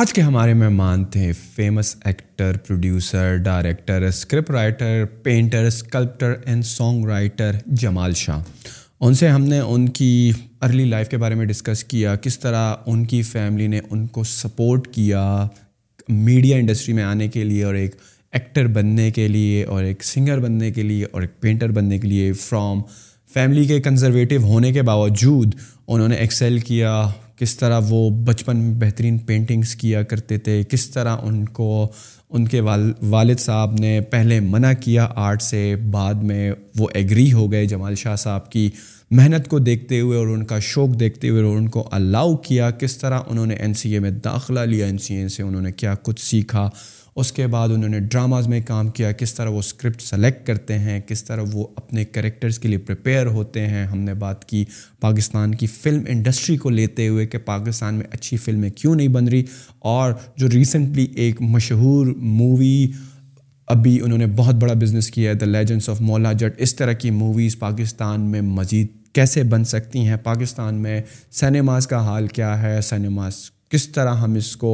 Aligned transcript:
آج 0.00 0.12
کے 0.12 0.22
ہمارے 0.22 0.54
مہمان 0.60 1.04
تھے 1.12 1.30
famous 1.54 1.94
actor 2.04 2.56
producer 2.66 3.36
director 3.42 4.02
script 4.08 4.50
writer 4.50 5.04
painter 5.22 5.64
sculptor 5.66 6.34
and 6.46 6.64
song 6.66 7.04
writer 7.08 7.56
Jamal 7.82 8.14
Shah 8.24 8.42
ان 9.04 9.14
سے 9.20 9.28
ہم 9.28 9.44
نے 9.44 9.58
ان 9.60 9.88
کی 9.98 10.10
ارلی 10.62 10.84
لائف 10.88 11.08
کے 11.08 11.16
بارے 11.22 11.34
میں 11.34 11.46
ڈسکس 11.46 11.84
کیا 11.92 12.14
کس 12.26 12.38
طرح 12.38 12.74
ان 12.90 13.04
کی 13.12 13.22
فیملی 13.32 13.66
نے 13.76 13.80
ان 13.88 14.06
کو 14.16 14.24
سپورٹ 14.34 14.88
کیا 14.94 15.22
میڈیا 16.08 16.56
انڈسٹری 16.56 16.94
میں 16.94 17.04
آنے 17.04 17.28
کے 17.38 17.44
لیے 17.44 17.64
اور 17.64 17.74
ایک 17.74 17.94
ایکٹر 18.32 18.66
بننے 18.76 19.10
کے 19.20 19.28
لیے 19.28 19.64
اور 19.74 19.82
ایک 19.84 20.04
سنگر 20.04 20.40
بننے 20.48 20.70
کے 20.72 20.82
لیے 20.82 21.04
اور 21.12 21.22
ایک 21.22 21.40
پینٹر 21.42 21.70
بننے 21.78 21.98
کے 21.98 22.08
لیے 22.08 22.32
فرام 22.46 22.82
فیملی 23.34 23.64
کے 23.66 23.80
کنزرویٹو 23.88 24.42
ہونے 24.52 24.72
کے 24.72 24.82
باوجود 24.92 25.54
انہوں 25.86 26.08
نے 26.08 26.16
ایکسیل 26.26 26.58
کیا 26.70 27.04
کس 27.38 27.56
طرح 27.56 27.80
وہ 27.88 28.08
بچپن 28.24 28.56
میں 28.56 28.74
بہترین 28.80 29.18
پینٹنگس 29.26 29.74
کیا 29.76 30.02
کرتے 30.12 30.38
تھے 30.44 30.62
کس 30.70 30.88
طرح 30.90 31.16
ان 31.26 31.44
کو 31.58 31.68
ان 32.36 32.46
کے 32.48 32.60
والد 33.10 33.38
صاحب 33.40 33.74
نے 33.80 33.98
پہلے 34.10 34.38
منع 34.40 34.72
کیا 34.84 35.06
آرٹ 35.24 35.42
سے 35.42 35.60
بعد 35.90 36.22
میں 36.30 36.50
وہ 36.78 36.88
ایگری 37.00 37.32
ہو 37.32 37.50
گئے 37.52 37.66
جمال 37.74 37.94
شاہ 38.04 38.16
صاحب 38.24 38.50
کی 38.52 38.68
محنت 39.16 39.48
کو 39.48 39.58
دیکھتے 39.58 40.00
ہوئے 40.00 40.16
اور 40.18 40.26
ان 40.28 40.44
کا 40.44 40.58
شوق 40.72 40.98
دیکھتے 41.00 41.28
ہوئے 41.28 41.42
اور 41.42 41.56
ان 41.56 41.68
کو 41.74 41.86
الاؤ 41.98 42.34
کیا 42.46 42.70
کس 42.78 42.96
طرح 42.98 43.20
انہوں 43.26 43.46
نے 43.46 43.54
این 43.54 43.74
سی 43.82 43.90
اے 43.94 43.98
میں 44.06 44.10
داخلہ 44.24 44.60
لیا 44.72 44.86
این 44.86 44.98
سی 45.06 45.14
اے 45.14 45.28
سے 45.36 45.42
انہوں 45.42 45.62
نے 45.62 45.72
کیا 45.72 45.94
کچھ 46.04 46.24
سیکھا 46.24 46.68
اس 47.20 47.30
کے 47.32 47.46
بعد 47.46 47.68
انہوں 47.74 47.88
نے 47.90 47.98
ڈراماز 48.10 48.46
میں 48.48 48.60
کام 48.66 48.88
کیا 48.96 49.10
کس 49.18 49.32
طرح 49.34 49.50
وہ 49.50 49.58
اسکرپٹ 49.58 50.00
سلیکٹ 50.02 50.46
کرتے 50.46 50.78
ہیں 50.78 50.98
کس 51.08 51.22
طرح 51.24 51.42
وہ 51.52 51.66
اپنے 51.76 52.04
کریکٹرز 52.04 52.58
کے 52.58 52.68
لیے 52.68 52.78
پریپیئر 52.86 53.26
ہوتے 53.36 53.66
ہیں 53.66 53.84
ہم 53.92 53.98
نے 53.98 54.14
بات 54.24 54.44
کی 54.48 54.64
پاکستان 55.00 55.54
کی 55.62 55.66
فلم 55.80 56.02
انڈسٹری 56.14 56.56
کو 56.64 56.70
لیتے 56.70 57.06
ہوئے 57.08 57.26
کہ 57.26 57.38
پاکستان 57.44 57.94
میں 57.94 58.06
اچھی 58.12 58.36
فلمیں 58.44 58.68
کیوں 58.76 58.94
نہیں 58.94 59.08
بن 59.16 59.28
رہی 59.28 59.42
اور 59.94 60.12
جو 60.36 60.48
ریسنٹلی 60.54 61.06
ایک 61.24 61.40
مشہور 61.54 62.14
مووی 62.18 62.86
ابھی 63.76 63.98
انہوں 64.04 64.18
نے 64.18 64.26
بہت 64.36 64.54
بڑا 64.62 64.74
بزنس 64.80 65.10
کیا 65.10 65.30
ہے 65.30 65.34
دا 65.36 65.46
لیجنس 65.46 65.88
آف 65.90 66.00
مولا 66.00 66.32
جٹ 66.42 66.60
اس 66.62 66.74
طرح 66.76 66.92
کی 67.04 67.10
موویز 67.22 67.58
پاکستان 67.58 68.30
میں 68.32 68.40
مزید 68.60 68.92
کیسے 69.14 69.42
بن 69.54 69.64
سکتی 69.64 70.06
ہیں 70.08 70.16
پاکستان 70.24 70.82
میں 70.82 71.00
سنیماز 71.40 71.86
کا 71.86 72.04
حال 72.06 72.26
کیا 72.36 72.60
ہے 72.62 72.80
سنیماز 72.90 73.42
کس 73.70 73.88
طرح 73.92 74.14
ہم 74.22 74.34
اس 74.38 74.54
کو 74.56 74.72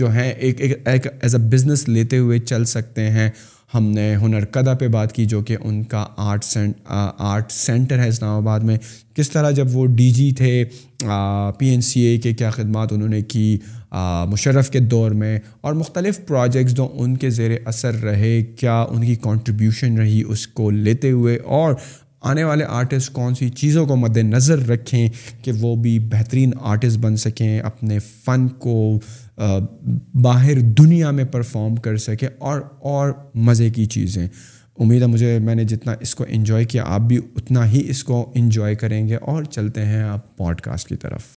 جو 0.00 0.10
ہیں 0.12 0.30
ایک 0.30 0.60
ایک 0.88 1.06
ایز 1.20 1.34
اے 1.34 1.40
بزنس 1.50 1.88
لیتے 1.88 2.18
ہوئے 2.18 2.38
چل 2.38 2.64
سکتے 2.74 3.08
ہیں 3.10 3.28
ہم 3.74 3.84
نے 3.94 4.06
ہنر 4.14 4.22
ہنرکدہ 4.22 4.74
پہ 4.78 4.86
بات 4.94 5.12
کی 5.14 5.24
جو 5.32 5.40
کہ 5.48 5.56
ان 5.64 5.82
کا 5.90 6.04
آرٹ 6.28 6.44
سینٹ 6.44 6.76
آرٹ 6.84 7.52
سینٹر 7.52 7.98
ہے 8.02 8.08
اسلام 8.08 8.36
آباد 8.36 8.60
میں 8.70 8.76
کس 9.16 9.30
طرح 9.30 9.50
جب 9.58 9.76
وہ 9.76 9.84
ڈی 9.96 10.10
جی 10.12 10.30
تھے 10.38 10.54
پی 11.58 11.66
این 11.68 11.80
سی 11.90 12.00
اے 12.06 12.16
کے 12.24 12.32
کیا 12.34 12.50
خدمات 12.50 12.92
انہوں 12.92 13.08
نے 13.08 13.20
کی 13.32 13.56
مشرف 14.30 14.70
کے 14.70 14.78
دور 14.80 15.10
میں 15.20 15.38
اور 15.66 15.74
مختلف 15.74 16.18
پروجیکٹس 16.26 16.74
جو 16.76 16.88
ان 17.02 17.16
کے 17.16 17.30
زیر 17.36 17.50
اثر 17.66 18.00
رہے 18.02 18.34
کیا 18.58 18.80
ان 18.90 19.04
کی 19.06 19.14
کنٹریبیوشن 19.22 19.98
رہی 19.98 20.22
اس 20.28 20.46
کو 20.58 20.70
لیتے 20.70 21.10
ہوئے 21.10 21.38
اور 21.60 21.74
آنے 22.28 22.42
والے 22.44 22.64
آرٹسٹ 22.68 23.12
کون 23.12 23.34
سی 23.34 23.48
چیزوں 23.50 23.84
کو 23.86 23.96
مد 23.96 24.16
نظر 24.16 24.66
رکھیں 24.68 25.08
کہ 25.44 25.52
وہ 25.60 25.74
بھی 25.82 25.98
بہترین 26.10 26.50
آرٹسٹ 26.70 26.98
بن 27.00 27.16
سکیں 27.16 27.58
اپنے 27.58 27.98
فن 28.24 28.46
کو 28.64 28.74
باہر 30.22 30.60
دنیا 30.78 31.10
میں 31.10 31.24
پرفارم 31.32 31.76
کر 31.86 31.96
سکیں 32.06 32.28
اور 32.38 32.60
اور 32.94 33.12
مزے 33.48 33.70
کی 33.76 33.84
چیزیں 33.96 34.26
امید 34.80 35.02
ہے 35.02 35.06
مجھے 35.06 35.38
میں 35.44 35.54
نے 35.54 35.64
جتنا 35.72 35.94
اس 36.00 36.14
کو 36.14 36.24
انجوائے 36.28 36.64
کیا 36.64 36.84
آپ 36.94 37.00
بھی 37.08 37.16
اتنا 37.36 37.66
ہی 37.72 37.82
اس 37.90 38.04
کو 38.04 38.24
انجوائے 38.40 38.74
کریں 38.84 39.06
گے 39.08 39.16
اور 39.32 39.42
چلتے 39.50 39.84
ہیں 39.86 40.02
آپ 40.02 40.36
پوڈ 40.36 40.60
کاسٹ 40.60 40.88
کی 40.88 40.96
طرف 41.02 41.32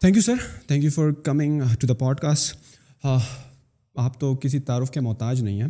thank 0.00 0.16
you 0.16 0.20
sir 0.22 0.34
thank 0.66 0.84
you 0.84 0.90
for 0.90 1.10
coming 1.24 1.60
to 1.80 1.86
the 1.86 1.94
podcast 2.20 3.04
آپ 3.06 4.18
تو 4.20 4.34
کسی 4.42 4.58
تعارف 4.68 4.90
کے 4.90 5.00
محتاج 5.00 5.42
نہیں 5.42 5.60
ہیں 5.62 5.68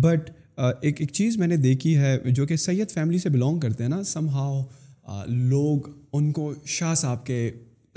بٹ 0.00 0.28
uh, 0.60 0.72
ایک 0.82 1.00
ایک 1.00 1.12
چیز 1.12 1.36
میں 1.38 1.46
نے 1.48 1.56
دیکھی 1.56 1.96
ہے 1.98 2.16
جو 2.34 2.46
کہ 2.46 2.56
سید 2.66 2.90
فیملی 2.94 3.18
سے 3.18 3.28
بلانگ 3.36 3.60
کرتے 3.60 3.82
ہیں 3.82 3.90
نا 3.90 4.02
سم 4.12 4.28
ہاؤ 4.34 4.60
uh, 4.60 5.24
لوگ 5.26 5.88
ان 6.16 6.30
کو 6.32 6.52
شاہ 6.74 6.94
صاحب 7.04 7.24
کے 7.26 7.40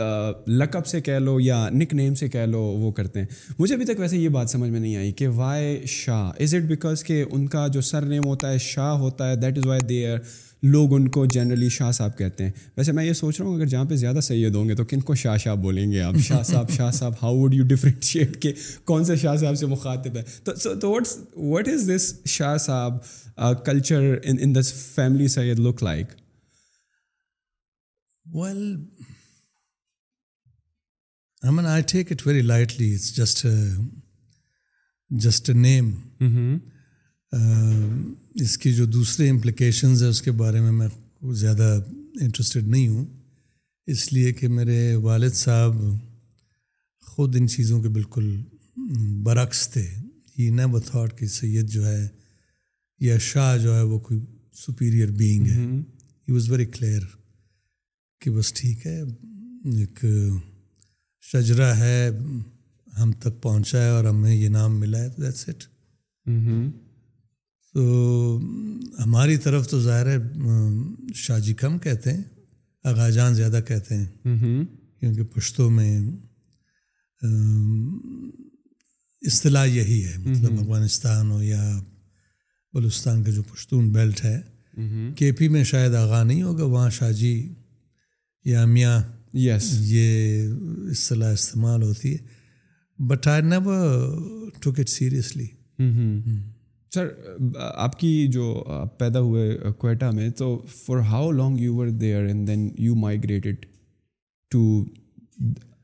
uh, 0.02 0.31
لقب 0.47 0.86
سے 0.88 1.02
کہہ 1.09 1.19
لو 1.24 1.40
یا 1.40 1.68
نک 1.80 1.94
نیم 1.94 2.16
سے 2.22 2.30
کہہ 2.38 2.46
لو 2.52 2.62
وہ 2.62 2.91
کرتے 3.02 3.20
ہیں 3.22 3.28
مجھے 3.59 3.74
ابھی 3.75 3.86
تک 3.94 4.00
ویسے 4.00 4.18
یہ 4.18 4.30
بات 4.40 4.50
سمجھ 4.50 4.70
میں 4.70 4.80
نہیں 4.80 4.96
آئی 4.96 5.12
کہ 5.20 5.28
why 5.41 5.78
Shah 6.00 6.31
is 6.44 6.56
it 6.56 6.64
because 6.68 7.03
کہ 7.03 7.24
ان 7.30 7.47
کا 7.58 7.68
جو 7.74 7.81
سر 7.91 8.06
نیم 8.16 8.25
ہوتا 8.28 8.52
ہے 8.52 8.58
شاہ 8.72 8.94
ہوتا 9.06 9.30
ہے 9.31 9.36
دیٹ 9.41 9.58
از 9.58 9.66
وائی 9.68 9.86
دیئر 9.90 10.18
لوگ 10.63 10.94
ان 10.94 11.07
کو 11.12 11.25
جنرلی 11.34 11.69
شاہ 11.69 11.91
صاحب 11.91 12.18
کہتے 12.18 12.44
ہیں 12.44 12.51
ویسے 12.78 12.91
میں 12.91 13.03
یہ 13.06 13.13
سوچ 13.13 13.40
رہا 13.40 13.47
ہوں 13.47 13.56
اگر 13.56 13.66
جہاں 13.73 13.85
پہ 13.90 13.95
زیادہ 14.03 14.19
سید 14.28 14.56
ہوں 14.56 14.69
گے 14.69 14.75
تو 14.75 14.84
کن 14.90 15.01
کو 15.09 15.16
شاہ 15.23 15.38
شاہ 15.44 15.56
بولیں 15.66 15.91
گے 15.91 16.01
آپ 16.01 16.16
شاہ 16.28 16.41
صاحب 16.44 16.69
شاہ 16.75 16.91
صاحب 17.00 17.13
ہاؤ 17.23 17.35
وڈ 17.41 17.53
یو 17.53 17.63
ڈفرینشیٹ 17.68 18.41
کہ 18.41 18.53
کون 18.91 19.03
سے 19.06 19.16
شاہ 19.23 19.35
صاحب 19.41 19.56
سے 19.57 19.66
مخاطب 19.73 20.17
ہے 20.17 20.23
تو 20.81 20.91
what's 20.91 21.16
what 21.35 21.67
is 21.73 21.90
this 21.96 22.13
Shah 22.35 22.57
صاحب 22.66 23.63
culture 23.66 24.13
in 24.23 24.56
this 24.56 24.73
family 24.96 25.28
Syed 25.38 25.59
look 25.67 25.84
like 25.84 26.07
well 28.38 28.63
I 31.44 31.53
mean 31.56 31.66
I 31.66 31.84
take 31.91 32.12
it 32.12 32.28
very 32.28 32.41
lightly 32.41 32.94
it's 32.94 33.13
just 33.17 33.46
just 35.23 35.50
name 35.56 35.91
اس 38.42 38.58
کی 38.62 38.72
جو 38.74 38.86
دوسرے 38.86 39.30
امپلیکیشنز 39.30 40.02
ہیں 40.03 40.09
اس 40.09 40.22
کے 40.22 40.31
بارے 40.42 40.59
میں 40.62 40.72
میں 40.72 40.88
زیادہ 41.44 41.70
انٹرسٹڈ 42.22 42.68
نہیں 42.68 42.88
ہوں 42.88 43.06
اس 43.94 44.12
لیے 44.14 44.34
کہ 44.40 44.48
میرے 44.58 44.81
والد 45.08 45.34
صاحب 45.36 45.75
خود 47.12 47.36
ان 47.36 47.47
چیزوں 47.53 47.81
کے 47.81 47.90
بالکل 47.97 48.36
برعکس 49.24 49.68
تھے 49.74 49.86
ہی 50.38 50.50
نیو 50.58 50.80
تھاٹ 50.90 51.18
کہ 51.20 51.28
سید 51.38 51.70
جو 51.76 51.86
ہے 51.88 52.08
یا 53.08 53.18
شاہ 53.31 53.56
جو 53.64 53.76
ہے 53.76 53.81
وہ 53.92 54.00
کوئی 54.08 54.20
سپیریئر 54.66 55.12
بینگ 55.22 55.47
ہے 55.47 55.66
ہی 56.28 56.31
واز 56.31 56.50
ویری 56.52 56.66
کلیئر 56.78 57.02
کہ 58.22 58.31
بس 58.38 58.53
ٹھیک 58.62 58.86
ہے 58.88 59.00
ایک 59.80 60.06
شجرا 61.31 61.76
ہے 61.78 62.09
ہم 63.00 63.12
تک 63.24 63.42
پہنچا 63.44 63.81
ہے 63.84 63.90
اور 63.96 64.06
ہمیں 64.06 64.34
یہ 64.36 64.50
نام 64.50 64.80
ملا 64.80 64.97
ہے 65.03 65.09
دیٹس 65.22 65.47
اٹ 65.50 65.64
تو 67.73 67.83
ہماری 69.03 69.38
طرف 69.44 69.67
تو 69.69 69.79
ظاہر 69.81 70.07
ہے 70.16 70.17
شاہ 71.25 71.39
جی 71.45 71.53
کم 71.61 71.78
کہتے 71.85 72.11
ہیں 72.13 72.23
آغا 72.91 73.09
جان 73.09 73.33
زیادہ 73.35 73.59
کہتے 73.67 73.95
ہیں 73.97 74.05
کیونکہ 75.00 75.23
پشتوں 75.35 75.69
میں 75.72 76.00
اصطلاح 79.31 79.66
یہی 79.66 80.03
ہے 80.05 80.17
مطلب 80.25 80.59
افغانستان 80.59 81.31
ہو 81.31 81.41
یا 81.44 81.63
بلوستان 82.73 83.23
کا 83.23 83.31
جو 83.31 83.41
پشتون 83.53 83.91
بیلٹ 83.91 84.23
ہے 84.25 84.39
کے 85.17 85.31
پی 85.38 85.47
میں 85.49 85.63
شاید 85.73 85.95
آغا 85.95 86.23
نہیں 86.23 86.41
ہوگا 86.44 86.63
وہاں 86.63 86.89
شاہ 86.97 87.11
جی 87.22 87.34
یا 88.45 88.66
میاں 88.73 88.99
یس 89.38 89.73
یہ 89.91 90.49
اصطلاح 90.91 91.31
استعمال 91.34 91.81
ہوتی 91.84 92.13
ہے 92.13 93.03
but 93.07 93.28
I 93.28 93.41
never 93.45 94.49
took 94.61 94.79
it 94.79 94.89
seriously 94.89 95.47
sir 96.94 97.08
آپ 97.86 98.00
کی 98.00 98.12
جو 98.34 98.53
پیدا 99.00 99.20
ہوئے 99.22 99.58
کوئٹہ 99.80 100.09
میں 100.16 100.30
تو 100.38 100.48
for 100.84 100.98
how 101.12 101.31
long 101.31 101.59
you 101.59 101.75
were 101.75 101.88
there 102.03 102.25
and 102.25 102.48
then 102.48 102.70
you 102.80 102.96
migrated 103.00 103.66
to 104.52 104.62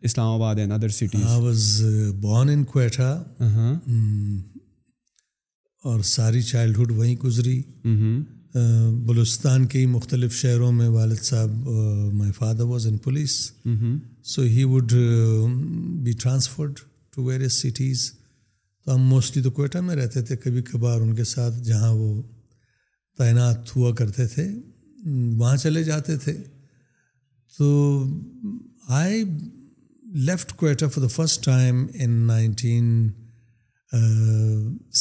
Islamabad 0.34 0.56
and 0.60 0.72
other 0.74 0.90
city 1.00 1.24
I 1.30 1.42
was 1.46 1.82
born 2.22 2.50
in 2.50 2.64
Quetta 2.72 3.14
اور 5.90 6.00
ساری 6.16 6.42
چائلڈہڈ 6.42 6.92
وہیں 6.98 7.16
گزری 7.24 7.62
بلوستان 9.06 9.66
کے 9.68 9.80
ہی 9.80 9.86
مختلف 9.94 10.34
شہروں 10.36 10.72
میں 10.72 10.88
والد 10.90 11.22
صاحب 11.24 11.68
my 12.14 12.32
father 12.36 12.64
was 12.72 12.88
in 12.88 12.98
police 13.04 13.32
so 14.34 14.42
he 14.56 14.64
would 14.74 14.92
be 16.04 16.12
transferred 16.22 16.80
to 17.16 17.24
various 17.24 17.62
cities 17.66 18.12
تو 18.86 18.96
ہم 18.96 19.02
موسٹلی 19.10 19.42
تو 19.44 19.52
کوئٹہ 19.58 19.78
میں 19.88 19.96
رہتے 19.96 20.22
تھے 20.28 20.36
کبھی 20.44 20.62
کبھار 20.72 21.02
ان 21.02 21.16
کے 21.16 21.24
ساتھ 21.34 21.60
جہاں 21.64 21.94
وہ 21.96 22.12
تعینات 23.18 23.76
ہوا 23.76 23.94
کرتے 23.96 24.28
تھے 24.28 24.48
وہاں 25.40 25.56
چلے 25.58 25.84
جاتے 25.84 26.16
تھے 26.24 26.34
تو 27.58 27.70
I 29.00 29.24
left 30.30 30.54
Quetta 30.58 30.86
for 30.94 31.02
the 31.08 31.12
first 31.16 31.44
time 31.46 31.86
in 32.04 32.12
nineteen 32.28 32.86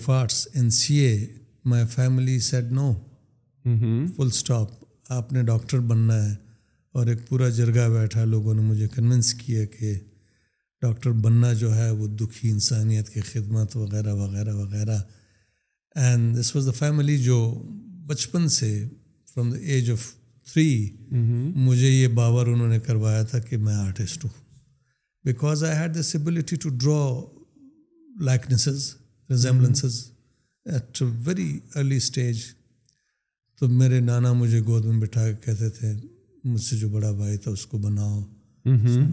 ہے 0.01 1.17
فل 4.15 4.27
اسٹاپ 4.27 4.67
آپ 5.13 5.31
نے 5.33 5.41
ڈاکٹر 5.43 5.79
بننا 5.87 6.15
ہے 6.25 6.33
اور 6.97 7.07
ایک 7.07 7.27
پورا 7.27 7.47
جرگہ 7.57 7.87
بیٹھا 7.93 8.23
لوگوں 8.25 8.53
نے 8.53 8.61
مجھے 8.61 8.87
کنونس 8.95 9.33
کیا 9.41 9.65
کہ 9.77 9.93
ڈاکٹر 10.81 11.11
بننا 11.23 11.51
جو 11.61 11.75
ہے 11.75 11.89
وہ 11.97 12.07
دکھی 12.19 12.49
انسانیت 12.49 13.09
کی 13.13 13.21
خدمت 13.31 13.75
وغیرہ 13.77 14.13
وغیرہ 14.15 14.53
وغیرہ 14.55 14.97
and 16.05 16.39
this 16.39 16.55
was 16.55 16.65
the 16.67 16.71
family 16.77 17.17
جو 17.23 17.37
بچپن 18.07 18.47
سے 18.57 18.69
from 19.33 19.51
the 19.51 19.57
age 19.71 19.91
of 19.91 20.05
three 20.51 20.67
مجھے 21.67 21.89
یہ 21.89 22.07
باور 22.21 22.47
انہوں 22.53 22.69
نے 22.69 22.79
کروایا 22.85 23.23
تھا 23.31 23.39
کہ 23.49 23.57
میں 23.65 23.75
آرٹسٹ 23.75 24.23
ہوں 24.25 24.37
because 25.29 25.63
I 25.63 25.77
had 25.77 25.97
this 25.99 26.15
ability 26.15 26.55
to 26.63 26.69
draw 26.81 26.99
likenesses 28.29 28.91
resemblances 29.29 30.03
at 30.75 31.01
very 31.25 31.51
early 31.75 31.97
stage 31.97 32.43
تو 33.59 33.67
میرے 33.69 33.99
نانا 33.99 34.31
مجھے 34.41 34.61
گود 34.65 34.85
میں 34.85 34.99
بٹھا 35.01 35.31
کے 35.31 35.35
کہتے 35.45 35.69
تھے 35.79 35.93
مجھ 36.45 36.61
سے 36.61 36.77
جو 36.77 36.89
بڑا 36.89 37.11
بھائی 37.11 37.37
تھا 37.37 37.51
اس 37.51 37.65
کو 37.65 37.77
بناؤ 37.77 38.19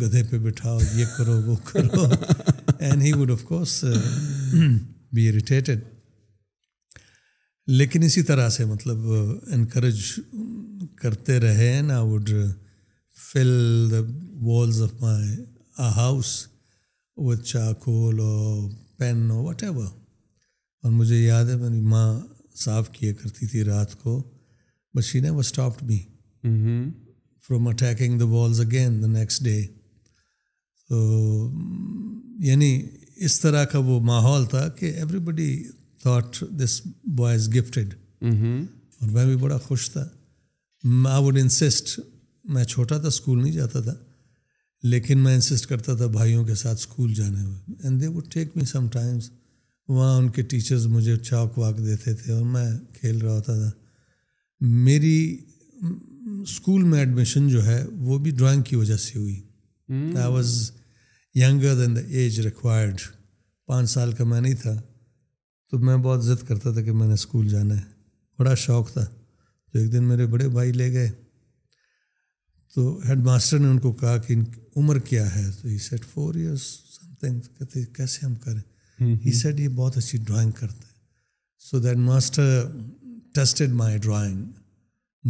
گدھے 0.03 0.23
پہ 0.31 0.39
بٹھاؤ 0.43 0.79
یہ 0.95 1.05
کرو 1.17 1.41
وہ 1.47 1.55
کرو 1.65 2.05
and 2.79 3.03
he 3.03 3.13
would 3.19 3.31
of 3.31 3.43
course 3.45 3.85
be 5.15 5.29
irritated 5.29 5.81
لیکن 7.79 8.03
اسی 8.05 8.23
طرح 8.23 8.49
سے 8.57 8.65
مطلب 8.65 9.07
انکریج 9.55 10.01
کرتے 11.01 11.39
رہے 11.41 11.71
I 11.79 12.03
would 12.11 12.31
fill 13.31 13.49
the 13.91 14.01
walls 14.51 14.83
of 14.83 14.93
my 15.01 15.35
house 15.97 16.35
وچا 17.29 17.71
کھول 17.83 18.19
ہو 18.21 18.69
پین 18.99 19.31
ہو 19.31 19.43
وٹ 19.47 19.63
ایور 19.63 19.85
اور 20.83 20.91
مجھے 20.93 21.19
یاد 21.19 21.45
ہے 21.49 21.57
میری 21.61 21.81
ماں 21.91 22.09
صاف 22.65 22.89
کیا 22.93 23.13
کرتی 23.23 23.47
تھی 23.47 23.65
رات 23.65 23.95
کو 24.03 24.23
مشین 24.95 25.25
ہے 25.25 25.31
وہ 25.31 25.41
اسٹافٹ 25.41 25.83
بھی 25.85 25.99
from 27.47 27.67
attacking 27.69 28.19
the 28.19 28.25
walls 28.29 28.61
again 28.61 29.01
the 29.03 29.07
next 29.07 29.43
day 29.43 29.61
تو 30.89 30.97
یعنی 32.47 32.71
اس 33.27 33.41
طرح 33.41 33.65
کا 33.73 33.79
وہ 33.85 34.01
ماحول 34.05 34.47
تھا 34.51 34.69
کہ 34.79 34.87
everybody 35.27 35.51
thought 36.03 36.41
this 36.65 36.81
boy 37.17 37.37
is 37.37 37.49
gifted 37.57 37.95
اور 38.23 39.09
میں 39.13 39.25
بھی 39.27 39.37
بڑا 39.43 39.59
خوش 39.67 39.91
تھا 39.91 40.07
آئی 41.13 41.23
وڈ 41.27 41.39
انسسٹ 41.41 41.99
میں 42.55 42.65
چھوٹا 42.73 42.99
تھا 42.99 43.09
اسکول 43.09 43.43
نہیں 43.43 43.53
جاتا 43.53 43.81
تھا 43.83 43.95
لیکن 44.93 45.19
میں 45.25 45.35
انسسٹ 45.35 45.67
کرتا 45.67 45.95
تھا 46.01 46.07
بھائیوں 46.19 46.45
کے 46.47 46.55
ساتھ 46.63 46.79
اسکول 46.81 47.15
جانے 47.15 47.45
میں 47.47 47.77
and 47.83 48.01
they 48.01 48.07
would 48.17 48.31
take 48.33 48.57
me 48.57 48.65
sometimes 48.97 49.31
وہاں 49.89 50.17
ان 50.19 50.29
کے 50.37 50.43
ٹیچرز 50.53 50.87
مجھے 50.97 51.17
چاک 51.31 51.59
واک 51.59 51.79
دیتے 51.87 52.15
تھے 52.23 52.33
اور 52.33 52.43
میں 52.57 52.67
کھیل 53.01 53.19
رہا 53.23 53.35
ہوتا 53.37 53.55
تھا 53.59 53.71
میری 54.91 55.19
اسکول 56.43 56.83
میں 56.85 56.99
ایڈمیشن 56.99 57.49
جو 57.49 57.65
ہے 57.67 57.83
وہ 58.07 58.19
بھی 58.25 58.31
ڈرائنگ 58.39 58.63
کی 58.69 58.77
وجہ 58.77 58.97
سے 59.07 59.19
ہوئی 59.19 59.35
I 60.19 60.33
was 60.33 60.55
younger 61.35 61.75
than 61.83 61.97
the 61.97 62.01
age 62.17 62.41
required 62.47 63.01
پانچ 63.67 63.91
سال 63.91 64.13
کا 64.19 64.25
میں 64.31 64.41
نہیں 64.41 64.55
تھا 64.63 64.75
تو 65.71 65.79
میں 65.79 65.97
بہت 66.03 66.19
عزت 66.25 66.47
کرتا 66.49 66.73
تھا 66.73 66.83
کہ 66.83 66.93
میں 66.93 67.07
نے 67.07 67.15
اسکول 67.15 67.49
جانا 67.49 67.77
ہے 67.77 67.85
بڑا 68.39 68.55
شوق 68.65 68.93
تھا 68.93 69.05
تو 69.05 69.79
ایک 69.79 69.93
دن 69.93 70.05
میرے 70.09 70.27
بڑے 70.35 70.49
بھائی 70.59 70.73
لے 70.73 70.93
گئے 70.93 71.11
تو 72.75 72.89
ہیڈ 73.09 73.23
ماسٹر 73.25 73.59
نے 73.59 73.67
ان 73.69 73.79
کو 73.81 73.93
کہا 74.03 74.17
کہ 74.27 74.33
ان 74.33 74.45
کی 74.45 74.61
عمر 74.77 74.99
کیا 75.09 75.25
ہے 75.35 75.51
تو 75.61 75.69
he 75.69 75.79
said 75.89 76.05
four 76.13 76.35
years 76.35 76.63
something 77.21 77.41
کہتے 77.59 77.85
کیسے 77.97 78.25
ہم 78.27 78.35
کریں 78.45 79.15
ہی 79.25 79.33
سیٹ 79.39 79.61
یہ 79.61 79.69
بہت 79.81 79.97
اچھی 79.99 80.19
ڈرائنگ 80.27 80.51
کرتا 80.61 80.89
ہے 80.89 80.95
so 81.69 81.79
that 81.87 81.97
master 82.11 82.61
tested 83.35 83.73
my 83.81 83.99
drawing 84.07 84.45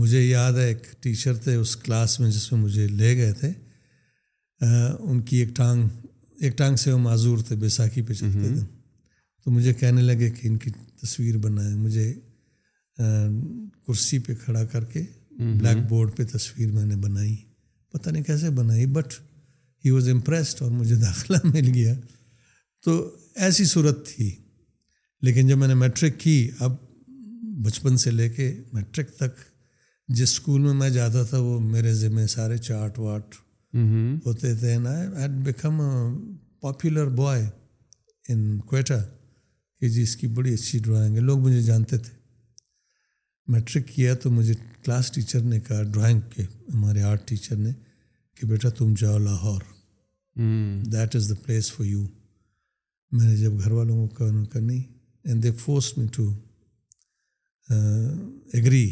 مجھے 0.00 0.20
یاد 0.22 0.52
ہے 0.60 0.66
ایک 0.68 0.84
ٹیچر 1.02 1.34
تھے 1.44 1.54
اس 1.54 1.74
کلاس 1.82 2.18
میں 2.20 2.30
جس 2.30 2.50
میں 2.52 2.60
مجھے 2.60 2.86
لے 2.96 3.14
گئے 3.16 3.32
تھے 3.42 3.48
ان 5.08 5.20
کی 5.30 5.36
ایک 5.42 5.54
ٹانگ 5.56 5.86
ایک 6.46 6.56
ٹانگ 6.58 6.76
سے 6.82 6.92
وہ 6.92 6.98
معذور 7.06 7.38
تھے 7.48 7.56
بیساکھی 7.62 8.02
پہ 8.08 8.12
چلتے 8.18 8.48
تھے 8.56 8.64
تو 9.44 9.50
مجھے 9.50 9.72
کہنے 9.84 10.02
لگے 10.08 10.28
کہ 10.40 10.48
ان 10.48 10.56
کی 10.64 10.70
تصویر 11.02 11.36
بنائیں 11.46 11.74
مجھے 11.84 12.12
کرسی 13.86 14.18
پہ 14.26 14.34
کھڑا 14.44 14.64
کر 14.74 14.84
کے 14.92 15.02
بلیک 15.38 15.82
بورڈ 15.88 16.14
پہ 16.16 16.24
تصویر 16.36 16.70
میں 16.72 16.84
نے 16.92 16.96
بنائی 17.06 17.34
پتہ 17.96 18.10
نہیں 18.10 18.22
کیسے 18.30 18.50
بنائی 18.60 18.86
بٹ 19.00 19.14
ہی 19.84 19.90
واز 19.96 20.08
امپریسڈ 20.14 20.62
اور 20.62 20.70
مجھے 20.84 20.94
داخلہ 21.08 21.36
مل 21.44 21.70
گیا 21.74 21.94
تو 22.84 22.92
ایسی 23.48 23.64
صورت 23.74 24.06
تھی 24.08 24.30
لیکن 25.26 25.48
جب 25.48 25.58
میں 25.58 25.68
نے 25.74 25.74
میٹرک 25.86 26.18
کی 26.26 26.36
اب 26.66 26.76
بچپن 27.66 27.96
سے 28.06 28.10
لے 28.20 28.28
کے 28.36 28.54
میٹرک 28.72 29.10
تک 29.24 29.44
جس 30.14 30.32
اسکول 30.32 30.60
میں 30.62 30.72
میں 30.78 30.88
جاتا 30.90 31.22
تھا 31.30 31.38
وہ 31.42 31.58
میرے 31.60 31.92
ذمے 31.94 32.26
سارے 32.32 32.56
چارٹ 32.68 32.98
واٹ 32.98 33.34
ہوتے 34.26 34.54
تھے 34.56 34.76
became 35.44 35.78
popular 36.62 37.08
boy 37.16 37.48
in 38.32 38.58
Quetta 38.70 39.02
کہ 39.80 39.88
جی 39.94 40.02
اس 40.02 40.14
کی 40.16 40.26
بڑی 40.36 40.52
اچھی 40.54 40.78
ڈرائنگ 40.84 41.16
ہے 41.16 41.20
لوگ 41.20 41.38
مجھے 41.46 41.60
جانتے 41.62 41.98
تھے 41.98 42.14
میٹرک 43.52 43.88
کیا 43.94 44.14
تو 44.22 44.30
مجھے 44.30 44.54
کلاس 44.84 45.10
ٹیچر 45.12 45.40
نے 45.50 45.58
کہا 45.66 45.82
ڈرائنگ 45.92 46.20
کے 46.34 46.42
ہمارے 46.72 47.02
آرٹ 47.10 47.26
ٹیچر 47.28 47.56
نے 47.56 47.70
کہ 48.36 48.46
بیٹا 48.46 48.68
تم 48.78 48.94
جاؤ 49.00 49.18
Lahore 49.18 49.60
that 50.92 51.16
is 51.16 51.28
the 51.30 51.34
place 51.44 51.72
for 51.72 51.84
you 51.86 52.04
میں 53.16 53.26
نے 53.28 53.36
جب 53.36 53.58
گھر 53.64 53.72
والوں 53.72 54.06
کو 54.08 54.14
کہا 54.50 54.60
نہیں 54.60 54.82
and 55.26 55.42
they 55.42 55.50
force 55.64 55.96
me 55.98 56.06
to 56.16 56.32
agree 58.54 58.88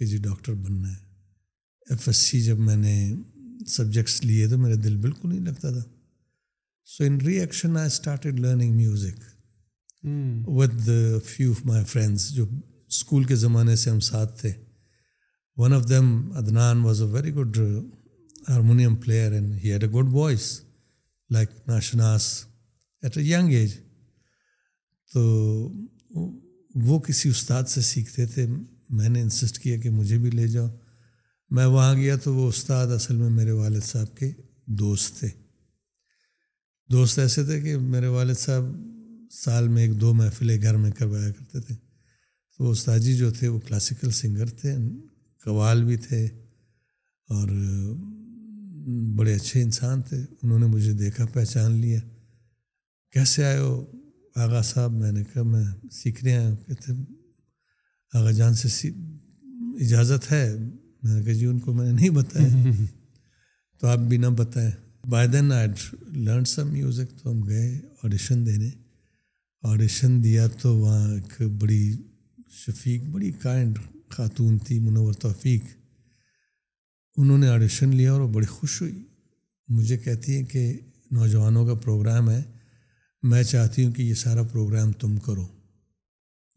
کہ 0.00 0.06
جی 0.06 0.16
ڈاکٹر 0.24 0.52
بننا 0.64 0.88
ہے 0.90 1.90
ایف 1.90 2.06
ایس 2.08 2.16
سی 2.16 2.40
جب 2.42 2.58
میں 2.66 2.76
نے 2.76 2.92
سبجیکٹس 3.68 4.22
لیے 4.24 4.46
تو 4.48 4.58
میرا 4.58 4.74
دل 4.84 4.96
بالکل 5.00 5.28
نہیں 5.28 5.44
لگتا 5.50 5.70
تھا 5.70 5.82
so 6.92 7.04
in 7.04 7.20
reaction 7.40 7.76
I 7.76 7.86
started 7.86 8.38
learning 8.40 8.76
music 8.76 9.18
with 10.56 10.88
few 11.26 11.50
of 11.52 11.64
my 11.66 11.84
friends 11.92 12.30
جو 12.34 12.46
اسکول 12.94 13.24
کے 13.32 13.36
زمانے 13.42 13.76
سے 13.82 13.90
ہم 13.90 14.00
ساتھ 14.08 14.40
تھے 14.40 14.52
one 15.64 15.72
of 15.74 15.88
them 15.88 16.06
Adnan 16.42 16.80
was 16.84 17.02
a 17.02 17.08
very 17.12 17.34
good 17.34 17.58
harmonium 18.48 18.96
player 19.04 19.32
and 19.32 19.54
he 19.64 19.72
had 19.72 19.84
a 19.84 19.90
good 20.00 20.08
voice 20.14 20.50
like 21.34 21.50
Nashenas 21.68 22.32
at 23.02 23.18
a 23.18 23.24
young 23.24 23.52
age 23.60 23.76
تو 25.12 25.22
وہ 26.88 26.98
کسی 27.06 27.28
استاد 27.28 27.64
سے 27.74 27.80
سیکھتے 27.94 28.26
تھے 28.34 28.46
میں 28.98 29.08
نے 29.08 29.20
انسسٹ 29.22 29.58
کیا 29.62 29.76
کہ 29.80 29.90
مجھے 29.90 30.18
بھی 30.18 30.30
لے 30.30 30.46
جاؤ 30.48 30.68
میں 31.56 31.64
وہاں 31.66 31.94
گیا 31.94 32.16
تو 32.24 32.34
وہ 32.34 32.48
استاد 32.48 32.86
اصل 32.96 33.16
میں 33.16 33.28
میرے 33.30 33.50
والد 33.58 33.82
صاحب 33.84 34.16
کے 34.16 34.30
دوست 34.80 35.18
تھے 35.18 35.28
دوست 36.92 37.18
ایسے 37.18 37.44
تھے 37.44 37.60
کہ 37.62 37.76
میرے 37.94 38.06
والد 38.16 38.38
صاحب 38.38 38.72
سال 39.42 39.68
میں 39.74 39.82
ایک 39.82 40.00
دو 40.00 40.12
محفلیں 40.20 40.56
گھر 40.62 40.76
میں 40.84 40.90
کروایا 40.98 41.30
کرتے 41.32 41.60
تھے 41.66 41.74
تو 42.56 42.64
وہ 42.64 42.70
استاد 42.70 42.98
جی 43.06 43.16
جو 43.16 43.30
تھے 43.38 43.48
وہ 43.48 43.58
کلاسیکل 43.66 44.10
سنگر 44.20 44.48
تھے 44.60 44.74
قوال 45.44 45.84
بھی 45.84 45.96
تھے 46.06 46.24
اور 47.34 47.48
بڑے 49.16 49.34
اچھے 49.34 49.62
انسان 49.62 50.02
تھے 50.08 50.16
انہوں 50.42 50.58
نے 50.58 50.66
مجھے 50.66 50.92
دیکھا 51.04 51.24
پہچان 51.32 51.72
لیا 51.80 52.00
کیسے 53.14 53.44
آئے 53.44 53.58
ہو 53.58 53.72
آغا 54.42 54.62
صاحب 54.72 54.92
میں 55.02 55.12
نے 55.12 55.22
کہا 55.32 55.42
میں 55.52 55.64
سیکھنے 56.02 56.36
آیا 56.36 56.50
کہتے 56.66 56.92
آغا 58.18 58.30
جان 58.36 58.54
سے 58.54 58.88
اجازت 59.86 60.30
ہے 60.32 60.44
میں 61.02 61.14
نے 61.14 61.22
کہا 61.24 61.32
جی 61.32 61.46
ان 61.46 61.58
کو 61.64 61.72
میں 61.74 61.84
نے 61.86 61.92
نہیں 61.92 62.10
بتایا 62.14 62.70
تو 63.80 63.86
آپ 63.88 63.98
بھی 64.08 64.16
نہ 64.22 64.26
بتائیں 64.38 64.70
by 65.10 65.28
then 65.32 65.52
I 65.52 65.68
learn 66.24 66.44
some 66.44 66.72
music 66.72 67.18
تو 67.18 67.30
ہم 67.30 67.40
گئے 67.48 67.68
آڈیشن 68.04 68.44
دینے 68.46 68.70
آڈیشن 69.70 70.22
دیا 70.24 70.46
تو 70.62 70.74
وہاں 70.78 71.08
ایک 71.14 71.40
بڑی 71.60 71.82
شفیق 72.64 73.04
بڑی 73.12 73.30
کائنڈ 73.42 73.78
خاتون 74.16 74.58
تھی 74.66 74.78
منور 74.86 75.12
توفیق 75.26 75.62
انہوں 77.18 77.38
نے 77.38 77.48
آڈیشن 77.48 77.94
لیا 77.96 78.12
اور 78.12 78.20
وہ 78.20 78.28
بڑی 78.32 78.46
خوش 78.46 78.80
ہوئی 78.82 79.02
مجھے 79.76 79.96
کہتی 80.04 80.36
ہیں 80.36 80.44
کہ 80.52 80.66
نوجوانوں 81.20 81.64
کا 81.66 81.74
پروگرام 81.84 82.30
ہے 82.30 82.42
میں 83.30 83.42
چاہتی 83.42 83.84
ہوں 83.84 83.92
کہ 83.92 84.02
یہ 84.02 84.14
سارا 84.24 84.42
پروگرام 84.52 84.92
تم 85.00 85.16
کرو 85.26 85.46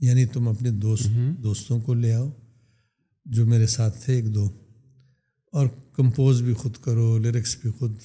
یعنی 0.07 0.25
تم 0.33 0.47
اپنے 0.47 0.71
دوست 0.71 1.09
دوستوں 1.43 1.79
کو 1.81 1.93
لے 1.93 2.13
آؤ 2.13 2.29
جو 3.35 3.45
میرے 3.47 3.67
ساتھ 3.67 4.01
تھے 4.03 4.13
ایک 4.13 4.33
دو 4.35 4.47
اور 5.57 5.67
کمپوز 5.95 6.41
بھی 6.41 6.53
خود 6.61 6.77
کرو 6.83 7.17
لیرکس 7.23 7.55
بھی 7.61 7.69
خود 7.79 7.97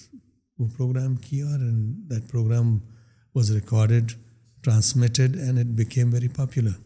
وہ 0.59 0.69
پروگرام 0.77 1.15
کیا 1.29 1.47
اور 1.49 1.59
that 2.11 2.31
programme 2.31 2.77
was 3.35 3.51
recorded 3.53 4.13
transmitted 4.65 5.37
and 5.41 5.59
it 5.59 5.67
became 5.79 6.13
very 6.15 6.29
popular 6.37 6.79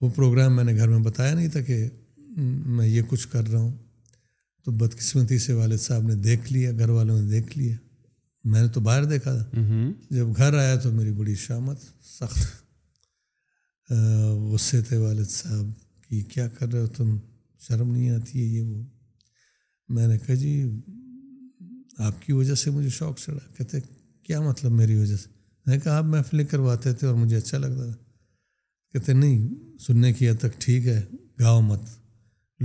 وہ 0.00 0.10
پروگرام 0.16 0.56
میں 0.56 0.64
نے 0.64 0.76
گھر 0.76 0.88
میں 0.88 0.98
بتایا 1.04 1.34
نہیں 1.34 1.48
تھا 1.52 1.60
کہ 1.62 1.84
میں 2.76 2.86
یہ 2.86 3.02
کچھ 3.08 3.26
کر 3.32 3.46
رہا 3.48 3.60
ہوں 3.60 3.76
تو 4.64 4.72
بدقسمتی 4.72 5.38
سے 5.38 5.52
والد 5.52 5.78
صاحب 5.80 6.02
نے 6.08 6.14
دیکھ 6.28 6.52
لیا 6.52 6.72
گھر 6.78 6.88
والوں 6.90 7.20
نے 7.22 7.30
دیکھ 7.30 7.56
لیا 7.58 7.76
میں 8.52 8.62
نے 8.62 8.68
تو 8.72 8.80
باہر 8.88 9.04
دیکھا 9.04 9.36
تھا 9.38 9.60
جب 10.16 10.36
گھر 10.36 10.58
آیا 10.58 10.74
تو 10.82 10.92
میری 10.92 11.12
بڑی 11.16 11.34
شامت 11.46 11.82
سخت 12.04 12.63
غصے 13.90 14.80
تھے 14.88 14.96
والد 14.96 15.26
صاحب 15.30 15.70
کہ 16.08 16.20
کیا 16.34 16.46
کر 16.58 16.72
رہے 16.72 16.80
ہو 16.80 16.86
تم 16.96 17.16
شرم 17.66 17.90
نہیں 17.92 18.10
آتی 18.10 18.38
ہے 18.40 18.44
یہ 18.44 18.62
وہ 18.70 18.82
میں 19.94 20.06
نے 20.08 20.18
کہا 20.18 20.34
جی 20.42 20.62
آپ 22.06 22.20
کی 22.22 22.32
وجہ 22.32 22.54
سے 22.62 22.70
مجھے 22.70 22.88
شوق 22.98 23.18
چڑھا 23.18 23.46
کہتے 23.56 23.78
کیا 24.26 24.40
مطلب 24.40 24.72
میری 24.72 24.96
وجہ 25.00 25.16
سے 25.16 25.28
میں 25.66 25.74
نے 25.76 25.80
کہا 25.84 25.96
آپ 25.98 26.04
محفل 26.04 26.44
کرواتے 26.50 26.92
تھے 26.94 27.06
اور 27.06 27.14
مجھے 27.16 27.36
اچھا 27.36 27.58
لگتا 27.58 27.84
تھا 27.90 27.96
کہتے 28.92 29.12
نہیں 29.12 29.54
سننے 29.86 30.12
کی 30.12 30.28
حد 30.28 30.40
تک 30.40 30.60
ٹھیک 30.64 30.86
ہے 30.86 31.00
گاؤ 31.40 31.60
مت 31.68 31.88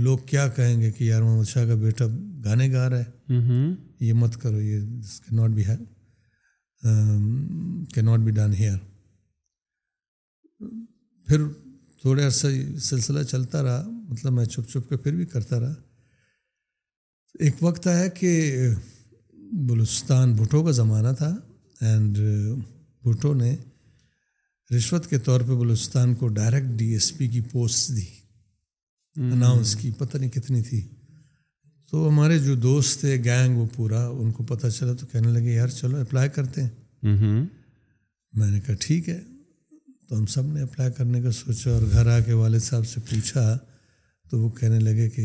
لوگ 0.06 0.18
کیا 0.26 0.46
کہیں 0.56 0.80
گے 0.80 0.90
کہ 0.98 1.04
یار 1.04 1.22
محمد 1.22 1.48
شاہ 1.48 1.66
کا 1.66 1.74
بیٹا 1.82 2.04
گانے 2.44 2.72
گا 2.72 2.88
رہا 2.90 2.98
ہے 2.98 3.70
یہ 4.06 4.12
مت 4.22 4.36
کرو 4.42 4.60
یہ 4.60 4.80
this 5.00 5.20
can 5.20 5.36
not 5.36 5.50
be 5.56 5.64
can 7.94 8.00
not 8.00 8.20
be 8.24 8.30
done 8.38 8.52
here 8.58 8.76
پھر 11.30 11.40
تھوڑے 12.02 12.22
عرصہ 12.26 12.46
سلسلہ 12.84 13.22
چلتا 13.32 13.62
رہا 13.62 13.82
مطلب 13.90 14.32
میں 14.32 14.44
چھپ 14.54 14.68
چھپ 14.70 14.88
کے 14.90 14.96
پھر 15.02 15.12
بھی 15.16 15.24
کرتا 15.34 15.58
رہا 15.60 15.74
ایک 17.46 17.62
وقت 17.62 17.86
آیا 17.92 18.06
کہ 18.20 18.30
بلوستان 19.68 20.32
بھٹو 20.36 20.62
کا 20.64 20.70
زمانہ 20.80 21.08
تھا 21.18 21.28
اینڈ 21.90 22.18
بھٹو 23.08 23.32
نے 23.42 23.54
رشوت 24.76 25.06
کے 25.10 25.18
طور 25.30 25.40
پہ 25.48 25.58
بلوستان 25.62 26.14
کو 26.22 26.28
ڈائریکٹ 26.40 26.66
ڈی 26.78 26.88
ایس 26.92 27.16
پی 27.18 27.28
کی 27.36 27.40
پوسٹ 27.52 27.88
دی 27.96 28.04
اناؤنس 29.32 29.74
کی 29.82 29.90
پتہ 29.98 30.18
نہیں 30.18 30.30
کتنی 30.40 30.62
تھی 30.70 30.86
تو 31.90 32.08
ہمارے 32.08 32.38
جو 32.48 32.54
دوست 32.68 33.00
تھے 33.00 33.16
گینگ 33.24 33.58
وہ 33.58 33.66
پورا 33.76 34.06
ان 34.08 34.32
کو 34.38 34.44
پتہ 34.54 34.66
چلا 34.80 34.92
تو 35.00 35.06
کہنے 35.12 35.32
لگے 35.40 35.54
یار 35.54 35.68
چلو 35.80 36.00
اپلائی 36.00 36.28
کرتے 36.40 36.62
ہیں 36.62 37.16
میں 38.38 38.50
نے 38.50 38.60
کہا 38.66 38.74
ٹھیک 38.86 39.08
ہے 39.08 39.20
تو 40.10 40.18
ہم 40.18 40.24
سب 40.26 40.46
نے 40.52 40.62
اپلائی 40.62 40.90
کرنے 40.96 41.20
کا 41.22 41.30
سوچا 41.32 41.70
اور 41.70 41.82
گھر 41.92 42.06
آ 42.14 42.18
کے 42.26 42.32
والد 42.34 42.60
صاحب 42.60 42.86
سے 42.92 43.00
پوچھا 43.08 43.56
تو 44.30 44.38
وہ 44.40 44.48
کہنے 44.60 44.78
لگے 44.78 45.08
کہ 45.16 45.24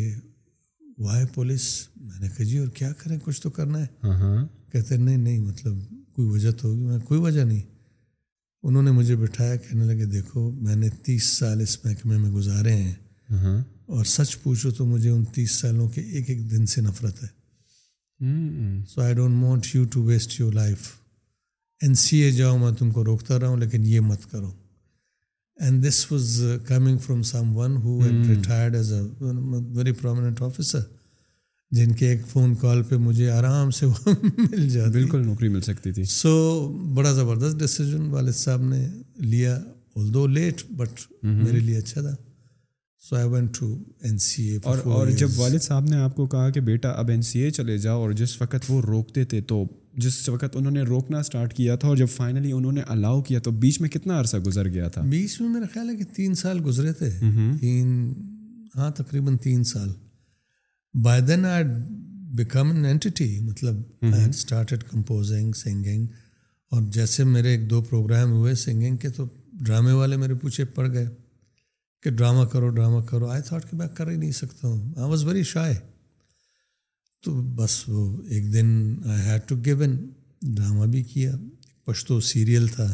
وائی 1.05 1.25
پولیس 1.33 1.63
میں 2.01 2.19
نے 2.21 2.27
کہا 2.35 2.43
جی 2.49 2.57
اور 2.57 2.67
کیا 2.77 2.91
کریں 2.97 3.17
کچھ 3.23 3.41
تو 3.41 3.49
کرنا 3.55 3.79
ہے 3.81 3.85
ہاں، 4.03 4.17
ہاں۔ 4.19 4.43
کہتے 4.71 4.97
نہیں 4.97 5.15
نہیں 5.17 5.39
مطلب 5.39 5.77
کوئی 6.15 6.27
وجہ 6.29 6.51
تو 6.59 6.67
ہوگی 6.67 6.83
میں 6.85 6.97
کوئی 7.07 7.19
وجہ 7.21 7.43
نہیں 7.45 7.61
انہوں 8.67 8.83
نے 8.83 8.91
مجھے 8.97 9.15
بٹھایا 9.23 9.55
کہنے 9.55 9.85
لگے 9.85 10.05
دیکھو 10.11 10.49
میں 10.63 10.75
نے 10.81 10.89
تیس 11.05 11.23
سال 11.37 11.61
اس 11.61 11.77
محکمے 11.85 12.17
میں 12.17 12.29
گزارے 12.31 12.73
ہیں 12.75 12.93
ہاں، 13.43 13.57
اور 13.93 14.03
سچ 14.15 14.35
پوچھو 14.43 14.71
تو 14.77 14.85
مجھے 14.93 15.09
ان 15.09 15.23
تیس 15.35 15.51
سالوں 15.61 15.87
کے 15.95 16.01
ایک 16.13 16.29
ایک 16.29 16.49
دن 16.51 16.65
سے 16.75 16.81
نفرت 16.81 17.23
ہے 17.23 18.83
so 18.89 19.01
I 19.01 19.13
don't 19.21 19.43
want 19.43 19.73
you 19.75 19.83
to 19.93 20.03
waste 20.11 20.39
your 20.39 20.53
life 20.59 20.87
N 21.83 21.93
C 22.03 22.17
A 22.23 22.29
جاؤ 22.41 22.57
میں 22.57 22.71
تم 22.79 22.91
کو 22.97 23.03
روکتا 23.05 23.39
رہا 23.39 23.47
ہوں 23.47 23.57
لیکن 23.65 23.85
یہ 23.85 23.99
مت 24.11 24.29
کرو 24.31 24.51
and 25.63 25.85
this 25.87 26.05
was 26.11 26.41
coming 26.67 26.97
from 27.05 27.21
someone 27.57 27.75
retired 28.29 28.75
as 28.75 28.91
a 28.93 28.99
very 29.77 29.91
prominent 30.01 30.41
officer 30.41 30.79
جن 31.75 31.91
کے 31.99 32.07
ایک 32.11 32.21
فون 32.31 32.53
کال 32.61 32.81
پہ 32.89 32.95
مجھے 33.03 33.29
آرام 33.31 33.69
سے 33.77 33.85
وہ 33.85 34.11
مل 34.25 34.89
بالکل 34.93 35.25
نوکری 35.25 35.47
مل 35.49 35.61
سکتی 35.61 35.91
تھی 35.93 36.03
سو 36.09 36.31
بڑا 36.95 37.11
زبردست 37.13 37.59
ڈیسیجن 37.59 38.09
والد 38.11 38.35
صاحب 38.35 38.61
نے 38.73 38.87
لیا 39.31 39.57
دو 40.13 40.25
لیٹ 40.27 40.61
بٹ 40.77 40.99
میرے 41.23 41.59
لیے 41.59 41.77
اچھا 41.77 42.01
تھا 42.01 42.15
so 43.09 43.15
I 43.15 43.27
went 43.29 43.55
to 43.59 43.73
N 44.03 44.17
C 44.25 44.43
A 44.53 44.57
اور 44.65 45.07
جب 45.17 45.29
والد 45.39 45.61
صاحب 45.61 45.85
نے 45.89 45.97
آپ 46.01 46.15
کو 46.15 46.25
کہا 46.27 46.49
کہ 46.53 46.61
بیٹا 46.69 46.91
اب 46.99 47.09
این 47.11 47.21
سی 47.31 47.39
اے 47.39 47.49
چلے 47.57 47.77
جاؤ 47.77 48.01
اور 48.01 48.11
جس 48.21 48.39
وقت 48.41 48.65
وہ 48.69 48.81
روکتے 48.87 49.23
تھے 49.33 49.41
تو 49.51 49.63
جس 50.03 50.27
وقت 50.29 50.55
انہوں 50.57 50.71
نے 50.71 50.81
روکنا 50.83 51.19
اسٹارٹ 51.19 51.53
کیا 51.55 51.75
تھا 51.81 51.87
اور 51.87 51.97
جب 51.97 52.07
فائنلی 52.15 52.51
انہوں 52.51 52.71
نے 52.71 52.81
الاؤ 52.95 53.21
کیا 53.27 53.39
تو 53.43 53.51
بیچ 53.65 53.79
میں 53.81 53.89
کتنا 53.89 54.19
عرصہ 54.19 54.37
گزر 54.47 54.67
گیا 54.73 54.87
تھا 54.95 55.01
بیچ 55.11 55.39
میں 55.41 55.49
میرا 55.49 55.65
خیال 55.73 55.89
ہے 55.89 55.95
کہ 55.97 56.03
تین 56.15 56.33
سال 56.41 56.59
گزرے 56.65 56.91
تھے 57.01 57.09
تین 57.61 58.13
ہاں 58.75 58.89
تقریباً 58.97 59.37
تین 59.43 59.63
سال 59.71 59.89
by 61.03 61.21
then 61.27 61.45
I 61.45 61.63
became 62.37 62.71
an 62.75 62.85
entity 62.85 63.29
مطلب 63.49 63.81
کمپوزنگ 64.89 65.51
سنگنگ 65.63 66.05
اور 66.73 66.81
جیسے 66.93 67.23
میرے 67.23 67.49
ایک 67.55 67.69
دو 67.69 67.81
پروگرام 67.89 68.31
ہوئے 68.31 68.53
سنگنگ 68.65 68.97
کے 69.01 69.09
تو 69.17 69.27
ڈرامے 69.65 69.91
والے 69.93 70.15
میرے 70.17 70.33
پوچھے 70.41 70.65
پڑ 70.75 70.91
گئے 70.93 71.07
کہ 72.03 72.09
ڈرامہ 72.11 72.45
کرو 72.51 72.69
ڈرامہ 72.69 73.01
کرو 73.11 73.27
آئی 73.31 73.41
تھاٹ 73.47 73.69
کہ 73.69 73.77
میں 73.77 73.87
کر 73.97 74.09
ہی 74.11 74.15
نہیں 74.15 74.31
سکتا 74.39 74.67
ہوں 74.67 74.93
آئی 74.97 75.09
واز 75.09 75.23
ویری 75.25 75.43
شائے 75.53 75.73
تو 77.25 77.31
بس 77.57 77.75
وہ 77.89 78.01
ایک 78.33 78.51
دن 78.53 78.67
I 79.09 79.21
had 79.25 79.47
to 79.49 79.55
given 79.65 79.95
drama 80.55 80.85
بھی 80.91 81.01
کیا 81.11 81.31
پشتو 81.85 82.19
سیریل 82.31 82.67
تھا 82.75 82.87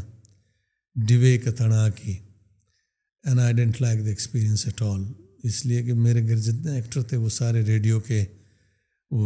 ڈوے 1.07 1.37
کتنا 1.45 1.87
کی 1.95 2.11
and 3.25 3.39
I 3.39 3.53
didn't 3.53 3.81
like 3.81 3.99
the 4.03 4.09
experience 4.09 4.65
at 4.67 4.81
all 4.81 5.01
اس 5.49 5.65
لیے 5.65 5.81
کہ 5.83 5.93
میرے 6.05 6.21
گھر 6.27 6.37
جتنے 6.47 6.75
ایکٹر 6.75 7.01
تھے 7.09 7.17
وہ 7.23 7.29
سارے 7.39 7.63
ریڈیو 7.65 7.99
کے 8.07 8.23
وہ 9.15 9.25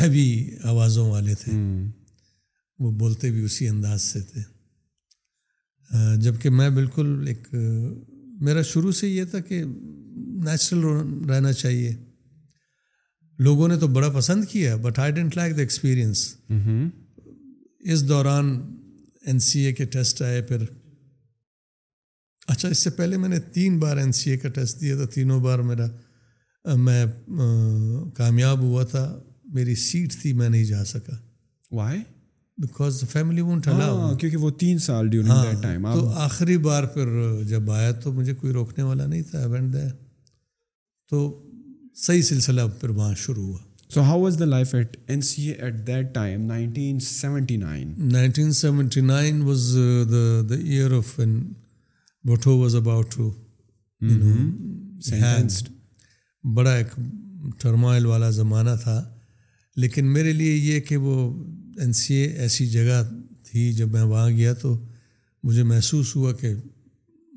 ہیوی 0.00 0.28
آوازوں 0.70 1.08
والے 1.10 1.34
تھے 1.42 1.52
hmm. 1.52 1.90
وہ 2.80 2.90
بولتے 2.98 3.30
بھی 3.30 3.42
اسی 3.44 3.68
انداز 3.68 4.02
سے 4.02 4.20
تھے 4.32 4.40
جب 6.22 6.40
کہ 6.42 6.50
میں 6.50 6.68
بالکل 6.80 7.24
ایک 7.28 7.46
میرا 8.46 8.62
شروع 8.72 8.92
سے 9.02 9.08
یہ 9.08 9.24
تھا 9.30 9.40
کہ 9.50 9.62
نیچرل 10.46 10.84
رہنا 11.30 11.52
چاہیے 11.52 11.94
لوگوں 13.46 13.68
نے 13.68 13.76
تو 13.82 13.86
بڑا 13.96 14.08
پسند 14.16 14.44
کیا 14.50 14.70
but 14.82 14.98
I 14.98 15.12
didn't 15.12 15.36
like 15.36 15.54
the 15.56 15.60
experience 15.60 16.18
اس 17.92 18.00
دوران 18.08 18.46
این 19.32 19.38
سی 19.46 19.60
اے 19.66 19.72
کے 19.80 19.84
ٹیسٹ 19.94 20.22
آئے 20.28 20.38
پھر 20.50 20.60
اچھا 22.52 22.56
اس 22.74 22.78
سے 22.84 22.90
پہلے 23.00 23.14
میں 23.24 23.28
نے 23.34 23.38
تین 23.58 23.76
بار 23.78 23.96
این 24.04 24.12
سی 24.18 24.28
اے 24.30 24.36
کا 24.44 24.48
ٹیسٹ 24.58 24.74
دیا 24.80 24.94
تھا 24.96 25.04
تینوں 25.14 25.40
بار 25.40 25.58
میرا 25.70 25.86
میں 26.86 27.04
کامیاب 28.16 28.58
ہوا 28.70 28.82
تھا 28.94 29.04
میری 29.58 29.74
سیٹ 29.88 30.10
تھی 30.22 30.30
میں 30.40 30.48
نہیں 30.48 30.64
جا 30.64 30.84
سکا 30.94 31.16
وائی 31.76 31.98
بیکاز 32.64 32.92
فیملی 33.12 33.42
کیونکہ 33.66 34.36
وہ 34.42 34.50
تین 34.62 34.76
سال 34.90 35.04
ڈیو 35.10 35.22
ٹائم 35.62 35.80
ہاں، 35.86 35.94
تو 35.94 36.02
آخری 36.30 36.56
بار 36.68 36.82
پھر 36.96 37.06
جب 37.52 37.62
آیا 37.76 37.90
تو 38.04 38.08
مجھے 38.20 38.34
کوئی 38.42 38.50
روکنے 38.52 38.82
والا 38.90 39.04
نہیں 39.06 39.22
تھا 39.30 39.36
ایونٹ 39.40 39.68
دے 39.72 39.84
تو 41.10 41.18
صحیح 42.00 42.22
سلسلہ 42.22 42.60
پھر 42.80 42.88
وہاں 42.90 43.14
شروع 43.22 43.46
ہوا 43.46 43.58
so 43.94 44.02
how 44.02 44.20
was 44.22 44.38
the 44.40 44.44
life 44.44 44.74
at 44.74 44.86
at 44.96 45.10
N 45.10 45.20
C 45.30 45.46
A 45.52 45.70
that 45.86 46.14
time 46.14 46.42
nineteen 46.46 46.98
seventy 47.06 47.56
nine 47.56 47.92
nineteen 48.12 48.52
seventy 48.60 49.00
nine 49.00 49.40
was 49.46 49.70
the 50.10 50.40
the 50.50 50.54
year 50.64 50.92
آفو 50.98 52.56
was 52.58 52.74
about 52.76 53.14
بڑا 56.54 56.70
ایک 56.74 56.86
ٹرمائل 57.60 58.06
والا 58.06 58.30
زمانہ 58.30 58.70
تھا 58.82 59.02
لیکن 59.82 60.12
میرے 60.12 60.32
لیے 60.32 60.54
یہ 60.54 60.80
کہ 60.88 60.96
وہ 61.04 61.14
این 61.80 61.92
سی 61.98 62.14
اے 62.14 62.24
ایسی 62.42 62.66
جگہ 62.70 63.02
تھی 63.50 63.72
جب 63.74 63.92
میں 63.92 64.02
وہاں 64.02 64.28
گیا 64.36 64.52
تو 64.62 64.76
مجھے 65.42 65.62
محسوس 65.62 66.14
ہوا 66.16 66.32
کہ 66.40 66.52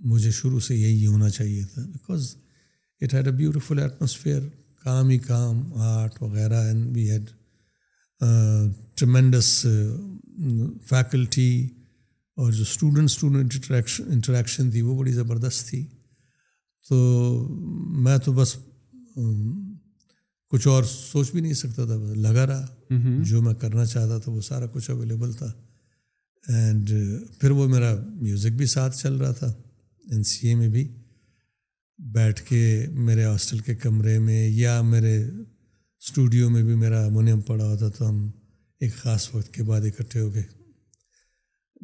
مجھے 0.09 0.31
شروع 0.31 0.59
سے 0.67 0.75
یہی 0.77 1.05
ہونا 1.07 1.29
چاہیے 1.29 1.63
تھا 1.73 1.81
because 1.85 2.33
it 3.05 3.13
had 3.13 3.27
a 3.27 3.31
beautiful 3.37 3.79
atmosphere 3.79 4.39
کام 4.83 5.09
ہی 5.09 5.17
کام 5.27 5.57
آرٹ 5.91 6.21
وغیرہ 6.21 6.59
and 6.67 6.85
we 6.95 7.09
had 7.09 7.25
tremendous 8.97 9.47
faculty 10.89 11.49
اور 12.41 12.51
جو 12.51 12.61
اسٹوڈنٹ 12.61 13.09
اسٹوڈنٹ 13.09 13.59
انٹریکشن 14.13 14.71
تھی 14.71 14.81
وہ 14.81 14.97
بڑی 14.97 15.11
زبردست 15.13 15.67
تھی 15.69 15.85
تو 16.89 16.95
میں 18.05 18.17
تو 18.25 18.31
بس 18.39 18.55
کچھ 20.51 20.67
اور 20.67 20.83
سوچ 20.89 21.31
بھی 21.31 21.41
نہیں 21.41 21.53
سکتا 21.61 21.85
تھا 21.85 21.95
لگا 22.27 22.47
رہا 22.47 22.97
جو 23.29 23.41
میں 23.41 23.53
کرنا 23.61 23.85
چاہتا 23.93 24.17
تھا 24.23 24.31
وہ 24.31 24.41
سارا 24.49 24.65
کچھ 24.73 24.89
اویلیبل 24.91 25.31
تھا 25.43 25.51
اینڈ 26.57 26.91
پھر 27.39 27.51
وہ 27.59 27.67
میرا 27.75 27.95
میوزک 28.03 28.57
بھی 28.57 28.65
ساتھ 28.77 28.97
چل 28.97 29.15
رہا 29.21 29.31
تھا 29.39 29.53
این 30.11 30.23
سی 30.31 30.47
اے 30.47 30.55
میں 30.55 30.67
بھی 30.77 30.87
بیٹھ 32.13 32.41
کے 32.47 32.85
میرے 32.93 33.23
ہاسٹل 33.23 33.57
کے 33.65 33.75
کمرے 33.83 34.17
میں 34.19 34.47
یا 34.49 34.81
میرے 34.83 35.15
اسٹوڈیو 35.21 36.49
میں 36.49 36.63
بھی 36.63 36.75
میرا 36.75 37.01
ہارمونیم 37.01 37.41
پڑا 37.41 37.65
ہوتا 37.65 37.89
تو 37.97 38.09
ہم 38.09 38.29
ایک 38.81 38.95
خاص 38.95 39.27
وقت 39.35 39.53
کے 39.53 39.63
بعد 39.67 39.81
اکٹھے 39.85 40.19
ہو 40.19 40.29
کے 40.31 40.41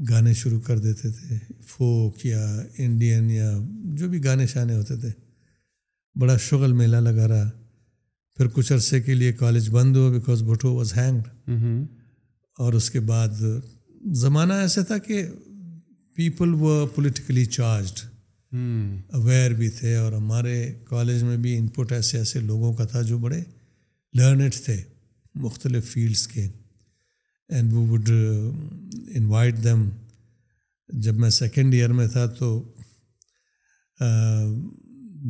گانے 0.10 0.34
شروع 0.34 0.60
کر 0.66 0.80
دیتے 0.80 1.12
تھے 1.12 1.38
فوک 1.68 2.26
یا 2.26 2.46
انڈین 2.84 3.30
یا 3.32 3.50
جو 4.00 4.10
بھی 4.10 4.24
گانے 4.24 4.48
شانے 4.48 4.76
ہوتے 4.76 4.96
تھے 5.00 5.10
بڑا 6.22 6.38
شغل 6.50 6.74
میلہ 6.82 6.98
لگا 7.10 7.28
رہا 7.28 7.50
پھر 8.38 8.48
کچھ 8.54 8.72
عرصے 8.74 9.02
کے 9.02 9.14
لیے 9.14 9.32
کالج 9.44 9.70
بند 9.70 9.96
ہوا 9.96 10.10
بیکاز 10.18 10.44
بھٹو 10.44 10.74
واز 10.76 10.94
ہینگڈ 10.98 11.28
اور 12.64 12.74
اس 12.74 12.90
کے 12.92 13.00
بعد 13.14 13.44
زمانہ 14.22 14.54
ایسا 14.66 14.82
تھا 14.90 14.98
کہ 15.08 15.24
پیپل 16.16 16.54
و 16.62 16.86
پولیٹیکلی 16.96 17.46
چارجڈ 17.58 18.00
اویئر 18.54 19.52
بھی 19.58 19.70
تھے 19.80 19.96
اور 19.96 20.12
ہمارے 20.14 20.56
کالج 20.90 21.24
میں 21.24 21.36
بھی 21.44 21.58
ان 21.58 21.68
پٹ 21.76 21.92
ایسے 21.94 22.18
ایسے 22.18 22.40
لوگوں 22.40 22.74
کا 22.78 22.86
تھا 22.92 23.02
جو 23.10 23.18
بڑے 23.18 23.40
لرنڈ 24.18 24.54
تھے 24.64 24.76
مختلف 25.44 25.90
فیلڈس 25.92 26.28
کے 26.28 26.48
and 27.56 27.74
we 27.74 27.86
would 27.90 28.10
invite 29.18 29.64
them 29.64 29.90
جب 31.04 31.18
میں 31.20 31.30
سیکنڈ 31.40 31.74
ایئر 31.74 31.92
میں 32.00 32.08
تھا 32.14 32.26
تو 32.40 32.50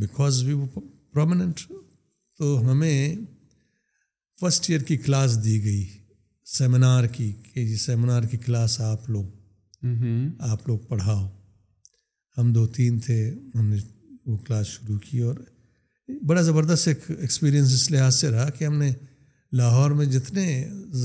بیکاز 0.02 0.44
وی 0.44 0.54
پرومیننٹ 0.76 1.60
تو 2.38 2.60
ہمیں 2.72 3.16
فسٹ 4.42 4.70
ایئر 4.70 4.84
کی 4.84 4.98
کلاس 4.98 5.44
دی 5.44 5.64
گئی 5.64 5.86
سیمینار 6.58 7.04
کی 7.16 7.32
کہ 7.54 7.60
یہ 7.60 7.76
سیمینار 7.78 8.24
کی 8.32 8.38
کلاس 8.46 8.80
آپ 8.82 9.10
لوگ 9.10 9.26
آپ 10.52 10.68
لوگ 10.68 10.78
پڑھاؤ 10.88 11.28
ہم 12.38 12.52
دو 12.54 12.66
تین 12.76 13.00
تھے 13.06 13.16
ہم 13.56 13.68
نے 13.70 13.78
وہ 14.26 14.38
کلاس 14.48 14.68
شروع 14.68 14.98
کی 15.10 15.20
اور 15.28 15.36
بڑا 16.28 16.42
زبردست 16.42 16.88
ایک 16.88 17.10
ایکسپیرئنس 17.20 17.74
اس 17.74 17.90
لحاظ 17.92 18.16
سے 18.16 18.30
رہا 18.32 18.50
کہ 18.58 18.66
ہم 18.66 18.78
نے 18.78 18.92
لاہور 19.60 19.92
میں 20.00 20.06
جتنے 20.06 20.44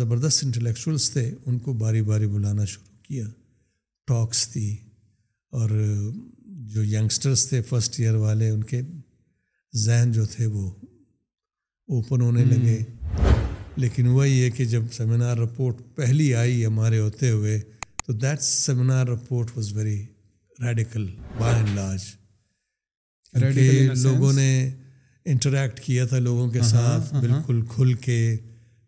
زبردست 0.01 0.45
انٹلیکچولس 0.45 1.11
تھے 1.11 1.31
ان 1.47 1.59
کو 1.59 1.73
باری 1.83 2.03
باری 2.11 2.27
بلانا 2.35 2.65
شروع 2.73 3.03
کیا 3.07 3.25
ٹاکس 4.09 4.49
تھی 4.53 4.69
اور 5.59 5.71
جو 6.75 6.85
ینگسٹرس 6.85 7.47
تھے 7.49 7.61
فرسٹ 7.69 8.01
ایئر 8.01 8.15
والے 8.25 8.49
ان 8.51 8.63
کے 8.73 8.81
ذہن 9.85 10.13
جو 10.15 10.25
تھے 10.35 10.47
وہ 10.47 10.69
اوپن 11.95 12.21
ہونے 12.21 12.43
hmm. 12.43 12.51
لگے 12.51 12.79
لیکن 13.83 14.07
وہی 14.09 14.43
ہے 14.43 14.51
کہ 14.51 14.65
جب 14.65 14.83
سیمینار 14.93 15.37
رپورٹ 15.39 15.81
پہلی 15.97 16.33
آئی 16.35 16.65
ہمارے 16.67 16.99
ہوتے 16.99 17.31
ہوئے 17.31 17.59
تو 18.07 18.13
that 18.13 18.41
seminar 18.43 19.07
report 19.07 19.51
was 19.57 19.73
very 19.77 20.03
radical 20.65 21.07
by 21.39 21.55
and 21.63 23.43
ریڈیکلجیک 23.45 24.05
لوگوں 24.07 24.33
نے 24.33 24.51
انٹریکٹ 25.31 25.81
کیا 25.85 26.05
تھا 26.07 26.19
لوگوں 26.19 26.49
کے 26.51 26.63
ساتھ 26.71 27.13
بالکل 27.15 27.61
کھل 27.75 27.93
کے 28.05 28.21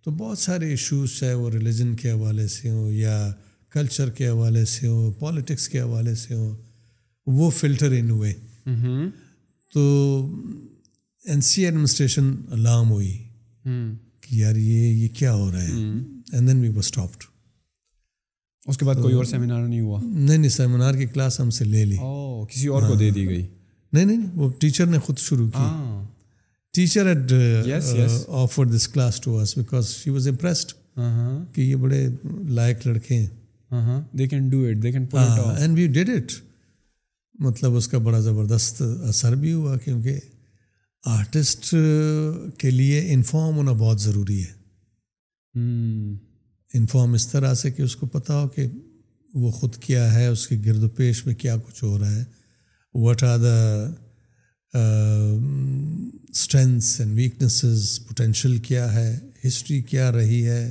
تو 0.04 0.10
بہت 0.18 0.38
سارے 0.38 0.68
ایشوز 0.70 1.16
چاہے 1.18 1.32
وہ 1.34 1.50
ریلیجن 1.50 1.94
کے 2.02 2.10
حوالے 2.10 2.46
سے 2.48 2.70
ہوں 2.70 2.90
یا 2.92 3.16
کلچر 3.72 4.10
کے 4.18 4.28
حوالے 4.28 4.64
سے 4.74 4.86
ہوں 4.86 5.10
پالیٹکس 5.20 5.68
کے 5.68 5.80
حوالے 5.80 6.14
سے 6.14 6.34
ہوں 6.34 6.54
وہ 7.40 7.50
فلٹر 7.58 7.92
ان 7.98 8.10
ہوئے 8.10 8.32
تو 9.72 9.82
این 11.28 11.40
سی 11.48 11.64
ایڈمنسٹریشن 11.64 12.34
الارم 12.52 12.90
ہوئی 12.90 13.12
کہ 13.64 14.34
یار 14.36 14.54
یہ 14.56 14.86
یہ 14.86 15.08
کیا 15.18 15.34
ہو 15.34 15.50
رہا 15.52 15.62
ہے 15.62 15.72
اینڈ 15.74 16.48
دین 16.48 16.60
بی 16.60 16.78
اسٹاپڈ 16.78 17.22
اس 18.68 18.78
کے 18.78 18.84
بعد 18.84 18.94
کوئی 19.02 19.14
اور 19.14 19.24
سیمینار 19.24 19.60
نہیں 19.66 19.80
ہوا 19.80 19.98
نہیں 20.02 20.36
نہیں 20.38 20.48
سیمینار 20.52 20.94
کی 20.94 21.06
کلاس 21.12 21.38
ہم 21.40 21.50
سے 21.58 21.64
لے 21.64 21.84
لی 21.84 21.96
کسی 22.50 22.66
اور 22.76 22.88
کو 22.88 22.94
دے 23.02 23.10
دی 23.10 23.26
گئی 23.28 23.46
نہیں 23.92 24.04
نہیں 24.04 24.26
وہ 24.40 24.48
ٹیچر 24.60 24.86
نے 24.86 24.98
خود 25.06 25.18
شروع 25.18 25.48
کی 25.54 25.68
teacher 26.76 27.06
had 27.14 27.32
offer 28.42 28.64
this 28.76 28.86
class 28.88 29.20
to 29.24 29.36
us 29.38 29.56
because 29.58 29.88
she 29.90 30.10
was 30.16 30.28
impressed 30.28 30.72
کہ 31.54 31.60
یہ 31.60 31.74
بڑے 31.86 32.06
لائق 32.58 32.86
لڑکے 32.86 33.18
ہیں 33.22 34.00
they 34.18 34.26
can 34.28 34.48
do 34.50 34.62
it 34.70 34.82
they 34.82 34.92
can 34.92 35.06
and 35.14 35.78
we 35.78 35.86
did 35.96 36.10
it 36.16 36.32
مطلب 37.48 37.76
اس 37.76 37.88
کا 37.88 37.98
بڑا 38.10 38.20
زبردست 38.28 38.82
اثر 39.08 39.34
بھی 39.46 39.52
ہوا 39.52 39.76
کیونکہ 39.84 40.20
آرٹسٹ 41.16 41.74
کے 42.60 42.70
لیے 42.70 43.00
انفارم 43.14 43.54
ہونا 43.56 43.72
بہت 43.86 44.00
ضروری 44.00 44.40
ہے 44.44 44.56
انفارم 46.74 47.12
اس 47.14 47.26
طرح 47.28 47.54
سے 47.60 47.70
کہ 47.70 47.82
اس 47.82 47.94
کو 47.96 48.06
پتہ 48.16 48.32
ہو 48.32 48.48
کہ 48.54 48.66
وہ 49.40 49.50
خود 49.50 49.76
کیا 49.82 50.12
ہے 50.14 50.26
اس 50.26 50.46
کے 50.48 50.56
گرد 50.66 50.82
و 50.84 50.88
پیش 50.96 51.24
میں 51.26 51.34
کیا 51.42 51.56
کچھ 51.66 51.82
ہو 51.84 51.98
رہا 51.98 52.14
ہے 52.16 52.24
what 53.04 53.22
are 53.24 53.38
the 53.38 53.90
strengths 56.28 57.00
and 57.00 57.16
weaknesses 57.16 57.98
potential 58.08 58.56
کیا 58.68 58.92
ہے 58.94 59.10
ہسٹری 59.46 59.80
کیا 59.90 60.10
رہی 60.12 60.46
ہے 60.48 60.62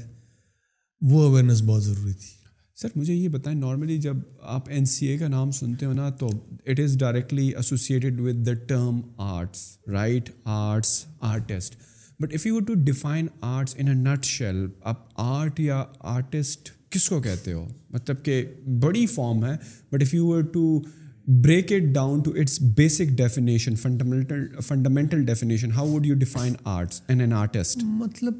وہ 1.11 1.23
اویئرنیس 1.27 1.61
بہت 1.65 1.83
ضروری 1.83 2.13
تھی 2.21 2.35
سر 2.81 2.87
مجھے 2.95 3.13
یہ 3.13 3.27
بتائیں 3.29 3.57
نارملی 3.59 3.97
جب 4.01 4.17
آپ 4.55 4.69
این 4.69 4.85
سی 4.85 5.05
اے 5.07 5.17
کا 5.17 5.27
نام 5.27 5.51
سنتے 5.59 5.85
ہو 5.85 5.93
نا 5.93 6.09
تو 6.19 6.27
it 6.71 6.79
is 6.79 6.97
directly 6.99 7.47
associated 7.55 8.19
with 8.23 8.45
the 8.47 8.53
term 8.67 8.99
arts 9.31 9.63
right 9.93 10.29
arts 10.57 11.03
artist 11.33 11.75
but 12.19 12.33
if 12.33 12.45
you 12.47 12.59
to 12.67 12.73
define 12.83 13.25
arts 13.55 13.75
in 13.79 13.87
a 13.87 13.93
nutshell 14.25 14.65
آپ 14.91 15.03
آرٹ 15.21 15.59
یا 15.59 15.83
آرٹسٹ 16.13 16.69
کس 16.91 17.07
کو 17.09 17.19
کہتے 17.21 17.53
ہو 17.53 17.65
مطلب 17.93 18.23
کہ 18.25 18.43
بڑی 18.81 19.05
فارم 19.07 19.43
ہے 19.45 19.55
but 19.91 20.01
if 20.01 20.13
you 20.13 20.27
were 20.27 20.41
to 20.53 20.61
break 21.43 21.71
it 21.73 21.91
down 21.93 22.21
to 22.23 22.31
its 22.41 22.59
basic 22.77 23.09
definition 23.17 23.75
fundamental 23.81 24.45
fundamental 24.67 25.23
definition 25.25 25.71
how 25.75 25.89
would 25.91 26.05
you 26.05 26.15
define 26.25 26.53
arts 26.75 27.01
in 27.07 27.21
an 27.21 27.33
artist 27.41 27.83
مطلب 28.03 28.39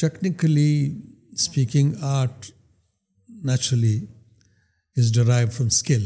technically 0.00 1.00
speaking 1.34 1.92
art 2.14 2.46
naturally 3.46 3.98
is 4.98 5.12
drive 5.14 5.48
from 5.52 5.66
skill 5.72 6.04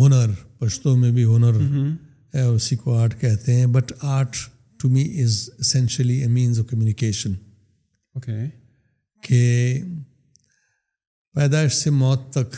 ہنر 0.00 0.30
پشتوں 0.58 0.96
میں 0.96 1.10
بھی 1.12 1.24
ہنر 1.34 1.60
اسی 2.42 2.76
کو 2.76 2.94
art 2.98 3.14
کہتے 3.20 3.54
ہیں 3.54 3.66
but 3.72 3.92
art 4.04 4.36
to 4.82 4.88
me 4.90 5.04
is 5.22 5.48
essentially 5.58 6.14
a 6.22 6.28
means 6.28 6.58
of 6.60 6.66
communication 6.70 7.32
okay 8.14 8.34
کہ 9.28 9.80
پیدائش 11.34 11.72
سے 11.74 11.90
موت 11.90 12.28
تک 12.34 12.56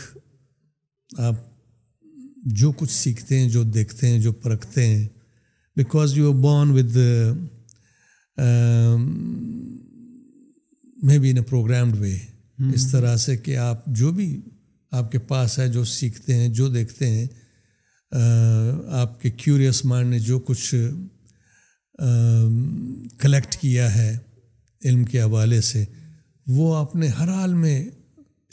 آپ 1.25 1.35
جو 2.61 2.71
کچھ 2.77 2.91
سیکھتے 2.91 3.39
ہیں 3.39 3.47
جو 3.49 3.63
دیکھتے 3.63 4.07
ہیں 4.09 4.19
جو 4.21 4.31
پرکھتے 4.41 4.85
ہیں 4.87 5.07
because 5.75 6.17
you 6.17 6.29
are 6.31 6.35
born 6.41 6.71
with 6.77 6.95
maybe 11.19 11.29
in 11.31 11.37
a 11.37 11.43
programmed 11.49 11.97
way 11.99 12.15
اس 12.73 12.89
طرح 12.91 13.15
سے 13.25 13.35
کہ 13.37 13.57
آپ 13.69 13.85
جو 13.99 14.11
بھی 14.11 14.27
آپ 14.99 15.11
کے 15.11 15.19
پاس 15.31 15.57
ہے 15.59 15.67
جو 15.71 15.83
سیکھتے 15.93 16.35
ہیں 16.35 16.47
جو 16.59 16.67
دیکھتے 16.73 17.09
ہیں 17.09 17.25
آپ 18.11 19.19
کے 19.21 19.29
کیوریس 19.43 19.83
مائنڈ 19.85 20.09
نے 20.13 20.19
جو 20.25 20.39
کچھ 20.47 20.73
کلیکٹ 23.19 23.55
کیا 23.61 23.93
ہے 23.95 24.15
علم 24.85 25.03
کے 25.05 25.21
حوالے 25.21 25.59
سے 25.69 25.83
وہ 26.55 26.75
آپ 26.75 26.95
نے 26.95 27.07
ہر 27.19 27.29
حال 27.35 27.53
میں 27.53 27.83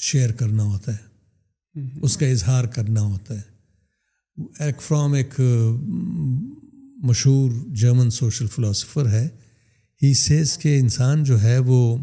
شیئر 0.07 0.33
کرنا 0.39 0.63
ہوتا 0.63 0.93
ہے 0.97 1.83
اس 2.07 2.17
کا 2.17 2.27
اظہار 2.29 2.65
کرنا 2.75 3.01
ہوتا 3.01 3.35
ہے 3.39 4.43
ایک 4.67 4.83
فرام 4.83 5.13
ایک 5.15 5.41
مشہور 7.09 7.51
جرمن 7.77 8.11
سوشل 8.11 8.47
فلاسفر 8.55 9.09
ہے 9.11 9.27
ہی 10.03 10.13
سیز 10.15 10.57
کے 10.59 10.79
انسان 10.79 11.23
جو 11.25 11.41
ہے 11.43 11.59
وہ 11.67 11.97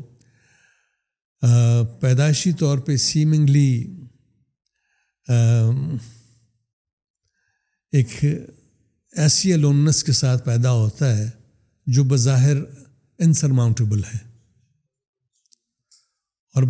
پیدائشی 2.02 2.52
طور 2.60 2.78
پہ 2.86 2.96
سیمنگلی 3.08 3.84
ایک 7.98 8.16
ایسی 9.22 9.54
الوننس 9.54 10.04
کے 10.04 10.12
ساتھ 10.22 10.46
پیدا 10.46 10.72
ہوتا 10.72 11.18
ہے 11.18 11.30
جو 11.96 12.04
بظاہر 12.12 12.58
انسرماؤنٹیبل 13.26 14.04
ہے 14.14 14.18
اور 16.60 16.64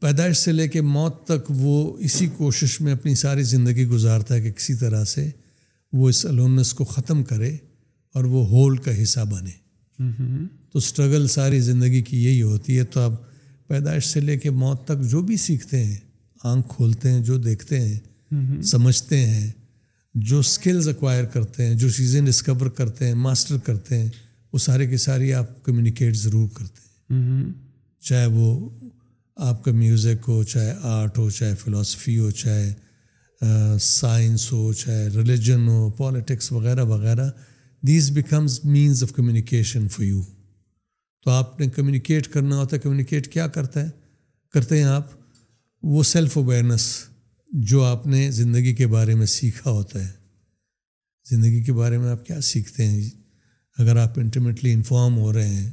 پیدائش 0.00 0.36
سے 0.36 0.52
لے 0.52 0.66
کے 0.68 0.80
موت 0.96 1.22
تک 1.26 1.50
وہ 1.60 1.76
اسی 2.06 2.26
کوشش 2.36 2.80
میں 2.80 2.92
اپنی 2.92 3.14
ساری 3.20 3.42
زندگی 3.52 3.86
گزارتا 3.88 4.34
ہے 4.34 4.40
کہ 4.42 4.50
کسی 4.52 4.74
طرح 4.80 5.04
سے 5.12 5.28
وہ 5.96 6.08
اس 6.08 6.24
الوننس 6.26 6.72
کو 6.74 6.84
ختم 6.84 7.22
کرے 7.24 7.56
اور 8.16 8.24
وہ 8.34 8.46
ہول 8.48 8.76
کا 8.86 9.02
حصہ 9.02 9.20
بنے 9.30 9.50
تو 10.72 10.78
اسٹرگل 10.78 11.26
ساری 11.34 11.60
زندگی 11.70 12.02
کی 12.10 12.22
یہی 12.24 12.42
ہوتی 12.42 12.78
ہے 12.78 12.84
تو 12.94 13.00
اب 13.00 13.14
پیدائش 13.68 14.04
سے 14.06 14.20
لے 14.20 14.36
کے 14.38 14.50
موت 14.64 14.84
تک 14.86 15.02
جو 15.10 15.22
بھی 15.30 15.36
سیکھتے 15.46 15.84
ہیں 15.84 15.96
آنکھ 16.52 16.68
کھولتے 16.76 17.10
ہیں 17.10 17.20
جو 17.28 17.36
دیکھتے 17.48 17.80
ہیں 17.80 18.60
سمجھتے 18.72 19.24
ہیں 19.26 19.50
جو 20.16 20.38
اسکلز 20.38 20.88
اکوائر 20.88 21.24
کرتے 21.32 21.66
ہیں 21.66 21.74
جو 21.74 21.88
چیزیں 21.96 22.20
ڈسکور 22.26 22.66
کرتے 22.76 23.06
ہیں 23.06 23.14
ماسٹر 23.22 23.56
کرتے 23.66 23.98
ہیں 23.98 24.08
وہ 24.52 24.58
سارے 24.64 24.86
کے 24.86 24.96
ساری 25.06 25.32
آپ 25.34 25.62
کمیونیکیٹ 25.64 26.16
ضرور 26.16 26.48
کرتے 26.56 27.14
ہیں 27.14 27.42
چاہے 28.08 28.26
وہ 28.32 28.68
آپ 29.46 29.64
کا 29.64 29.72
میوزک 29.74 30.28
ہو 30.28 30.42
چاہے 30.42 30.74
آرٹ 30.96 31.18
ہو 31.18 31.28
چاہے 31.30 31.54
فلاسفی 31.62 32.18
ہو 32.18 32.30
چاہے 32.30 33.78
سائنس 33.82 34.50
ہو 34.52 34.72
چاہے 34.72 35.08
ریلیجن 35.14 35.66
ہو 35.68 35.88
پالیٹکس 35.96 36.50
وغیرہ 36.52 36.84
وغیرہ 36.90 37.28
these 37.86 38.10
becomes 38.16 38.60
means 38.64 39.02
of 39.04 39.12
communication 39.16 39.88
for 39.92 40.04
you 40.04 40.20
تو 41.24 41.30
آپ 41.30 41.58
نے 41.60 41.68
کمیونیکیٹ 41.76 42.26
کرنا 42.32 42.56
ہوتا 42.58 42.76
ہے 42.76 42.80
کمیونیکیٹ 42.80 43.32
کیا 43.32 43.46
کرتا 43.56 43.84
ہے 43.84 43.90
کرتے 44.54 44.76
ہیں 44.78 44.84
آپ 44.84 45.08
وہ 45.84 46.02
سیلف 46.12 46.36
اویئرنیس 46.38 46.84
جو 47.62 47.82
آپ 47.84 48.06
نے 48.06 48.30
زندگی 48.36 48.72
کے 48.74 48.86
بارے 48.92 49.14
میں 49.14 49.26
سیکھا 49.32 49.70
ہوتا 49.70 50.00
ہے 50.06 50.10
زندگی 51.30 51.62
کے 51.64 51.72
بارے 51.72 51.98
میں 51.98 52.08
آپ 52.10 52.24
کیا 52.26 52.40
سیکھتے 52.46 52.86
ہیں 52.86 53.04
اگر 53.80 53.96
آپ 54.02 54.18
انٹیمیٹلی 54.18 54.72
انفارم 54.72 55.16
ہو 55.18 55.32
رہے 55.32 55.48
ہیں 55.48 55.70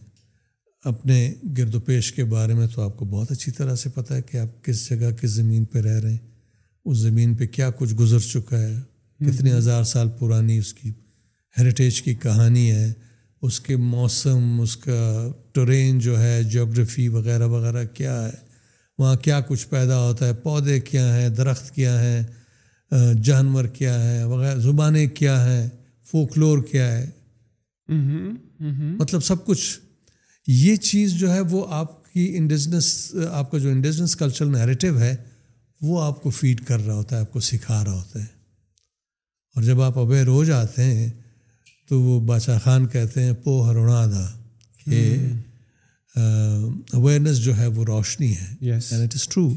اپنے 0.92 1.16
گرد 1.58 1.76
و 1.76 1.80
پیش 1.88 2.12
کے 2.14 2.24
بارے 2.34 2.54
میں 2.56 2.68
تو 2.76 2.82
آپ 2.82 2.96
کو 2.98 3.06
بہت 3.10 3.32
اچھی 3.32 3.52
طرح 3.58 3.76
سے 3.84 3.90
پتہ 3.96 4.14
ہے 4.14 4.22
کہ 4.30 4.38
آپ 4.38 4.64
کس 4.66 4.88
جگہ 4.90 5.12
کس 5.22 5.30
زمین 5.32 5.64
پہ 5.72 5.80
رہ 5.88 6.00
رہے 6.02 6.12
ہیں 6.12 6.18
اس 6.90 6.98
زمین 6.98 7.34
پہ 7.38 7.48
کیا 7.56 7.70
کچھ 7.78 7.94
گزر 8.00 8.20
چکا 8.32 8.60
ہے 8.62 8.76
کتنے 9.28 9.54
ہزار 9.54 9.84
سال 9.94 10.10
پرانی 10.20 10.58
اس 10.58 10.74
کی 10.74 10.92
ہیریٹیج 11.60 12.02
کی 12.02 12.14
کہانی 12.28 12.70
ہے 12.72 12.92
اس 13.48 13.60
کے 13.60 13.76
موسم 13.78 14.60
اس 14.62 14.78
کا 14.86 15.02
ٹرین 15.54 16.00
جو 16.08 16.22
ہے 16.22 16.42
جیوگرفی 16.52 17.08
وغیرہ 17.18 17.48
وغیرہ 17.56 17.84
کیا 17.94 18.22
ہے 18.28 18.40
وہاں 19.02 19.16
کیا 19.26 19.40
کچھ 19.48 19.68
پیدا 19.68 19.98
ہوتا 20.00 20.28
ہے 20.28 20.34
پودے 20.42 20.80
کیا 20.90 21.06
ہیں 21.16 21.30
درخت 21.38 21.70
کیا 21.76 21.94
ہیں 22.02 23.14
جانور 23.28 23.66
کیا 23.78 23.94
ہے 24.04 24.24
وغیرہ 24.34 24.58
زبانیں 24.66 25.06
کیا 25.20 25.38
ہیں 25.46 25.64
فوکلور 26.12 26.62
کیا 26.72 26.92
ہے 26.98 27.96
مطلب 29.00 29.24
سب 29.30 29.46
کچھ 29.46 29.64
یہ 30.58 30.76
چیز 30.92 31.14
جو 31.22 31.32
ہے 31.34 31.40
وہ 31.56 31.66
آپ 31.80 31.96
کی 32.14 32.26
انڈیجنس 32.38 32.86
آپ 33.40 33.52
کا 33.52 33.58
جو 33.66 33.70
انڈیجنس 33.70 34.16
کلچرل 34.16 34.52
نیریٹو 34.58 34.98
ہے 35.00 35.16
وہ 35.90 36.02
آپ 36.04 36.22
کو 36.24 36.30
فیڈ 36.42 36.62
کر 36.72 36.86
رہا 36.86 36.94
ہوتا 36.96 37.16
ہے 37.16 37.22
آپ 37.22 37.32
کو 37.34 37.40
سکھا 37.52 37.84
رہا 37.84 37.94
ہوتا 38.00 38.20
ہے 38.24 38.26
اور 39.56 39.64
جب 39.70 39.82
آپ 39.82 39.98
اویئر 40.00 40.28
ہو 40.36 40.44
جاتے 40.52 40.84
ہیں 40.94 41.10
تو 41.90 42.02
وہ 42.02 42.20
بادشاہ 42.28 42.60
خان 42.64 42.88
کہتے 42.98 43.24
ہیں 43.24 43.34
پو 43.46 43.62
ہرونا 43.70 44.06
دا 44.14 44.26
کہ 44.86 45.02
اویئرنیس 46.18 47.38
جو 47.44 47.56
ہے 47.58 47.68
وہ 47.76 47.84
روشنی 47.86 48.32
ہے 48.36 48.48
اینڈ 48.70 49.04
اٹ 49.04 49.14
از 49.16 49.28
ٹرو 49.34 49.48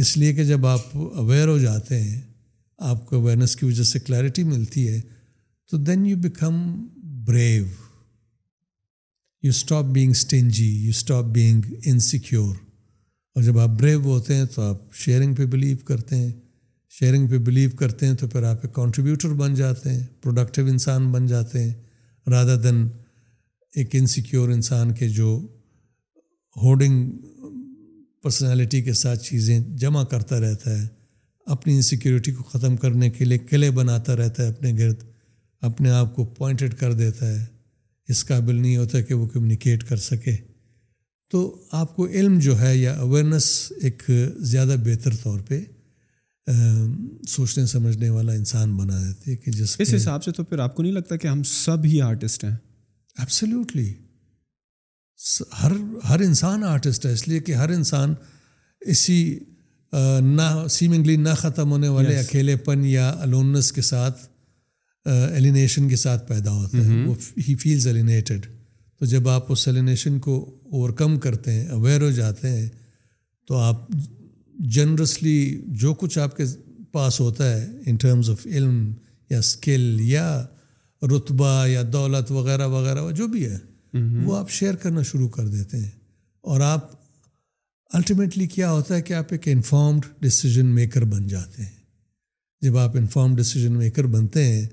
اس 0.00 0.16
لیے 0.16 0.32
کہ 0.34 0.44
جب 0.44 0.66
آپ 0.66 0.96
اویئر 0.96 1.48
ہو 1.48 1.56
جاتے 1.58 2.00
ہیں 2.00 2.20
آپ 2.90 3.04
کو 3.06 3.16
اویئرنیس 3.16 3.54
کی 3.56 3.66
وجہ 3.66 3.82
سے 3.90 3.98
کلیئرٹی 3.98 4.42
ملتی 4.44 4.86
ہے 4.88 5.00
تو 5.70 5.76
then 5.82 6.04
you 6.06 6.16
become 6.22 6.54
brave 7.26 7.64
you 9.42 9.48
stop 9.50 9.84
being 9.94 10.10
stingy 10.10 10.70
you 10.82 10.90
stop 10.90 11.24
being 11.34 11.62
insecure 11.84 12.54
اور 13.34 13.42
جب 13.42 13.58
آپ 13.58 13.70
بریو 13.80 14.00
ہوتے 14.04 14.34
ہیں 14.36 14.44
تو 14.54 14.62
آپ 14.62 14.94
شیئرنگ 14.94 15.34
پہ 15.34 15.46
بلیو 15.54 15.76
کرتے 15.86 16.16
ہیں 16.16 16.30
شیئرنگ 16.98 17.26
پہ 17.28 17.38
بلیو 17.46 17.70
کرتے 17.78 18.06
ہیں 18.06 18.14
تو 18.16 18.28
پھر 18.28 18.42
آپ 18.50 18.58
ایک 18.62 18.72
کانٹریبیوٹر 18.74 19.32
بن 19.36 19.54
جاتے 19.54 19.92
ہیں 19.92 20.06
پروڈکٹیو 20.22 20.66
انسان 20.70 21.10
بن 21.12 21.26
جاتے 21.26 21.62
ہیں 21.62 21.72
رادر 22.30 22.56
دین 22.62 22.86
ایک 23.76 23.94
انسیکیور 23.98 24.48
انسان 24.52 24.92
کے 24.94 25.08
جو 25.18 25.26
ہوڈنگ 26.62 27.10
پرسنالٹی 28.22 28.80
کے 28.82 28.92
ساتھ 29.02 29.22
چیزیں 29.22 29.58
جمع 29.84 30.02
کرتا 30.10 30.40
رہتا 30.40 30.78
ہے 30.80 30.86
اپنی 31.54 31.74
انسیکیورٹی 31.76 32.32
کو 32.32 32.42
ختم 32.52 32.76
کرنے 32.84 33.08
کے 33.10 33.24
لیے 33.24 33.38
قلعے 33.50 33.70
بناتا 33.80 34.16
رہتا 34.16 34.42
ہے 34.42 34.48
اپنے 34.48 34.72
گرد 34.78 35.02
اپنے 35.70 35.90
آپ 35.90 36.14
کو 36.16 36.24
پوائنٹڈ 36.38 36.74
کر 36.80 36.92
دیتا 37.02 37.28
ہے 37.34 37.44
اس 38.12 38.24
قابل 38.26 38.54
نہیں 38.54 38.76
ہوتا 38.76 39.00
کہ 39.08 39.14
وہ 39.14 39.26
کمیونیکیٹ 39.32 39.84
کر 39.88 39.96
سکے 40.06 40.36
تو 41.30 41.40
آپ 41.82 41.94
کو 41.96 42.06
علم 42.06 42.38
جو 42.46 42.58
ہے 42.60 42.76
یا 42.76 42.92
اویئرنیس 43.00 43.50
ایک 43.82 44.02
زیادہ 44.52 44.76
بہتر 44.84 45.14
طور 45.22 45.40
پہ 45.48 45.60
سوچنے 47.28 47.64
سمجھنے 47.66 48.10
والا 48.10 48.32
انسان 48.40 48.76
بنا 48.76 49.00
دیتی 49.06 49.30
ہے 49.30 49.36
کہ 49.44 49.50
جس 49.50 49.76
اس 49.80 49.94
حساب 49.94 50.24
سے 50.24 50.32
تو 50.38 50.44
پھر 50.44 50.58
آپ 50.66 50.74
کو 50.76 50.82
نہیں 50.82 50.92
لگتا 50.92 51.16
کہ 51.22 51.28
ہم 51.28 51.42
سب 51.54 51.84
ہی 51.92 52.00
آرٹسٹ 52.08 52.44
ہیں 52.44 52.54
ایبسلیوٹلی 53.18 53.92
ہر 55.62 55.72
ہر 56.08 56.20
انسان 56.20 56.64
آرٹسٹ 56.64 57.06
ہے 57.06 57.12
اس 57.12 57.26
لیے 57.28 57.40
کہ 57.48 57.52
ہر 57.54 57.68
انسان 57.74 58.14
اسی 58.92 59.18
نہ 60.22 60.48
سیمنگلی 60.70 61.16
نہ 61.16 61.34
ختم 61.38 61.70
ہونے 61.72 61.88
والے 61.88 62.14
yes. 62.16 62.24
اکیلے 62.24 62.56
پن 62.66 62.84
یا 62.84 63.08
الونس 63.22 63.70
کے 63.72 63.82
ساتھ 63.88 64.26
ایلینیشن 65.08 65.88
کے 65.88 65.96
ساتھ 65.96 66.26
پیدا 66.28 66.50
ہوتا 66.50 66.78
ہے 66.78 66.82
mm-hmm. 66.82 67.08
وہ 67.08 67.14
ہی 67.48 67.54
فیلز 67.62 67.86
ایلینیٹڈ 67.86 68.46
تو 68.98 69.04
جب 69.12 69.28
آپ 69.28 69.52
اس 69.52 69.66
ایلینیشن 69.68 70.18
کو 70.26 70.36
اوور 70.70 70.90
کم 71.00 71.18
کرتے 71.20 71.52
ہیں 71.52 71.68
اویئر 71.68 72.00
ہو 72.02 72.10
جاتے 72.18 72.50
ہیں 72.56 72.68
تو 73.46 73.56
آپ 73.58 73.86
جنرسلی 74.74 75.36
جو 75.84 75.94
کچھ 76.02 76.18
آپ 76.18 76.36
کے 76.36 76.44
پاس 76.92 77.20
ہوتا 77.20 77.50
ہے 77.52 77.66
ان 77.90 77.96
ٹرمز 78.02 78.30
آف 78.30 78.46
علم 78.46 78.84
یا 79.30 79.38
اسکل 79.38 79.96
یا 80.00 80.26
رتبہ 81.12 81.66
یا 81.68 81.82
دولت 81.92 82.30
وغیرہ 82.32 82.66
وغیرہ 82.74 83.10
جو 83.16 83.26
بھی 83.28 83.44
ہے 83.50 83.56
وہ 84.24 84.36
آپ 84.36 84.50
شیئر 84.50 84.74
کرنا 84.82 85.02
شروع 85.10 85.28
کر 85.36 85.46
دیتے 85.48 85.78
ہیں 85.78 85.90
اور 86.50 86.60
آپ 86.68 86.90
الٹیمیٹلی 87.96 88.46
کیا 88.54 88.70
ہوتا 88.70 88.94
ہے 88.94 89.02
کہ 89.08 89.14
آپ 89.14 89.26
ایک 89.32 89.46
انفارمڈ 89.48 90.04
ڈیسیجن 90.20 90.66
میکر 90.74 91.04
بن 91.12 91.26
جاتے 91.28 91.62
ہیں 91.62 91.72
جب 92.66 92.76
آپ 92.78 92.96
انفارم 92.96 93.34
ڈیسیجن 93.36 93.72
میکر 93.78 94.06
بنتے 94.14 94.44
ہیں 94.44 94.66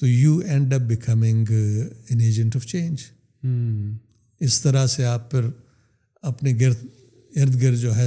تو 0.00 0.06
you 0.06 0.36
end 0.52 0.74
up 0.74 0.80
becoming 0.88 1.50
an 2.08 2.20
agent 2.20 2.56
of 2.56 2.66
change 2.66 3.02
اس 4.44 4.60
طرح 4.62 4.86
سے 4.96 5.04
آپ 5.06 5.30
پھر 5.30 5.48
اپنے 6.30 6.52
گرد 6.60 6.84
ارد 7.42 7.60
گرد 7.62 7.78
جو 7.80 7.96
ہے 7.96 8.06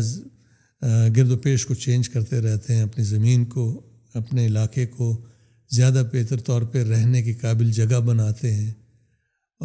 گرد 1.16 1.32
و 1.32 1.38
پیش 1.44 1.66
کو 1.66 1.74
چینج 1.86 2.10
کرتے 2.10 2.42
رہتے 2.42 2.76
ہیں 2.76 2.84
اپنی 2.84 3.04
زمین 3.04 3.46
کو 3.54 3.66
اپنے 4.20 4.46
علاقے 4.46 4.86
کو 4.98 5.12
زیادہ 5.74 6.02
بہتر 6.12 6.40
طور 6.46 6.62
پہ 6.72 6.84
رہنے 6.90 7.22
کے 7.24 7.34
قابل 7.42 7.72
جگہ 7.74 8.00
بناتے 8.06 8.54
ہیں 8.54 8.72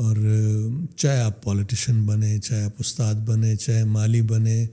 اور 0.02 0.16
چاہے 0.96 1.20
آپ 1.20 1.42
پولیٹیشن 1.42 2.02
بنیں 2.06 2.38
چاہے 2.38 2.64
آپ 2.64 2.76
استاد 2.80 3.14
بنیں 3.28 3.54
چاہے 3.54 3.84
مالی 3.84 4.20
بنے 4.30 4.64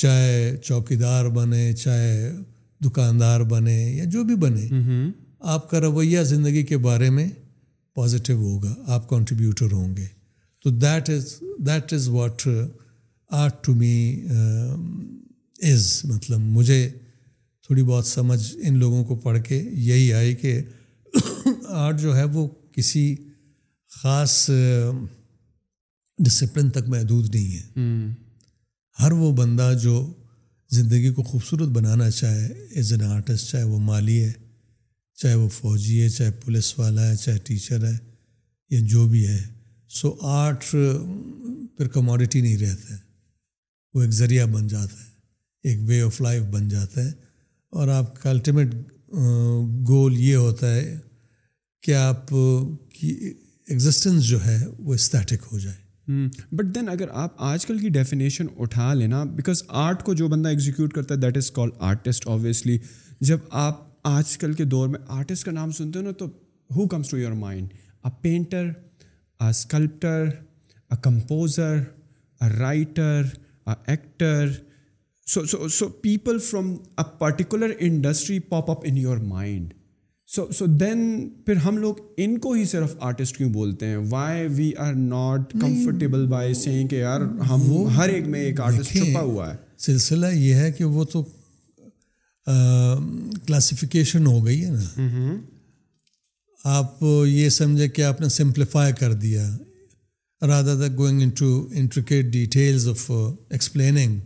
چاہے 0.00 0.56
چوکی 0.64 0.96
دار 0.96 1.24
بنیں 1.34 1.72
چاہے 1.72 2.32
دکاندار 2.84 3.40
بنے 3.50 3.78
یا 3.94 4.04
جو 4.12 4.24
بھی 4.24 4.34
بنیں 4.46 4.68
آپ 5.54 5.70
کا 5.70 5.80
رویہ 5.80 6.22
زندگی 6.32 6.62
کے 6.66 6.76
بارے 6.88 7.10
میں 7.10 7.28
پازیٹیو 7.94 8.36
ہوگا 8.42 8.74
آپ 8.94 9.08
کانٹریبیوٹر 9.08 9.72
ہوں 9.72 9.96
گے 9.96 10.06
تو 10.64 10.70
that 10.70 11.10
is 11.10 11.32
that 11.66 11.92
is 11.92 12.08
what 12.08 12.42
art 13.40 13.64
to 13.64 13.74
me 13.74 14.22
is 15.72 16.00
مطلب 16.08 16.38
مجھے 16.40 16.88
تھوڑی 17.66 17.82
بہت 17.86 18.06
سمجھ 18.06 18.42
ان 18.68 18.78
لوگوں 18.78 19.02
کو 19.04 19.14
پڑھ 19.24 19.40
کے 19.48 19.62
یہی 19.88 20.12
آئی 20.14 20.34
کہ 20.36 20.60
آرٹ 21.80 22.00
جو 22.00 22.16
ہے 22.16 22.24
وہ 22.32 22.46
کسی 22.76 23.04
خاص 24.00 24.32
ڈسپلن 26.24 26.70
تک 26.76 26.88
محدود 26.88 27.34
نہیں 27.34 27.54
ہے 27.56 27.80
hmm. 27.80 28.08
ہر 29.00 29.12
وہ 29.20 29.30
بندہ 29.36 29.70
جو 29.82 29.94
زندگی 30.78 31.12
کو 31.12 31.22
خوبصورت 31.22 31.68
بنانا 31.78 32.10
چاہے 32.10 32.46
ایز 32.76 32.92
این 32.92 33.02
آرٹسٹ 33.10 33.50
چاہے 33.50 33.62
وہ 33.72 33.78
مالی 33.90 34.22
ہے 34.24 34.32
چاہے 35.20 35.34
وہ 35.34 35.48
فوجی 35.60 36.02
ہے 36.02 36.08
چاہے 36.08 36.30
پولیس 36.44 36.78
والا 36.78 37.08
ہے 37.10 37.16
چاہے 37.16 37.38
ٹیچر 37.46 37.86
ہے 37.86 37.96
یا 38.70 38.78
جو 38.92 39.06
بھی 39.08 39.26
ہے 39.26 39.38
سو 40.00 40.14
آرٹ 40.38 40.64
پھر 40.70 41.88
کموڈیٹی 41.94 42.40
نہیں 42.40 42.56
رہتا 42.58 42.92
ہے 42.94 42.98
وہ 43.94 44.02
ایک 44.02 44.10
ذریعہ 44.22 44.46
بن 44.52 44.66
جاتا 44.68 45.02
ہے 45.02 45.68
ایک 45.70 45.80
وے 45.88 46.00
آف 46.02 46.20
لائف 46.20 46.42
بن 46.52 46.68
جاتا 46.68 47.04
ہے 47.04 47.10
اور 47.78 47.88
آپ 47.88 48.16
کا 48.22 48.30
الٹیمیٹ 48.30 48.72
گول 49.88 50.16
یہ 50.18 50.36
ہوتا 50.36 50.74
ہے 50.74 50.96
کہ 51.82 51.94
آپ 51.96 52.28
کی 52.94 53.10
ایگزسٹنس 53.68 54.24
جو 54.28 54.44
ہے 54.44 54.56
وہ 54.88 54.94
اسٹیٹک 54.94 55.46
ہو 55.52 55.58
جائے 55.58 56.28
بٹ 56.56 56.74
دین 56.74 56.88
اگر 56.88 57.08
آپ 57.22 57.40
آج 57.52 57.64
کل 57.66 57.78
کی 57.78 57.88
ڈیفینیشن 57.96 58.46
اٹھا 58.62 58.92
لینا 58.94 59.22
بیکاز 59.36 59.62
آرٹ 59.84 60.02
کو 60.04 60.14
جو 60.14 60.28
بندہ 60.28 60.48
ایگزیکیوٹ 60.48 60.92
کرتا 60.94 61.14
ہے 61.14 61.18
that 61.20 61.36
is 61.36 61.50
call 61.58 61.70
artist 61.90 62.26
obviously 62.28 62.76
جب 63.30 63.38
آپ 63.66 63.80
آج 64.08 64.36
کل 64.38 64.52
کے 64.58 64.64
دور 64.74 64.88
میں 64.88 65.00
آرٹسٹ 65.18 65.44
کا 65.44 65.52
نام 65.52 65.70
سنتے 65.80 65.98
ہو 65.98 66.04
نا 66.04 66.12
تو 66.18 66.26
who 66.76 66.86
comes 66.88 67.08
to 67.10 67.18
your 67.18 67.32
mind 67.46 67.72
a 68.04 68.10
painter 68.22 68.68
a 68.68 69.48
sculptor 69.48 70.28
a 70.90 70.96
composer 71.02 71.78
a 72.42 72.50
writer 72.58 73.22
a 73.66 73.74
actor 73.92 74.50
so 75.30 75.88
people 76.02 76.38
from 76.50 76.72
a 76.98 77.02
particular 77.18 77.72
industry 77.78 78.38
pop 78.48 78.70
up 78.70 78.80
in 78.86 78.96
your 78.98 79.16
mind 79.26 79.72
so 80.34 80.46
so 80.58 80.66
then 80.80 80.98
پھر 81.46 81.56
ہم 81.64 81.76
لوگ 81.78 81.94
ان 82.24 82.38
کو 82.40 82.52
ہی 82.52 82.64
صرف 82.64 82.94
آرٹسٹ 83.08 83.36
کیوں 83.36 83.50
بولتے 83.52 83.86
ہیں 83.86 83.96
why 84.10 84.46
we 84.56 84.70
are 84.86 84.92
not 84.94 85.52
comfortable 85.60 86.26
by 86.26 86.54
saying 86.54 86.88
کہ 86.88 86.96
یار 86.96 87.20
ہم 87.50 87.62
ہر 87.96 88.08
ایک 88.08 88.26
میں 88.34 88.40
ایک 88.44 88.60
آرٹسٹ 88.60 88.92
چھپا 88.92 89.20
ہوا 89.20 89.50
ہے 89.52 89.56
سلسلہ 89.86 90.26
یہ 90.32 90.54
ہے 90.54 90.70
کہ 90.72 90.84
وہ 90.84 91.04
تو 91.12 91.22
کلاسیفیکیشن 93.46 94.26
ہو 94.26 94.44
گئی 94.46 94.64
ہے 94.64 94.70
نا 94.70 95.36
آپ 96.78 97.02
یہ 97.26 97.48
سمجھے 97.48 97.88
کہ 97.88 98.02
آپ 98.04 98.20
نے 98.20 98.28
سمپلیفائی 98.28 98.92
کر 98.98 99.12
دیا 99.22 99.50
the 100.66 100.86
going 100.96 101.22
intricate 101.40 102.26
details 102.32 102.88
of 102.88 103.10
explaining 103.10 104.18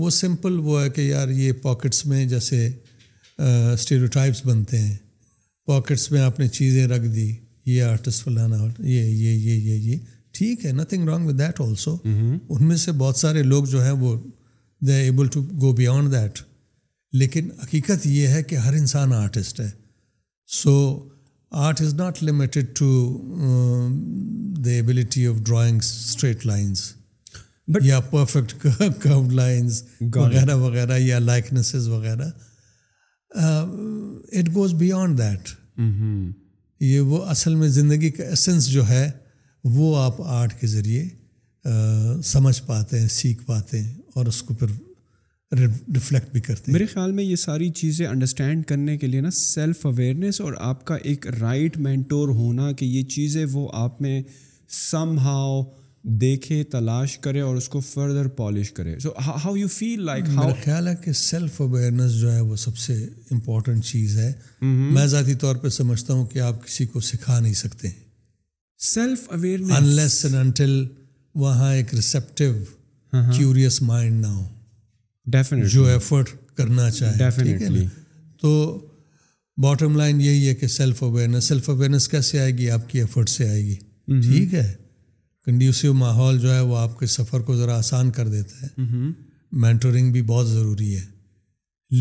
وہ 0.00 0.10
سمپل 0.10 0.58
وہ 0.62 0.80
ہے 0.82 0.88
کہ 0.96 1.00
یار 1.00 1.28
یہ 1.42 1.52
پاکٹس 1.62 2.04
میں 2.06 2.24
جیسے 2.28 2.58
اسٹیریوٹائپس 3.44 4.44
بنتے 4.46 4.78
ہیں 4.78 4.96
پاکٹس 5.66 6.10
میں 6.12 6.20
آپ 6.20 6.40
نے 6.40 6.48
چیزیں 6.58 6.86
رکھ 6.88 7.06
دی 7.14 7.30
یہ 7.66 7.82
آرٹسٹ 7.82 8.24
فلانا 8.24 8.56
یہ 8.64 9.00
یہ 9.04 9.30
یہ 9.30 9.68
یہ 9.70 9.88
یہ 9.90 9.98
ٹھیک 10.38 10.64
ہے 10.66 10.72
nothing 10.72 11.08
wrong 11.08 11.26
with 11.28 11.38
that 11.38 11.60
also 11.60 11.96
ان 12.04 12.64
میں 12.66 12.76
سے 12.84 12.92
بہت 13.04 13.16
سارے 13.18 13.42
لوگ 13.52 13.64
جو 13.74 13.84
ہیں 13.84 13.92
وہ 14.02 14.14
they 14.86 15.00
able 15.04 15.26
to 15.32 15.42
go 15.60 15.72
beyond 15.80 16.12
that 16.12 16.38
لیکن 17.22 17.48
حقیقت 17.62 18.06
یہ 18.06 18.26
ہے 18.36 18.42
کہ 18.50 18.56
ہر 18.66 18.72
انسان 18.80 19.12
آرٹسٹ 19.22 19.60
ہے 19.60 19.70
so 20.62 20.74
art 21.66 21.80
is 21.82 21.94
not 21.94 22.22
limited 22.22 22.82
the 24.64 24.70
ability 24.74 25.26
of 25.26 25.36
drawings 25.46 25.90
straight 26.08 26.46
lines 26.46 26.86
یا 27.82 28.00
پرفیکٹ 28.10 28.54
کرو 29.02 29.28
لائنس 29.30 29.82
وغیرہ 30.14 30.54
وغیرہ 30.56 30.98
یا 30.98 31.18
لائکنسز 31.18 31.88
وغیرہ 31.88 32.28
اٹ 34.38 34.54
گوز 34.54 34.74
بیانڈ 34.78 35.18
دیٹ 35.18 35.48
یہ 36.80 37.00
وہ 37.10 37.22
اصل 37.30 37.54
میں 37.54 37.68
زندگی 37.78 38.10
کا 38.18 38.24
ایسنس 38.24 38.66
جو 38.70 38.88
ہے 38.88 39.10
وہ 39.74 39.96
آپ 39.98 40.20
آرٹ 40.22 40.52
کے 40.60 40.66
ذریعے 40.66 41.04
uh, 41.68 42.20
سمجھ 42.24 42.60
پاتے 42.66 43.00
ہیں 43.00 43.08
سیکھ 43.10 43.42
پاتے 43.46 43.80
ہیں 43.82 43.94
اور 44.16 44.26
اس 44.26 44.42
کو 44.42 44.54
پھر 44.58 45.56
ریفلیکٹ 45.94 46.30
بھی 46.32 46.40
کرتے 46.40 46.62
ہیں 46.66 46.72
میرے 46.72 46.86
خیال 46.92 47.12
میں 47.12 47.24
یہ 47.24 47.36
ساری 47.42 47.68
چیزیں 47.80 48.06
انڈرسٹینڈ 48.06 48.64
کرنے 48.66 48.96
کے 48.98 49.06
لیے 49.06 49.20
نا 49.20 49.30
سیلف 49.38 49.84
اویئرنیس 49.86 50.40
اور 50.40 50.52
آپ 50.70 50.84
کا 50.86 50.96
ایک 51.12 51.26
رائٹ 51.40 51.78
مینٹور 51.88 52.28
ہونا 52.42 52.70
کہ 52.78 52.84
یہ 52.84 53.02
چیزیں 53.16 53.44
وہ 53.52 53.68
آپ 53.84 54.00
میں 54.02 54.20
سم 54.90 55.18
ہاؤ 55.24 55.60
دیکھے 56.20 56.62
تلاش 56.72 57.16
کرے 57.18 57.40
اور 57.40 57.54
اس 57.56 57.68
کو 57.68 57.80
فردر 57.80 58.26
پالش 58.36 58.70
کرے 58.72 58.98
so 59.02 59.10
how 59.44 59.54
you 59.56 59.68
feel 59.70 60.04
like 60.06 60.24
میرا 60.34 60.52
خیال 60.64 60.88
ہے 60.88 60.94
کہ 61.04 61.12
سیلف 61.20 61.60
اویئرنیس 61.60 62.12
جو 62.20 62.32
ہے 62.32 62.40
وہ 62.40 62.56
سب 62.64 62.76
سے 62.78 62.94
امپورٹنٹ 63.30 63.84
چیز 63.84 64.16
ہے 64.18 64.26
mm-hmm. 64.28 64.92
میں 64.94 65.06
ذاتی 65.14 65.34
طور 65.44 65.56
پہ 65.62 65.68
سمجھتا 65.78 66.12
ہوں 66.12 66.26
کہ 66.32 66.38
آپ 66.50 66.62
کسی 66.66 66.86
کو 66.92 67.00
سکھا 67.08 67.38
نہیں 67.40 67.54
سکتے 67.62 67.88
self 68.92 69.26
awareness 69.32 69.76
unless 69.78 70.24
and 70.24 70.36
until 70.44 70.84
وہاں 71.44 71.72
ایک 71.74 71.94
ریسیپٹیو 71.94 72.52
کیوریس 73.36 73.80
مائنڈ 73.90 74.20
نہ 74.20 74.26
ہو 74.36 74.46
ڈیفینیٹ 75.36 75.70
جو 75.72 75.84
ایفرٹ 75.88 76.28
کرنا 76.56 76.90
چاہے 76.90 77.18
ڈیفینیٹلی 77.24 77.86
تو 78.40 78.54
باٹم 79.62 79.96
لائن 79.96 80.20
یہی 80.20 80.48
ہے 80.48 80.54
کہ 80.54 80.66
سیلف 80.80 81.02
اویئرنیس 81.02 81.44
سیلف 81.48 81.68
اویئرنیس 81.70 82.08
کیسے 82.08 82.40
آئے 82.40 82.56
گی 82.58 82.70
آپ 82.70 82.88
کی 82.90 82.98
ایفرٹ 83.00 83.28
سے 83.28 83.48
آئے 83.48 83.62
گی 83.64 83.74
mm-hmm. 83.76 84.22
ٹھیک 84.24 84.54
ہے 84.54 84.72
کنڈیوسو 85.46 85.92
ماحول 85.94 86.38
جو 86.40 86.52
ہے 86.54 86.60
وہ 86.60 86.76
آپ 86.76 86.98
کے 86.98 87.06
سفر 87.06 87.40
کو 87.48 87.56
ذرا 87.56 87.76
آسان 87.78 88.10
کر 88.12 88.28
دیتا 88.28 88.62
ہے 88.66 88.84
مینٹورنگ 89.64 90.10
بھی 90.12 90.22
بہت 90.30 90.48
ضروری 90.50 90.94
ہے 90.94 91.02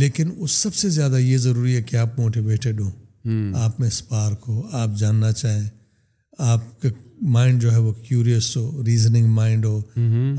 لیکن 0.02 0.30
اس 0.44 0.52
سب 0.64 0.76
سے 0.76 0.90
زیادہ 0.90 1.18
یہ 1.20 1.38
ضروری 1.38 1.76
ہے 1.76 1.82
کہ 1.90 1.96
آپ 2.04 2.18
موٹیویٹیڈ 2.20 2.80
ہوں 2.82 3.52
آپ 3.64 3.80
میں 3.80 3.88
اسپارک 3.88 4.44
ہو 4.48 4.62
آپ 4.80 4.96
جاننا 5.00 5.32
چاہیں 5.32 5.68
آپ 6.54 6.82
کے 6.82 6.90
مائنڈ 7.36 7.62
جو 7.62 7.72
ہے 7.72 7.78
وہ 7.78 7.92
کیوریس 8.08 8.56
ہو 8.58 8.84
ریزننگ 8.86 9.28
مائنڈ 9.34 9.66
ہو 9.66 9.80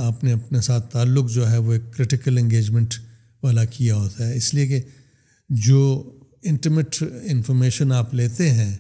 آپ 0.06 0.24
نے 0.24 0.32
اپنے 0.32 0.60
ساتھ 0.70 0.90
تعلق 0.92 1.30
جو 1.34 1.50
ہے 1.50 1.58
وہ 1.68 1.72
ایک 1.72 1.82
کرٹیکل 1.96 2.38
انگیجمنٹ 2.40 2.94
والا 3.42 3.64
کیا 3.76 3.96
ہوتا 3.96 4.26
ہے 4.28 4.36
اس 4.36 4.52
لیے 4.54 4.66
کہ 4.66 4.80
جو 5.68 5.80
انٹیمیٹ 6.54 7.02
انفارمیشن 7.30 7.92
آپ 8.00 8.14
لیتے 8.22 8.50
ہیں 8.50 8.70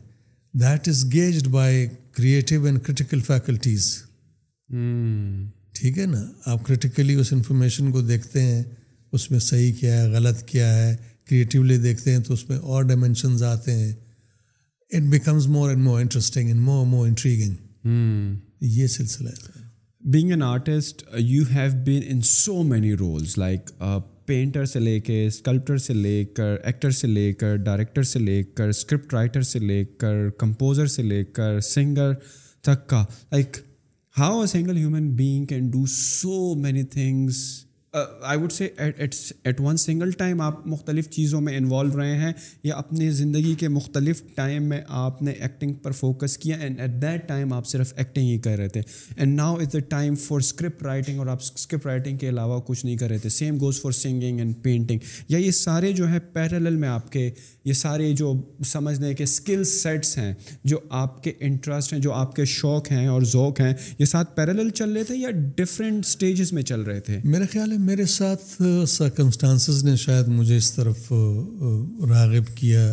that 0.62 0.88
is 0.88 1.04
gauged 1.12 1.48
by 1.58 1.86
creative 2.16 2.64
and 2.66 2.82
critical 2.86 3.20
faculties 3.26 3.90
ٹھیک 4.70 5.98
ہے 5.98 6.04
نا 6.06 6.22
آپ 6.52 6.64
کریٹیکلی 6.66 7.14
اس 7.20 7.32
انفارمیشن 7.32 7.90
کو 7.92 8.00
دیکھتے 8.02 8.40
ہیں 8.42 8.62
اس 9.14 9.30
میں 9.30 9.38
صحیح 9.40 9.72
کیا 9.80 10.00
ہے 10.00 10.08
غلط 10.12 10.42
کیا 10.48 10.74
ہے 10.76 10.94
کریٹیولی 11.28 11.76
دیکھتے 11.78 12.12
ہیں 12.12 12.20
تو 12.26 12.32
اس 12.34 12.48
میں 12.48 12.58
اور 12.58 12.82
ڈائمینشنز 12.84 13.42
آتے 13.42 13.72
ہیں 13.76 13.92
it 14.96 15.02
becomes 15.10 15.46
more 15.46 15.68
and 15.70 15.82
more 15.82 16.00
interesting 16.00 16.48
and 16.48 16.60
more 16.60 16.84
more 16.86 17.06
intriguing 17.06 18.64
یہ 18.74 18.86
سلسلہ 18.86 19.28
ہے 19.28 19.64
being 20.10 20.30
an 20.30 20.42
artist 20.42 21.02
you 21.18 21.42
have 21.54 21.70
been 21.84 22.02
in 22.08 22.20
so 22.30 22.62
many 22.62 22.94
roles 22.96 23.38
like 23.38 23.70
painter 24.26 24.64
سے 24.66 24.80
لے 24.80 24.98
کے 25.06 25.24
اسکلپٹر 25.26 25.76
سے 25.78 25.94
لے 25.94 26.24
کر 26.36 26.54
ایکٹر 26.64 26.90
سے 26.90 27.06
لے 27.08 27.32
کر 27.40 27.56
ڈائریکٹر 27.64 28.02
سے 28.12 28.18
لے 28.18 28.42
کر 28.54 28.68
اسکرپٹ 28.68 29.14
رائٹر 29.14 29.42
سے 29.50 29.58
لے 29.58 29.84
کر 29.98 30.28
کمپوزر 30.38 30.86
سے 30.94 31.02
لے 31.02 31.22
کر 31.32 31.60
سنگر 31.70 32.12
تک 32.64 32.86
کا 32.88 33.04
like 33.32 33.56
how 34.16 34.40
a 34.40 34.48
single 34.48 34.78
human 34.78 35.12
being 35.12 35.46
can 35.46 35.68
do 35.68 35.86
so 35.86 36.56
many 36.56 36.82
things 36.82 37.52
I 37.96 38.38
would 38.40 38.52
say 38.52 38.68
at 39.44 39.60
one 39.60 39.76
single 39.76 40.10
time 40.18 40.40
آپ 40.40 40.66
مختلف 40.66 41.08
چیزوں 41.10 41.40
میں 41.40 41.56
انوالو 41.56 41.98
رہے 42.00 42.16
ہیں 42.18 42.32
یا 42.64 42.76
اپنی 42.76 43.08
زندگی 43.20 43.54
کے 43.58 43.68
مختلف 43.68 44.20
ٹائم 44.34 44.64
میں 44.68 44.80
آپ 45.04 45.22
نے 45.22 45.30
ایکٹنگ 45.30 45.72
پر 45.82 45.92
فوکس 46.00 46.36
کیا 46.38 46.56
اینڈ 46.56 46.80
ایٹ 46.80 47.00
دیٹ 47.02 47.26
ٹائم 47.28 47.52
آپ 47.52 47.66
صرف 47.68 47.92
ایکٹنگ 47.96 48.28
ہی 48.28 48.36
کر 48.44 48.56
رہے 48.58 48.68
تھے 48.68 48.80
and 49.16 49.34
now 49.36 49.56
is 49.60 49.72
the 49.72 49.78
time 49.88 50.14
for 50.24 50.38
script 50.40 50.82
writing 50.86 51.18
اور 51.18 51.26
آپ 51.26 51.38
اسکرپٹ 51.42 51.86
رائٹنگ 51.86 52.16
کے 52.16 52.28
علاوہ 52.28 52.60
کچھ 52.66 52.84
نہیں 52.84 52.96
کر 52.96 53.08
رہے 53.08 53.18
تھے 53.18 53.28
same 53.38 53.58
goes 53.60 53.80
for 53.82 53.92
singing 54.00 54.38
and 54.38 54.54
painting 54.62 54.98
یا 55.28 55.38
یہ 55.38 55.50
سارے 55.60 55.92
جو 56.02 56.08
ہیں 56.08 56.18
پیرالل 56.32 56.76
میں 56.76 56.88
آپ 56.88 57.10
کے 57.12 57.28
یہ 57.64 57.72
سارے 57.72 58.12
جو 58.18 58.32
سمجھنے 58.72 59.14
کے 59.14 59.24
اسکل 59.24 59.64
سیٹس 59.72 60.16
ہیں 60.18 60.32
جو 60.72 60.78
آپ 61.02 61.22
کے 61.22 61.32
انٹرسٹ 61.46 61.92
ہیں 61.92 62.00
جو 62.00 62.12
آپ 62.12 62.36
کے 62.36 62.44
شوق 62.58 62.92
ہیں 62.92 63.06
اور 63.14 63.22
ذوق 63.32 63.60
ہیں 63.60 63.72
یہ 63.98 64.04
ساتھ 64.04 64.36
پیرالل 64.36 64.70
چل 64.76 64.92
رہے 64.92 65.04
تھے 65.04 65.16
یا 65.16 65.30
ڈفرینٹ 65.56 66.04
اسٹیجز 66.06 66.52
میں 66.52 66.62
چل 66.72 66.80
رہے 66.82 67.00
تھے 67.10 67.18
میرے 67.24 67.44
خیال 67.52 67.72
ہے 67.72 67.78
میرے 67.86 68.04
ساتھ 68.12 68.44
سرکمسٹانسز 68.88 69.82
نے 69.84 69.94
شاید 70.04 70.28
مجھے 70.28 70.56
اس 70.56 70.70
طرف 70.72 71.02
راغب 72.10 72.46
کیا 72.56 72.84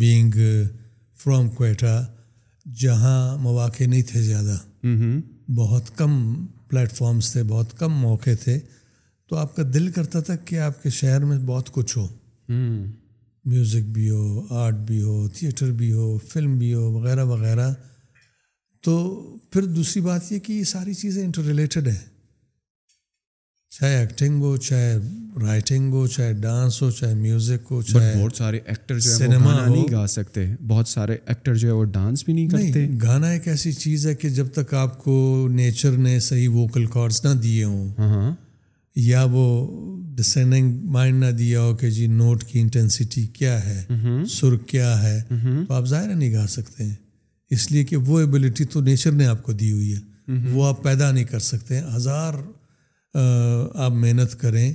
بینگ 0.00 0.32
فرام 1.22 1.48
کوئٹہ 1.56 1.94
جہاں 2.82 3.20
مواقع 3.42 3.84
نہیں 3.88 4.02
تھے 4.10 4.20
زیادہ 4.22 4.56
بہت 5.56 5.90
کم 5.98 6.12
پلیٹ 6.70 6.92
فارمز 6.98 7.32
تھے 7.32 7.42
بہت 7.48 7.72
کم 7.78 7.92
موقع 8.04 8.34
تھے 8.42 8.58
تو 9.30 9.36
آپ 9.36 9.56
کا 9.56 9.62
دل 9.74 9.90
کرتا 9.96 10.20
تھا 10.28 10.36
کہ 10.50 10.58
آپ 10.68 10.82
کے 10.82 10.90
شہر 10.98 11.24
میں 11.30 11.38
بہت 11.50 11.70
کچھ 11.78 11.96
ہو 11.98 12.06
میوزک 13.50 13.88
بھی 13.96 14.08
ہو 14.10 14.44
آرٹ 14.64 14.74
بھی 14.92 15.00
ہو 15.08 15.16
تھیٹر 15.38 15.72
بھی 15.80 15.92
ہو 15.92 16.06
فلم 16.32 16.56
بھی 16.58 16.72
ہو 16.74 16.90
وغیرہ 16.92 17.24
وغیرہ 17.34 17.66
تو 18.84 18.96
پھر 19.52 19.64
دوسری 19.80 20.02
بات 20.10 20.30
یہ 20.32 20.38
کہ 20.46 20.52
یہ 20.52 20.64
ساری 20.74 20.94
چیزیں 21.02 21.22
انٹر 21.24 21.42
ریلیٹڈ 21.52 21.88
ہیں 21.88 22.00
چاہے 23.80 23.96
ایکٹنگ 23.96 24.40
ہو 24.42 24.56
چاہے 24.56 24.96
رائٹنگ 25.42 25.92
ہو 25.92 26.06
چاہے 26.06 26.32
ڈانس 26.42 26.80
ہو 26.82 26.90
چاہے 26.90 27.14
میوزک 27.14 27.66
ہو 27.70 27.80
چاہے 27.90 28.14
بہت 28.20 28.36
سارے 28.36 28.58
ایکٹر 28.64 28.98
جو 28.98 29.10
سنیما 29.10 29.54
نہیں 29.66 29.84
گا 29.90 30.06
سکتے 30.14 30.46
بہت 30.68 30.88
سارے 30.88 31.16
ایکٹر 31.24 31.54
جو 31.56 31.68
ہے 31.68 31.72
وہ 31.72 31.84
ڈانس 31.92 32.24
بھی 32.24 32.32
نہیں 32.34 32.48
کرتے 32.48 32.86
گانا 33.02 33.28
ایک 33.30 33.46
ایسی 33.48 33.72
چیز 33.72 34.06
ہے 34.06 34.14
کہ 34.22 34.28
جب 34.38 34.50
تک 34.54 34.74
آپ 34.80 34.98
کو 35.04 35.14
نیچر 35.50 35.92
نے 36.06 36.18
صحیح 36.30 36.48
ووکل 36.54 36.86
کارڈس 36.96 37.24
نہ 37.24 37.34
دیے 37.42 37.62
ہوں 37.64 37.88
ہاں، 37.98 38.08
ہاں۔ 38.14 38.34
یا 39.06 39.22
وہ 39.32 39.44
ڈسینڈنگ 40.16 40.76
مائنڈ 40.92 41.24
نہ 41.24 41.30
دیا 41.38 41.60
ہو 41.62 41.74
کہ 41.80 41.90
جی 41.98 42.06
نوٹ 42.18 42.44
کی 42.44 42.60
انٹینسٹی 42.60 43.26
کیا 43.38 43.58
ہے 43.66 43.82
سر 44.40 44.56
کیا 44.70 44.90
ہے 45.02 45.20
تو 45.68 45.74
آپ 45.74 45.84
ظاہر 45.88 46.14
نہیں 46.14 46.32
گا 46.32 46.46
سکتے 46.58 46.84
ہیں 46.84 46.94
اس 47.54 47.70
لیے 47.72 47.84
کہ 47.90 47.96
وہ 48.06 48.20
ایبلٹی 48.20 48.64
تو 48.72 48.80
نیچر 48.90 49.12
نے 49.20 49.26
آپ 49.26 49.42
کو 49.42 49.52
دی 49.62 49.72
ہوئی 49.72 49.94
ہے 49.96 50.36
وہ 50.52 50.66
آپ 50.66 50.82
پیدا 50.82 51.10
نہیں 51.12 51.24
کر 51.24 51.38
سکتے 51.52 51.78
ہیں 51.78 51.94
ہزار 51.96 52.34
آپ 53.20 53.92
محنت 53.92 54.38
کریں 54.40 54.72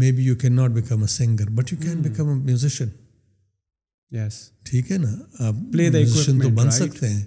may 0.00 0.10
be 0.12 0.22
you 0.24 0.34
can 0.42 0.52
not 0.56 0.70
become 0.72 1.00
a 1.02 1.06
singer 1.14 1.50
but 1.56 1.72
you 1.72 1.78
can 1.82 2.00
become 2.02 2.28
a 2.28 2.34
musician 2.34 2.88
yes 4.16 4.38
ٹھیک 4.70 4.90
ہے 4.92 4.98
نا 4.98 5.14
آپ 5.46 5.54
پلے 5.72 5.86
ہاں۔ 5.88 6.24
تو 6.42 6.48
بن 6.56 6.70
سکتے 6.70 7.08
ہیں 7.08 7.24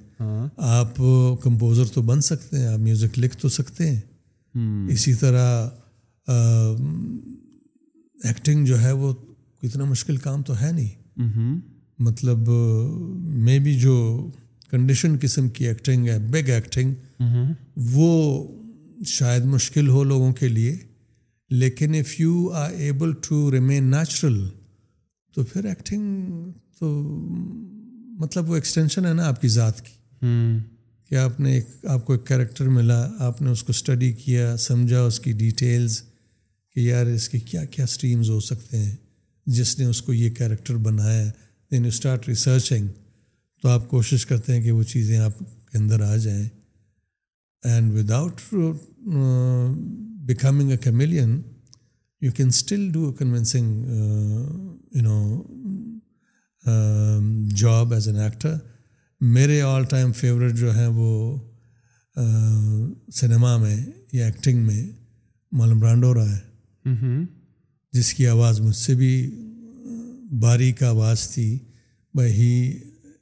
آپ 0.78 0.98
کمپوزر 1.44 1.86
تو 1.94 2.02
بن 2.10 2.22
سکتے 2.32 2.58
ہیں 2.60 2.68
آپ 2.68 2.80
میوزک 2.80 3.20
لکھ 3.20 3.38
تو 3.42 3.50
سکتے 3.60 3.90
ہیں 3.90 4.00
hmm. 4.58 4.88
اسی 4.94 5.14
طرح 5.20 6.78
ایکٹنگ 8.28 8.66
جو 8.66 8.82
ہے 8.82 8.92
وہ 9.02 9.14
اتنا 9.64 9.86
مشکل 9.86 10.18
کام 10.26 10.42
تو 10.48 10.60
ہے 10.62 10.72
نہیں 10.72 10.90
mm-hmm. 11.22 11.60
مطلب 12.08 12.50
مے 13.46 13.58
بی 13.66 13.74
جو 13.80 13.96
کنڈیشن 14.72 15.16
قسم 15.22 15.50
کی 15.58 15.68
ایکٹنگ 15.68 16.08
ہے 16.08 16.18
بگ 16.32 16.50
ایکٹنگ 16.54 16.94
mm-hmm. 17.24 17.52
وہ 17.92 18.12
شاید 19.08 19.46
مشکل 19.46 19.88
ہو 19.90 20.04
لوگوں 20.04 20.32
کے 20.34 20.48
لیے 20.48 20.76
لیکن 21.62 21.96
if 21.96 22.20
you 22.20 22.50
are 22.56 22.72
able 22.78 23.12
to 23.28 23.52
remain 23.52 23.92
natural 23.92 24.44
تو 25.36 25.44
پھر 25.52 25.66
ایکٹنگ 25.70 26.32
تو 26.80 26.88
مطلب 28.20 28.50
وہ 28.50 28.56
ایکسٹینشن 28.56 29.06
ہے 29.06 29.14
نا 29.14 29.28
آپ 29.28 29.42
کی 29.42 29.48
ذات 29.48 29.82
کی 29.86 29.94
کہ 31.10 31.16
آپ 31.16 31.40
نے 31.40 31.54
ایک 31.54 31.86
آپ 31.92 32.06
کو 32.06 32.14
ایک 32.14 32.26
کیریکٹر 32.28 32.68
ملا 32.78 33.06
آپ 33.26 33.42
نے 33.42 33.50
اس 33.52 33.64
کو 33.64 33.72
اسٹڈی 33.76 34.12
کیا 34.24 34.56
سمجھا 34.60 35.02
اس 35.04 35.20
کی 35.20 35.32
ڈیٹیلز 35.44 36.02
کہ 36.74 36.80
یار 36.80 37.06
اس 37.08 37.28
کے 37.30 37.40
کیا 37.40 37.64
کیا 37.76 37.84
اسٹریمز 37.86 38.30
ہو 38.30 38.40
سکتے 38.52 38.78
ہیں 38.78 38.96
جس 39.56 39.78
نے 39.80 39.86
اس 39.86 40.02
کو 40.02 40.14
یہ 40.14 40.30
کریکٹر 40.38 40.78
بنایا 40.88 41.30
یو 41.72 41.84
اسٹارٹ 41.88 42.28
ریسرچنگ 42.28 42.88
تو 43.62 43.70
آپ 43.70 43.88
کوشش 43.90 44.26
کرتے 44.26 44.54
ہیں 44.56 44.62
کہ 44.64 44.72
وہ 44.72 44.84
چیزیں 44.92 45.18
آپ 45.20 45.40
کے 45.40 45.78
اندر 45.78 46.02
آ 46.12 46.16
جائیں 46.16 46.48
and 47.74 47.94
without 48.12 48.42
becoming 50.28 50.70
a 50.72 50.78
chameleon 50.84 51.42
you 52.22 52.32
can 52.38 52.48
still 52.48 52.88
do 52.94 53.06
a 53.08 53.14
convincing 53.20 53.68
you 54.96 55.02
know 55.04 55.18
job 57.62 57.94
as 57.94 58.08
an 58.08 58.18
actor 58.26 58.56
میرے 59.34 59.62
آل 59.74 59.84
ٹائم 59.90 60.12
فیوریٹ 60.22 60.56
جو 60.60 60.76
ہیں 60.78 60.88
وہ 60.98 61.10
سنیما 63.20 63.54
uh, 63.56 63.62
میں 63.62 63.76
یا 64.14 64.26
ایکٹنگ 64.26 64.66
میں 64.66 64.86
برانڈو 65.80 66.14
رہا 66.14 66.36
ہے 66.38 66.96
جس 67.94 68.14
کی 68.14 68.28
آواز 68.28 68.60
مجھ 68.62 68.76
سے 68.76 68.96
بھی 69.02 69.12
باریک 70.42 70.84
آواز 70.84 71.28
تھی 71.34 71.48
by 72.18 72.32
he 72.34 72.52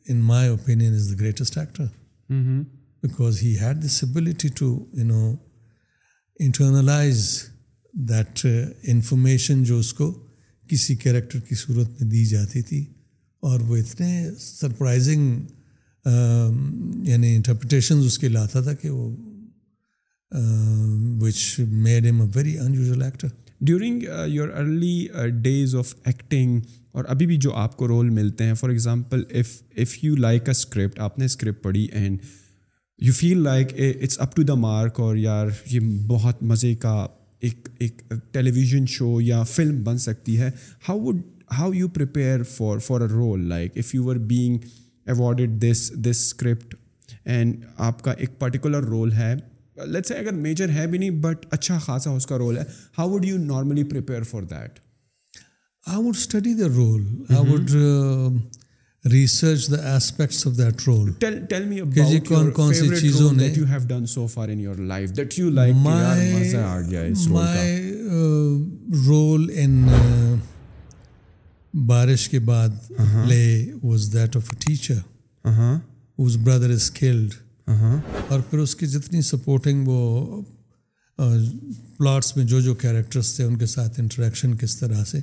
in 0.10 0.18
my 0.32 0.50
opinion 0.50 0.94
is 0.94 1.10
the 1.10 1.16
greatest 1.22 1.58
actor 1.58 1.86
because 3.04 3.42
had 3.62 3.84
this 3.86 4.04
ability 4.04 4.48
to 4.58 4.66
you 4.98 5.06
know 5.06 5.24
internalize 6.46 7.26
that 8.10 8.46
information 8.94 9.64
جو 9.72 9.78
اس 9.80 9.94
کو 9.94 10.12
کسی 10.70 10.96
کیریکٹر 10.96 11.40
کی 11.48 11.56
صورت 11.56 12.02
میں 12.02 12.10
دی 12.10 12.24
جاتی 12.26 12.62
تھی 12.70 12.86
اور 13.50 13.60
وہ 13.68 13.78
اتنے 13.78 14.12
سرپرائزنگ 14.40 15.36
um, 16.10 16.56
یعنی 17.08 17.36
انٹرپریٹیشنز 17.36 18.06
اس 18.06 18.18
کے 18.20 18.28
لاتا 18.30 18.62
تھا 18.62 18.74
کہ 18.82 18.90
وہ 18.90 19.12
which 21.22 21.44
made 21.88 22.06
am 22.06 22.22
a 22.22 22.28
very 22.36 22.58
in 22.60 23.02
actor 23.02 23.28
during 23.68 24.04
your 24.34 24.48
early 24.60 25.08
days 25.42 25.76
of 25.80 25.94
acting 26.04 26.60
اور 26.98 27.06
ابھی 27.10 27.26
بھی 27.28 27.38
جو 27.46 27.54
آپ 27.56 27.76
کو 27.78 27.88
رول 27.88 28.10
ملتے 28.20 28.44
ہیں 28.44 28.54
for 28.60 28.70
example 28.70 29.24
you 30.02 30.16
like 30.16 30.50
a 30.50 30.56
script 30.58 31.00
آپ 31.10 31.20
نے 31.20 31.26
اسکرپٹ 31.26 31.64
پڑھی 31.64 31.86
and 31.92 32.22
you 33.02 33.14
feel 33.14 33.38
like 33.44 33.74
it's 34.02 34.20
up 34.22 34.36
to 34.36 34.42
the 34.48 34.54
mark 34.56 35.00
اور 35.00 35.16
یار 35.18 35.48
یہ 35.72 35.80
بہت 36.08 36.42
مزے 36.50 36.74
کا 36.84 36.92
ایک 37.48 37.68
ایک 37.82 38.02
ٹیلی 38.32 38.52
ویژن 38.56 38.86
شو 38.96 39.16
یا 39.22 39.42
فلم 39.54 39.82
بن 39.84 39.98
سکتی 40.00 40.38
ہے 40.40 40.50
how 40.88 41.00
would 41.06 41.22
how 41.58 41.72
you 41.74 41.88
prepare 41.96 42.44
for 42.58 42.78
for 42.88 43.02
a 43.02 43.08
role 43.14 43.48
like 43.50 43.78
if 43.78 43.94
you 43.96 44.10
are 44.12 44.16
being 44.30 44.58
awarded 45.16 45.60
this 45.62 45.92
this 46.06 46.18
script 46.26 46.76
and 47.30 47.66
آپ 47.88 48.02
کا 48.04 48.12
ایک 48.18 48.38
پرٹیکولر 48.40 48.84
رول 48.94 49.12
ہے 49.14 49.34
لیٹس 49.88 50.12
اے 50.12 50.18
اگر 50.20 50.32
میجر 50.42 50.70
ہے 50.74 50.88
بھی 50.88 50.98
نہیں 50.98 51.22
بٹ 51.22 51.46
اچھا 51.54 51.78
خاصا 51.86 52.12
اس 52.16 52.26
کا 52.28 52.38
رول 52.38 52.58
ہے 52.58 52.64
how 52.98 53.10
would 53.12 53.26
you 53.26 53.38
normally 53.46 53.84
prepare 53.90 54.24
for 54.32 54.42
that 54.52 54.80
I 55.94 56.04
would 56.08 56.16
study 56.16 56.54
the 56.60 56.68
role 56.76 57.06
I 57.30 57.52
would 57.54 57.76
research 59.12 59.70
the 59.72 59.94
aspects 59.94 60.46
of 60.48 60.58
that 60.58 60.82
role 60.88 61.12
tell 61.20 61.64
me 61.68 61.80
about 61.82 62.10
جی 62.12 62.20
کون 62.28 62.52
کون 62.56 62.74
سی 62.74 62.88
چیزوں 63.00 63.32
نے 63.34 63.48
you 63.56 63.66
have 63.68 63.80
done 63.88 64.06
so 64.14 64.26
far 64.34 64.50
in 64.50 64.60
your 64.60 64.76
life 64.92 65.16
that 65.18 65.38
you 65.40 65.50
like 65.50 65.74
یار 65.86 66.18
مزہ 66.40 66.58
آ 66.58 66.80
گیا 66.90 67.02
اس 67.02 67.28
رول 67.28 67.46
کا 67.54 69.02
رول 69.08 69.50
ان 69.64 69.84
بارش 71.88 72.28
کے 72.30 72.40
بعد 72.52 72.70
play 72.98 73.44
was 73.84 74.10
that 74.14 74.36
of 74.38 74.54
a 74.54 74.58
teacher 74.66 75.50
whose 76.20 76.38
brother 76.44 76.70
is 76.72 76.90
killed 77.00 77.34
اور 77.70 78.40
پھر 78.50 78.60
اس 78.60 78.76
کی 78.76 78.88
جتنی 78.88 79.22
سپورٹنگ 79.32 79.88
وہ 79.88 80.42
پلاٹس 81.98 82.36
میں 82.38 82.46
جو 82.52 82.60
جو 82.62 82.74
کیریکٹرس 82.76 83.36
تھے 83.36 83.44
ان 83.44 83.58
کے 83.58 83.66
ساتھ 83.76 84.00
انٹریکشن 84.00 84.56
کس 84.58 84.78
طرح 84.78 85.04
سے 85.12 85.20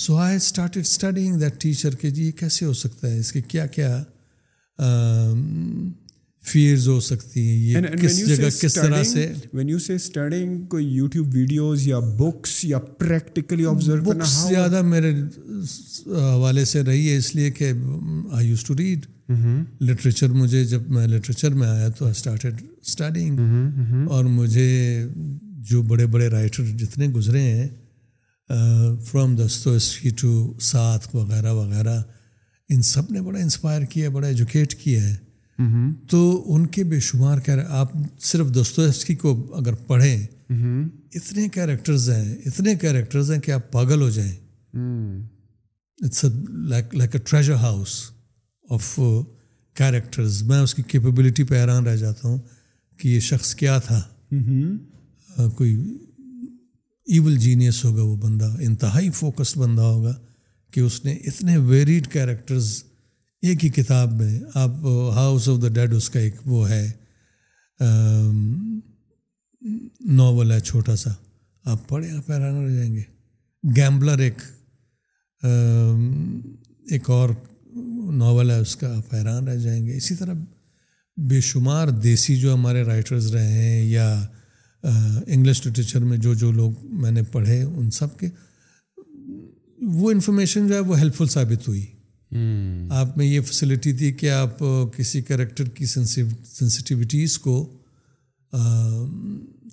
so 0.00 0.16
I 0.16 0.36
started 0.36 0.84
studying 0.86 1.34
that 1.40 1.60
teacher 1.62 1.94
کہ 2.00 2.10
جی 2.10 2.24
یہ 2.26 2.30
کیسے 2.38 2.64
ہو 2.66 2.72
سکتا 2.74 3.10
ہے 3.10 3.18
اس 3.18 3.32
کے 3.32 3.40
کیا 3.48 3.66
کیا 3.76 3.98
فیئرز 6.50 6.86
ہو 6.88 6.98
سکتی 7.08 7.40
ہیں 7.48 7.56
یہ 7.64 7.96
کس 8.02 8.16
جگہ 8.28 8.48
کس 8.60 8.74
طرح 8.74 9.02
سے 9.04 9.26
وین 9.54 9.68
یو 9.68 9.78
سے 9.78 9.94
اسٹڈنگ 9.94 10.64
کوئی 10.70 10.86
یوٹیوب 10.94 11.34
ویڈیوز 11.34 11.86
یا 11.88 11.98
بکس 12.18 12.56
یا 12.64 12.78
پریکٹیکلی 12.98 13.66
آبزرو 13.70 14.04
کرنا 14.04 14.24
زیادہ 14.48 14.80
میرے 14.86 15.12
حوالے 16.06 16.64
سے 16.72 16.82
رہی 16.84 17.08
ہے 17.10 17.16
اس 17.16 17.34
لیے 17.34 17.50
کہ 17.58 17.70
I 18.36 18.46
used 18.48 18.64
to 18.66 18.76
read 18.78 19.06
literature 19.82 20.30
مجھے 20.40 20.64
جب 20.72 20.90
میں 20.92 21.06
لٹریچر 21.08 21.54
میں 21.60 21.68
آیا 21.68 21.88
تو 21.98 22.04
آئی 22.04 22.14
اسٹارٹیڈ 22.16 22.62
اسٹڈنگ 22.86 24.08
اور 24.10 24.24
مجھے 24.40 24.68
جو 25.70 25.82
بڑے 25.90 26.06
بڑے 26.14 26.28
رائٹر 26.30 26.70
جتنے 26.76 27.06
گزرے 27.16 27.40
ہیں 27.40 27.68
فرام 29.04 29.36
کی 30.02 30.08
ٹو 30.20 30.28
ساتھ 30.70 31.14
وغیرہ 31.16 31.52
وغیرہ 31.54 32.00
ان 32.74 32.82
سب 32.88 33.10
نے 33.12 33.20
بڑا 33.22 33.38
انسپائر 33.38 33.82
کیا 33.92 34.10
بڑا 34.10 34.26
ایجوکیٹ 34.28 34.74
کیا 34.82 35.02
ہے 35.08 35.14
تو 36.10 36.20
ان 36.54 36.66
کے 36.74 36.84
بے 36.90 36.98
شمار 37.08 37.38
آپ 37.80 37.90
صرف 38.30 38.46
دوست 38.54 39.10
کو 39.22 39.30
اگر 39.56 39.74
پڑھیں 39.86 40.26
اتنے 40.50 41.48
کیریکٹرز 41.52 42.08
ہیں 42.10 42.34
اتنے 42.46 42.74
کیریکٹرز 42.80 43.30
ہیں 43.32 43.38
کہ 43.40 43.50
آپ 43.52 43.70
پاگل 43.72 44.00
ہو 44.02 44.08
جائیں 44.10 44.32
it's 46.04 46.24
like 46.68 46.94
like 46.94 47.14
a 47.14 47.20
treasure 47.28 47.54
house 47.62 47.90
of 48.74 48.98
characters 49.76 50.42
میں 50.48 50.58
اس 50.60 50.74
کی 50.74 50.82
کیپیبلٹی 50.88 51.44
پہ 51.50 51.60
حیران 51.62 51.86
رہ 51.86 51.96
جاتا 51.96 52.28
ہوں 52.28 52.38
کہ 53.00 53.08
یہ 53.08 53.20
شخص 53.28 53.54
کیا 53.54 53.78
تھا 53.86 54.00
کوئی 55.56 55.76
ایول 57.10 57.36
جینیس 57.38 57.84
ہوگا 57.84 58.02
وہ 58.02 58.16
بندہ 58.22 58.54
انتہائی 58.66 59.10
فوکسڈ 59.14 59.56
بندہ 59.58 59.82
ہوگا 59.82 60.14
کہ 60.72 60.80
اس 60.80 61.04
نے 61.04 61.12
اتنے 61.30 61.56
ویریڈ 61.70 62.06
کیریکٹرز 62.12 62.72
ایک 63.46 63.64
ہی 63.64 63.68
کتاب 63.82 64.12
میں 64.20 64.38
آپ 64.54 64.70
ہاؤس 65.14 65.48
آف 65.48 65.60
دا 65.62 65.68
ڈیڈ 65.80 65.94
اس 65.94 66.08
کا 66.10 66.20
ایک 66.20 66.34
وہ 66.48 66.68
ہے 66.70 66.86
ناول 70.16 70.52
ہے 70.52 70.60
چھوٹا 70.60 70.96
سا 70.96 71.10
آپ 71.72 71.88
پڑھیں 71.88 72.10
حیران 72.12 72.64
رہ 72.64 72.70
جائیں 72.76 72.94
گے 72.94 73.02
گیمبلر 73.76 74.18
ایک 74.28 74.40
ایک 76.92 77.10
اور 77.10 77.30
ناول 78.16 78.50
ہے 78.50 78.58
اس 78.60 78.76
کا 78.76 78.96
آپ 78.96 79.14
حیران 79.14 79.48
رہ 79.48 79.56
جائیں 79.64 79.84
گے 79.86 79.96
اسی 79.96 80.14
طرح 80.14 80.34
بے 81.30 81.40
شمار 81.50 81.88
دیسی 82.02 82.36
جو 82.40 82.54
ہمارے 82.54 82.82
رائٹرز 82.84 83.30
رہے 83.34 83.52
ہیں 83.52 83.82
یا 83.88 84.08
انگلش 84.84 85.66
لٹریچر 85.66 86.04
میں 86.04 86.16
جو 86.18 86.32
جو 86.34 86.50
لوگ 86.52 86.72
میں 87.00 87.10
نے 87.10 87.22
پڑھے 87.32 87.62
ان 87.62 87.90
سب 87.98 88.18
کے 88.18 88.28
وہ 89.94 90.10
انفارمیشن 90.10 90.66
جو 90.68 90.74
ہے 90.74 90.80
وہ 90.88 90.98
ہیلپ 90.98 91.14
فل 91.16 91.28
ثابت 91.28 91.68
ہوئی 91.68 91.84
آپ 93.00 93.16
میں 93.18 93.26
یہ 93.26 93.40
فیسلٹی 93.46 93.92
تھی 93.98 94.12
کہ 94.20 94.30
آپ 94.30 94.58
کسی 94.96 95.22
کریکٹر 95.22 95.68
کی 95.76 95.86
سینسٹیوٹیز 95.86 97.38
کو 97.38 97.56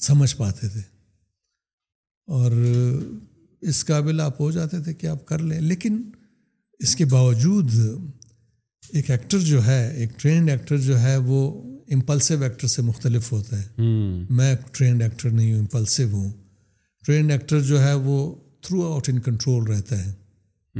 سمجھ 0.07 0.35
پاتے 0.37 0.67
تھے 0.69 0.81
اور 2.39 2.51
اس 3.69 3.83
قابل 3.85 4.21
آپ 4.21 4.39
ہو 4.41 4.49
جاتے 4.51 4.79
تھے 4.83 4.93
کہ 4.93 5.07
آپ 5.07 5.25
کر 5.27 5.39
لیں 5.43 5.59
لیکن 5.61 6.01
اس 6.83 6.95
کے 6.95 7.05
باوجود 7.13 7.71
ایک 8.93 9.09
ایکٹر 9.11 9.39
جو 9.45 9.65
ہے 9.65 9.81
ایک 9.99 10.19
ٹرینڈ 10.19 10.49
ایکٹر 10.49 10.77
جو 10.81 10.99
ہے 10.99 11.17
وہ 11.25 11.41
امپلسو 11.95 12.35
ایکٹر 12.43 12.67
سے 12.67 12.81
مختلف 12.81 13.31
ہوتا 13.31 13.59
ہے 13.61 13.83
میں 14.37 14.55
ٹرینڈ 14.71 15.01
ایکٹر 15.03 15.29
نہیں 15.29 15.51
ہوں 15.53 15.59
امپلسو 15.59 16.03
ہوں 16.11 16.29
ٹرینڈ 17.05 17.31
ایکٹر 17.31 17.59
جو 17.69 17.81
ہے 17.83 17.93
وہ 18.03 18.17
تھرو 18.67 18.81
آؤٹ 18.91 19.09
ان 19.09 19.19
کنٹرول 19.27 19.63
رہتا 19.67 20.03
ہے 20.05 20.79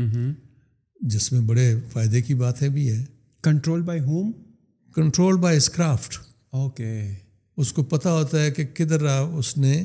جس 1.13 1.32
میں 1.32 1.41
بڑے 1.50 1.74
فائدے 1.93 2.22
کی 2.22 2.34
باتیں 2.43 2.67
بھی 2.78 2.91
ہے 2.91 3.04
control 3.43 3.82
by 3.89 4.00
home 4.10 4.32
control 4.95 5.38
by 5.48 5.58
his craft 5.58 6.17
okay 6.60 6.93
اس 7.62 7.72
کو 7.74 7.84
پتہ 7.93 8.10
ہوتا 8.10 8.41
ہے 8.43 8.52
کہ 8.52 8.65
کدھر 8.76 9.06
اس 9.10 9.58
نے 9.58 9.84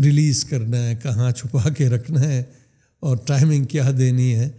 ریلیز 0.04 0.44
کرنا 0.50 0.78
ہے 0.88 0.94
کہاں 1.02 1.30
چھپا 1.32 1.70
کے 1.76 1.88
رکھنا 1.88 2.24
ہے 2.28 2.42
اور 3.06 3.16
ٹائمنگ 3.26 3.64
کیا 3.74 3.90
دینی 3.98 4.34
ہے 4.34 4.50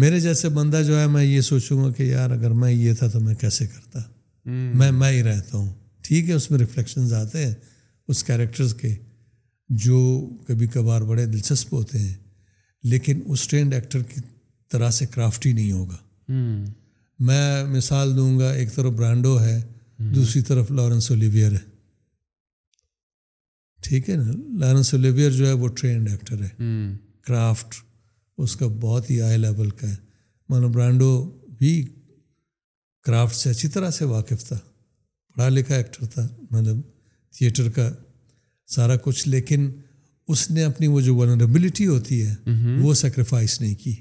میرے 0.00 0.18
جیسے 0.20 0.48
بندہ 0.48 0.80
جو 0.86 0.98
ہے 1.00 1.06
میں 1.14 1.24
یہ 1.24 1.40
سوچوں 1.52 1.82
گا 1.82 1.90
کہ 1.96 2.02
یار 2.02 2.30
اگر 2.30 2.50
میں 2.60 2.70
یہ 2.72 2.92
تھا 2.98 3.06
تو 3.12 3.18
میں 3.20 3.34
کیسے 3.40 3.66
کرتا 3.72 4.00
میں 4.78 4.90
میں 5.00 5.10
ہی 5.12 5.22
رہتا 5.22 5.56
ہوں 5.56 5.68
ٹھیک 6.08 6.28
ہے 6.28 6.34
اس 6.34 6.50
میں 6.50 6.58
ریفلیکشنز 6.58 7.12
آتے 7.14 7.44
ہیں 7.46 7.52
اس 8.10 8.22
کیریکٹرز 8.24 8.72
کے 8.80 8.94
جو 9.86 9.98
کبھی 10.46 10.66
کبھار 10.74 11.02
بڑے 11.10 11.26
دلچسپ 11.26 11.72
ہوتے 11.74 11.98
ہیں 11.98 12.14
لیکن 12.92 13.20
اس 13.32 13.46
ٹرینڈ 13.48 13.74
ایکٹر 13.74 14.02
کی 14.14 14.20
طرح 14.72 14.90
سے 15.00 15.06
کرافٹ 15.14 15.46
ہی 15.46 15.52
نہیں 15.52 15.72
ہوگا 15.72 15.96
میں 17.28 17.64
مثال 17.76 18.16
دوں 18.16 18.38
گا 18.38 18.50
ایک 18.52 18.74
طرف 18.74 18.92
برانڈو 18.96 19.38
ہے 19.44 19.60
دوسری 20.14 20.42
طرف 20.48 20.70
لارنس 20.80 21.10
اولیویئر 21.10 21.52
ہے 21.52 21.64
ٹھیک 23.88 24.10
ہے 24.10 24.16
نا 24.16 24.32
لارنس 24.64 24.94
اولیویئر 24.94 25.30
جو 25.40 25.46
ہے 25.46 25.52
وہ 25.62 25.68
ٹرینڈ 25.80 26.08
ایکٹر 26.10 26.42
ہے 26.42 26.48
کرافٹ 27.26 27.74
اس 28.44 28.54
کا 28.56 28.66
بہت 28.80 29.10
ہی 29.10 29.20
ہائی 29.20 29.38
لیول 29.38 29.70
کا 29.80 29.88
ہے 29.90 29.94
مانو 30.50 30.68
برانڈو 30.72 31.10
بھی 31.58 31.72
کرافٹ 33.06 33.34
سے 33.36 33.50
اچھی 33.50 33.68
طرح 33.68 33.90
سے 33.90 34.04
واقف 34.04 34.44
تھا 34.48 34.58
پڑھا 35.36 35.48
لکھا 35.48 35.74
ایکٹر 35.76 36.06
تھا 36.14 36.26
مطلب 36.50 36.80
تھیٹر 37.38 37.68
کا 37.76 37.90
سارا 38.74 38.96
کچھ 39.04 39.26
لیکن 39.28 39.70
اس 40.32 40.50
نے 40.50 40.64
اپنی 40.64 40.86
وہ 40.88 41.00
جو 41.06 41.14
ونریبلٹی 41.16 41.86
ہوتی 41.86 42.24
ہے 42.26 42.74
وہ 42.80 42.94
سیکریفائس 43.02 43.60
نہیں 43.60 43.74
کی 43.82 43.94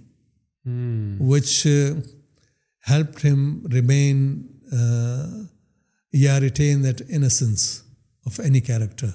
which 1.30 1.66
help 2.90 3.26
him 3.32 3.50
remain 3.74 4.22
or 6.14 6.40
retain 6.40 6.84
that 6.84 7.02
innocence 7.30 7.68
of 8.26 8.40
any 8.44 8.62
character 8.62 9.10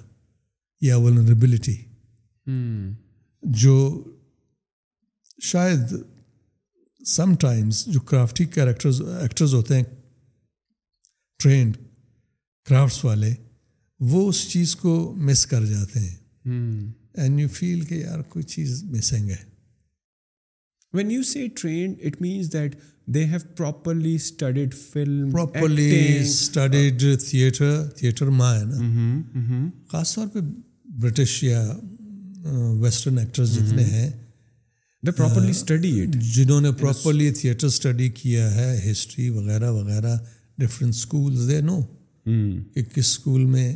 or 0.81 0.97
vulnerability 1.07 1.77
جو 3.63 3.77
شاید 5.51 5.95
سم 7.09 7.35
ٹائمز 7.41 7.85
جو 7.95 8.01
کرافٹی 8.11 8.45
کیریکٹرز 8.55 9.01
ایکٹرز 9.23 9.53
ہوتے 9.55 9.77
ہیں 9.77 9.85
ٹرینڈ 11.43 11.77
کرافٹس 12.69 13.05
والے 13.05 13.31
وہ 14.13 14.29
اس 14.29 14.41
چیز 14.53 14.75
کو 14.83 14.95
مس 15.29 15.45
کر 15.53 15.67
جاتے 15.73 15.99
ہیں 16.01 16.17
اینڈ 17.23 17.41
یو 17.41 17.49
فیل 17.59 17.85
کہ 17.91 17.95
یار 18.01 18.21
کوئی 18.35 18.43
چیز 18.55 18.83
مسنگ 18.97 19.29
ہے 19.31 19.43
when 20.97 21.11
you 21.11 21.23
see 21.31 21.47
trained 21.61 22.01
it 22.09 22.21
means 22.23 22.53
that 22.53 22.75
they 23.15 23.25
have 23.31 23.39
properly 23.57 24.15
studied 24.25 24.75
film 24.93 25.31
properly 25.33 25.91
studied 26.21 27.01
theatre 27.29 27.83
theatre 27.97 28.31
ماں 28.43 28.55
ہے 28.59 28.65
نا 28.75 29.65
خاص 29.93 30.15
طور 30.15 30.27
پہ 30.35 30.41
برٹش 31.03 31.43
یا 31.45 31.65
ویسٹرن 32.83 33.19
ایکٹرز 33.19 33.59
جتنے 33.59 33.85
ہیں 33.95 34.11
پراپرلی 35.13 35.51
اسٹڈی 35.51 35.91
uh, 36.05 36.11
جنہوں 36.35 36.61
نے 36.61 36.71
پراپرلی 36.81 37.31
تھیٹر 37.41 37.67
اسٹڈی 37.67 38.09
کیا 38.23 38.55
ہے 38.55 38.91
ہسٹری 38.91 39.29
وغیرہ 39.31 39.71
وغیرہ 39.73 40.17
ڈفرینٹ 40.59 40.95
اسکولز 40.95 41.49
دے 41.49 41.61
نو 41.61 41.79
کہ 42.75 42.83
کس 42.83 43.07
اسکول 43.09 43.45
میں 43.45 43.73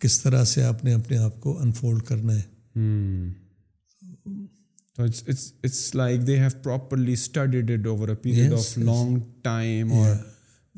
کس 0.00 0.20
طرح 0.22 0.44
سے 0.54 0.62
آپ 0.64 0.84
نے 0.84 0.92
اپنے 0.94 1.16
آپ 1.18 1.40
کو 1.40 1.58
انفولڈ 1.62 2.02
کرنا 2.08 2.34
ہے 2.38 2.48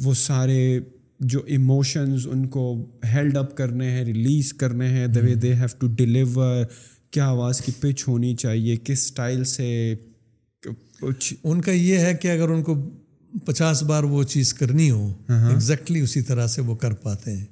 وہ 0.05 0.15
سارے 0.15 0.79
جو 1.33 1.41
ایموشنز 1.55 2.27
ان 2.31 2.47
کو 2.51 2.65
ہیلڈ 3.13 3.37
اپ 3.37 3.57
کرنے 3.57 3.91
ہیں 3.91 4.05
ریلیز 4.05 4.53
کرنے 4.61 4.89
ہیں 4.89 5.07
the 5.07 5.21
way 5.25 5.35
they 5.43 5.55
have 5.55 5.67
to 5.79 5.87
deliver 5.97 6.65
کیا 7.13 7.27
آواز 7.31 7.61
کی 7.61 7.73
پچ 7.81 8.07
ہونی 8.09 8.35
چاہیے 8.43 8.77
کس 8.85 9.01
سٹائل 9.07 9.43
سے 9.53 9.67
کچھ 11.01 11.33
ان 11.43 11.61
کا 11.63 11.73
یہ 11.73 11.99
ہے 12.07 12.13
کہ 12.23 12.29
اگر 12.33 12.49
ان 12.51 12.63
کو 12.69 12.75
پچاس 13.45 13.83
بار 13.91 14.03
وہ 14.13 14.23
چیز 14.35 14.53
کرنی 14.55 14.91
ہو 14.91 15.09
ایگزیکٹلی 15.29 16.01
اسی 16.01 16.23
طرح 16.31 16.47
سے 16.55 16.63
وہ 16.71 16.75
کر 16.85 16.93
پاتے 17.05 17.35
ہیں 17.37 17.45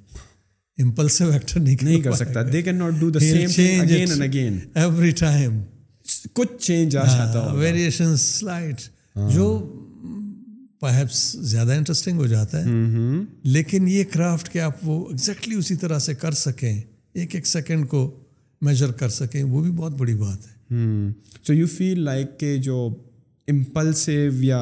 امپلسو 0.83 1.29
ایکٹر 1.31 1.59
نہیں 1.59 2.01
کر 2.01 2.11
سکتا 2.21 2.41
they 2.51 2.61
can 2.61 2.75
not 2.77 2.99
do 2.99 3.09
the 3.15 3.19
same 3.19 3.49
thing 3.55 3.79
again 3.81 4.09
and 4.11 4.21
again 4.23 4.57
every 4.83 5.11
time 5.19 5.61
کچھ 6.39 6.57
چینج 6.67 6.97
آ 6.97 7.03
جاتا 7.13 7.45
ہے 7.49 7.55
ویریشن 7.57 8.15
سلائٹ 8.25 8.81
جو 9.33 9.45
پرہیپس 10.79 11.21
زیادہ 11.51 11.71
انٹرسٹنگ 11.77 12.17
ہو 12.19 12.25
جاتا 12.33 12.63
ہے 12.65 13.45
لیکن 13.57 13.87
یہ 13.87 14.03
کرافٹ 14.13 14.49
کہ 14.53 14.59
آپ 14.69 14.77
وہ 14.87 14.97
ایگزیکٹلی 15.09 15.55
اسی 15.55 15.75
طرح 15.85 15.99
سے 16.07 16.13
کر 16.23 16.31
سکیں 16.45 16.73
ایک 17.21 17.35
ایک 17.35 17.47
سیکنڈ 17.47 17.87
کو 17.89 18.01
میجر 18.65 18.91
کر 18.99 19.09
سکیں 19.19 19.43
وہ 19.43 19.61
بھی 19.61 19.71
بہت 19.75 19.93
بڑی 19.99 20.13
بات 20.15 20.47
ہے 20.47 20.59
سو 21.47 21.53
یو 21.53 21.67
فیل 21.67 21.99
لائک 22.05 22.39
کہ 22.39 22.55
جو 22.67 22.87
امپلسو 23.51 24.11
یا 24.43 24.57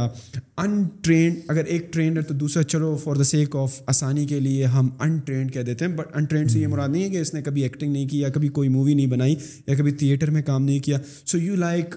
انٹرینڈ 0.58 1.36
اگر 1.52 1.66
ایک 1.74 1.92
ٹرینڈ 1.94 2.18
ہے 2.18 2.22
تو 2.28 2.34
دوسرا 2.34 2.64
چلو 2.74 2.96
فار 3.04 3.16
دا 3.16 3.24
سیک 3.32 3.56
آف 3.56 3.82
آسانی 3.94 4.26
کے 4.28 4.40
لیے 4.40 4.66
ہم 4.76 4.90
انٹرینڈ 5.08 5.52
کہہ 5.54 5.62
دیتے 5.70 5.86
ہیں 5.86 5.92
بٹ 5.96 6.16
انٹرینڈ 6.18 6.52
سے 6.52 6.60
یہ 6.60 6.68
مراد 6.68 6.90
نہیں 6.90 7.04
ہے 7.04 7.10
کہ 7.10 7.20
اس 7.22 7.34
نے 7.34 7.42
کبھی 7.46 7.64
ایکٹنگ 7.64 7.92
نہیں 7.94 8.08
کی 8.10 8.20
یا 8.20 8.30
کبھی 8.36 8.48
کوئی 8.60 8.70
مووی 8.78 8.94
نہیں 8.94 9.08
بنائی 9.18 9.36
یا 9.68 9.76
کبھی 9.78 9.92
تھیٹر 10.04 10.30
میں 10.38 10.42
کام 10.50 10.64
نہیں 10.66 10.80
کیا 10.86 10.98
so 11.26 11.38
you 11.38 11.56
like 11.56 11.96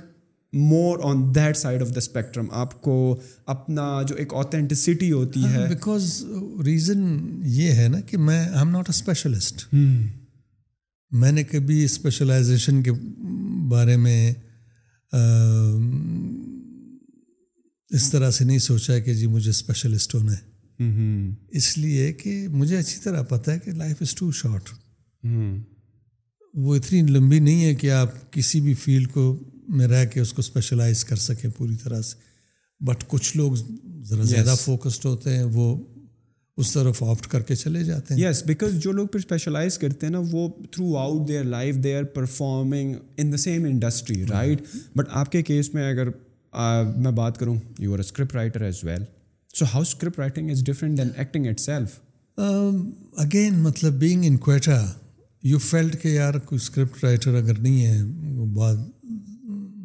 more 0.70 0.98
on 1.10 1.22
that 1.34 1.56
side 1.56 1.82
of 1.82 1.94
the 1.94 1.98
spectrum 1.98 2.46
آپ 2.62 2.80
کو 2.82 2.96
اپنا 3.56 3.86
جو 4.08 4.14
ایک 4.22 4.34
آتھینٹسٹی 4.44 5.10
ہوتی 5.12 5.44
ہے 5.52 5.66
بیکاز 5.68 6.24
ریزن 6.64 7.08
یہ 7.60 7.70
ہے 7.82 7.88
نا 7.92 8.00
کہ 8.10 8.16
میں 8.26 8.38
I 8.38 8.58
am 8.58 8.70
not 8.70 8.88
a 8.90 8.96
specialist 8.96 9.66
میں 11.20 11.32
نے 11.32 11.42
کبھی 11.44 11.82
اسپیشلائزیشن 11.84 12.82
کے 12.82 12.90
بارے 13.70 13.96
میں 14.04 14.32
اس 17.96 18.10
طرح 18.10 18.30
سے 18.36 18.44
نہیں 18.44 18.58
سوچا 18.66 18.98
کہ 19.06 19.14
جی 19.14 19.26
مجھے 19.26 19.50
اسپیشلسٹ 19.50 20.14
ہونا 20.14 20.32
ہے 20.32 21.30
اس 21.58 21.76
لیے 21.78 22.12
کہ 22.22 22.32
مجھے 22.60 22.76
اچھی 22.78 23.00
طرح 23.02 23.22
پتہ 23.32 23.50
ہے 23.50 23.58
کہ 23.64 23.72
لائف 23.82 23.96
از 24.02 24.14
ٹو 24.18 24.30
شارٹ 24.40 24.70
وہ 26.62 26.74
اتنی 26.76 27.00
لمبی 27.12 27.38
نہیں 27.38 27.64
ہے 27.64 27.74
کہ 27.82 27.90
آپ 27.92 28.12
کسی 28.32 28.60
بھی 28.60 28.74
فیلڈ 28.84 29.10
کو 29.12 29.24
میں 29.76 29.86
رہ 29.88 30.04
کے 30.12 30.20
اس 30.20 30.32
کو 30.32 30.40
اسپیشلائز 30.40 31.04
کر 31.04 31.16
سکیں 31.26 31.48
پوری 31.56 31.76
طرح 31.84 32.00
سے 32.08 32.16
بٹ 32.84 33.04
کچھ 33.08 33.36
لوگ 33.36 33.54
ذرا 34.08 34.22
زیادہ 34.32 34.54
فوکسڈ 34.58 35.04
ہوتے 35.06 35.36
ہیں 35.36 35.44
وہ 35.52 35.66
اس 36.60 36.72
طرف 36.72 37.02
آفٹ 37.02 37.26
کر 37.30 37.42
کے 37.48 37.54
چلے 37.56 37.82
جاتے 37.84 38.14
ہیں 38.14 38.20
یس 38.20 38.42
بیکاز 38.46 38.74
جو 38.82 38.92
لوگ 38.92 39.06
پھر 39.12 39.18
اسپیشلائز 39.18 39.76
کرتے 39.78 40.06
ہیں 40.06 40.12
نا 40.12 40.18
وہ 40.30 40.48
throughout 40.98 41.26
their 41.28 41.44
life 41.44 41.76
they 41.84 41.94
are 41.96 42.04
performing 42.14 42.94
in 43.20 43.32
the 43.32 43.36
same 43.46 43.64
industry 43.64 44.24
right 44.30 44.62
but 44.96 45.06
آپ 45.20 45.30
کے 45.32 45.42
کیس 45.50 45.72
میں 45.74 45.88
اگر 45.90 46.08
میں 47.02 47.10
بات 47.20 47.38
کروں 47.38 47.56
you 47.78 47.94
are 47.94 47.98
script 47.98 48.34
writer 48.34 48.60
as 48.64 48.82
well 48.84 49.04
so 49.58 49.64
how 49.72 49.82
script 49.82 50.18
writing 50.18 50.50
is 50.50 50.64
different 50.66 50.98
than 50.98 51.08
acting 51.16 51.46
itself 51.60 51.98
again 53.24 53.58
مطلب 53.62 53.94
بینگ 54.00 54.24
ان 54.26 54.36
یو 55.48 55.58
کہ 56.02 56.08
یار 56.08 56.34
کوئی 56.44 56.58
اسکرپٹ 56.62 57.02
رائٹر 57.04 57.34
اگر 57.34 57.58
نہیں 57.60 57.84
ہے 57.86 58.02
وہ 58.36 58.46
بات 58.56 58.78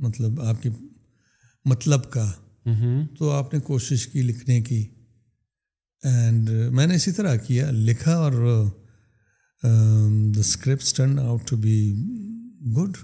مطلب 0.07 0.41
آپ 0.41 0.61
کے 0.63 0.69
مطلب 1.65 2.09
کا 2.11 2.23
mm-hmm. 2.69 3.01
تو 3.17 3.31
آپ 3.31 3.53
نے 3.53 3.59
کوشش 3.69 4.05
کی 4.07 4.21
لکھنے 4.21 4.59
کی 4.67 4.83
اینڈ 6.03 6.49
uh, 6.49 6.71
میں 6.71 6.85
نے 6.87 6.95
اسی 6.95 7.11
طرح 7.11 7.35
کیا 7.47 7.69
لکھا 7.71 8.15
اور 8.25 8.31
the 9.63 9.69
scripts 10.39 10.93
turn 10.93 11.17
out 11.19 11.47
to 11.49 11.55
be 11.61 11.77
good 12.75 12.97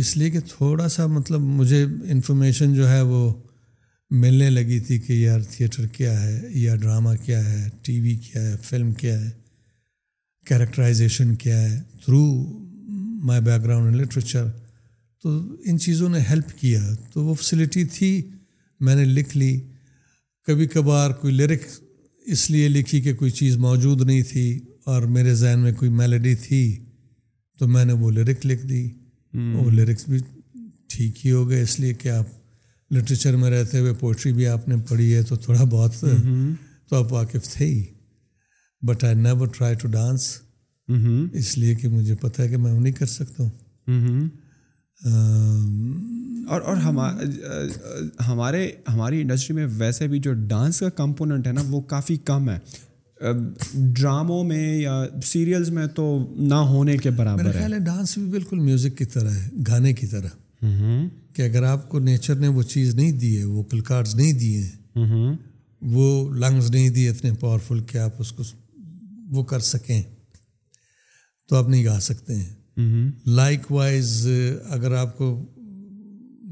اس 0.00 0.16
لیے 0.16 0.30
کہ 0.30 0.40
تھوڑا 0.50 0.88
سا 0.94 1.06
مطلب 1.06 1.40
مجھے 1.58 1.82
انفارمیشن 2.12 2.74
جو 2.74 2.88
ہے 2.90 3.00
وہ 3.10 3.20
ملنے 4.22 4.48
لگی 4.50 4.78
تھی 4.86 4.98
کہ 5.06 5.12
یار 5.12 5.40
تھیٹر 5.50 5.86
کیا 5.96 6.20
ہے 6.22 6.40
یا 6.58 6.74
ڈرامہ 6.80 7.14
کیا 7.24 7.44
ہے 7.48 7.66
ٹی 7.84 7.98
وی 8.00 8.14
کیا 8.26 8.42
ہے 8.42 8.56
فلم 8.62 8.92
کیا 9.02 9.18
ہے 9.24 9.30
کیریکٹرائزیشن 10.48 11.34
کیا 11.44 11.60
ہے 11.62 11.80
through 12.04 12.22
my 13.26 13.40
background 13.64 13.88
in 13.94 14.00
literature 14.00 14.46
تو 15.22 15.38
ان 15.64 15.78
چیزوں 15.84 16.08
نے 16.08 16.18
ہیلپ 16.30 16.52
کیا 16.60 16.82
تو 17.12 17.24
وہ 17.26 17.34
فیسلٹی 17.34 17.84
تھی 17.98 18.20
میں 18.86 18.94
نے 18.96 19.04
لکھ 19.04 19.36
لی 19.36 19.54
کبھی 20.46 20.66
کبھار 20.72 21.10
کوئی 21.20 21.32
لیرک 21.34 21.62
اس 22.32 22.50
لیے 22.50 22.66
لکھی 22.68 23.00
کہ 23.02 23.14
کوئی 23.16 23.30
چیز 23.40 23.56
موجود 23.64 24.00
نہیں 24.06 24.22
تھی 24.28 24.42
اور 24.92 25.02
میرے 25.14 25.34
ذہن 25.34 25.58
میں 25.60 25.72
کوئی 25.78 25.90
میلڈی 26.00 26.34
تھی 26.42 26.60
تو 27.58 27.66
میں 27.68 27.84
نے 27.84 27.92
وہ 28.02 28.10
لیرک 28.10 28.44
لکھ 28.46 28.64
دی 28.66 28.82
hmm. 28.84 29.54
وہ 29.56 29.70
لیرکس 29.70 30.08
بھی 30.08 30.18
ٹھیک 30.94 31.24
ہی 31.24 31.30
ہو 31.32 31.48
گئے 31.50 31.62
اس 31.62 31.78
لیے 31.80 31.94
کہ 32.02 32.08
آپ 32.08 32.92
لٹریچر 32.94 33.36
میں 33.36 33.50
رہتے 33.50 33.78
ہوئے 33.78 33.92
پوئٹری 34.00 34.32
بھی 34.32 34.46
آپ 34.48 34.68
نے 34.68 34.74
پڑھی 34.88 35.14
ہے 35.14 35.22
تو 35.28 35.36
تھوڑا 35.46 35.64
بہت 35.70 35.96
hmm. 36.04 36.52
تو 36.88 36.96
آپ 36.96 37.12
واقف 37.12 37.52
تھے 37.54 37.66
ہی 37.66 37.82
but 38.86 39.04
I 39.04 39.14
never 39.22 39.46
try 39.56 39.74
to 39.80 39.88
dance 39.96 40.28
اس 41.40 41.56
لیے 41.58 41.74
کہ 41.80 41.88
مجھے 41.96 42.14
پتہ 42.20 42.42
ہے 42.42 42.48
کہ 42.48 42.56
میں 42.56 42.72
وہ 42.72 42.80
نہیں 42.80 42.92
کر 42.98 43.06
سکتا 43.18 43.42
ہوں 43.42 43.50
hmm. 43.90 44.26
اور 45.04 46.60
اور 46.60 46.76
ہما 46.84 47.08
ہمارے 48.28 48.70
ہماری 48.92 49.20
انڈسٹری 49.20 49.54
میں 49.56 49.66
ویسے 49.78 50.06
بھی 50.08 50.18
جو 50.26 50.32
ڈانس 50.48 50.78
کا 50.80 50.88
کمپوننٹ 51.04 51.46
ہے 51.46 51.52
نا 51.52 51.62
وہ 51.70 51.80
کافی 51.90 52.16
کم 52.30 52.48
ہے 52.50 52.58
ڈراموں 54.00 54.42
میں 54.44 54.74
یا 54.78 55.02
سیریلز 55.26 55.70
میں 55.78 55.86
تو 55.96 56.04
نہ 56.48 56.54
ہونے 56.72 56.96
کے 57.02 57.10
برابر 57.20 57.50
خیال 57.52 57.72
ہے 57.74 57.78
ڈانس 57.84 58.16
بھی 58.18 58.26
بالکل 58.30 58.58
میوزک 58.58 58.96
کی 58.98 59.04
طرح 59.14 59.30
ہے 59.34 59.48
گانے 59.68 59.92
کی 60.00 60.06
طرح 60.06 60.66
کہ 61.36 61.42
اگر 61.42 61.62
آپ 61.70 61.88
کو 61.88 61.98
نیچر 62.00 62.34
نے 62.40 62.48
وہ 62.48 62.62
چیز 62.74 62.94
نہیں 62.94 63.12
دی 63.20 63.38
ہے 63.38 63.44
وہ 63.44 63.62
پلکارز 63.70 64.14
نہیں 64.14 64.32
دیے 64.38 65.06
وہ 65.92 66.30
لنگز 66.34 66.70
نہیں 66.70 66.88
دیے 66.90 67.08
اتنے 67.08 67.32
پاورفل 67.40 67.80
کہ 67.90 67.98
آپ 67.98 68.20
اس 68.20 68.32
کو 68.32 68.42
وہ 69.34 69.42
کر 69.52 69.58
سکیں 69.72 70.00
تو 71.48 71.56
آپ 71.56 71.68
نہیں 71.68 71.84
گا 71.84 71.98
سکتے 72.00 72.34
ہیں 72.36 72.54
لائک 72.78 73.58
mm-hmm. 73.58 73.74
وائز 73.74 74.26
uh, 74.28 74.56
اگر 74.74 74.92
آپ 74.96 75.16
کو 75.18 75.44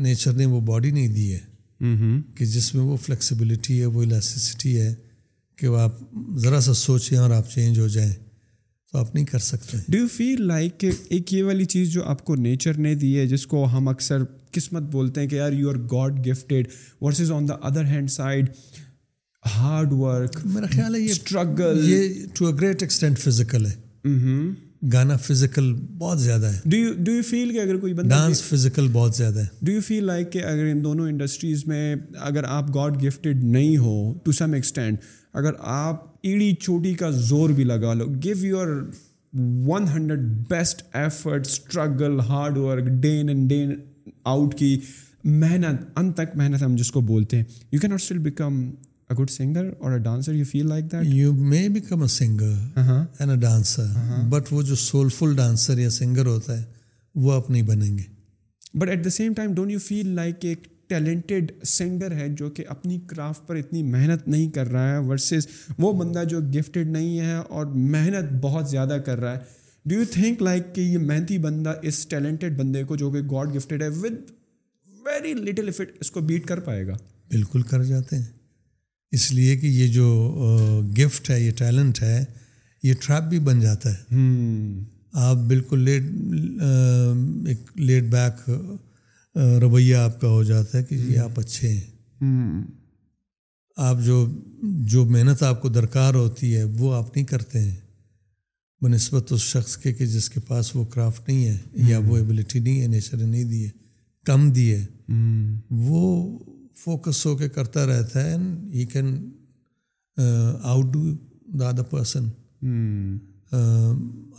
نیچر 0.05 0.33
نے 0.37 0.45
وہ 0.53 0.61
باڈی 0.69 0.91
نہیں 0.91 1.09
دی 1.15 1.33
ہے 1.33 1.39
mm-hmm. 1.87 2.21
کہ 2.37 2.45
جس 2.55 2.75
میں 2.75 2.85
وہ 2.85 2.97
فلیکسیبلٹی 3.05 3.81
ہے 3.81 3.87
وہ 3.97 4.03
الاسٹسٹی 4.03 4.79
ہے 4.81 4.95
کہ 5.59 5.69
وہ 5.69 5.79
آپ 5.79 5.99
ذرا 6.45 6.61
سا 6.61 6.73
سوچیں 6.75 7.17
اور 7.19 7.31
آپ 7.31 7.51
چینج 7.51 7.79
ہو 7.81 7.89
جائیں 7.97 8.13
تو 8.93 8.99
آپ 8.99 9.15
نہیں 9.15 9.25
کر 9.25 9.39
سکتے 9.49 9.77
ڈو 9.89 9.99
یو 9.99 10.07
فیل 10.15 10.43
لائک 10.47 10.79
کہ 10.81 10.91
ایک 11.15 11.33
یہ 11.35 11.45
والی 11.45 11.65
چیز 11.75 11.91
جو 11.93 12.05
آپ 12.15 12.25
کو 12.25 12.35
نیچر 12.47 12.79
نے 12.87 12.95
دی 13.05 13.17
ہے 13.19 13.27
جس 13.35 13.47
کو 13.53 13.65
ہم 13.77 13.89
اکثر 13.89 14.25
قسمت 14.53 14.83
بولتے 14.93 15.21
ہیں 15.21 15.29
کہ 15.29 15.37
یار 15.37 15.53
you 15.53 15.71
are 15.71 15.77
god 15.93 16.27
gifted 16.29 16.69
versus 17.01 17.33
on 17.33 17.49
the 17.49 17.55
other 17.69 17.85
hand 17.95 18.11
side 18.11 18.51
hard 19.57 19.93
work 19.93 20.39
میرا 20.55 20.67
خیال 20.75 20.95
ہے 20.95 21.01
یہ 21.01 21.11
اسٹرگل 21.11 21.83
یہ 21.93 22.25
to 22.39 22.47
a 22.47 22.53
great 22.61 22.83
extent 22.83 23.19
physical 23.19 23.67
ہے 23.67 23.73
mm-hmm. 24.09 24.51
گانا 24.93 25.17
فزیکل 25.27 25.73
بہت 25.99 26.21
زیادہ 26.21 26.47
ہے 26.53 26.59
ڈو 26.65 26.77
ڈو 27.05 27.13
یو 27.13 27.23
فیل 27.29 27.51
کہ 27.53 27.61
اگر 27.61 27.77
کوئی 27.81 27.93
بندہ 27.95 28.09
ڈانس 28.09 28.43
فزیکل 28.43 28.89
بہت 28.93 29.15
زیادہ 29.17 29.41
ہے 29.41 29.45
ڈو 29.65 29.73
یو 29.73 29.81
فیل 29.87 30.05
لائک 30.07 30.31
کہ 30.33 30.43
اگر 30.45 30.67
ان 30.71 30.83
دونوں 30.85 31.09
انڈسٹریز 31.09 31.63
میں 31.67 31.95
اگر 32.31 32.45
آپ 32.49 32.75
گاڈ 32.75 33.03
گفٹیڈ 33.07 33.45
نہیں 33.45 33.77
ہو 33.85 33.95
ٹو 34.25 34.33
سم 34.41 34.53
ایکسٹینڈ 34.55 34.97
اگر 35.43 35.53
آپ 35.77 36.03
ایڑی 36.27 36.53
چوٹی 36.61 36.93
کا 37.03 37.11
زور 37.31 37.51
بھی 37.61 37.65
لگا 37.65 37.95
لو 37.95 38.07
give 38.25 38.45
your 38.47 38.69
one 39.67 39.89
hundred 39.95 40.21
best 40.51 40.83
effort 40.97 41.47
struggle 41.47 42.21
hard 42.29 42.59
work 42.59 42.89
day in 43.03 43.29
and 43.29 43.49
day in 43.49 43.75
out 44.35 44.55
کی 44.59 44.77
محنت 45.25 45.99
ان 45.99 46.13
تک 46.13 46.37
محنت 46.37 46.63
ہم 46.63 46.75
جس 46.77 46.91
کو 46.93 47.01
بولتے 47.13 47.37
ہیں 47.37 47.45
you 47.73 47.81
can 47.81 47.93
out 47.93 48.01
still 48.01 48.19
become 48.31 48.61
but 49.09 49.21
uh-huh. 49.21 49.95
uh-huh. 52.79 54.41
وہ 54.51 54.63
جو 54.67 54.75
سولفل 54.75 55.35
ڈانسر 55.37 55.79
یا 55.79 55.91
سنگر 55.91 56.27
ہوتا 56.27 56.59
ہے 56.59 56.65
وہ 57.25 57.33
آپ 57.33 57.51
نہیں 57.51 57.63
بنیں 57.63 57.97
گے 57.99 58.13
but 58.79 58.89
at 58.89 59.05
the 59.05 59.11
same 59.11 59.33
you 59.71 59.79
feel 59.79 60.15
like 60.15 60.47
singer 61.67 62.13
ہے 62.15 62.29
جو 62.39 62.49
کہ 62.57 62.65
اپنی 62.69 62.99
کرافٹ 63.09 63.47
پر 63.49 63.57
اتنی 63.57 63.83
محنت 63.83 64.27
نہیں 64.29 64.51
کر 64.55 64.71
رہا 64.73 64.91
ہے 64.93 64.99
ورسز 65.09 65.47
وہ 65.79 65.93
بندہ 65.99 66.23
جو 66.29 66.41
گفٹیڈ 66.59 66.89
نہیں 66.97 67.19
ہے 67.21 67.35
اور 67.37 67.67
محنت 67.93 68.33
بہت 68.43 68.69
زیادہ 68.71 68.97
کر 69.07 69.21
رہا 69.21 69.35
ہے 69.35 69.63
ڈو 69.89 69.99
یو 69.99 70.05
تھنک 70.13 70.43
لائک 70.43 70.75
کہ 70.75 70.81
یہ 70.81 70.99
محنتی 70.99 71.39
بندہ 71.47 71.75
اس 71.91 72.05
ٹیلنٹڈ 72.11 72.57
بندے 72.59 72.83
کو 72.91 72.97
جو 73.03 73.11
کہ 73.11 73.21
گاڈ 73.31 73.57
گفٹیڈ 73.57 73.83
ہے 73.83 73.89
ود 74.03 74.15
ویری 75.07 75.35
لٹل 75.51 75.69
افٹ 75.69 75.97
اس 76.01 76.11
کو 76.11 76.21
بیٹ 76.31 76.47
کر 76.49 76.61
پائے 76.69 76.87
گا 76.87 76.97
بالکل 77.33 77.63
کر 77.71 77.85
جاتے 77.85 78.17
ہیں 78.17 78.25
اس 79.17 79.31
لیے 79.33 79.57
کہ 79.63 79.67
یہ 79.81 79.87
جو 79.99 80.07
گفٹ 80.99 81.31
ہے 81.31 81.41
یہ 81.41 81.51
ٹیلنٹ 81.59 82.03
ہے 82.03 82.19
یہ 82.87 82.95
ٹریپ 83.05 83.29
بھی 83.31 83.39
بن 83.49 83.61
جاتا 83.61 83.93
ہے 83.97 84.23
آپ 85.27 85.45
بالکل 85.51 85.79
لیٹ 85.89 86.03
ایک 87.49 87.69
لیٹ 87.89 88.05
بیک 88.15 88.49
رویہ 89.65 89.97
آپ 89.97 90.21
کا 90.21 90.29
ہو 90.29 90.43
جاتا 90.51 90.79
ہے 90.79 90.83
کہ 90.89 90.95
یہ 90.95 91.19
آپ 91.27 91.39
اچھے 91.41 91.69
ہیں 91.75 92.65
آپ 93.89 94.01
جو 94.05 94.17
جو 94.93 95.05
محنت 95.17 95.43
آپ 95.51 95.61
کو 95.63 95.69
درکار 95.77 96.15
ہوتی 96.15 96.57
ہے 96.57 96.63
وہ 96.81 96.93
آپ 96.95 97.15
نہیں 97.15 97.27
کرتے 97.35 97.61
ہیں 97.61 97.75
بہ 98.83 98.89
نسبت 98.89 99.33
اس 99.33 99.41
شخص 99.55 99.77
کے 99.85 99.93
کہ 100.01 100.07
جس 100.17 100.29
کے 100.31 100.41
پاس 100.49 100.75
وہ 100.77 100.85
کرافٹ 100.95 101.29
نہیں 101.29 101.47
ہے 101.49 101.57
یا 101.91 101.99
وہ 102.07 102.17
ایبلٹی 102.19 102.59
نہیں 102.61 102.81
ہے 102.83 102.87
نیچر 102.95 103.17
نہیں 103.27 103.45
دیے 103.55 103.69
کم 104.33 104.51
دیے 104.59 104.85
وہ 105.89 106.03
فوکس 106.83 107.25
ہو 107.27 107.37
کے 107.37 107.49
کرتا 107.57 107.87
رہتا 107.87 108.25
ہے 108.25 108.31
and 108.31 108.75
he 108.75 108.85
can 108.93 109.15
outdo 110.93 111.03
the 111.61 111.71
the 111.77 111.83
person 111.91 112.25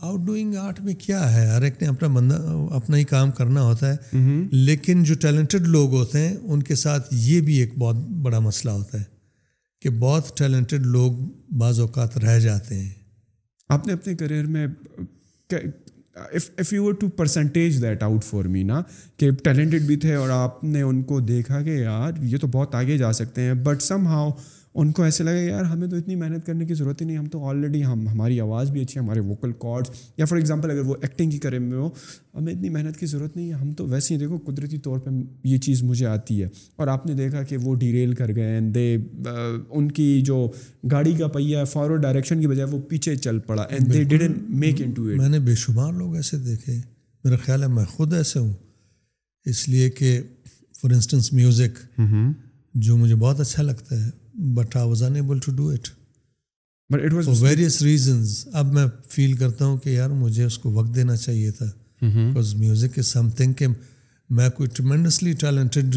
outdoing 0.26 0.56
art 0.62 0.80
میں 0.84 0.94
کیا 1.06 1.22
ہے 1.36 1.46
ہر 1.50 1.62
ایک 1.64 1.82
نے 1.82 1.88
اپنا 1.88 2.08
بندہ 2.14 2.36
اپنا 2.80 2.98
ہی 2.98 3.04
کام 3.14 3.32
کرنا 3.38 3.62
ہوتا 3.64 3.94
ہے 3.94 4.20
لیکن 4.52 5.04
جو 5.10 5.16
ٹیلنٹڈ 5.22 5.68
لوگ 5.76 5.94
ہوتے 5.96 6.28
ہیں 6.28 6.36
ان 6.38 6.64
کے 6.70 6.76
ساتھ 6.84 7.14
یہ 7.28 7.42
بھی 7.50 7.56
ایک 7.60 7.78
بہت 7.80 7.96
بڑا 8.26 8.40
مسئلہ 8.50 8.72
ہوتا 8.72 9.00
ہے 9.00 9.04
کہ 9.82 9.90
بہت 10.00 10.38
ٹیلنٹڈ 10.38 10.86
لوگ 10.98 11.14
بعض 11.60 11.80
اوقات 11.80 12.18
رہ 12.24 12.40
جاتے 12.40 12.80
ہیں 12.80 12.90
آپ 13.74 13.88
نے 13.88 13.94
اپنے 13.94 14.16
کریئر 14.16 14.46
میں 14.56 14.66
if 16.16 16.50
if 16.60 16.72
you 16.74 16.92
two 17.00 17.08
percentage 17.16 17.82
that 17.82 18.04
out 18.04 18.24
for 18.24 18.46
مینا 18.52 18.82
کہ 19.20 19.30
ٹیلنٹڈ 19.44 19.86
بھی 19.88 19.96
تھے 20.04 20.14
اور 20.16 20.30
آپ 20.34 20.64
نے 20.64 20.82
ان 20.82 21.02
کو 21.10 21.20
دیکھا 21.20 21.62
کہ 21.64 21.76
یار 21.80 22.22
یہ 22.24 22.38
تو 22.42 22.48
بہت 22.52 22.76
آگے 22.76 22.98
جا 22.98 23.12
سکتے 23.14 23.42
ہیں 23.42 23.54
بٹ 23.64 23.82
سم 23.82 24.08
ہاؤ 24.08 24.30
ان 24.82 24.92
کو 24.92 25.04
ایسے 25.04 25.24
لگا 25.24 25.40
یار 25.42 25.64
ہمیں 25.66 25.88
تو 25.90 25.96
اتنی 25.96 26.16
محنت 26.16 26.46
کرنے 26.46 26.66
کی 26.66 26.74
ضرورت 26.74 27.02
ہی 27.02 27.06
نہیں 27.06 27.18
ہم 27.18 27.26
تو 27.34 27.44
آلریڈی 27.50 27.84
ہم 27.86 28.08
ہماری 28.08 28.40
آواز 28.42 28.72
بھی 28.72 28.82
اچھی 28.82 29.00
ہے 29.00 29.04
ہمارے 29.04 29.20
ووکل 29.28 29.52
کارڈس 29.60 29.90
یا 30.18 30.26
فار 30.26 30.38
ایگزامپل 30.38 30.72
اگر 30.72 30.82
وہ 30.86 30.96
ایکٹنگ 31.02 31.30
کی 31.32 31.38
کرے 31.46 31.60
میں 31.60 31.78
ہو 31.78 31.88
ہمیں 32.36 32.52
اتنی 32.54 32.70
محنت 32.70 32.98
کی 33.00 33.06
ضرورت 33.06 33.36
نہیں 33.36 33.48
ہے 33.50 33.58
ہم 33.62 33.72
تو 33.74 33.86
ویسے 33.88 34.14
ہی 34.14 34.20
دیکھو 34.20 34.38
قدرتی 34.46 34.78
طور 34.88 35.00
پہ 35.06 35.10
یہ 35.48 35.58
چیز 35.68 35.84
مجھے 35.84 36.06
آتی 36.06 36.42
ہے 36.42 36.48
اور 36.76 36.88
آپ 36.96 37.06
نے 37.06 37.14
دیکھا 37.22 37.44
کہ 37.50 37.58
وہ 37.64 37.76
ڈی 37.84 37.92
ریل 37.94 38.14
کر 38.16 38.36
گئے 38.36 38.52
اینڈ 38.54 38.76
دے 38.76 38.96
ان 39.78 39.88
کی 40.00 40.10
جو 40.26 40.48
گاڑی 40.92 41.14
کا 41.20 41.28
پہیہ 41.38 41.64
فارورڈ 41.74 42.02
ڈائریکشن 42.02 42.42
کی 42.42 42.48
بجائے 42.48 42.70
وہ 42.72 42.80
پیچھے 42.90 43.16
چل 43.16 43.40
پڑا 43.48 43.66
and 43.70 44.14
make 44.66 44.82
in 44.86 44.92
to 44.96 45.06
it 45.08 45.18
میں 45.20 45.30
نے 45.30 45.40
بے 45.50 45.56
شمار 45.66 45.94
لوگ 45.94 46.16
ایسے 46.16 46.38
دیکھے 46.50 46.78
میرا 47.24 47.36
خیال 47.46 47.64
ہے 47.64 47.68
میں 47.80 47.86
خود 47.96 48.14
ایسے 48.14 48.40
ہوں 48.40 48.52
اس 49.54 49.68
لیے 49.70 49.90
کہ 50.02 50.20
فار 50.82 50.92
انسٹنس 50.92 51.34
میوزک 51.34 51.80
جو 52.86 52.98
مجھے 52.98 53.16
بہت 53.16 53.40
اچھا 53.40 53.64
لگتا 53.64 54.04
ہے 54.06 54.10
but 54.54 54.76
I 54.78 54.88
was 54.90 55.04
unable 55.16 55.38
to 55.46 55.52
do 55.56 55.68
it 55.74 55.88
but 56.94 57.04
it 57.06 57.14
was 57.14 57.42
various 57.44 57.82
reasons 57.82 58.38
اب 58.62 58.74
میں 58.74 58.86
فیل 59.10 59.34
کرتا 59.38 59.66
ہوں 59.66 59.78
کہ 59.84 59.90
یار 59.90 60.10
مجھے 60.10 60.44
اس 60.44 60.58
کو 60.64 60.72
وقت 60.74 60.96
دینا 60.96 61.16
چاہیے 61.18 61.52
تھا 61.58 61.66
because 62.02 62.54
music 62.60 62.98
is 63.00 63.08
some 63.08 63.30
thing 63.38 63.54
کہ 63.60 63.68
میں 64.38 64.50
کوئی 64.58 64.70
ٹریمنڈسلی 64.74 65.32
ٹیلنٹڈ 65.40 65.96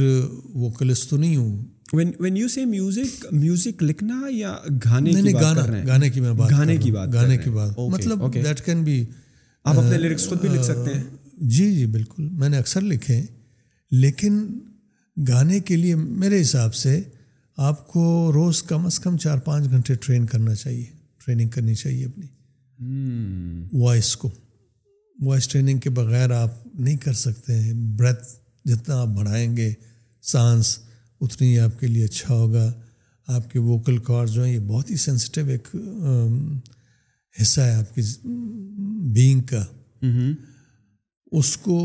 ووکلسٹ 0.54 1.08
تو 1.10 1.16
نہیں 1.16 1.36
ہوں 1.36 1.56
when 1.92 2.10
when 2.20 2.36
you 2.36 2.48
see 2.54 2.64
music 2.64 3.26
music 3.32 3.82
لکھنا 3.82 4.20
یا 4.30 4.56
گانے 4.84 5.12
کی 5.12 5.30
بات 5.34 5.56
گانا 5.56 5.84
گانے 5.86 6.08
کی 6.10 6.20
میں 6.20 6.32
بات 6.38 6.50
گانے 6.52 6.76
کی 6.76 6.90
بات 6.92 7.12
گانے 7.14 7.36
کی 7.44 7.50
بات 7.50 7.78
مطلب 7.92 8.32
دیٹ 8.34 8.60
کین 8.66 8.82
بی 8.84 9.04
آپ 9.64 9.78
اپنے 9.78 9.98
لیرکس 9.98 10.22
uh, 10.24 10.28
خود 10.28 10.40
بھی 10.40 10.48
لکھ 10.48 10.64
سکتے 10.64 10.94
ہیں 10.94 11.00
uh, 11.00 11.10
جی 11.54 11.74
جی 11.76 11.86
بالکل 11.92 12.28
میں 12.38 12.48
نے 12.48 12.58
اکثر 12.58 12.80
لکھے 12.80 13.20
لیکن 14.04 14.38
گانے 15.28 15.60
کے 15.68 15.76
لیے 15.76 15.94
میرے 15.94 16.40
حساب 16.42 16.74
سے 16.74 17.00
آپ 17.66 17.86
کو 17.92 18.02
روز 18.34 18.62
کم 18.62 18.84
از 18.86 18.98
کم 19.00 19.16
چار 19.22 19.38
پانچ 19.44 19.70
گھنٹے 19.70 19.94
ٹرین 20.02 20.26
کرنا 20.32 20.54
چاہیے 20.54 20.84
ٹریننگ 21.24 21.48
کرنی 21.54 21.74
چاہیے 21.74 22.04
اپنی 22.06 22.26
وائس 23.80 24.14
کو 24.16 24.28
وائس 25.26 25.48
ٹریننگ 25.52 25.78
کے 25.86 25.90
بغیر 25.96 26.30
آپ 26.40 26.50
نہیں 26.78 26.96
کر 27.04 27.12
سکتے 27.22 27.54
ہیں 27.60 27.72
بریتھ 27.98 28.22
جتنا 28.70 29.00
آپ 29.00 29.08
بڑھائیں 29.16 29.56
گے 29.56 29.72
سانس 30.32 30.78
اتنی 31.20 31.48
ہی 31.52 31.58
آپ 31.60 31.80
کے 31.80 31.86
لیے 31.86 32.04
اچھا 32.04 32.34
ہوگا 32.34 32.70
آپ 33.36 33.50
کے 33.52 33.58
ووکل 33.58 33.98
کار 34.08 34.26
جو 34.34 34.44
ہیں 34.44 34.52
یہ 34.52 34.60
بہت 34.66 34.90
ہی 34.90 34.96
سینسٹیو 35.06 35.46
ایک 35.56 35.68
حصہ 37.40 37.60
ہے 37.60 37.74
آپ 37.76 37.94
کی 37.94 38.02
بینگ 39.18 39.40
کا 39.50 39.62
اس 41.40 41.56
کو 41.66 41.78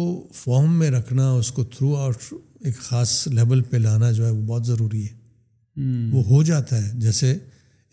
فارم 0.43 0.77
میں 0.79 0.91
رکھنا 0.91 1.31
اس 1.39 1.51
کو 1.51 1.63
تھرو 1.77 1.95
آؤٹ 2.03 2.31
ایک 2.65 2.77
خاص 2.89 3.17
لیول 3.27 3.61
پہ 3.69 3.77
لانا 3.87 4.11
جو 4.11 4.25
ہے 4.25 4.31
وہ 4.31 4.45
بہت 4.47 4.65
ضروری 4.67 5.05
ہے 5.07 5.21
وہ 5.77 6.23
ہو 6.29 6.41
جاتا 6.43 6.83
ہے 6.85 6.91
جیسے 6.99 7.37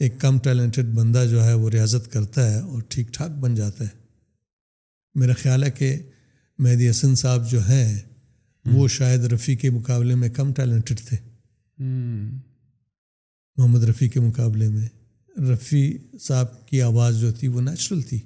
ایک 0.04 0.20
کم 0.20 0.38
ٹیلنٹڈ 0.44 0.92
بندہ 0.94 1.24
جو 1.30 1.44
ہے 1.44 1.52
وہ 1.54 1.70
ریاضت 1.70 2.10
کرتا 2.12 2.50
ہے 2.50 2.58
اور 2.60 2.80
ٹھیک 2.88 3.12
ٹھاک 3.14 3.30
بن 3.40 3.54
جاتا 3.54 3.84
ہے 3.84 3.98
میرا 5.20 5.32
خیال 5.42 5.64
ہے 5.64 5.70
کہ 5.78 5.96
مہدی 6.62 6.88
حسن 6.90 7.14
صاحب 7.16 7.50
جو 7.50 7.60
ہیں 7.68 7.98
وہ 8.72 8.86
شاید 8.96 9.24
رفیع 9.32 9.56
کے 9.60 9.70
مقابلے 9.70 10.14
میں 10.14 10.28
کم 10.36 10.52
ٹیلنٹڈ 10.54 10.98
تھے 11.08 11.16
محمد 13.56 13.84
رفیع 13.88 14.08
کے 14.14 14.20
مقابلے 14.20 14.68
میں 14.68 14.88
رفیع 15.52 15.90
صاحب 16.20 16.66
کی 16.68 16.82
آواز 16.82 17.20
جو 17.20 17.30
تھی 17.38 17.48
وہ 17.48 17.60
نیچرل 17.60 18.02
تھی 18.08 18.18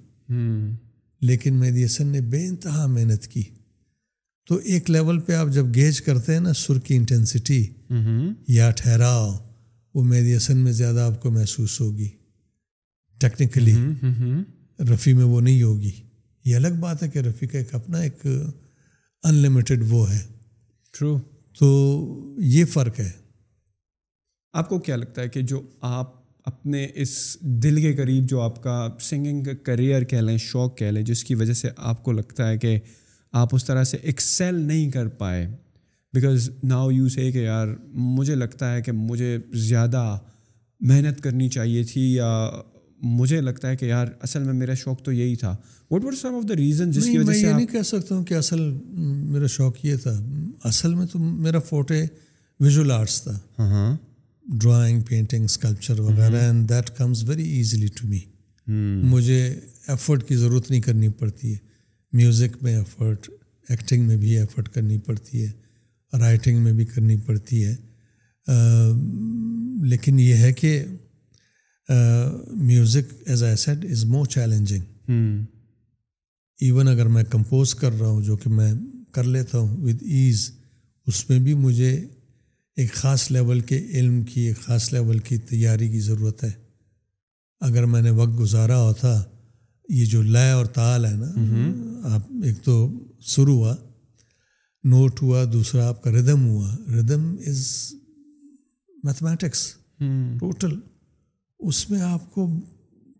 لیکن 1.26 1.58
مہدی 1.60 1.84
حسن 1.84 2.06
نے 2.12 2.20
بے 2.30 2.46
انتہا 2.46 2.86
محنت 2.86 3.26
کی 3.32 3.42
تو 4.48 4.56
ایک 4.70 4.90
لیول 4.90 5.20
پہ 5.26 5.32
آپ 5.34 5.48
جب 5.54 5.66
گیج 5.74 6.00
کرتے 6.02 6.32
ہیں 6.34 6.40
نا 6.40 6.52
سر 6.58 6.78
کی 6.86 6.96
انٹینسٹی 6.96 7.62
یا 8.54 8.70
ٹھہراؤ 8.76 9.30
وہ 9.94 10.02
میری 10.04 10.36
میں 10.54 10.72
زیادہ 10.72 11.00
آپ 11.00 11.20
کو 11.22 11.30
محسوس 11.30 11.80
ہوگی 11.80 12.08
ٹیکنیکلی 13.20 13.74
رفی 14.92 15.12
میں 15.14 15.24
وہ 15.24 15.40
نہیں 15.40 15.62
ہوگی 15.62 15.90
یہ 16.44 16.56
الگ 16.56 16.76
بات 16.80 17.02
ہے 17.02 17.08
کہ 17.08 17.18
رفیع 17.28 17.48
کا 17.48 17.58
ایک 17.58 17.74
اپنا 17.74 17.98
ایک 18.06 18.26
ان 18.26 19.34
لمیٹڈ 19.34 19.84
وہ 19.88 20.08
ہے 20.10 20.18
ٹرو 20.98 21.18
تو 21.58 21.68
یہ 22.54 22.64
فرق 22.72 22.98
ہے 23.00 23.10
آپ 24.58 24.68
کو 24.68 24.78
کیا 24.88 24.96
لگتا 24.96 25.22
ہے 25.22 25.28
کہ 25.28 25.40
جو 25.52 25.60
آپ 25.90 26.12
اپنے 26.48 26.86
اس 27.02 27.10
دل 27.62 27.80
کے 27.82 27.94
قریب 27.96 28.28
جو 28.28 28.40
آپ 28.40 28.62
کا 28.62 28.76
سنگنگ 29.00 29.46
کریئر 29.64 30.04
کہہ 30.12 30.20
لیں 30.26 30.36
شوق 30.48 30.76
کہہ 30.78 30.90
لیں 30.90 31.02
جس 31.12 31.24
کی 31.24 31.34
وجہ 31.34 31.52
سے 31.64 31.68
آپ 31.92 32.02
کو 32.04 32.12
لگتا 32.12 32.48
ہے 32.50 32.58
کہ 32.58 32.76
آپ 33.42 33.54
اس 33.54 33.64
طرح 33.64 33.84
سے 33.84 33.96
ایکسیل 34.10 34.54
نہیں 34.66 34.90
کر 34.90 35.06
پائے 35.20 35.46
بیکاز 36.14 36.48
ناؤ 36.72 36.90
یو 36.90 37.08
سے 37.14 37.30
کہ 37.32 37.38
یار 37.38 37.68
مجھے 38.18 38.34
لگتا 38.34 38.72
ہے 38.74 38.82
کہ 38.82 38.92
مجھے 38.98 39.36
زیادہ 39.68 40.02
محنت 40.90 41.20
کرنی 41.22 41.48
چاہیے 41.56 41.82
تھی 41.92 42.02
یا 42.14 42.28
مجھے 43.16 43.40
لگتا 43.40 43.68
ہے 43.68 43.76
کہ 43.76 43.84
یار 43.86 44.06
اصل 44.28 44.42
میں 44.44 44.52
میرا 44.54 44.74
شوق 44.82 45.02
تو 45.04 45.12
یہی 45.12 45.34
تھا 45.42 45.54
what 45.90 46.04
what 46.04 46.14
some 46.20 46.34
of 46.34 46.48
the 46.48 46.56
reason 46.62 46.90
جس 46.92 47.04
کی 47.12 47.16
وجہ 47.18 47.32
سے 47.40 47.54
میں 47.54 47.66
کہہ 47.72 47.82
سکتا 47.90 48.14
ہوں 48.14 48.24
کہ 48.28 48.34
اصل 48.34 48.60
میرا 49.32 49.46
شوق 49.56 49.84
یہ 49.84 49.96
تھا 50.02 50.12
اصل 50.70 50.94
میں 50.94 51.06
تو 51.12 51.18
میرا 51.18 51.58
فوٹے 51.70 52.02
ویژول 52.68 52.90
آرٹس 53.00 53.20
تھا 53.22 53.38
ہاں 53.74 53.94
ڈرائنگ 54.64 55.00
پینٹنگ 55.08 55.44
اسکلپچر 55.44 56.00
وغیرہ 56.00 56.42
and 56.46 56.68
that 56.70 56.90
comes 56.96 57.28
very 57.30 57.48
easily 57.56 57.86
to 58.00 58.08
me 58.08 58.20
مجھے 59.12 59.44
ایفرٹ 59.94 60.28
کی 60.28 60.36
ضرورت 60.36 60.70
نہیں 60.70 60.80
کرنی 60.80 61.08
پڑتی 61.20 61.52
ہے 61.52 61.58
میوزک 62.18 62.62
میں 62.62 62.74
ایفرٹ 62.78 63.28
ایکٹنگ 63.70 64.06
میں 64.06 64.16
بھی 64.16 64.36
ایفرٹ 64.38 64.68
کرنی 64.74 64.98
پڑتی 65.06 65.44
ہے 65.46 66.18
رائٹنگ 66.20 66.62
میں 66.62 66.72
بھی 66.78 66.84
کرنی 66.84 67.16
پڑتی 67.26 67.64
ہے 67.64 67.74
لیکن 69.90 70.18
یہ 70.20 70.34
ہے 70.44 70.52
کہ 70.60 70.70
music 72.70 73.12
as 73.30 73.42
a 73.44 73.54
set 73.64 73.84
is 73.90 74.04
more 74.14 74.26
challenging 74.34 75.10
even 76.66 76.88
اگر 76.88 77.08
میں 77.16 77.24
کمپوز 77.30 77.74
کر 77.80 77.98
رہا 77.98 78.08
ہوں 78.08 78.22
جو 78.24 78.36
کہ 78.42 78.50
میں 78.50 78.72
کر 79.14 79.24
لیتا 79.34 79.58
ہوں 79.58 79.76
ود 79.84 80.02
ایز 80.18 80.50
اس 81.10 81.28
میں 81.30 81.38
بھی 81.46 81.54
مجھے 81.66 81.90
ایک 82.80 82.92
خاص 83.00 83.30
لیول 83.32 83.60
کے 83.72 83.78
علم 83.98 84.22
کی 84.32 84.40
ایک 84.48 84.60
خاص 84.66 84.92
لیول 84.92 85.18
کی 85.28 85.38
تیاری 85.50 85.88
کی 85.88 86.00
ضرورت 86.10 86.44
ہے 86.44 86.50
اگر 87.68 87.86
میں 87.92 88.02
نے 88.02 88.10
وقت 88.22 88.38
گزارا 88.40 88.80
ہوتا 88.82 89.18
یہ 89.88 90.04
جو 90.06 90.22
لے 90.22 90.50
اور 90.50 90.66
تال 90.74 91.04
ہے 91.06 91.14
نا 91.16 92.12
آپ 92.14 92.28
ایک 92.44 92.62
تو 92.64 92.76
سر 93.32 93.48
ہوا 93.48 93.74
نوٹ 94.90 95.22
ہوا 95.22 95.44
دوسرا 95.52 95.86
آپ 95.88 96.02
کا 96.02 96.10
ردم 96.12 96.46
ہوا 96.46 96.74
ردم 96.98 97.34
از 97.48 97.66
میتھمیٹکس 99.04 99.66
ٹوٹل 100.40 100.78
اس 101.68 101.88
میں 101.90 102.00
آپ 102.02 102.30
کو 102.34 102.46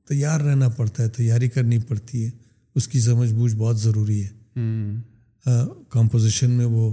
تیار 0.08 0.40
رہنا 0.40 0.68
پڑتا 0.76 1.02
ہے 1.02 1.08
تیاری 1.16 1.48
کرنی 1.48 1.78
پڑتی 1.88 2.24
ہے 2.24 2.30
اس 2.76 2.88
کی 2.88 3.00
سمجھ 3.00 3.32
بوجھ 3.32 3.54
بہت 3.56 3.80
ضروری 3.80 4.22
ہے 4.24 5.54
کمپوزیشن 5.90 6.50
میں 6.50 6.64
وہ 6.70 6.90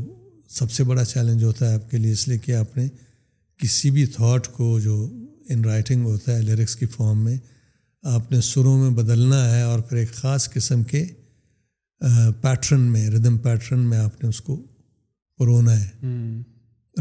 سب 0.57 0.71
سے 0.71 0.83
بڑا 0.83 1.05
چیلنج 1.05 1.43
ہوتا 1.43 1.69
ہے 1.69 1.75
آپ 1.75 1.89
کے 1.91 1.97
لیے 1.97 2.11
اس 2.11 2.27
لیے 2.27 2.37
کہ 2.45 2.55
آپ 2.55 2.77
نے 2.77 2.87
کسی 3.63 3.91
بھی 3.91 4.05
تھاٹ 4.15 4.47
کو 4.53 4.79
جو 4.83 4.95
ان 5.49 5.63
رائٹنگ 5.65 6.03
ہوتا 6.05 6.35
ہے 6.37 6.41
لیرکس 6.41 6.75
کی 6.75 6.85
فارم 6.95 7.23
میں 7.23 7.37
آپ 8.09 8.31
نے 8.31 8.39
سروں 8.41 8.77
میں 8.79 8.89
بدلنا 9.03 9.43
ہے 9.49 9.61
اور 9.61 9.79
پھر 9.89 9.97
ایک 9.97 10.11
خاص 10.13 10.49
قسم 10.53 10.83
کے 10.83 11.03
پیٹرن 12.41 12.81
میں 12.91 13.09
ردم 13.11 13.37
پیٹرن 13.37 13.79
میں 13.89 13.97
آپ 13.97 14.23
نے 14.23 14.29
اس 14.29 14.39
کو 14.41 14.55
پرونا 15.39 15.79
ہے 15.81 15.89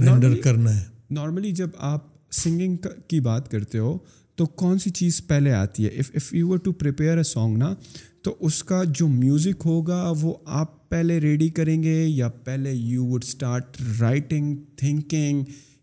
رینڈر 0.06 0.34
کرنا 0.44 0.76
ہے 0.80 0.84
نارملی 1.18 1.52
جب 1.60 1.68
آپ 1.92 2.04
سنگنگ 2.40 2.86
کی 3.08 3.20
بات 3.20 3.50
کرتے 3.50 3.78
ہو 3.78 3.96
تو 4.36 4.46
کون 4.60 4.78
سی 4.78 4.90
چیز 4.98 5.20
پہلے 5.28 5.52
آتی 5.52 5.84
ہے 5.84 5.90
if 6.00 6.10
if 6.14 6.32
you 6.34 6.48
were 6.48 6.58
to 6.64 6.72
prepare 6.82 7.16
a 7.18 7.22
song 7.30 7.56
نا 7.58 7.74
تو 8.24 8.34
اس 8.46 8.62
کا 8.64 8.82
جو 8.98 9.08
میوزک 9.08 9.62
ہوگا 9.66 10.02
وہ 10.20 10.34
آپ 10.60 10.76
پہلے 10.90 11.18
ریڈی 11.20 11.48
کریں 11.58 11.82
گے 11.82 11.98
یا 12.04 12.28
پہلے 12.44 12.72
you 12.72 13.06
would 13.12 13.24
start 13.28 13.76
writing 14.00 14.54
thinking 14.78 15.42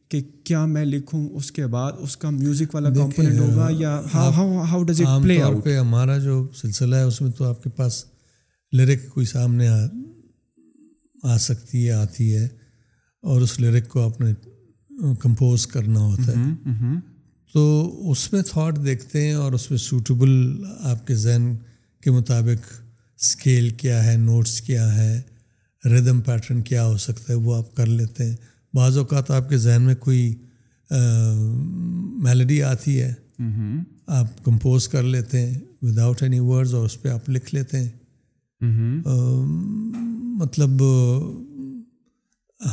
کہ 0.10 0.22
کیا 0.45 0.64
میں 0.74 0.84
لکھوں 0.86 1.28
اس 1.38 1.51
کے 1.51 1.66
بعد 1.76 1.93
اس 2.03 2.16
کا 2.18 2.30
میوزک 2.30 2.76
والا 2.76 2.89
کمپوننٹ 2.93 3.39
ہوگا 3.39 3.68
یا 3.78 3.99
how 4.14 4.82
does 4.88 5.01
it 5.01 5.24
play 5.24 5.41
out 5.41 5.64
پہ 5.64 5.78
ہمارا 5.78 6.18
جو 6.26 6.45
سلسلہ 6.62 6.95
ہے 6.95 7.01
اس 7.03 7.22
میں 7.22 7.30
تو 7.38 7.45
آپ 7.49 7.64
کے 7.64 7.70
پاس 7.76 8.03
لیرک 8.78 9.08
کوئی 9.14 9.26
سامنے 9.26 9.68
آ 11.34 11.38
سکتی 11.47 11.86
ہے 11.88 11.91
آتی 11.91 12.34
ہے 12.36 12.47
اور 13.32 13.41
اس 13.41 13.60
لیرک 13.60 13.88
کو 13.89 14.01
آپ 14.05 14.20
نے 14.22 14.32
کمپوز 15.22 15.68
کرنا 15.76 15.99
ہوتا 15.99 16.39
ہے 16.39 16.93
تو 17.53 18.12
اس 18.12 18.32
میں 18.34 18.41
تھاٹ 18.51 18.78
دیکھتے 18.86 19.26
ہیں 19.28 19.34
اور 19.43 19.51
اس 19.58 19.70
میں 19.72 19.78
سوٹیبل 19.80 20.32
آپ 20.91 21.05
کے 21.08 21.16
ذہن 21.26 21.53
کے 22.03 22.12
مطابق 22.12 22.72
اسکیل 23.22 23.70
کیا 23.82 24.03
ہے 24.05 24.16
نوٹس 24.18 24.60
کیا 24.62 24.93
ہے 24.97 25.20
ردم 25.93 26.22
پیٹرن 26.26 26.62
کیا 26.70 26.86
ہو 26.86 26.97
سکتا 27.08 27.32
ہے 27.34 27.38
وہ 27.45 27.55
آپ 27.55 27.76
کر 27.76 27.86
لیتے 27.86 28.30
ہیں 28.30 28.36
بعض 28.74 28.97
اوقات 28.97 29.32
آپ 29.32 29.49
کے 29.49 29.57
ذہن 29.57 29.82
میں 29.86 29.95
کوئی 29.99 30.34
میلڈی 32.24 32.61
آتی 32.63 33.01
ہے 33.01 33.13
آپ 34.20 34.43
کمپوز 34.45 34.88
کر 34.88 35.03
لیتے 35.03 35.45
ہیں 35.45 35.59
وداؤٹ 35.82 36.22
اینی 36.24 36.39
ورڈز 36.39 36.74
اور 36.76 36.86
اس 36.86 37.01
پہ 37.01 37.09
آپ 37.09 37.30
لکھ 37.30 37.53
لیتے 37.55 37.80
ہیں 37.80 38.63
مطلب 40.39 40.70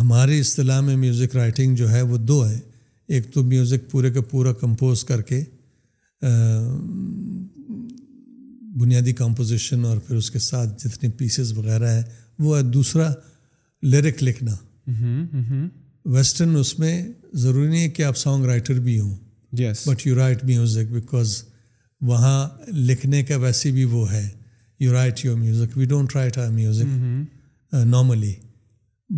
ہماری 0.01 0.39
اصطلاح 0.41 0.81
میں 0.81 0.97
میوزک 0.97 1.37
رائٹنگ 1.37 1.75
جو 1.77 1.91
ہے 1.91 2.01
وہ 2.11 2.17
دو 2.19 2.45
ہے 2.49 2.59
ایک 3.15 3.33
تو 3.33 3.43
میوزک 3.45 3.91
پورے 3.91 4.11
کا 4.11 4.21
پورا 4.31 4.53
کمپوز 4.61 5.03
کر 5.05 5.23
کے 5.31 5.43
بنیادی 8.81 9.13
کمپوزیشن 9.19 9.85
اور 9.85 9.97
پھر 10.07 10.17
اس 10.17 10.31
کے 10.31 10.39
ساتھ 10.49 10.87
جتنے 10.87 11.11
پیسز 11.19 11.57
وغیرہ 11.59 11.93
ہیں 11.97 12.03
وہ 12.45 12.57
ہے 12.57 12.63
دوسرا 12.63 13.11
لیرک 13.91 14.23
لکھنا 14.23 14.55
ویسٹرن 16.13 16.57
اس 16.61 16.79
میں 16.79 16.97
ضروری 17.43 17.69
نہیں 17.69 17.83
ہے 17.83 17.89
کہ 17.91 18.03
آپ 18.05 18.17
سانگ 18.17 18.45
رائٹر 18.47 18.79
بھی 18.89 18.99
ہوں 19.01 19.15
yes 19.59 19.87
but 19.89 20.07
you 20.07 20.15
write 20.15 20.43
music 20.45 20.93
because 20.93 21.43
وہاں 22.09 22.49
لکھنے 22.73 23.23
کا 23.25 23.37
ویسے 23.43 23.71
بھی 23.73 23.85
وہ 23.93 24.11
ہے 24.13 24.29
you 24.81 24.93
write 24.93 25.25
your 25.25 25.37
music 25.39 25.77
we 25.79 25.85
don't 25.93 26.15
write 26.17 26.39
our 26.39 26.51
music 26.53 27.73
normally 27.85 28.33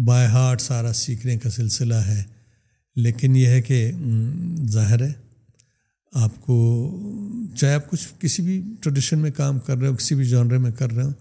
by 0.07 0.27
heart 0.33 0.61
سارا 0.61 0.93
سیکھنے 1.03 1.37
کا 1.39 1.51
سلسلہ 1.51 1.95
ہے 2.07 2.23
لیکن 3.05 3.37
یہ 3.37 3.47
ہے 3.49 3.61
کہ 3.63 3.91
ظاہر 4.73 5.03
ہے 5.03 5.13
آپ 6.25 6.41
کو 6.41 6.55
چاہے 7.61 7.75
آپ 7.75 7.91
کچھ 7.91 8.07
کسی 8.21 8.43
بھی 8.43 8.61
ٹریڈیشن 8.83 9.19
میں 9.19 9.31
کام 9.37 9.59
کر 9.67 9.79
رہے 9.79 9.89
ہو 9.89 9.97
کسی 9.97 10.15
بھی 10.15 10.25
جانرے 10.29 10.59
میں 10.59 10.71
کر 10.79 10.91
رہے 10.93 11.05
ہو 11.05 11.13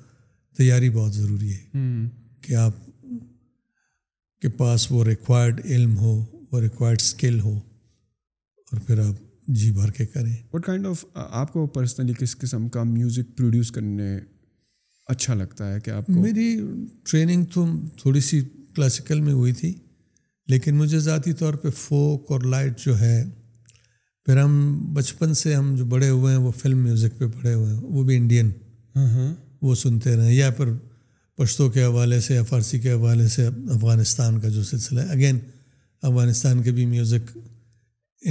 تیاری 0.58 0.90
بہت 0.90 1.14
ضروری 1.14 1.52
ہے 1.54 1.78
mm-hmm. 1.78 2.08
کہ 2.42 2.56
آپ 2.56 2.85
کے 4.46 4.50
پاس 4.58 4.86
وہ 4.92 5.04
ریکوائرڈ 5.04 5.60
علم 5.66 5.96
ہو 5.98 6.12
وہ 6.52 6.60
ریکوائرڈ 6.62 7.02
اسکل 7.02 7.40
ہو 7.42 7.52
اور 7.52 8.80
پھر 8.88 9.00
آپ 9.08 9.48
جی 9.60 9.72
بھر 9.78 9.92
کے 9.92 10.06
کریں 10.06 10.34
وٹ 10.54 10.66
کائنڈ 10.66 10.88
آف 10.88 11.04
آپ 11.14 11.54
کو 11.54 11.66
پرسنلی 11.78 12.14
کس 12.20 12.36
قسم 12.42 12.68
کا 12.76 12.84
میوزک 12.92 13.36
پروڈیوس 13.38 13.72
کرنے 13.78 14.10
اچھا 15.14 15.34
لگتا 15.42 15.72
ہے 15.74 15.80
کہ 15.86 15.92
آپ 15.92 16.10
میری 16.10 16.48
ٹریننگ 17.12 17.46
تو 17.54 17.66
تھوڑی 18.02 18.20
سی 18.28 18.42
کلاسیکل 18.76 19.22
میں 19.22 19.34
ہوئی 19.34 19.54
تھی 19.62 19.74
لیکن 20.54 20.76
مجھے 20.78 21.00
ذاتی 21.10 21.34
طور 21.42 21.54
پہ 21.64 21.70
فوک 21.82 22.32
اور 22.32 22.42
لائٹ 22.56 22.80
جو 22.86 23.00
ہے 23.00 23.18
پھر 24.26 24.42
ہم 24.42 24.54
بچپن 24.96 25.34
سے 25.42 25.56
ہم 25.56 25.74
جو 25.78 25.86
بڑے 25.96 26.10
ہوئے 26.10 26.36
ہیں 26.36 26.42
وہ 26.42 26.52
فلم 26.60 26.84
میوزک 26.84 27.18
پہ 27.20 27.28
پڑھے 27.42 27.54
ہوئے 27.54 27.74
ہیں 27.74 27.80
وہ 27.82 28.04
بھی 28.04 28.18
انڈین 28.18 28.52
ہاں، 28.96 29.08
ہاں۔ 29.16 29.34
وہ 29.62 29.76
سنتے 29.86 30.16
ہیں 30.22 30.34
یا 30.34 30.50
پھر 30.58 30.72
پشتوں 31.38 31.70
کے 31.72 31.84
حوالے 31.84 32.20
سے 32.22 32.36
یا 32.36 32.44
فارسی 32.50 32.80
کے 32.80 32.92
حوالے 32.92 33.28
سے 33.28 33.46
افغانستان 33.48 34.40
کا 34.40 34.50
جو 34.50 34.64
سلسلہ 34.64 35.00
ہے 35.02 35.12
اگین 35.14 35.40
افغانستان 36.08 36.62
کے 36.64 36.72
بھی 36.72 36.86
میوزک 36.86 37.38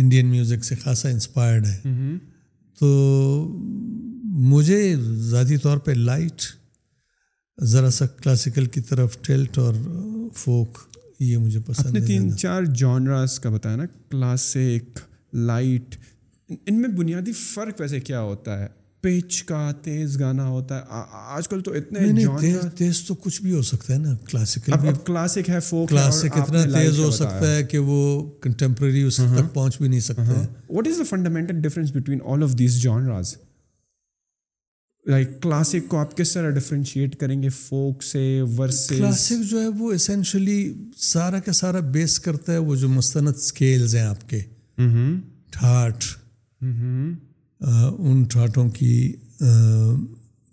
انڈین 0.01 0.27
میوزک 0.27 0.65
سے 0.65 0.75
خاصا 0.85 1.09
انسپائرڈ 1.09 1.67
ہے 1.67 1.81
تو 2.79 2.89
مجھے 4.53 4.81
ذاتی 5.31 5.57
طور 5.63 5.79
پہ 5.87 5.93
لائٹ 6.11 6.43
ذرا 7.73 7.91
سا 7.99 8.07
کلاسیکل 8.23 8.67
کی 8.77 8.81
طرف 8.89 9.17
ٹیلٹ 9.27 9.59
اور 9.59 9.75
فوک 10.37 10.79
یہ 11.21 11.37
مجھے 11.39 11.61
پسند 11.67 11.97
ہے 11.97 12.01
تین 12.07 12.37
چار 12.37 12.63
جانراز 12.83 13.39
کا 13.41 13.51
بتایا 13.51 13.77
نا 13.77 13.85
کلاسک 14.11 14.99
لائٹ 15.51 15.95
ان 16.65 16.81
میں 16.81 16.89
بنیادی 16.97 17.33
فرق 17.43 17.81
ویسے 17.81 18.01
کیا 18.01 18.21
ہوتا 18.21 18.59
ہے 18.63 18.67
پچ 19.05 19.43
کا 19.45 19.71
تیز 19.83 20.19
گانا 20.21 20.47
ہوتا 20.49 20.77
ہے 20.79 21.03
آج 21.37 21.49
کل 21.49 21.61
تو 21.65 21.73
اتنے 21.79 22.25
تیز 22.77 23.01
تو 23.07 23.15
کچھ 23.25 23.41
بھی 23.43 23.53
ہو 23.55 23.61
سکتا 23.71 23.93
ہے 23.93 23.99
نا 23.99 24.15
کلاسیکل 24.31 24.73
کلاسک 25.07 25.49
ہے 25.51 25.59
فوک 25.69 25.89
کلاسک 25.89 26.37
اتنا 26.39 26.63
تیز 26.75 26.99
ہو 26.99 27.11
سکتا 27.17 27.55
ہے 27.55 27.63
کہ 27.73 27.79
وہ 27.89 27.99
کنٹمپرری 28.43 29.03
اس 29.09 29.19
ہاں۔ 29.21 29.37
تک 29.37 29.53
پہنچ 29.55 29.77
بھی 29.79 29.89
نہیں 29.89 30.01
سکتا 30.07 30.41
what 30.73 30.89
is 30.89 30.99
the 30.99 31.03
fundamental 31.09 31.61
difference 31.69 31.91
between 31.97 32.19
all 32.33 32.43
of 32.43 32.59
these 32.59 32.81
genres 32.83 33.35
like 35.11 35.41
classic 35.43 35.89
کو 35.89 35.97
آپ 35.99 36.17
کس 36.17 36.33
طرح 36.33 36.51
ڈفرینشیٹ 36.61 37.17
کریں 37.21 37.43
گے 37.43 37.49
فوک 37.59 38.03
سے 38.13 38.25
ورس 38.59 38.87
کلاسک 38.97 39.45
جو 39.51 39.61
ہے 39.63 39.69
وہ 39.79 39.93
اسینشلی 39.93 40.59
سارا 41.13 41.41
کا 41.47 41.53
سارا 41.61 41.81
بیس 41.99 42.19
کرتا 42.29 42.53
ہے 42.53 42.59
وہ 42.69 42.77
جو 42.85 42.89
مستند 42.89 43.29
اسکیلز 43.37 43.95
ہیں 43.97 44.03
آپ 44.03 44.29
کے 44.31 44.41
ٹھاٹ 45.59 46.05
ان 47.69 48.23
ٹھاٹوں 48.31 48.69
کی 48.77 48.95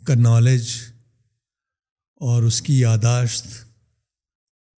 کا 0.05 0.15
نالج 0.15 0.67
اور 2.29 2.43
اس 2.43 2.61
کی 2.61 2.79
یاداشت 2.79 3.45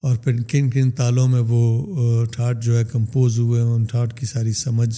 اور 0.06 0.16
پھر 0.24 0.42
کن 0.52 0.70
کن 0.70 0.92
تالوں 0.98 1.28
میں 1.28 1.42
وہ 1.48 2.26
ٹھاٹ 2.34 2.62
جو 2.64 2.78
ہے 2.78 2.84
کمپوز 2.92 3.40
ہوئے 3.40 3.62
ہیں 3.62 3.70
ان 3.72 3.84
ٹھاٹ 3.92 4.18
کی 4.20 4.26
ساری 4.26 4.54
سمجھ 4.64 4.96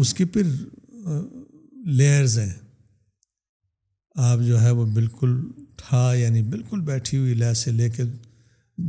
اس 0.00 0.12
کی 0.14 0.24
پھر 0.34 0.52
لیئرز 1.98 2.38
ہیں 2.38 2.52
آپ 4.30 4.38
جو 4.46 4.60
ہے 4.62 4.70
وہ 4.78 4.84
بالکل 4.94 5.38
ٹھا 5.84 6.12
یعنی 6.14 6.42
بالکل 6.54 6.80
بیٹھی 6.90 7.18
ہوئی 7.18 7.34
لہ 7.34 7.52
سے 7.56 7.70
لے 7.72 7.88
کے 7.90 8.02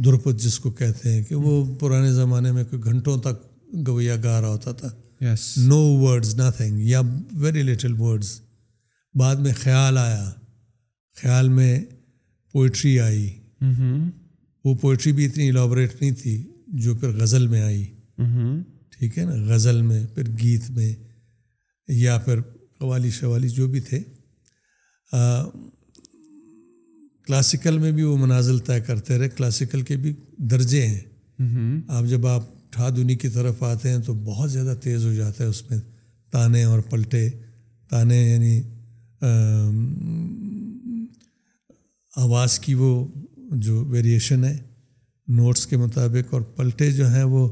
درپت 0.06 0.42
جس 0.44 0.60
کو 0.60 0.72
کہتے 0.82 1.14
ہیں 1.14 1.24
کہ 1.24 1.36
وہ 1.36 1.64
پرانے 1.80 2.12
زمانے 2.14 2.52
میں 2.52 2.64
کوئی 2.70 2.84
گھنٹوں 2.92 3.18
تک 3.28 3.46
گویا 3.88 4.16
گا 4.24 4.40
رہا 4.42 4.50
ہوتا 4.50 4.72
تھا 4.80 4.90
یس 5.22 5.42
نو 5.68 5.78
ورڈز 6.02 6.34
نتھنگ 6.36 6.80
یا 6.90 7.00
ویری 7.42 7.62
لٹل 7.64 7.94
ورڈز 8.00 8.30
بعد 9.20 9.36
میں 9.46 9.52
خیال 9.62 9.98
آیا 9.98 10.30
خیال 11.22 11.50
میں 11.58 11.80
پوئٹری 12.54 13.00
آئی 13.00 13.28
mm-hmm. 13.64 14.10
وہ 14.66 14.74
پوئٹری 14.82 15.12
بھی 15.18 15.26
اتنی 15.26 15.50
الابوریٹ 15.50 16.02
نہیں 16.02 16.12
تھی 16.22 16.34
جو 16.84 16.96
پھر 16.96 17.12
غزل 17.22 17.48
میں 17.48 17.62
آئی 17.62 17.84
mm-hmm. 18.22 18.62
ٹھیک 18.98 19.18
ہے 19.20 19.26
نا 19.26 19.36
غزل 19.54 19.82
میں 19.82 20.06
پھر 20.16 20.28
گیت 20.42 20.70
میں 20.78 20.94
یا 22.06 22.18
پھر 22.26 22.42
قوالی 22.80 23.10
شوالی 23.20 23.50
جو 23.60 23.68
بھی 23.76 23.80
تھے 23.90 24.00
کلاسیکل 27.26 27.78
میں 27.80 27.92
بھی 27.98 28.04
وہ 28.04 28.18
منازل 28.18 28.58
طے 28.68 28.80
کرتے 28.88 29.18
رہے 29.18 29.30
کلاسیکل 29.38 29.82
کے 29.90 29.96
بھی 30.06 30.14
درجے 30.52 30.86
ہیں 30.86 31.00
mm-hmm. 31.06 31.80
آپ 31.88 32.06
جب 32.16 32.28
آپ 32.28 32.44
اٹھا 32.72 32.90
دنی 32.96 33.16
کی 33.22 33.30
طرف 33.30 33.62
آتے 33.64 33.90
ہیں 33.92 33.98
تو 34.06 34.14
بہت 34.26 34.52
زیادہ 34.52 34.74
تیز 34.84 35.06
ہو 35.06 35.14
جاتا 35.14 35.44
ہے 35.44 35.50
اس 35.50 35.62
میں 35.70 35.78
تانے 36.32 36.64
اور 36.64 36.80
پلٹے 36.90 37.28
تانے 37.90 38.18
یعنی 38.20 38.62
آواز 42.26 42.58
کی 42.66 42.74
وہ 42.82 42.92
جو 43.66 43.84
ویریشن 43.96 44.44
ہے 44.46 44.56
نوٹس 45.40 45.66
کے 45.68 45.78
مطابق 45.78 46.34
اور 46.34 46.42
پلٹے 46.58 46.90
جو 47.00 47.08
ہیں 47.16 47.24
وہ 47.34 47.48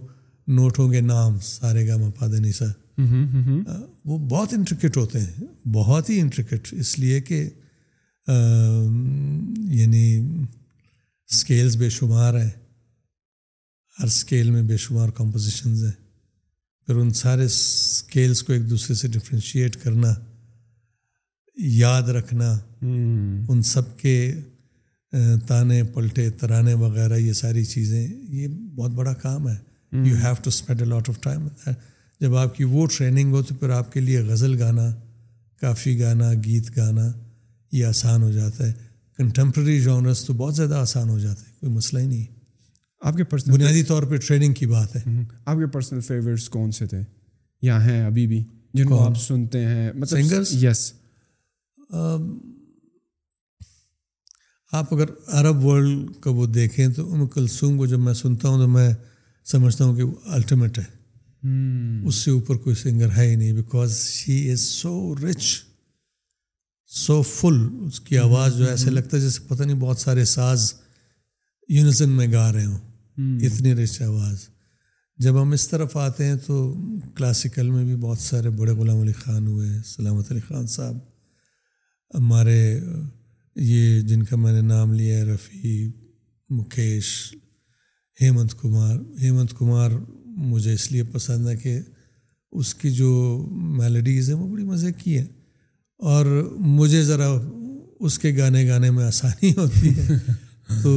نوٹ 0.59 0.79
ہوں 0.79 0.91
گے 0.91 1.01
نام 1.09 1.37
سارے 1.49 1.87
گا 1.87 1.97
مپاد 2.05 2.33
نسا 2.45 2.65
وہ 3.07 4.17
بہت 4.29 4.53
انٹرکٹ 4.57 4.97
ہوتے 4.97 5.19
ہیں 5.19 5.45
بہت 5.73 6.09
ہی 6.09 6.19
انٹرکٹ 6.21 6.73
اس 6.79 6.97
لیے 6.99 7.19
کہ 7.31 7.41
یعنی 9.81 10.05
اسکیلز 10.15 11.77
بے 11.83 11.89
شمار 11.99 12.41
ہیں 12.43 12.49
ہر 13.99 14.05
اسکیل 14.05 14.49
میں 14.51 14.61
بے 14.67 14.75
شمار 14.79 15.09
کمپوزیشنز 15.15 15.83
ہیں 15.85 15.91
پھر 16.85 16.95
ان 16.99 17.09
سارے 17.13 17.45
اسکیلس 17.45 18.41
کو 18.43 18.53
ایک 18.53 18.69
دوسرے 18.69 18.93
سے 18.95 19.07
ڈفرینشیٹ 19.15 19.75
کرنا 19.83 20.13
یاد 21.71 22.09
رکھنا 22.17 22.47
hmm. 22.51 23.43
ان 23.47 23.61
سب 23.73 23.97
کے 23.99 24.41
تانے 25.47 25.81
پلٹے 25.93 26.29
ترانے 26.39 26.73
وغیرہ 26.83 27.17
یہ 27.17 27.33
ساری 27.41 27.63
چیزیں 27.65 28.07
یہ 28.35 28.47
بہت 28.75 28.91
بڑا 28.99 29.13
کام 29.21 29.49
ہے 29.49 29.55
you 30.07 30.15
have 30.23 30.33
to 30.43 30.49
spend 30.49 30.81
a 30.81 30.85
lot 30.87 31.09
of 31.09 31.19
time 31.23 31.47
جب 32.21 32.35
آپ 32.35 32.55
کی 32.55 32.63
وہ 32.73 32.85
ٹریننگ 32.97 33.33
ہو 33.33 33.41
تو 33.49 33.55
پھر 33.55 33.69
آپ 33.79 33.91
کے 33.93 33.99
لیے 33.99 34.21
غزل 34.31 34.57
گانا 34.61 34.89
کافی 35.61 35.99
گانا 35.99 36.31
گیت 36.45 36.75
گانا 36.77 37.11
یہ 37.71 37.85
آسان 37.85 38.21
ہو 38.23 38.31
جاتا 38.31 38.67
ہے 38.67 38.71
کنٹمپرری 39.17 39.79
جانرس 39.81 40.23
تو 40.25 40.33
بہت 40.33 40.55
زیادہ 40.55 40.75
آسان 40.87 41.09
ہو 41.09 41.19
جاتے 41.19 41.41
ہیں 41.45 41.59
کوئی 41.59 41.71
مسئلہ 41.73 41.99
ہی 42.01 42.07
نہیں 42.07 42.23
ہے 42.25 42.37
آپ 43.07 43.17
کے 43.17 43.23
پرسنل 43.23 43.55
بنیادی 43.55 43.83
طور 43.87 44.03
پہ 44.09 44.15
ٹریننگ 44.27 44.53
کی 44.53 44.65
بات 44.67 44.95
ہے 44.95 45.01
آپ 45.45 45.57
کے 45.57 45.67
پرسنل 45.73 46.35
کون 46.51 46.71
سے 46.77 46.85
تھے 46.87 46.99
یا 47.67 47.83
ہیں 47.85 48.01
ابھی 48.05 48.25
بھی 48.27 48.43
جن 48.73 48.85
کو 48.87 49.01
آپ 49.03 49.17
سنتے 49.27 49.65
ہیں 49.65 49.87
یس 49.91 50.91
مطلب 50.93 52.31
آپ 54.79 54.93
اگر 54.93 55.09
عرب 55.39 55.63
ورلڈ 55.65 56.09
کا 56.21 56.31
وہ 56.39 56.45
دیکھیں 56.45 56.87
تو 56.95 57.05
ام 57.13 57.25
کلسوم 57.27 57.77
کو 57.77 57.85
جب 57.93 57.99
میں 57.99 58.13
سنتا 58.13 58.49
ہوں 58.49 58.57
تو 58.61 58.67
میں 58.69 58.89
سمجھتا 59.51 59.85
ہوں 59.85 59.95
کہ 59.95 60.03
وہ 60.03 60.11
الٹیمیٹ 60.35 60.77
ہے 60.79 60.83
اس 62.07 62.15
سے 62.15 62.31
اوپر 62.31 62.57
کوئی 62.63 62.75
سنگر 62.81 63.11
ہے 63.17 63.27
ہی 63.29 63.35
نہیں 63.35 63.53
because 63.53 63.97
she 64.03 64.39
is 64.51 64.61
so 64.61 64.91
so 65.15 65.29
rich 65.29 65.45
full 67.35 67.57
اس 67.85 67.99
کی 68.05 68.17
آواز 68.17 68.57
جو 68.57 68.67
ایسے 68.69 68.91
لگتا 68.91 69.17
ہے 69.17 69.21
جیسے 69.21 69.41
پتہ 69.47 69.63
نہیں 69.63 69.79
بہت 69.79 69.97
سارے 69.99 70.25
ساز 70.35 70.71
یونیزن 71.77 72.09
میں 72.17 72.31
گا 72.31 72.51
رہے 72.53 72.65
ہوں 72.65 72.77
اتنی 73.45 73.73
رچ 73.83 74.01
آواز 74.01 74.47
جب 75.23 75.41
ہم 75.41 75.51
اس 75.51 75.67
طرف 75.69 75.95
آتے 75.97 76.25
ہیں 76.25 76.35
تو 76.45 76.55
کلاسیکل 77.15 77.69
میں 77.69 77.83
بھی 77.85 77.95
بہت 78.03 78.17
سارے 78.19 78.49
بڑے 78.59 78.71
غلام 78.79 78.99
علی 79.01 79.13
خان 79.15 79.47
ہوئے 79.47 79.67
ہیں 79.69 79.81
سلامت 79.85 80.31
علی 80.31 80.39
خان 80.47 80.67
صاحب 80.75 80.97
ہمارے 82.13 82.59
یہ 83.71 83.99
جن 84.09 84.23
کا 84.29 84.35
میں 84.43 84.51
نے 84.53 84.61
نام 84.67 84.93
لیا 84.93 85.17
ہے 85.17 85.23
رفیع 85.33 85.87
مکیش 86.57 87.07
ہیمنت 88.21 88.53
کمار 88.61 88.95
ہیمنت 89.23 89.53
کمار 89.59 89.91
مجھے 90.51 90.73
اس 90.73 90.91
لیے 90.91 91.03
پسند 91.13 91.47
ہے 91.49 91.55
کہ 91.63 91.79
اس 92.59 92.73
کی 92.75 92.91
جو 93.01 93.09
میلڈیز 93.79 94.29
ہیں 94.29 94.37
وہ 94.37 94.47
بڑی 94.51 94.63
مزے 94.65 94.91
کی 95.03 95.17
ہیں 95.17 95.27
اور 96.13 96.25
مجھے 96.79 97.03
ذرا 97.03 97.27
اس 98.07 98.17
کے 98.19 98.35
گانے 98.37 98.67
گانے 98.67 98.91
میں 98.97 99.03
آسانی 99.05 99.51
ہوتی 99.57 99.89
ہے 99.97 100.17
تو 100.83 100.95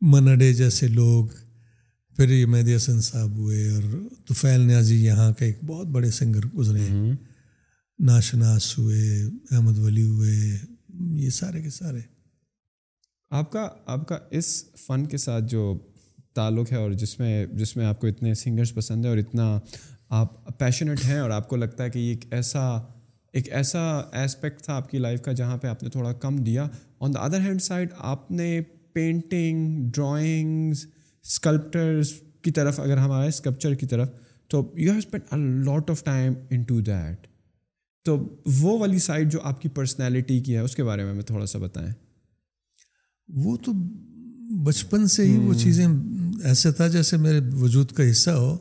منڈے 0.00 0.52
جیسے 0.54 0.88
لوگ 0.88 1.26
پھر 2.16 2.28
یہ 2.30 2.46
مہدی 2.46 2.74
حسن 2.76 3.00
صاحب 3.02 3.36
ہوئے 3.36 3.66
اور 3.70 3.82
طفیل 4.28 4.60
نیازی 4.66 5.04
یہاں 5.04 5.30
کے 5.38 5.44
ایک 5.44 5.62
بہت 5.66 5.86
بڑے 5.92 6.10
سنگر 6.10 6.46
گزرے 6.56 6.80
ہیں 6.80 7.12
ناشناس 8.06 8.76
ہوئے 8.78 9.00
احمد 9.56 9.78
ولی 9.78 10.02
ہوئے 10.08 10.34
یہ 11.22 11.30
سارے 11.38 11.62
کے 11.62 11.70
سارے 11.70 12.00
آپ 13.38 13.50
کا 13.52 13.68
آپ 13.92 14.06
کا 14.08 14.18
اس 14.38 14.54
فن 14.86 15.04
کے 15.10 15.16
ساتھ 15.18 15.44
جو 15.50 15.76
تعلق 16.34 16.70
ہے 16.72 16.76
اور 16.76 16.90
جس 17.00 17.18
میں 17.18 17.44
جس 17.56 17.76
میں 17.76 17.84
آپ 17.86 18.00
کو 18.00 18.06
اتنے 18.06 18.34
سنگرس 18.44 18.74
پسند 18.74 19.04
ہیں 19.04 19.10
اور 19.12 19.18
اتنا 19.18 19.58
آپ 20.20 20.58
پیشنیٹ 20.58 21.04
ہیں 21.04 21.18
اور 21.20 21.30
آپ 21.30 21.48
کو 21.48 21.56
لگتا 21.56 21.84
ہے 21.84 21.90
کہ 21.90 21.98
یہ 21.98 22.08
ایک 22.10 22.32
ایسا 22.34 22.60
ایک 23.36 23.52
ایسا 23.52 23.80
اسپیکٹ 24.24 24.62
تھا 24.64 24.76
آپ 24.76 24.90
کی 24.90 24.98
لائف 24.98 25.20
کا 25.22 25.32
جہاں 25.40 25.56
پہ 25.62 25.68
آپ 25.68 25.82
نے 25.82 25.90
تھوڑا 25.90 26.12
کم 26.26 26.36
دیا 26.44 26.66
on 27.00 27.14
the 27.14 27.20
other 27.24 27.40
hand 27.46 27.62
side 27.62 27.92
آپ 28.12 28.30
نے 28.30 28.50
پینٹنگ 28.96 29.88
ڈرائنگس 29.94 30.84
اسکلپٹرس 31.30 32.12
کی 32.42 32.50
طرف 32.58 32.78
اگر 32.80 32.98
آئے 33.08 33.28
اسکلپچر 33.28 33.74
کی 33.80 33.86
طرف 33.92 34.08
تو 34.50 34.58
you 34.78 34.90
have 34.90 34.98
spend 34.98 35.32
a 35.32 35.38
lot 35.64 35.90
of 35.90 36.02
time 36.04 36.34
in 36.56 36.62
to 36.72 36.80
that 36.88 37.26
تو 38.06 38.16
وہ 38.60 38.78
والی 38.80 38.98
سائڈ 39.08 39.32
جو 39.32 39.40
آپ 39.50 39.60
کی 39.62 39.68
پرسنالٹی 39.78 40.38
کی 40.46 40.54
ہے 40.56 40.60
اس 40.68 40.76
کے 40.76 40.84
بارے 40.84 41.04
میں 41.12 41.22
تھوڑا 41.30 41.46
سا 41.52 41.58
بتائیں 41.66 41.90
وہ 43.46 43.56
تو 43.64 43.72
بچپن 44.66 45.06
سے 45.14 45.24
ہی 45.26 45.36
وہ 45.36 45.52
hmm. 45.52 45.62
چیزیں 45.62 45.86
ایسا 46.48 46.70
تھا 46.78 46.86
جیسے 46.94 47.16
میرے 47.24 47.40
وجود 47.62 47.92
کا 47.98 48.10
حصہ 48.10 48.30
ہو 48.40 48.56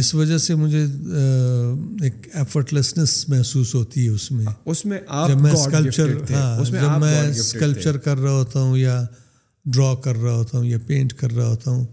اس 0.00 0.14
وجہ 0.14 0.36
سے 0.46 0.54
مجھے 0.60 0.84
ایک 2.08 2.72
لیسنس 2.74 3.12
محسوس 3.28 3.74
ہوتی 3.74 4.04
ہے 4.04 4.10
اس 4.18 4.30
میں 4.32 4.44
اس 4.74 4.84
میں 4.92 5.00
جب 5.28 5.40
میں 5.40 5.52
ہاں، 6.30 7.10
اسکلپچر 7.30 7.96
کر 8.06 8.18
رہا 8.18 8.30
ہوتا 8.38 8.60
ہوں 8.62 8.76
یا 8.78 9.04
ڈرا 9.70 9.94
کر 10.04 10.16
رہا 10.22 10.32
ہوتا 10.34 10.58
ہوں 10.58 10.64
یا 10.64 10.78
پینٹ 10.86 11.12
کر 11.18 11.32
رہا 11.36 11.48
ہوتا 11.48 11.70
ہوں 11.70 11.84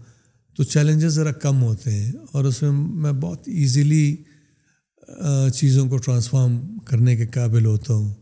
تو 0.56 0.62
چیلنجز 0.64 1.14
ذرا 1.14 1.32
کم 1.42 1.62
ہوتے 1.62 1.90
ہیں 1.90 2.12
اور 2.32 2.44
اس 2.44 2.60
میں 2.62 2.70
میں 3.02 3.12
بہت 3.20 3.48
ایزیلی 3.48 4.16
چیزوں 5.58 5.88
کو 5.88 5.96
ٹرانسفارم 6.04 6.58
کرنے 6.86 7.16
کے 7.16 7.26
قابل 7.34 7.66
ہوتا 7.66 7.94
ہوں 7.94 8.12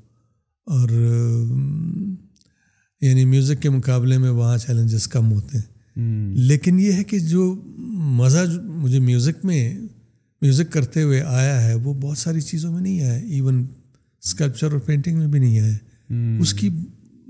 اور 0.76 0.88
یعنی 3.01 3.24
میوزک 3.24 3.61
کے 3.62 3.70
مقابلے 3.70 4.18
میں 4.18 4.30
وہاں 4.30 4.57
چیلنجز 4.66 5.07
کم 5.09 5.32
ہوتے 5.32 5.59
ہیں 5.59 5.66
لیکن 6.49 6.78
یہ 6.80 6.92
ہے 6.92 7.05
کہ 7.05 7.18
جو 7.18 7.55
مزہ 8.20 8.38
مجھے 8.66 8.99
میوزک 9.01 9.44
میں 9.44 9.62
میوزک 10.42 10.72
کرتے 10.72 11.03
ہوئے 11.03 11.20
آیا 11.26 11.61
ہے 11.62 11.74
وہ 11.84 11.92
بہت 12.01 12.18
ساری 12.18 12.40
چیزوں 12.40 12.72
میں 12.72 12.80
نہیں 12.80 13.01
آیا 13.05 13.12
ایون 13.14 13.64
اسکلپچر 14.24 14.72
اور 14.72 14.80
پینٹنگ 14.86 15.18
میں 15.18 15.26
بھی 15.28 15.38
نہیں 15.38 15.61
آیا 15.61 16.36
اس 16.40 16.53
کی 16.61 16.68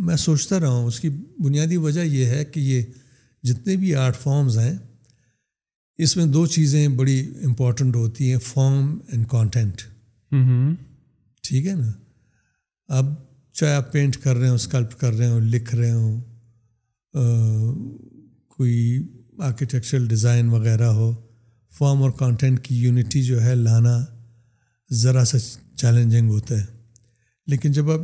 میں 0.06 0.16
سوچتا 0.16 0.58
رہا 0.60 0.68
ہوں 0.68 0.86
اس 0.86 0.98
کی 1.00 1.08
بنیادی 1.44 1.76
وجہ 1.86 2.00
یہ 2.00 2.26
ہے 2.34 2.44
کہ 2.44 2.60
یہ 2.60 2.82
جتنے 3.48 3.76
بھی 3.76 3.94
آرٹ 3.94 4.16
فارمز 4.16 4.58
ہیں 4.58 4.74
اس 6.06 6.16
میں 6.16 6.24
دو 6.34 6.44
چیزیں 6.54 6.86
بڑی 6.98 7.20
امپورٹنٹ 7.44 7.96
ہوتی 7.96 8.30
ہیں 8.30 8.38
فارم 8.42 8.96
اینڈ 9.12 9.26
کانٹینٹ 9.28 9.82
ٹھیک 11.48 11.66
ہے 11.66 11.74
نا 11.74 11.90
اب 12.98 13.14
چاہے 13.60 13.72
آپ 13.74 13.90
پینٹ 13.92 14.16
کر 14.22 14.36
رہے 14.36 14.48
ہوں 14.48 14.54
اسکلپ 14.54 14.96
کر 15.00 15.14
رہے 15.14 15.30
ہوں 15.30 15.40
لکھ 15.54 15.74
رہے 15.74 15.90
ہوں 15.92 16.20
کوئی 18.56 19.04
آرکیٹیکچرل 19.46 20.06
ڈیزائن 20.08 20.48
وغیرہ 20.50 20.90
ہو 21.00 21.10
فارم 21.78 22.02
اور 22.02 22.10
کانٹینٹ 22.18 22.60
کی 22.64 22.76
یونٹی 22.82 23.22
جو 23.24 23.42
ہے 23.44 23.54
لانا 23.54 23.96
ذرا 25.02 25.24
سا 25.32 25.38
چیلنجنگ 25.76 26.30
ہوتا 26.30 26.60
ہے 26.60 26.64
لیکن 27.50 27.72
جب 27.72 27.90
آپ 27.90 28.00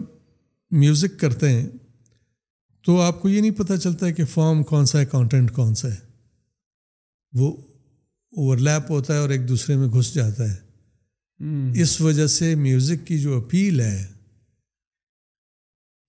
میوزک 0.82 1.18
کرتے 1.20 1.48
ہیں 1.52 1.66
تو 2.86 2.96
آپ 3.00 3.20
کو 3.20 3.28
یہ 3.28 3.40
نہیں 3.40 3.50
پتہ 3.58 3.74
چلتا 3.82 4.06
ہے 4.06 4.12
کہ 4.12 4.24
فارم 4.32 4.62
کون 4.70 4.86
سا 4.86 4.98
ہے 5.00 5.04
کانٹینٹ 5.10 5.50
کون 5.52 5.74
سا 5.80 5.92
ہے 5.92 5.98
وہ 7.38 7.50
اوورلیپ 8.36 8.90
ہوتا 8.90 9.14
ہے 9.14 9.18
اور 9.18 9.30
ایک 9.36 9.48
دوسرے 9.48 9.76
میں 9.76 9.88
گھس 9.94 10.12
جاتا 10.14 10.50
ہے 10.50 10.62
اس 11.82 12.00
وجہ 12.00 12.26
سے 12.34 12.54
میوزک 12.64 13.06
کی 13.06 13.18
جو 13.20 13.36
اپیل 13.38 13.80
ہے 13.80 14.04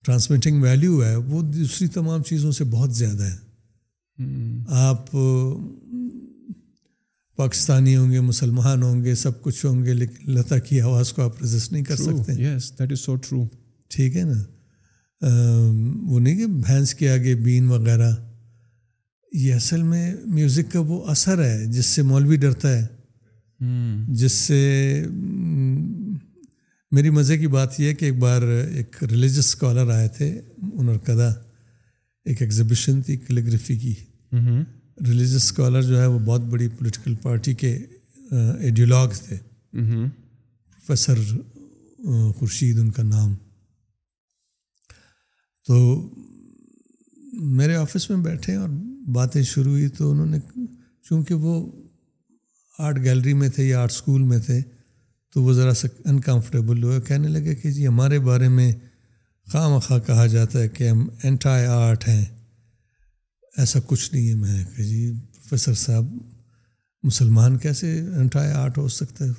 ٹرانسمیٹنگ 0.04 0.62
ویلیو 0.62 1.02
ہے 1.04 1.14
وہ 1.30 1.40
دوسری 1.52 1.86
تمام 1.94 2.22
چیزوں 2.32 2.52
سے 2.58 2.64
بہت 2.74 2.94
زیادہ 2.96 3.22
ہے 3.22 4.24
آپ 4.88 5.10
پاکستانی 7.36 7.96
ہوں 7.96 8.10
گے 8.10 8.20
مسلمان 8.28 8.82
ہوں 8.82 9.02
گے 9.04 9.14
سب 9.22 9.40
کچھ 9.42 9.64
ہوں 9.66 9.84
گے 9.84 9.94
لیکن 9.94 10.30
لتا 10.34 10.58
کی 10.68 10.80
آواز 10.80 11.12
کو 11.12 11.22
آپ 11.22 11.42
رزسٹ 11.42 11.72
نہیں 11.72 11.84
کر 11.88 11.96
سکتے 11.96 13.42
ٹھیک 13.94 14.16
ہے 14.16 14.22
نا 14.24 14.42
وہ 15.20 16.18
نہیں 16.20 16.36
کہ 16.38 16.46
بھینس 16.66 16.94
کے 16.94 17.10
آگے 17.10 17.34
بین 17.44 17.66
وغیرہ 17.68 18.10
یہ 19.32 19.54
اصل 19.54 19.82
میں 19.82 20.14
میوزک 20.34 20.70
کا 20.72 20.80
وہ 20.86 21.04
اثر 21.10 21.42
ہے 21.44 21.64
جس 21.72 21.86
سے 21.86 22.02
مولوی 22.02 22.36
ڈرتا 22.40 22.76
ہے 22.78 22.86
جس 24.20 24.32
سے 24.32 25.04
میری 26.94 27.10
مزے 27.10 27.38
کی 27.38 27.46
بات 27.54 27.78
یہ 27.80 27.88
ہے 27.88 27.94
کہ 27.94 28.04
ایک 28.04 28.18
بار 28.18 28.42
ایک 28.48 29.02
ریلیجس 29.10 29.38
اسکالر 29.38 29.90
آئے 29.94 30.08
تھے 30.16 30.28
اُنرکدا 30.72 31.28
ایک 32.28 32.42
ایگزیبیشن 32.42 33.00
تھی 33.06 33.16
کیلیگرافی 33.16 33.76
کی 33.78 33.94
ریلیجس 35.08 35.34
اسکالر 35.36 35.82
جو 35.82 36.00
ہے 36.00 36.06
وہ 36.06 36.18
بہت 36.26 36.40
بڑی 36.52 36.68
پولیٹیکل 36.78 37.14
پارٹی 37.22 37.54
کے 37.64 37.76
ایڈیولاگ 38.60 39.08
تھے 39.26 39.36
پروفیسر 39.72 41.18
خورشید 42.38 42.78
ان 42.78 42.90
کا 42.90 43.02
نام 43.02 43.34
تو 45.66 45.74
میرے 47.56 47.74
آفس 47.76 48.08
میں 48.10 48.16
بیٹھے 48.24 48.54
اور 48.56 48.68
باتیں 49.14 49.42
شروع 49.52 49.70
ہوئی 49.72 49.88
تو 49.96 50.10
انہوں 50.10 50.26
نے 50.34 50.38
چونکہ 51.08 51.34
وہ 51.46 51.54
آرٹ 52.86 52.98
گیلری 53.04 53.32
میں 53.40 53.48
تھے 53.54 53.64
یا 53.64 53.80
آرٹ 53.82 53.90
اسکول 53.90 54.22
میں 54.30 54.38
تھے 54.46 54.60
تو 55.34 55.42
وہ 55.42 55.52
ذرا 55.52 55.72
سا 55.80 55.88
انکمفرٹیبل 56.10 56.82
ہوئے 56.82 57.00
کہنے 57.06 57.28
لگے 57.28 57.54
کہ 57.54 57.70
جی 57.70 57.86
ہمارے 57.86 58.18
بارے 58.28 58.48
میں 58.48 58.70
خواہ 59.52 59.68
مخواہ 59.76 59.98
کہا 60.06 60.26
جاتا 60.36 60.58
ہے 60.60 60.68
کہ 60.76 60.88
ہم 60.88 61.06
اینٹائی 61.22 61.66
آرٹ 61.66 62.08
ہیں 62.08 62.24
ایسا 63.60 63.80
کچھ 63.86 64.12
نہیں 64.14 64.28
ہے 64.28 64.34
میں 64.34 64.64
کہ 64.76 64.82
جی 64.82 65.10
پروفیسر 65.32 65.74
صاحب 65.84 66.12
مسلمان 67.02 67.56
کیسے 67.64 67.92
اینٹائی 68.18 68.50
آرٹ 68.62 68.78
ہو 68.78 68.86
سکتا 69.00 69.24
ہے 69.24 69.30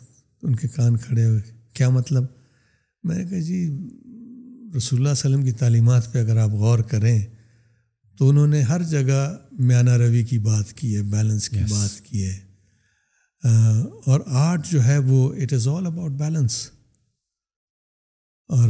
ان 0.48 0.56
کے 0.56 0.68
کان 0.76 0.98
کھڑے 0.98 1.26
ہوئے 1.26 1.40
کیا 1.76 1.90
مطلب 2.00 2.26
میں 3.08 3.16
نے 3.18 3.24
کہا 3.30 3.40
جی 3.48 3.60
رسول 4.76 5.00
اللہ 5.00 5.10
علیہ 5.10 5.26
وسلم 5.28 5.44
کی 5.46 5.52
تعلیمات 5.60 6.12
پہ 6.14 6.20
اگر 6.22 6.38
آپ 6.42 6.52
غور 6.64 6.80
کریں 6.92 7.22
تو 8.18 8.30
انہوں 8.30 8.48
نے 8.48 8.62
ہر 8.72 8.84
جگہ 8.90 9.20
میانہ 9.68 9.92
روی 10.04 10.24
کی 10.32 10.38
بات 10.48 10.72
کی 10.78 10.96
ہے 10.96 11.02
بیلنس 11.12 11.50
کی 11.50 11.60
yes. 11.60 11.72
بات 11.72 12.00
کی 12.06 12.26
ہے 12.26 12.40
اور 14.12 14.20
آرٹ 14.44 14.66
جو 14.70 14.84
ہے 14.86 14.98
وہ 15.08 15.34
it 15.44 15.54
is 15.54 15.68
all 15.68 15.86
about 15.86 16.12
balance 16.22 16.58
اور 18.58 18.70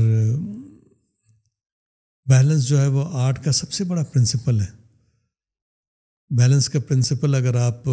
بیلنس 2.29 2.67
جو 2.67 2.81
ہے 2.81 2.87
وہ 2.97 3.05
آرٹ 3.25 3.43
کا 3.43 3.51
سب 3.61 3.71
سے 3.71 3.83
بڑا 3.91 4.03
پرنسپل 4.13 4.61
ہے 4.61 4.75
بیلنس 6.37 6.69
کا 6.69 6.79
پرنسپل 6.87 7.35
اگر 7.35 7.55
آپ 7.61 7.83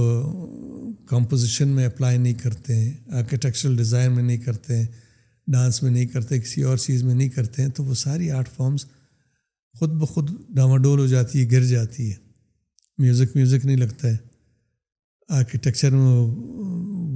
کمپوزیشن 1.09 1.69
میں 1.77 1.87
اپلائی 1.87 2.19
نہیں 2.19 2.35
کرتے 2.43 2.77
ہیں 2.77 2.93
آرکیٹیکچرل 3.19 3.77
ڈیزائن 3.77 4.13
میں 4.15 4.23
نہیں 4.23 4.39
کرتے 4.47 4.77
ہیں 4.79 4.87
ڈانس 5.53 5.83
میں 5.83 5.91
نہیں 5.91 6.07
کرتے 6.13 6.39
کسی 6.41 6.63
اور 6.69 6.77
چیز 6.77 7.03
میں 7.05 7.15
نہیں 7.15 7.29
کرتے 7.29 7.63
ہیں 7.63 7.69
تو 7.77 7.85
وہ 7.85 7.95
ساری 8.03 8.31
آرٹ 8.31 8.49
فارمز 8.57 8.85
خود 9.79 9.91
بخود 10.01 10.31
ڈاماڈول 10.57 10.99
ہو 10.99 11.07
جاتی 11.07 11.41
ہے 11.43 11.51
گر 11.51 11.65
جاتی 11.67 12.11
ہے 12.13 12.17
میوزک 13.03 13.35
میوزک 13.37 13.65
نہیں 13.67 13.77
لگتا 13.77 14.09
ہے 14.09 14.17
آرکیٹیکچر 15.39 15.91
میں 15.91 16.05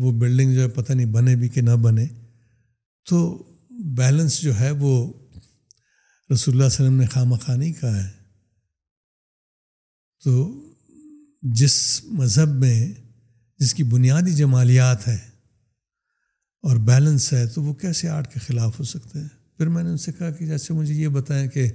وہ 0.04 0.10
بلڈنگ 0.20 0.54
جو 0.54 0.60
ہے 0.62 0.68
پتہ 0.80 0.92
نہیں 0.92 1.12
بنے 1.12 1.34
بھی 1.36 1.48
کہ 1.54 1.60
نہ 1.62 1.76
بنے 1.82 2.06
تو 3.08 3.18
بیلنس 3.96 4.38
جو 4.40 4.58
ہے 4.58 4.70
وہ 4.78 4.92
رسول 6.32 6.54
اللہ 6.54 6.64
علیہ 6.64 6.80
وسلم 6.86 7.00
نے 7.00 7.06
خواہ 7.12 7.24
مان 7.28 7.72
کہا 7.72 7.96
ہے 8.02 8.08
تو 10.24 10.52
جس 11.58 11.74
مذہب 12.18 12.54
میں 12.60 12.88
جس 13.60 13.72
کی 13.74 13.82
بنیادی 13.92 14.32
جمالیات 14.36 15.06
ہے 15.08 15.16
اور 16.66 16.76
بیلنس 16.86 17.32
ہے 17.32 17.46
تو 17.54 17.62
وہ 17.62 17.72
کیسے 17.82 18.08
آرٹ 18.08 18.32
کے 18.32 18.40
خلاف 18.46 18.78
ہو 18.78 18.84
سکتے 18.84 19.18
ہیں 19.20 19.28
پھر 19.56 19.68
میں 19.74 19.82
نے 19.82 19.90
ان 19.90 19.96
سے 20.04 20.12
کہا 20.18 20.30
کہ 20.38 20.46
جیسے 20.46 20.74
مجھے 20.74 20.94
یہ 20.94 21.08
بتائیں 21.18 21.46
کہ 21.48 21.66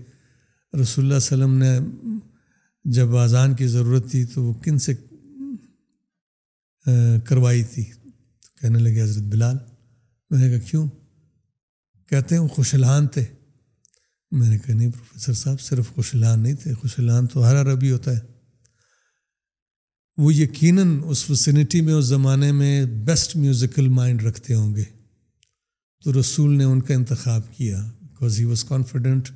رسول 0.81 1.05
اللہ 1.05 1.15
علیہ 1.19 1.33
وسلم 1.33 1.53
نے 1.63 1.77
جب 2.97 3.15
آزان 3.17 3.53
کی 3.55 3.67
ضرورت 3.75 4.09
تھی 4.11 4.23
تو 4.33 4.43
وہ 4.43 4.53
کن 4.63 4.79
سے 4.87 4.93
کروائی 7.27 7.63
تھی 7.73 7.83
تو 8.01 8.49
کہنے 8.61 8.79
لگے 8.79 9.01
حضرت 9.03 9.23
بلال 9.33 9.57
میں 10.31 10.39
نے 10.39 10.49
کہا 10.57 10.67
کیوں 10.69 10.87
کہتے 12.09 12.35
ہیں 12.35 12.41
وہ 12.41 12.47
خوشلحان 12.55 13.07
تھے 13.15 13.23
میں 14.39 14.49
نے 14.49 14.57
کہا 14.57 14.73
نہیں 14.75 14.91
پروفیسر 14.91 15.33
صاحب 15.43 15.59
صرف 15.61 15.89
خوشلحان 15.95 16.39
نہیں 16.43 16.53
تھے 16.63 16.73
خوشلحان 16.81 17.27
تو 17.33 17.45
ہر 17.49 17.61
عربی 17.61 17.91
ہوتا 17.91 18.11
ہے 18.15 18.19
وہ 20.21 20.33
یقیناً 20.35 20.99
اس 21.09 21.29
وسینٹی 21.29 21.79
میں 21.81 21.93
اس 21.93 22.05
زمانے 22.05 22.51
میں 22.53 22.85
بیسٹ 23.05 23.35
میوزیکل 23.35 23.87
مائنڈ 23.99 24.23
رکھتے 24.23 24.53
ہوں 24.53 24.75
گے 24.75 24.83
تو 26.03 26.19
رسول 26.19 26.51
نے 26.57 26.63
ان 26.63 26.81
کا 26.87 26.93
انتخاب 26.95 27.41
کیا 27.57 27.79
بکاز 28.01 28.39
ہی 28.39 28.45
واز 28.45 28.63
کانفیڈنٹ 28.63 29.29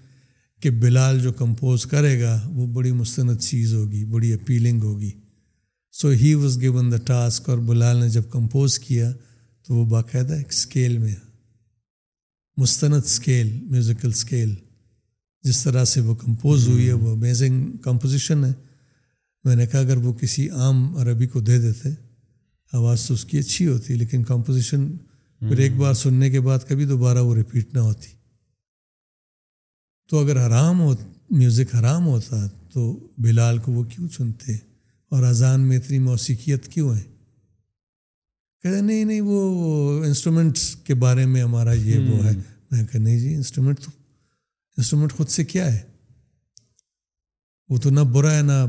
کہ 0.62 0.70
بلال 0.82 1.20
جو 1.24 1.32
کمپوز 1.40 1.86
کرے 1.86 2.20
گا 2.22 2.40
وہ 2.56 2.66
بڑی 2.74 2.92
مستند 2.92 3.40
چیز 3.42 3.74
ہوگی 3.74 4.04
بڑی 4.12 4.32
اپیلنگ 4.34 4.84
ہوگی 4.84 5.10
so 6.00 6.10
he 6.22 6.34
was 6.44 6.60
given 6.62 6.92
the 6.92 6.98
task 7.06 7.50
اور 7.50 7.58
بلال 7.72 7.98
نے 8.04 8.10
جب 8.18 8.30
کمپوز 8.32 8.78
کیا 8.80 9.12
تو 9.66 9.76
وہ 9.76 9.86
باقاعدہ 9.96 10.34
ایک 10.34 10.50
اسکیل 10.50 10.98
میں 10.98 11.16
مستند 12.58 13.04
اسکیل 13.04 13.50
میوزیکل 13.72 14.10
اسکیل 14.14 14.54
جس 15.46 15.64
طرح 15.64 15.84
سے 15.86 16.02
وہ 16.02 16.16
کمپوز 16.26 16.68
ہوئی 16.68 16.88
ہے 16.88 16.94
وہ 16.94 17.12
امیزنگ 17.16 17.70
کمپوزیشن 17.84 18.44
ہے 18.46 18.52
میں 19.48 19.56
نے 19.56 19.66
کہا 19.72 19.80
اگر 19.88 19.98
وہ 20.06 20.14
کسی 20.22 20.48
عام 20.62 20.78
عربی 21.02 21.28
کو 21.34 21.40
دے 21.50 21.58
دیتے 21.66 21.90
آواز 22.80 23.04
تو 23.08 23.14
اس 23.18 23.24
کی 23.30 23.38
اچھی 23.44 23.66
ہوتی 23.68 23.94
لیکن 24.02 24.24
کمپوزیشن 24.32 24.86
پھر 25.48 25.58
ایک 25.66 25.76
بار 25.82 25.94
سننے 26.04 26.30
کے 26.34 26.40
بعد 26.48 26.66
کبھی 26.70 26.86
دوبارہ 26.90 27.22
وہ 27.28 27.36
ریپیٹ 27.36 27.74
نہ 27.74 27.80
ہوتی 27.90 28.08
تو 30.10 30.20
اگر 30.24 30.42
حرام 30.46 30.80
ہو 30.82 30.92
میوزک 31.42 31.76
حرام 31.76 32.08
ہوتا 32.08 32.40
تو 32.74 32.82
بلال 33.28 33.58
کو 33.66 33.72
وہ 33.78 33.84
کیوں 33.94 34.08
سنتے 34.18 34.56
اور 35.16 35.24
اذان 35.32 35.62
میں 35.68 35.78
اتنی 35.78 36.00
موسیقیت 36.10 36.68
کیوں 36.76 36.94
ہے 36.96 37.02
کہ 38.64 38.82
نہیں 38.82 39.04
نہیں 39.10 39.22
وہ 39.32 39.40
انسٹرومنٹس 40.12 40.64
کے 40.88 40.94
بارے 41.08 41.26
میں 41.34 41.42
ہمارا 41.48 41.74
یہ 41.88 42.08
وہ 42.12 42.24
ہے 42.26 42.36
میں 42.72 42.86
کہا 42.86 43.00
نہیں 43.04 43.20
جی 43.20 43.34
انسٹرومنٹ 43.36 43.80
تو 43.86 43.92
انسٹرومنٹ 44.82 45.14
خود 45.20 45.30
سے 45.38 45.44
کیا 45.54 45.72
ہے 45.74 45.80
وہ 47.72 47.78
تو 47.86 47.90
نہ 48.00 48.04
برا 48.16 48.38
ہے 48.38 48.42
نہ 48.54 48.60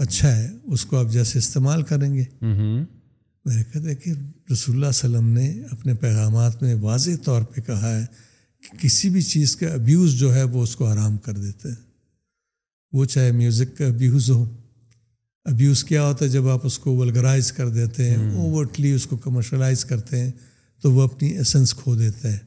اچھا 0.00 0.34
ہے 0.36 0.48
اس 0.72 0.84
کو 0.86 0.96
آپ 0.98 1.10
جیسے 1.12 1.38
استعمال 1.38 1.82
کریں 1.90 2.12
گے 2.14 2.24
میں 2.40 3.54
نے 3.56 3.62
کہا 3.72 3.80
دیکھیں 3.86 4.12
رسول 4.52 4.74
اللہ 4.74 4.86
وسلم 4.86 5.28
نے 5.38 5.48
اپنے 5.70 5.94
پیغامات 6.02 6.62
میں 6.62 6.74
واضح 6.80 7.16
طور 7.24 7.42
پہ 7.54 7.60
کہا 7.66 7.90
ہے 7.98 8.04
کہ 8.62 8.76
کسی 8.82 9.10
بھی 9.16 9.22
چیز 9.22 9.54
کا 9.56 9.72
ابیوز 9.74 10.14
جو 10.18 10.34
ہے 10.34 10.42
وہ 10.52 10.62
اس 10.62 10.74
کو 10.76 10.86
آرام 10.86 11.16
کر 11.26 11.32
دیتا 11.36 11.68
ہے 11.68 11.74
وہ 12.96 13.04
چاہے 13.14 13.30
میوزک 13.32 13.76
کا 13.78 13.86
ابیوز 13.86 14.30
ہو 14.30 14.44
ابیوز 15.52 15.82
کیا 15.84 16.06
ہوتا 16.06 16.24
ہے 16.24 16.30
جب 16.30 16.48
آپ 16.48 16.66
اس 16.66 16.78
کو 16.78 16.94
ولگرائز 16.96 17.50
کر 17.52 17.68
دیتے 17.68 18.08
ہیں 18.10 18.26
اوورٹلی 18.34 18.92
اس 18.92 19.06
کو 19.06 19.16
کمرشلائز 19.24 19.84
کرتے 19.84 20.18
ہیں 20.20 20.30
تو 20.82 20.92
وہ 20.92 21.02
اپنی 21.02 21.28
ایسنس 21.36 21.74
کھو 21.74 21.94
دیتا 21.94 22.32
ہے 22.32 22.38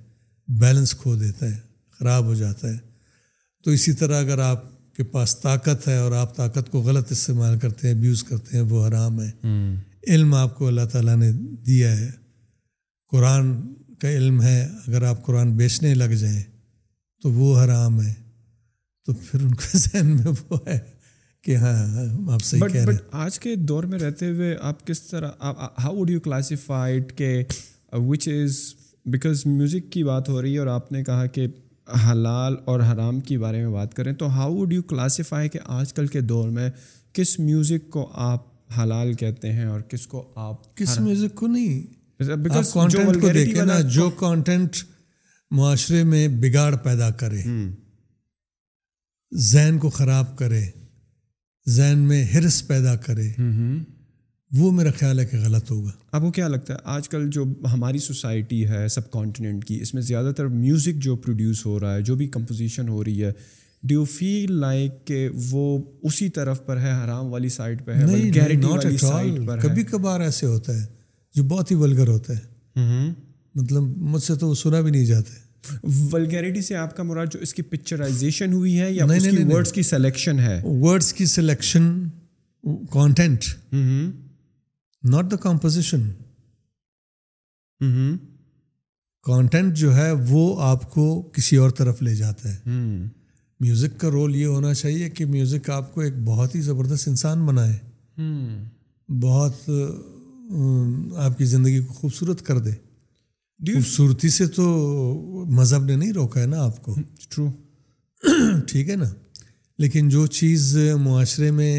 بیلنس 0.59 0.93
کھو 1.01 1.15
دیتا 1.15 1.49
ہے 1.51 1.57
خراب 1.99 2.25
ہو 2.25 2.33
جاتا 2.41 2.71
ہے 2.73 2.77
تو 3.63 3.71
اسی 3.71 3.93
طرح 4.01 4.19
اگر 4.21 4.39
آپ 4.39 4.63
کے 4.97 5.03
پاس 5.11 5.35
طاقت 5.41 5.87
ہے 5.87 5.95
اور 5.99 6.11
آپ 6.17 6.35
طاقت 6.35 6.69
کو 6.71 6.79
غلط 6.83 7.11
استعمال 7.11 7.57
کرتے 7.59 7.87
ہیں 7.87 7.95
ابیوز 7.95 8.23
کرتے 8.29 8.57
ہیں 8.57 8.63
وہ 8.69 8.85
حرام 8.85 9.19
ہے 9.21 9.29
علم 10.13 10.33
آپ 10.35 10.55
کو 10.57 10.67
اللہ 10.67 10.85
تعالیٰ 10.91 11.15
نے 11.15 11.31
دیا 11.65 11.91
ہے 11.99 12.09
قرآن 13.11 13.51
کا 14.01 14.09
علم 14.11 14.41
ہے 14.41 14.55
اگر 14.87 15.03
آپ 15.09 15.21
قرآن 15.25 15.51
بیچنے 15.57 15.93
لگ 15.95 16.13
جائیں 16.21 16.41
تو 17.23 17.31
وہ 17.33 17.49
حرام 17.63 17.99
ہے 18.01 18.13
تو 19.05 19.13
پھر 19.23 19.41
ان 19.41 19.53
کے 19.61 19.77
ذہن 19.83 20.07
میں 20.23 20.31
وہ 20.49 20.57
ہے 20.67 20.79
کہ 21.43 21.55
ہاں 21.57 21.75
آپ 22.33 22.43
صحیح 22.43 22.67
کہہ 22.71 22.81
رہے 22.85 22.93
ہیں 22.93 22.97
آج 23.25 23.39
کے 23.39 23.55
دور 23.73 23.83
میں 23.91 23.99
رہتے 23.99 24.29
ہوئے 24.31 24.55
آپ 24.71 24.85
کس 24.87 25.01
طرح 25.09 25.47
ہاؤ 25.83 25.95
وڈ 25.97 26.09
یو 26.09 26.19
کلاسیفائڈ 26.29 27.11
کہ 27.17 27.31
وچ 28.07 28.27
از 28.41 28.59
بیکاز 29.13 29.45
میوزک 29.45 29.91
کی 29.91 30.03
بات 30.03 30.29
ہو 30.29 30.41
رہی 30.41 30.53
ہے 30.53 30.59
اور 30.59 30.67
آپ 30.79 30.91
نے 30.91 31.03
کہا 31.03 31.25
کہ 31.37 31.47
حلال 32.09 32.55
اور 32.65 32.79
حرام 32.91 33.19
کی 33.27 33.37
بارے 33.37 33.61
میں 33.65 33.71
بات 33.73 33.93
کریں 33.95 34.11
تو 34.19 34.27
ہاؤ 34.35 34.53
وڈ 34.55 34.73
یو 34.73 34.81
کلاسیفائی 34.89 35.49
کہ 35.49 35.59
آج 35.65 35.93
کل 35.93 36.07
کے 36.07 36.21
دور 36.21 36.49
میں 36.51 36.69
کس 37.13 37.37
میوزک 37.39 37.89
کو 37.91 38.07
آپ 38.23 38.45
حلال 38.79 39.13
کہتے 39.19 39.51
ہیں 39.53 39.65
اور 39.65 39.81
کس 39.89 40.05
کو 40.07 40.25
آپ 40.47 40.75
کس 40.77 40.99
میوزک 40.99 41.35
کو 41.39 41.47
نہیں 41.47 42.25
کانٹینٹ 42.73 43.21
کو 43.21 43.29
دیکھیں 43.33 43.63
نا 43.65 43.79
جو 43.97 44.09
کانٹینٹ 44.19 44.75
معاشرے 45.57 46.03
میں 46.03 46.27
بگاڑ 46.41 46.75
پیدا 46.83 47.09
کرے 47.19 47.41
ذہن 49.51 49.77
کو 49.81 49.89
خراب 49.89 50.37
کرے 50.37 50.61
ذہن 51.75 51.99
میں 52.07 52.23
ہرس 52.33 52.65
پیدا 52.67 52.95
کرے 53.05 53.29
وہ 54.55 54.71
میرا 54.71 54.91
خیال 54.97 55.19
ہے 55.19 55.25
کہ 55.25 55.37
غلط 55.45 55.69
ہوگا 55.71 55.89
آپ 56.11 56.21
کو 56.21 56.31
کیا 56.31 56.47
لگتا 56.47 56.73
ہے 56.73 56.79
آج 56.95 57.07
کل 57.09 57.29
جو 57.33 57.43
ہماری 57.73 57.97
سوسائٹی 57.99 58.63
ہے 58.67 58.87
سب 58.89 59.09
کانٹیننٹ 59.11 59.63
کی 59.65 59.79
اس 59.81 59.93
میں 59.93 60.01
زیادہ 60.01 60.31
تر 60.37 60.45
میوزک 60.47 61.01
جو 61.03 61.15
پروڈیوس 61.25 61.65
ہو 61.65 61.79
رہا 61.79 61.95
ہے 61.95 62.01
جو 62.09 62.15
بھی 62.15 62.27
کمپوزیشن 62.35 62.89
ہو 62.89 63.03
رہی 63.03 63.23
ہے 63.23 63.31
ڈیو 63.87 64.03
فیل 64.11 64.53
لائک 64.59 64.93
کہ 65.07 65.27
وہ 65.49 65.63
اسی 66.07 66.27
طرف 66.37 66.65
پر 66.65 66.79
ہے 66.81 66.91
حرام 67.03 67.31
والی 67.33 67.49
سائڈ 67.57 67.83
پہ 67.85 67.91
ہے 67.97 68.53
کبھی 69.61 69.83
کبھار 69.91 70.21
ایسے 70.21 70.45
ہوتا 70.45 70.77
ہے 70.81 70.85
جو 71.35 71.43
بہت 71.49 71.71
ہی 71.71 71.75
ولگر 71.79 72.07
ہوتا 72.07 72.33
ہے 72.37 73.11
مطلب 73.55 73.83
مجھ 74.13 74.21
سے 74.23 74.35
تو 74.39 74.49
وہ 74.49 74.55
سنا 74.55 74.79
بھی 74.81 74.91
نہیں 74.91 75.05
جاتے 75.05 75.45
ولگیریٹی 76.13 76.61
سے 76.61 76.75
آپ 76.77 76.95
کا 76.97 77.03
مراد 77.03 77.27
جو 77.33 77.39
اس 77.41 77.53
کی 77.53 77.61
پکچرائزیشن 77.71 78.53
ہوئی 78.53 78.79
ہے 78.79 78.91
یا 78.91 79.05
کی 79.73 79.83
سلیکشن 79.83 80.39
ہے 80.39 80.61
کی 81.17 81.25
selection 81.25 81.89
content 82.93 83.45
not 85.11 85.29
the 85.31 85.35
composition 85.41 86.01
content 89.25 89.75
جو 89.77 89.95
ہے 89.95 90.11
وہ 90.29 90.61
آپ 90.63 90.89
کو 90.91 91.21
کسی 91.35 91.55
اور 91.57 91.69
طرف 91.77 92.01
لے 92.01 92.15
جاتا 92.15 92.53
ہے 92.53 92.59
میوزک 93.59 93.87
hmm. 93.89 93.97
کا 93.99 94.09
رول 94.11 94.35
یہ 94.35 94.45
ہونا 94.45 94.73
چاہیے 94.73 95.09
کہ 95.09 95.25
میوزک 95.25 95.69
آپ 95.69 95.93
کو 95.93 96.01
ایک 96.01 96.17
بہت 96.25 96.55
ہی 96.55 96.61
زبردست 96.61 97.07
انسان 97.07 97.45
بنائے 97.45 97.75
hmm. 98.21 98.63
بہت 99.21 99.69
آپ 101.25 101.37
کی 101.37 101.45
زندگی 101.45 101.79
کو 101.83 101.93
خوبصورت 101.93 102.41
کر 102.45 102.59
دے 102.59 102.71
خوبصورتی 103.73 104.29
سے 104.29 104.45
تو 104.55 104.65
مذہب 105.59 105.85
نے 105.85 105.95
نہیں 105.95 106.11
روکا 106.13 106.41
ہے 106.41 106.45
نا 106.45 106.63
آپ 106.65 106.81
کو 106.83 106.95
ٹرو 107.29 107.45
hmm. 107.45 108.59
ٹھیک 108.67 108.89
ہے 108.89 108.95
نا 108.95 109.09
لیکن 109.79 110.09
جو 110.09 110.25
چیز 110.27 110.75
معاشرے 111.05 111.51
میں 111.51 111.75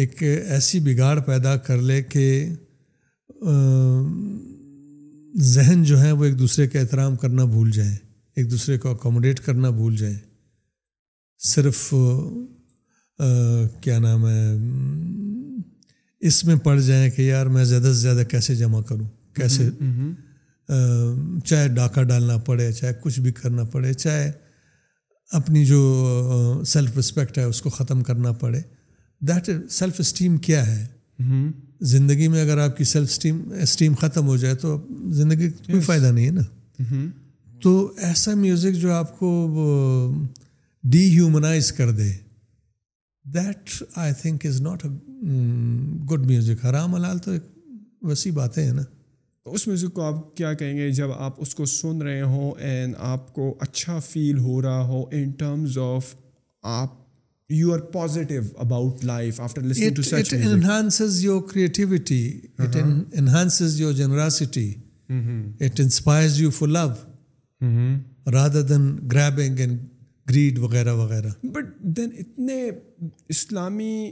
ایک 0.00 0.22
ایسی 0.22 0.78
بگاڑ 0.80 1.18
پیدا 1.26 1.56
کر 1.66 1.80
لے 1.88 2.02
کہ 2.12 2.28
ذہن 5.54 5.82
جو 5.86 6.00
ہیں 6.00 6.12
وہ 6.12 6.24
ایک 6.24 6.38
دوسرے 6.38 6.66
کا 6.68 6.78
احترام 6.80 7.16
کرنا 7.22 7.44
بھول 7.54 7.70
جائیں 7.70 7.94
ایک 8.36 8.50
دوسرے 8.50 8.76
کو 8.78 8.90
اکوموڈیٹ 8.90 9.40
کرنا 9.44 9.70
بھول 9.70 9.96
جائیں 9.96 10.16
صرف 11.50 11.88
کیا 13.82 13.98
نام 13.98 14.26
ہے 14.28 14.52
اس 16.28 16.44
میں 16.44 16.56
پڑ 16.64 16.78
جائیں 16.80 17.10
کہ 17.10 17.22
یار 17.22 17.46
میں 17.54 17.64
زیادہ 17.64 17.82
سے 17.86 17.98
زیادہ 18.00 18.22
کیسے 18.30 18.54
جمع 18.54 18.80
کروں 18.88 19.08
کیسے 19.36 19.68
چاہے 21.46 21.68
ڈاکہ 21.76 22.02
ڈالنا 22.10 22.36
پڑے 22.46 22.72
چاہے 22.72 22.92
کچھ 23.02 23.20
بھی 23.20 23.32
کرنا 23.42 23.64
پڑے 23.72 23.92
چاہے 23.92 24.30
اپنی 25.38 25.64
جو 25.66 26.60
سیلف 26.66 26.96
رسپیکٹ 26.98 27.38
ہے 27.38 27.42
اس 27.44 27.60
کو 27.62 27.70
ختم 27.70 28.02
کرنا 28.02 28.32
پڑے 28.40 28.60
دیٹ 29.28 29.48
سیلف 29.70 29.96
اسٹیم 30.00 30.36
کیا 30.46 30.66
ہے 30.66 30.84
زندگی 31.94 32.26
میں 32.28 32.40
اگر 32.42 32.58
آپ 32.58 32.76
کی 32.76 32.84
سیلف 32.92 33.08
اسٹیم 33.08 33.40
اسٹیم 33.62 33.94
ختم 34.00 34.26
ہو 34.28 34.36
جائے 34.36 34.54
تو 34.62 34.76
زندگی 35.18 35.48
کوئی 35.66 35.80
فائدہ 35.82 36.06
نہیں 36.12 36.26
ہے 36.26 36.30
نا 36.30 36.40
mm-hmm. 36.82 37.06
تو 37.62 37.74
ایسا 38.08 38.34
میوزک 38.36 38.80
جو 38.80 38.92
آپ 38.92 39.18
کو 39.18 39.30
ڈی 40.90 41.04
ہیومنائز 41.14 41.70
کر 41.72 41.90
دے 42.00 42.10
that 43.34 43.70
I 44.04 44.12
think 44.20 44.46
is 44.46 44.60
not 44.60 44.84
a 44.84 44.90
good 46.10 46.26
music 46.26 46.64
حرام 46.66 46.94
حلال 46.94 47.18
تو 47.24 47.30
ایک 47.30 47.42
وسیع 48.08 48.32
باتیں 48.34 48.62
ہیں 48.64 48.72
نا 48.74 48.82
اس 49.50 49.66
میوزک 49.66 49.92
کو 49.94 50.02
آپ 50.06 50.34
کیا 50.36 50.52
کہیں 50.54 50.76
گے 50.76 50.90
جب 50.94 51.12
آپ 51.12 51.40
اس 51.42 51.54
کو 51.54 51.64
سن 51.72 52.02
رہے 52.02 52.20
ہوں 52.32 52.52
اینڈ 52.68 52.94
آپ 53.12 53.32
کو 53.34 53.54
اچھا 53.60 53.98
فیل 54.08 54.38
ہو 54.38 54.60
رہا 54.62 54.82
ہو 54.88 55.04
ان 55.18 55.30
ٹرمز 55.38 55.78
آف 55.82 56.14
آپ 56.76 57.00
وغیرہ 57.60 58.14
وغیرہ 70.96 71.28
بٹ 71.52 71.66
دین 71.96 72.10
اتنے 72.18 72.60
اسلامی 73.28 74.10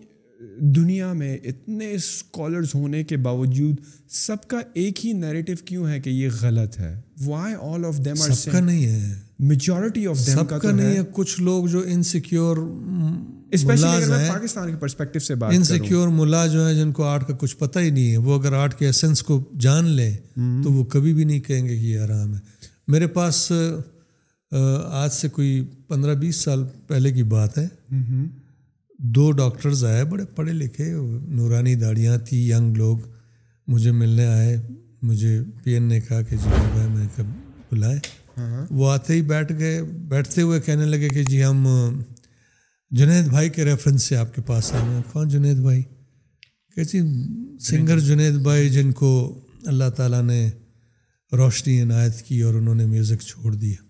دنیا 0.76 1.12
میں 1.12 1.36
اتنے 1.38 1.90
اسکالرز 1.94 2.74
ہونے 2.74 3.02
کے 3.04 3.16
باوجود 3.24 3.80
سب 4.10 4.46
کا 4.48 4.60
ایک 4.82 5.04
ہی 5.06 5.12
نیریٹو 5.24 5.52
کیوں 5.64 5.88
ہے 5.88 5.98
کہ 6.04 6.10
یہ 6.10 6.28
غلط 6.40 6.78
ہے 6.80 6.94
وائی 7.24 7.54
آل 7.70 7.84
آف 7.84 8.04
دیم 8.04 8.14
سب 8.28 8.50
کا 8.52 8.60
نہیں 8.60 8.84
ہے 8.86 9.12
میجورٹی 9.48 10.06
آف 10.06 10.26
دم 10.26 10.44
کا 10.46 10.70
نہیں 10.70 10.96
ہے 10.96 11.02
کچھ 11.12 11.40
لوگ 11.42 11.66
جو 11.72 11.82
انسیکیور 11.88 12.56
سے 13.58 15.54
انسیکیور 15.54 16.46
جو 16.52 16.62
ہو 16.62 16.72
جن 16.80 16.90
کو 16.96 17.04
آرٹ 17.04 17.26
کا 17.28 17.34
کچھ 17.38 17.56
پتہ 17.58 17.78
ہی 17.78 17.90
نہیں 17.90 18.10
ہے 18.10 18.16
وہ 18.26 18.38
اگر 18.38 18.52
آرٹ 18.58 18.74
کے 18.78 18.86
ایسنس 18.86 19.22
کو 19.30 19.40
جان 19.60 19.86
لیں 20.00 20.14
تو 20.64 20.72
وہ 20.72 20.84
کبھی 20.94 21.14
بھی 21.14 21.24
نہیں 21.24 21.40
کہیں 21.46 21.64
گے 21.68 21.76
کہ 21.78 21.84
یہ 21.84 21.98
آرام 22.00 22.34
ہے 22.34 22.40
میرے 22.94 23.06
پاس 23.16 23.50
آج 24.52 25.10
سے 25.12 25.28
کوئی 25.38 25.60
پندرہ 25.88 26.14
بیس 26.26 26.36
سال 26.44 26.66
پہلے 26.88 27.12
کی 27.12 27.22
بات 27.34 27.58
ہے 27.58 27.66
دو 29.16 29.30
ڈاکٹرز 29.40 29.84
آئے 29.84 30.04
بڑے 30.10 30.24
پڑھے 30.36 30.52
لکھے 30.52 30.92
نورانی 30.94 31.74
داڑیاں 31.86 32.16
تھی 32.28 32.48
ینگ 32.50 32.76
لوگ 32.76 32.96
مجھے 33.68 33.90
ملنے 34.02 34.26
آئے 34.26 34.60
مجھے 35.02 35.38
پی 35.62 35.72
این 35.74 35.82
نے 35.88 36.00
کہا 36.08 36.22
کہ 36.30 36.36
میں 36.76 37.06
کب 37.16 37.26
بلائے 37.70 37.98
وہ 38.78 38.90
آتے 38.90 39.14
ہی 39.14 39.22
بیٹھ 39.30 39.52
گئے 39.58 39.80
بیٹھتے 40.08 40.42
ہوئے 40.42 40.60
کہنے 40.66 40.84
لگے 40.86 41.08
کہ 41.08 41.22
جی 41.28 41.42
ہم 41.44 41.66
جنید 42.98 43.28
بھائی 43.28 43.48
کے 43.56 43.64
ریفرنس 43.64 44.02
سے 44.08 44.16
آپ 44.16 44.34
کے 44.34 44.42
پاس 44.46 44.72
آئے 44.72 44.84
ہیں 44.84 45.02
کون 45.12 45.28
جنید 45.28 45.56
بھائی 45.66 45.82
کہ 46.74 46.82
سنگر 47.68 47.98
جی، 48.00 48.06
جنید 48.06 48.34
بھائی 48.42 48.68
جن 48.76 48.92
کو 49.00 49.10
اللہ 49.68 49.90
تعالیٰ 49.96 50.22
نے 50.24 50.40
روشنی 51.38 51.80
عنایت 51.82 52.20
کی 52.28 52.40
اور 52.42 52.54
انہوں 52.54 52.74
نے 52.74 52.86
میوزک 52.92 53.22
چھوڑ 53.26 53.54
دیا 53.54 53.82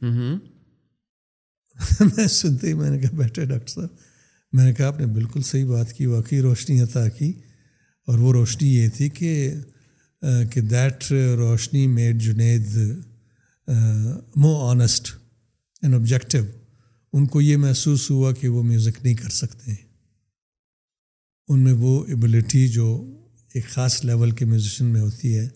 میں 2.17 2.27
سنتے 2.29 2.67
ہی 2.69 2.73
میں 2.79 2.91
نے 2.91 2.99
کہا 3.01 3.17
بیٹھے 3.19 3.45
ڈاکٹر 3.45 3.71
صاحب 3.73 3.89
میں 4.53 4.65
نے 4.65 4.73
کہا 4.75 4.87
آپ 4.87 4.99
نے 5.01 5.07
بالکل 5.15 5.43
صحیح 5.51 5.65
بات 5.67 5.93
کی 5.97 6.07
واقعی 6.07 6.41
روشنی 6.43 6.81
عطا 6.83 7.09
کی 7.19 7.33
اور 8.09 8.19
وہ 8.19 8.33
روشنی 8.33 8.75
یہ 8.75 8.89
تھی 8.97 9.09
کہ 9.19 9.33
کہ 10.53 10.61
دیٹ 10.61 11.11
روشنی 11.39 11.87
میڈ 11.87 12.21
جنید 12.23 12.67
مو 13.71 14.55
آنیسٹ 14.69 15.09
اینڈ 15.83 15.95
آبجیکٹیو 15.95 16.45
ان 17.17 17.27
کو 17.35 17.41
یہ 17.41 17.57
محسوس 17.57 18.11
ہوا 18.11 18.33
کہ 18.41 18.49
وہ 18.49 18.63
میوزک 18.63 18.99
نہیں 19.03 19.15
کر 19.15 19.29
سکتے 19.35 19.73
ان 21.53 21.61
میں 21.65 21.73
وہ 21.79 22.05
ایبلٹی 22.09 22.67
جو 22.73 22.87
ایک 23.55 23.69
خاص 23.69 24.05
لیول 24.05 24.31
کے 24.39 24.45
میوزیشن 24.45 24.85
میں 24.93 25.01
ہوتی 25.01 25.37
ہے 25.39 25.49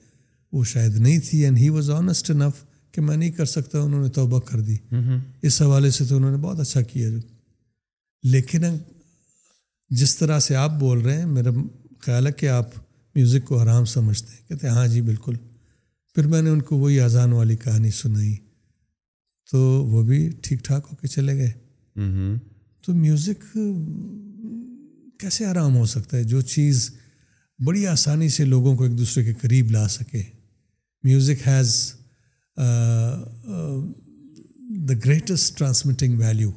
وہ 0.52 0.64
شاید 0.72 0.96
نہیں 0.96 1.18
تھی 1.28 1.42
and 1.44 1.58
he 1.58 1.68
was 1.76 1.90
honest 1.90 2.30
enough 2.30 2.64
کہ 2.94 3.00
میں 3.02 3.16
نہیں 3.16 3.30
کر 3.38 3.44
سکتا 3.52 3.78
انہوں 3.80 4.02
نے 4.02 4.08
توبہ 4.18 4.38
کر 4.50 4.60
دی 4.68 4.76
اس 5.46 5.60
حوالے 5.62 5.90
سے 5.98 6.04
تو 6.08 6.16
انہوں 6.16 6.30
نے 6.30 6.36
بہت 6.42 6.60
اچھا 6.60 6.82
کیا 6.92 7.08
جو 7.08 7.18
لیکن 8.32 8.62
جس 10.00 10.16
طرح 10.18 10.38
سے 10.40 10.56
آپ 10.56 10.78
بول 10.80 11.00
رہے 11.04 11.16
ہیں 11.18 11.26
میرا 11.26 11.50
خیال 12.02 12.26
ہے 12.26 12.32
کہ 12.42 12.48
آپ 12.48 12.70
میوزک 13.14 13.44
کو 13.48 13.58
آرام 13.60 13.84
سمجھتے 13.94 14.32
ہیں 14.34 14.46
کہتے 14.48 14.66
ہیں 14.66 14.74
ہاں 14.74 14.86
جی 14.94 15.00
بالکل 15.08 15.34
پھر 16.14 16.26
میں 16.32 16.40
نے 16.42 16.50
ان 16.50 16.60
کو 16.62 16.76
وہی 16.78 16.98
اذان 17.00 17.32
والی 17.32 17.56
کہانی 17.62 17.90
سنائی 18.00 18.34
تو 19.50 19.60
وہ 19.92 20.02
بھی 20.06 20.18
ٹھیک 20.42 20.64
ٹھاک 20.64 20.86
ہو 20.90 20.96
کے 20.96 21.06
چلے 21.14 21.36
گئے 21.36 21.50
تو 22.86 22.92
میوزک 22.94 23.42
کیسے 25.20 25.44
آرام 25.46 25.76
ہو 25.76 25.84
سکتا 25.94 26.16
ہے 26.16 26.22
جو 26.32 26.40
چیز 26.54 26.88
بڑی 27.64 27.86
آسانی 27.86 28.28
سے 28.36 28.44
لوگوں 28.44 28.74
کو 28.76 28.84
ایک 28.84 28.96
دوسرے 28.98 29.24
کے 29.24 29.32
قریب 29.40 29.70
لا 29.70 29.86
سکے 29.94 30.22
music 31.08 31.46
has 31.46 31.74
the 34.88 34.94
greatest 35.04 35.56
transmitting 35.58 36.18
value 36.18 36.50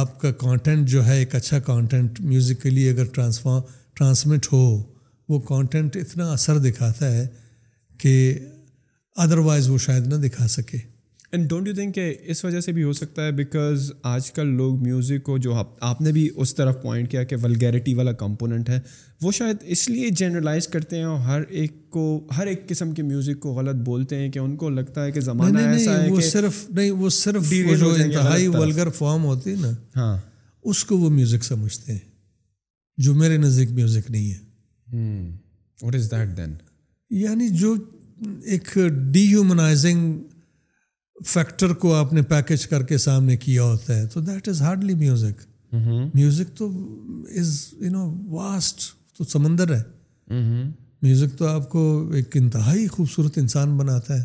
آپ 0.00 0.18
کا 0.20 0.30
کانٹینٹ 0.44 0.88
جو 0.88 1.06
ہے 1.06 1.16
ایک 1.18 1.34
اچھا 1.34 1.58
کانٹینٹ 1.66 2.20
میوزک 2.20 2.62
کے 2.62 2.70
لیے 2.70 2.90
اگر 2.92 3.04
ٹرانسفارم 3.14 3.60
ٹرانسمٹ 3.96 4.46
ہو 4.52 4.62
وہ 5.28 5.38
کانٹینٹ 5.50 5.96
اتنا 6.00 6.32
اثر 6.32 6.58
دکھاتا 6.68 7.10
ہے 7.12 7.26
کہ 7.98 8.38
ادروائز 9.24 9.68
وہ 9.70 9.78
شاید 9.88 10.06
نہ 10.06 10.14
دکھا 10.28 10.46
سکے 10.48 10.78
اینڈ 11.32 11.48
ڈونٹ 11.48 11.66
یو 11.68 11.74
تھنک 11.74 11.94
کہ 11.94 12.04
اس 12.32 12.44
وجہ 12.44 12.60
سے 12.66 12.72
بھی 12.72 12.82
ہو 12.82 12.92
سکتا 12.98 13.24
ہے 13.26 13.32
بیکاز 13.38 13.90
آج 14.10 14.30
کل 14.32 14.54
لوگ 14.56 14.82
میوزک 14.82 15.22
کو 15.22 15.36
جو 15.46 15.54
آپ 15.88 16.00
نے 16.00 16.12
بھی 16.12 16.28
اس 16.42 16.54
طرف 16.54 16.80
پوائنٹ 16.82 17.10
کیا 17.10 17.24
کہ 17.32 17.36
ولگیرٹی 17.42 17.94
والا 17.94 18.12
کمپوننٹ 18.22 18.68
ہے 18.68 18.78
وہ 19.22 19.32
شاید 19.38 19.64
اس 19.74 19.88
لیے 19.90 20.08
جنرلائز 20.20 20.68
کرتے 20.76 20.96
ہیں 20.96 21.04
اور 21.04 21.18
ہر 21.30 21.42
ایک 21.62 21.72
کو 21.96 22.04
ہر 22.36 22.46
ایک 22.46 22.66
قسم 22.68 22.92
کے 22.94 23.02
میوزک 23.10 23.40
کو 23.40 23.52
غلط 23.54 23.82
بولتے 23.88 24.18
ہیں 24.18 24.30
کہ 24.32 24.38
ان 24.38 24.56
کو 24.62 24.70
لگتا 24.78 25.04
ہے 25.04 25.12
کہ 25.12 25.20
زمانہ 25.28 25.58
ایسا 25.72 26.02
ہے 26.02 26.08
وہ 26.10 26.20
صرف 26.30 26.64
نہیں 26.70 26.90
وہ 27.02 27.08
صرف 27.18 27.52
جو 27.80 27.92
انتہائی 28.04 28.46
ولگر 28.56 28.90
فارم 28.98 29.24
ہوتی 29.24 29.50
ہے 29.50 29.56
نا 29.60 29.70
ہاں 29.96 30.16
اس 30.70 30.84
کو 30.84 30.98
وہ 30.98 31.10
میوزک 31.10 31.44
سمجھتے 31.44 31.92
ہیں 31.92 31.98
جو 33.06 33.14
میرے 33.14 33.36
نزدیک 33.38 33.70
میوزک 33.72 34.10
نہیں 34.10 34.30
ہے 34.30 35.26
واٹ 35.82 35.94
از 35.94 36.10
دیٹ 36.10 36.36
دین 36.36 36.54
یعنی 37.16 37.48
جو 37.58 37.74
ایک 38.52 38.74
ڈی 39.12 39.26
ہیومنائزنگ 39.28 40.16
فیکٹر 41.26 41.72
کو 41.82 41.94
آپ 41.94 42.12
نے 42.12 42.22
پیکج 42.32 42.66
کر 42.66 42.82
کے 42.86 42.98
سامنے 43.04 43.36
کیا 43.44 43.62
ہوتا 43.62 43.96
ہے 43.96 44.06
تو 44.12 44.20
that 44.20 44.48
is 44.48 44.60
hardly 44.62 44.94
music 44.94 45.46
music 46.14 46.56
تو 46.56 46.68
از 47.40 47.58
یو 47.80 47.90
نو 47.92 48.04
واسٹ 48.34 48.80
تو 49.16 49.24
سمندر 49.24 49.74
ہے 49.76 49.82
میوزک 51.02 51.24
mm-hmm. 51.26 51.36
تو 51.38 51.46
آپ 51.48 51.68
کو 51.70 52.10
ایک 52.16 52.36
انتہائی 52.36 52.86
خوبصورت 52.88 53.38
انسان 53.38 53.76
بناتا 53.76 54.16
ہے 54.20 54.24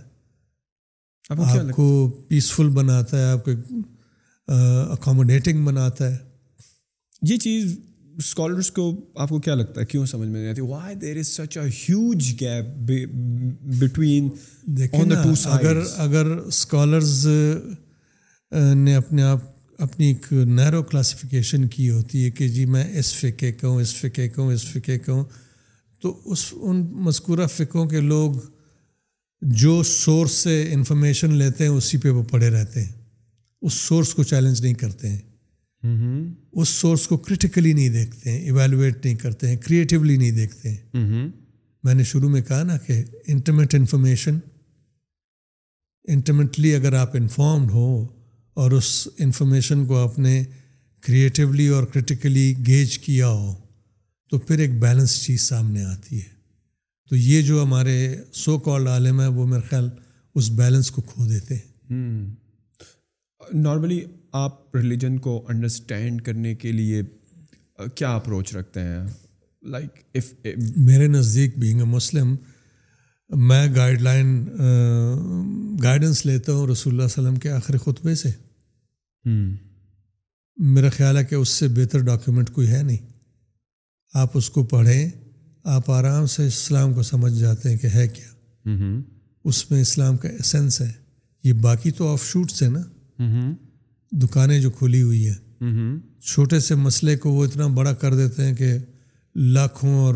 آپ 1.29 1.75
کو 1.75 1.87
پیسفل 2.27 2.69
بناتا 2.73 3.17
ہے 3.19 3.31
آپ 3.31 3.45
کو 3.45 3.51
اکوموڈیٹنگ 4.91 5.65
بناتا 5.65 6.11
ہے 6.11 6.17
یہ 7.31 7.37
چیز 7.39 7.77
اسکالرس 8.19 8.69
کو 8.71 8.89
آپ 9.21 9.29
کو 9.29 9.39
کیا 9.45 9.55
لگتا 9.55 9.81
ہے 9.81 9.85
کیوں 9.85 10.05
سمجھ 10.05 10.27
میں 10.27 10.39
نہیں 10.39 10.49
آتی 10.51 10.61
why 10.61 10.95
there 11.01 11.17
is 11.17 11.27
such 11.27 11.57
a 11.57 11.69
gap 12.41 12.89
between 13.79 14.29
اگر 15.49 15.77
اگر 16.05 16.25
اسکالرز 16.45 17.27
نے 18.75 18.95
اپنے 18.95 19.21
آپ 19.23 19.51
اپنی 19.81 20.05
ایک 20.05 20.31
نیرو 20.31 20.81
کلاسیفیکیشن 20.89 21.67
کی 21.67 21.89
ہوتی 21.89 22.23
ہے 22.25 22.29
کہ 22.31 22.47
جی 22.47 22.65
میں 22.73 22.83
اس 22.99 23.13
فقے 23.15 23.51
کا 23.51 23.67
ہوں 23.67 23.81
اس 23.81 23.93
فقے 24.01 24.27
کا 24.29 24.41
ہوں 24.41 24.51
اس 24.53 24.63
فقے 24.71 24.97
کا 25.05 25.13
ہوں 25.13 25.23
تو 26.01 26.19
اس 26.31 26.45
ان 26.59 26.85
مذکورہ 27.05 27.45
فقوں 27.55 27.85
کے 27.89 27.99
لوگ 28.01 28.35
جو 29.61 29.81
سورس 29.85 30.31
سے 30.43 30.61
انفارمیشن 30.73 31.33
لیتے 31.37 31.63
ہیں 31.67 31.71
اسی 31.71 31.97
پہ 32.03 32.09
وہ 32.17 32.23
پڑھے 32.31 32.49
رہتے 32.49 32.83
ہیں 32.83 32.91
اس 33.65 33.73
سورس 33.87 34.13
کو 34.13 34.23
چیلنج 34.23 34.61
نہیں 34.61 34.73
کرتے 34.83 35.09
ہیں 35.09 35.19
Mm-hmm. 35.91 36.19
اس 36.61 36.69
سورس 36.79 37.05
کو 37.07 37.15
کرٹیکلی 37.27 37.71
نہیں 37.73 37.89
دیکھتے 37.93 38.31
ہیں 38.31 38.37
ایویلویٹ 38.41 39.05
نہیں 39.05 39.15
کرتے 39.23 39.47
ہیں 39.47 39.55
کریٹیولی 39.65 40.15
نہیں 40.17 40.31
دیکھتے 40.31 40.69
ہیں 40.69 40.77
mm-hmm. 40.97 41.27
میں 41.83 41.93
نے 41.93 42.03
شروع 42.11 42.29
میں 42.29 42.41
کہا 42.41 42.61
نا 42.63 42.77
کہ 42.85 43.03
انٹرمیٹ 43.33 43.75
انفارمیشن 43.75 44.37
انٹرمیٹلی 46.13 46.73
اگر 46.75 46.93
آپ 46.99 47.15
انفارمڈ 47.15 47.71
ہوں 47.71 48.05
اور 48.61 48.71
اس 48.77 48.91
انفارمیشن 49.25 49.85
کو 49.87 49.97
آپ 50.03 50.17
نے 50.19 50.43
کریٹیولی 51.07 51.67
اور 51.75 51.83
کرٹیکلی 51.93 52.53
گیج 52.67 52.97
کیا 53.07 53.27
ہو 53.29 53.53
تو 54.29 54.39
پھر 54.39 54.59
ایک 54.65 54.79
بیلنس 54.83 55.21
چیز 55.25 55.41
سامنے 55.49 55.83
آتی 55.85 56.21
ہے 56.21 56.29
تو 57.09 57.15
یہ 57.29 57.41
جو 57.51 57.61
ہمارے 57.63 57.97
سو 58.45 58.57
کال 58.69 58.87
عالم 58.95 59.21
ہے 59.21 59.27
وہ 59.37 59.47
میرے 59.47 59.67
خیال 59.69 59.89
اس 60.39 60.49
بیلنس 60.61 60.91
کو 60.91 61.01
کھو 61.13 61.25
دیتے 61.27 61.55
ہیں 61.55 61.93
نارملی 63.53 63.99
mm-hmm. 63.99 64.21
آپ 64.41 64.75
ریلیجن 64.75 65.17
کو 65.23 65.41
انڈرسٹینڈ 65.49 66.21
کرنے 66.25 66.53
کے 66.61 66.71
لیے 66.71 67.01
کیا 67.95 68.13
اپروچ 68.15 68.55
رکھتے 68.55 68.81
ہیں 68.83 69.03
لائک 69.71 69.99
اف 70.17 70.33
میرے 70.85 71.07
نزدیک 71.07 71.57
بینگ 71.59 71.79
اے 71.81 71.85
مسلم 71.87 72.35
میں 73.49 73.65
گائڈ 73.75 74.01
لائن 74.01 74.35
گائیڈنس 75.83 76.25
لیتا 76.25 76.53
ہوں 76.53 76.67
رسول 76.67 76.93
اللہ 76.93 77.03
وسلم 77.03 77.35
کے 77.43 77.49
آخر 77.51 77.77
خطبے 77.83 78.15
سے 78.23 78.29
میرا 80.73 80.89
خیال 80.97 81.17
ہے 81.17 81.23
کہ 81.25 81.35
اس 81.35 81.49
سے 81.59 81.67
بہتر 81.81 81.99
ڈاکیومنٹ 82.05 82.49
کوئی 82.53 82.67
ہے 82.71 82.81
نہیں 82.83 83.05
آپ 84.21 84.37
اس 84.37 84.49
کو 84.57 84.63
پڑھیں 84.73 85.09
آپ 85.75 85.91
آرام 85.91 86.25
سے 86.35 86.47
اسلام 86.47 86.93
کو 86.93 87.03
سمجھ 87.11 87.33
جاتے 87.39 87.69
ہیں 87.69 87.77
کہ 87.81 87.87
ہے 87.93 88.07
کیا 88.07 88.71
اس 89.49 89.69
میں 89.71 89.81
اسلام 89.81 90.17
کا 90.17 90.29
اسینس 90.39 90.79
ہے 90.81 90.91
یہ 91.43 91.53
باقی 91.67 91.91
تو 91.97 92.11
آف 92.13 92.23
شوٹس 92.25 92.61
ہیں 92.63 92.69
نا 92.69 92.81
دکانیں 94.21 94.59
جو 94.61 94.69
کھلی 94.77 95.01
ہوئی 95.01 95.27
ہیں 95.27 95.89
چھوٹے 96.31 96.59
سے 96.59 96.75
مسئلے 96.75 97.15
کو 97.17 97.31
وہ 97.33 97.43
اتنا 97.45 97.67
بڑا 97.75 97.93
کر 98.01 98.13
دیتے 98.15 98.45
ہیں 98.45 98.53
کہ 98.55 98.73
لاکھوں 99.53 99.93
اور 99.99 100.15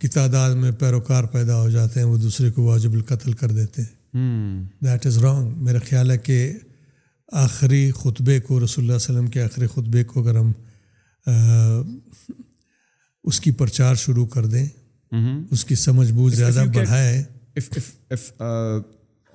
کی 0.00 0.08
تعداد 0.14 0.54
میں 0.62 0.70
پیروکار 0.78 1.24
پیدا 1.32 1.60
ہو 1.60 1.68
جاتے 1.70 2.00
ہیں 2.00 2.06
وہ 2.06 2.16
دوسرے 2.18 2.50
کو 2.50 2.62
واجب 2.64 2.92
القتل 2.94 3.32
کر 3.40 3.50
دیتے 3.58 3.82
ہیں 3.82 4.62
دیٹ 4.84 5.06
از 5.06 5.18
رانگ 5.24 5.62
میرا 5.64 5.78
خیال 5.90 6.10
ہے 6.10 6.16
کہ 6.26 6.38
آخری 7.42 7.90
خطبے 8.02 8.38
کو 8.40 8.64
رسول 8.64 8.84
اللہ 8.84 8.96
علیہ 8.96 9.04
وسلم 9.12 9.26
کے 9.34 9.42
آخری 9.42 9.66
خطبے 9.74 10.04
کو 10.04 10.20
اگر 10.20 10.36
ہم 10.38 10.52
اس 13.28 13.40
کی 13.40 13.50
پرچار 13.60 13.94
شروع 14.04 14.26
کر 14.34 14.46
دیں 14.54 14.66
اس 15.54 15.64
کی 15.64 15.74
سمجھ 15.88 16.10
بوجھ 16.12 16.34
زیادہ 16.34 16.64
بڑھائیں 16.74 17.22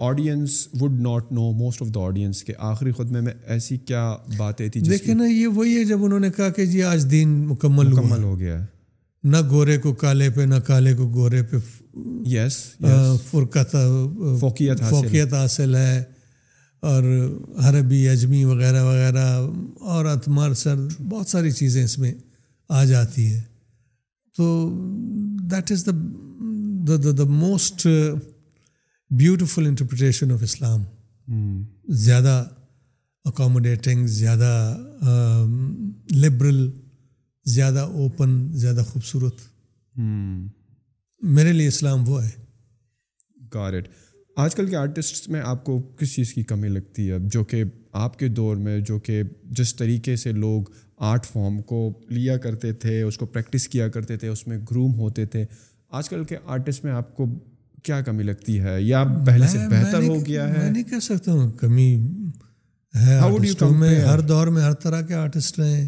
audience 0.08 0.52
would 0.82 1.00
not 1.02 1.32
know 1.32 1.52
most 1.54 1.82
of 1.82 1.88
the 1.96 2.00
audience 2.08 2.44
کے 2.44 2.54
آخری 2.72 2.92
خود 2.98 3.10
میں 3.12 3.34
ایسی 3.56 3.78
کیا 3.88 4.04
باتیں 4.38 4.68
تھیں 4.70 4.84
دیکھیں 4.84 5.14
نا 5.16 5.26
یہ 5.26 5.48
وہی 5.56 5.76
ہے 5.78 5.84
جب 5.86 6.04
انہوں 6.06 6.20
نے 6.26 6.30
کہا 6.38 6.50
کہ 6.58 6.66
جی 6.66 6.84
آج 6.92 7.06
دین 7.12 7.30
مکمل 7.48 7.88
مکمل 7.94 8.24
ہو 8.24 8.38
گیا 8.40 8.60
نہ 9.32 9.38
گورے 9.50 9.78
کو 9.84 9.94
کالے 10.04 10.30
پہ 10.36 10.42
نہ 10.50 10.56
کالے 10.68 10.94
کو 10.96 11.08
گورے 11.14 11.42
پہ 11.50 11.58
یس 12.36 12.58
فوقیت 13.30 13.76
فوکیت 14.90 15.34
حاصل 15.34 15.76
ہے 15.76 16.02
اور 16.92 17.04
عربی 17.70 18.08
اجمی 18.10 18.44
وغیرہ 18.46 18.84
وغیرہ 18.84 19.26
عورت 19.38 20.28
مر 20.38 20.54
سر 20.64 20.76
بہت 21.10 21.28
ساری 21.30 21.52
چیزیں 21.60 21.84
اس 21.84 21.98
میں 22.00 22.14
آ 22.78 22.84
جاتی 22.94 23.26
ہیں 23.28 23.42
تو 24.38 24.48
that 25.52 25.72
is 25.72 25.86
the 25.88 26.96
the 27.18 27.24
most 27.30 27.88
beautiful 29.18 29.66
interpretation 29.66 30.32
of 30.32 30.42
Islam 30.44 30.84
زیادہ 32.06 32.44
اکاموڈیٹنگ 33.26 34.06
زیادہ 34.08 34.76
لبرل 36.22 36.70
زیادہ 37.54 37.80
اوپن 37.80 38.38
زیادہ 38.60 38.84
خوبصورت 38.88 39.42
میرے 41.36 41.54
لیے 41.54 41.68
اسلام 41.68 42.04
وہ 42.10 42.24
ہے 42.24 42.30
گارٹ 43.54 43.88
آج 44.44 44.56
کل 44.56 44.70
کے 44.70 44.76
آرٹسٹ 44.76 45.30
میں 45.30 45.40
آپ 45.46 45.64
کو 45.66 45.80
کس 46.00 46.14
چیز 46.16 46.34
کی 46.34 46.44
کمی 46.52 46.68
لگتی 46.70 47.10
ہے 47.12 47.18
جو 47.32 47.44
کہ 47.44 47.64
آپ 48.06 48.20
کے 48.20 48.28
دور 48.28 48.58
میں 48.68 48.80
جو 48.86 49.00
کہ 49.08 49.22
جس 49.60 49.76
طریقے 49.76 50.16
سے 50.16 50.32
لوگ 50.32 50.64
آرٹ 51.12 51.26
فام 51.26 51.62
کو 51.74 51.88
لیا 52.10 52.38
کرتے 52.44 52.72
تھے 52.84 53.02
اس 53.02 53.18
کو 53.18 53.26
پریکٹس 53.26 53.68
کیا 53.70 53.88
کرتے 53.98 54.18
تھے 54.18 54.28
اس 54.28 54.48
میں 54.48 54.58
گروم 54.72 54.94
ہوتے 55.00 55.26
تھے 55.34 55.46
آج 55.98 56.10
کل 56.10 56.24
کے 56.30 56.38
آرٹسٹ 56.46 56.84
میں 56.86 56.92
آپ 56.92 57.16
کو 57.16 57.26
کیا 57.84 58.00
کمی 58.06 58.24
لگتی 58.24 58.60
ہے 58.62 58.82
یا 58.82 59.04
پہلے 59.26 59.48
سے 59.48 59.58
بہتر 59.72 60.04
ہو 60.08 60.26
گیا 60.26 60.48
ہے 60.48 60.58
میں 60.58 60.70
نہیں 60.70 60.84
کہہ 60.90 61.00
سکتا 61.02 61.32
ہوں 61.34 61.50
کمی 61.60 61.92
ہے 63.06 63.20
میں 63.80 64.00
ہر 64.02 64.20
دور 64.28 64.48
میں 64.54 64.62
ہر 64.64 64.74
طرح 64.84 65.02
کے 65.08 65.14
آرٹسٹ 65.14 65.60
رہے 65.60 65.72
ہیں 65.82 65.88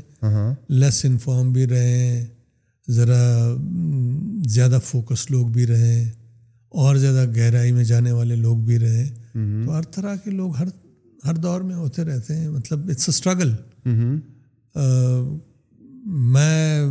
لیس 0.70 1.02
uh-huh. 1.06 1.12
انفارم 1.14 1.52
بھی 1.54 1.68
رہے 1.68 1.98
ہیں 1.98 2.26
ذرا 2.98 3.22
زیادہ 4.54 4.80
فوکس 4.84 5.30
لوگ 5.32 5.48
بھی 5.58 5.68
رہے 5.68 5.94
ہیں 5.94 6.10
اور 6.84 6.96
زیادہ 7.04 7.28
گہرائی 7.38 7.72
میں 7.72 7.84
جانے 7.84 8.12
والے 8.12 8.36
لوگ 8.36 8.58
بھی 8.66 8.78
رہے 8.80 8.98
ہیں 9.04 9.10
mm-hmm. 9.12 9.66
تو 9.66 9.78
ہر 9.78 9.82
طرح 9.96 10.16
کے 10.24 10.32
لوگ 10.32 10.56
ہر 10.60 10.68
ہر 11.26 11.36
دور 11.46 11.62
میں 11.62 11.76
ہوتے 11.76 12.04
رہتے 12.06 12.36
ہیں 12.36 12.48
مطلب 12.50 12.89
اٹس 12.89 13.10
اے 13.10 13.14
اسٹرگل 13.16 13.52
میں 16.36 16.88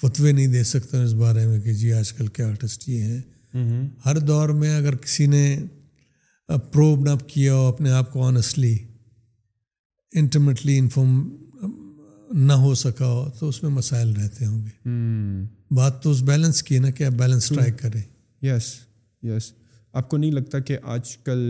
فتوے 0.00 0.32
نہیں 0.32 0.46
دے 0.52 0.62
سکتا 0.72 1.02
اس 1.02 1.12
بارے 1.24 1.46
میں 1.46 1.60
کہ 1.60 1.72
جی 1.82 1.92
آج 1.92 2.12
کل 2.12 2.26
کے 2.36 2.42
آرٹسٹ 2.44 2.88
یہ 2.88 3.02
ہیں 3.02 3.20
Mm-hmm. 3.58 3.88
ہر 4.04 4.18
دور 4.26 4.48
میں 4.60 4.76
اگر 4.76 4.94
کسی 5.06 5.26
نے 5.32 5.42
پروب 6.72 7.02
نہ 7.08 7.16
کیا 7.32 7.54
ہو 7.54 7.66
اپنے 7.68 7.90
آپ 7.92 8.12
کو 8.12 8.22
آنیسٹلی 8.26 8.76
انٹیمیٹلی 10.20 10.76
انفارم 10.78 12.36
نہ 12.46 12.52
ہو 12.62 12.74
سکا 12.84 13.06
ہو 13.12 13.28
تو 13.38 13.48
اس 13.48 13.62
میں 13.62 13.70
مسائل 13.70 14.12
رہتے 14.20 14.44
ہوں 14.46 14.64
گے 14.64 14.88
mm. 14.88 15.44
بات 15.76 16.02
تو 16.02 16.10
اس 16.10 16.22
بیلنس 16.32 16.62
کی 16.62 16.74
ہے 16.74 16.80
نا 16.80 16.90
کہ 16.98 17.04
آپ 17.04 17.12
بیلنس 17.18 17.48
ٹرائی 17.48 17.72
کریں 17.82 18.02
یس 18.46 18.72
یس 19.34 19.52
آپ 20.00 20.08
کو 20.10 20.16
نہیں 20.16 20.30
لگتا 20.32 20.58
کہ 20.68 20.78
آج 20.94 21.16
کل 21.26 21.46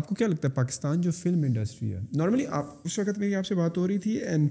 آپ 0.00 0.06
کو 0.08 0.14
کیا 0.14 0.26
لگتا 0.26 0.48
ہے 0.48 0.52
پاکستان 0.54 1.00
جو 1.00 1.10
فلم 1.20 1.42
انڈسٹری 1.44 1.92
ہے 1.94 2.00
نارملی 2.16 2.46
آپ 2.58 2.66
اس 2.84 2.98
وقت 2.98 3.18
میری 3.18 3.34
آپ 3.34 3.46
سے 3.46 3.54
بات 3.54 3.76
ہو 3.78 3.86
رہی 3.88 3.98
تھی 3.98 4.16
اینڈ 4.22 4.48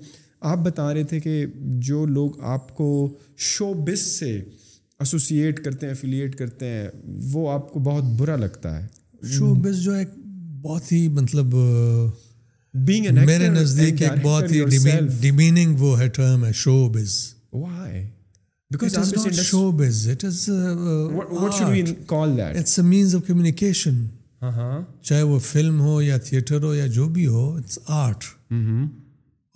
آپ 0.53 0.57
بتا 0.65 0.93
رہے 0.93 1.03
تھے 1.11 1.19
کہ 1.19 1.45
جو 1.89 2.05
لوگ 2.05 2.39
آپ 2.55 2.75
کو 2.77 2.87
شو 3.51 3.73
بس 3.85 4.05
سے 4.19 4.39
ایسوسیٹ 5.05 5.63
کرتے 5.63 5.85
ہیں 5.85 5.93
افیلیٹ 5.93 6.35
کرتے 6.37 6.65
ہیں 6.69 6.87
وہ 7.31 7.49
آپ 7.51 7.71
کو 7.71 7.79
بہت 7.87 8.03
برا 8.19 8.35
لگتا 8.43 8.77
ہے 8.79 8.85
شو 9.31 9.53
بس 9.63 9.81
جو 9.83 9.91
ایک 9.93 10.07
بہت 10.61 10.91
ہی 10.91 11.07
مطلب 11.19 11.53
بینگ 12.87 13.13
میرے 13.25 13.47
نزدیک 13.49 14.01
ایک 14.01 14.21
بہت 14.21 14.51
ہی 14.51 14.63
ڈیمیننگ 15.21 15.75
وہ 15.79 15.99
ہے 15.99 16.07
ٹرم 16.17 16.45
ہے 16.45 16.51
شو 16.63 16.77
بز 16.93 17.15
وائی 17.53 18.05
چاہے 25.01 25.21
وہ 25.23 25.37
فلم 25.43 25.79
ہو 25.81 26.01
یا 26.01 26.17
تھیٹر 26.25 26.63
ہو 26.63 26.73
یا 26.75 26.87
جو 26.97 27.07
بھی 27.13 27.25
ہو 27.27 27.47
اٹس 27.57 27.79
آرٹ 27.85 28.23
mm-hmm. 28.53 28.85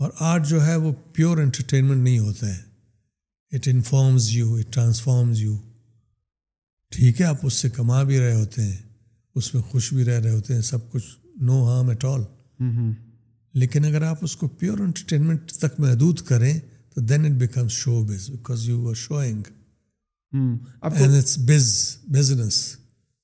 اور 0.04 0.12
آرٹ 0.30 0.48
جو 0.50 0.66
ہے 0.66 0.76
وہ 0.86 0.92
پیور 1.14 1.38
انٹرٹینمنٹ 1.38 2.04
نہیں 2.04 2.20
ہوتا 2.20 2.48
ہے 2.56 2.60
it 3.58 3.68
informs 3.68 4.28
you 4.32 4.54
it 4.56 4.72
transforms 4.74 5.42
you 5.42 5.56
ٹھیک 6.96 7.20
ہے 7.22 7.26
آپ 7.26 7.46
اس 7.46 7.54
سے 7.54 7.70
کما 7.76 8.02
بھی 8.04 8.20
رہے 8.20 8.34
ہوتے 8.36 8.62
ہیں 8.62 8.76
اس 9.40 9.54
میں 9.54 9.62
خوش 9.70 9.92
بھی 9.94 10.06
رہ 10.06 10.20
رہے 10.20 10.32
ہوتے 10.32 10.54
ہیں 10.54 10.62
سب 10.68 10.90
کچھ 10.92 11.06
نو 11.46 11.64
ہارم 11.68 11.90
ایٹ 11.90 12.06
آل 12.06 12.22
لیکن 13.60 13.86
اگر 13.86 14.02
آپ 14.08 14.18
اس 14.24 14.36
کو 14.38 14.48
پیور 14.60 14.80
انٹرٹینمنٹ 14.80 15.52
تک 15.62 15.80
محدود 15.80 16.20
کریں 16.28 16.54
تو 16.94 17.02
then 17.02 17.26
it 17.26 17.70
show 17.72 18.02
biz 18.08 18.30
because 18.32 18.68
you 18.70 18.88
are 18.90 18.94
showing 19.04 19.44
it's 20.82 21.38
biz 21.48 21.74
business 22.18 22.62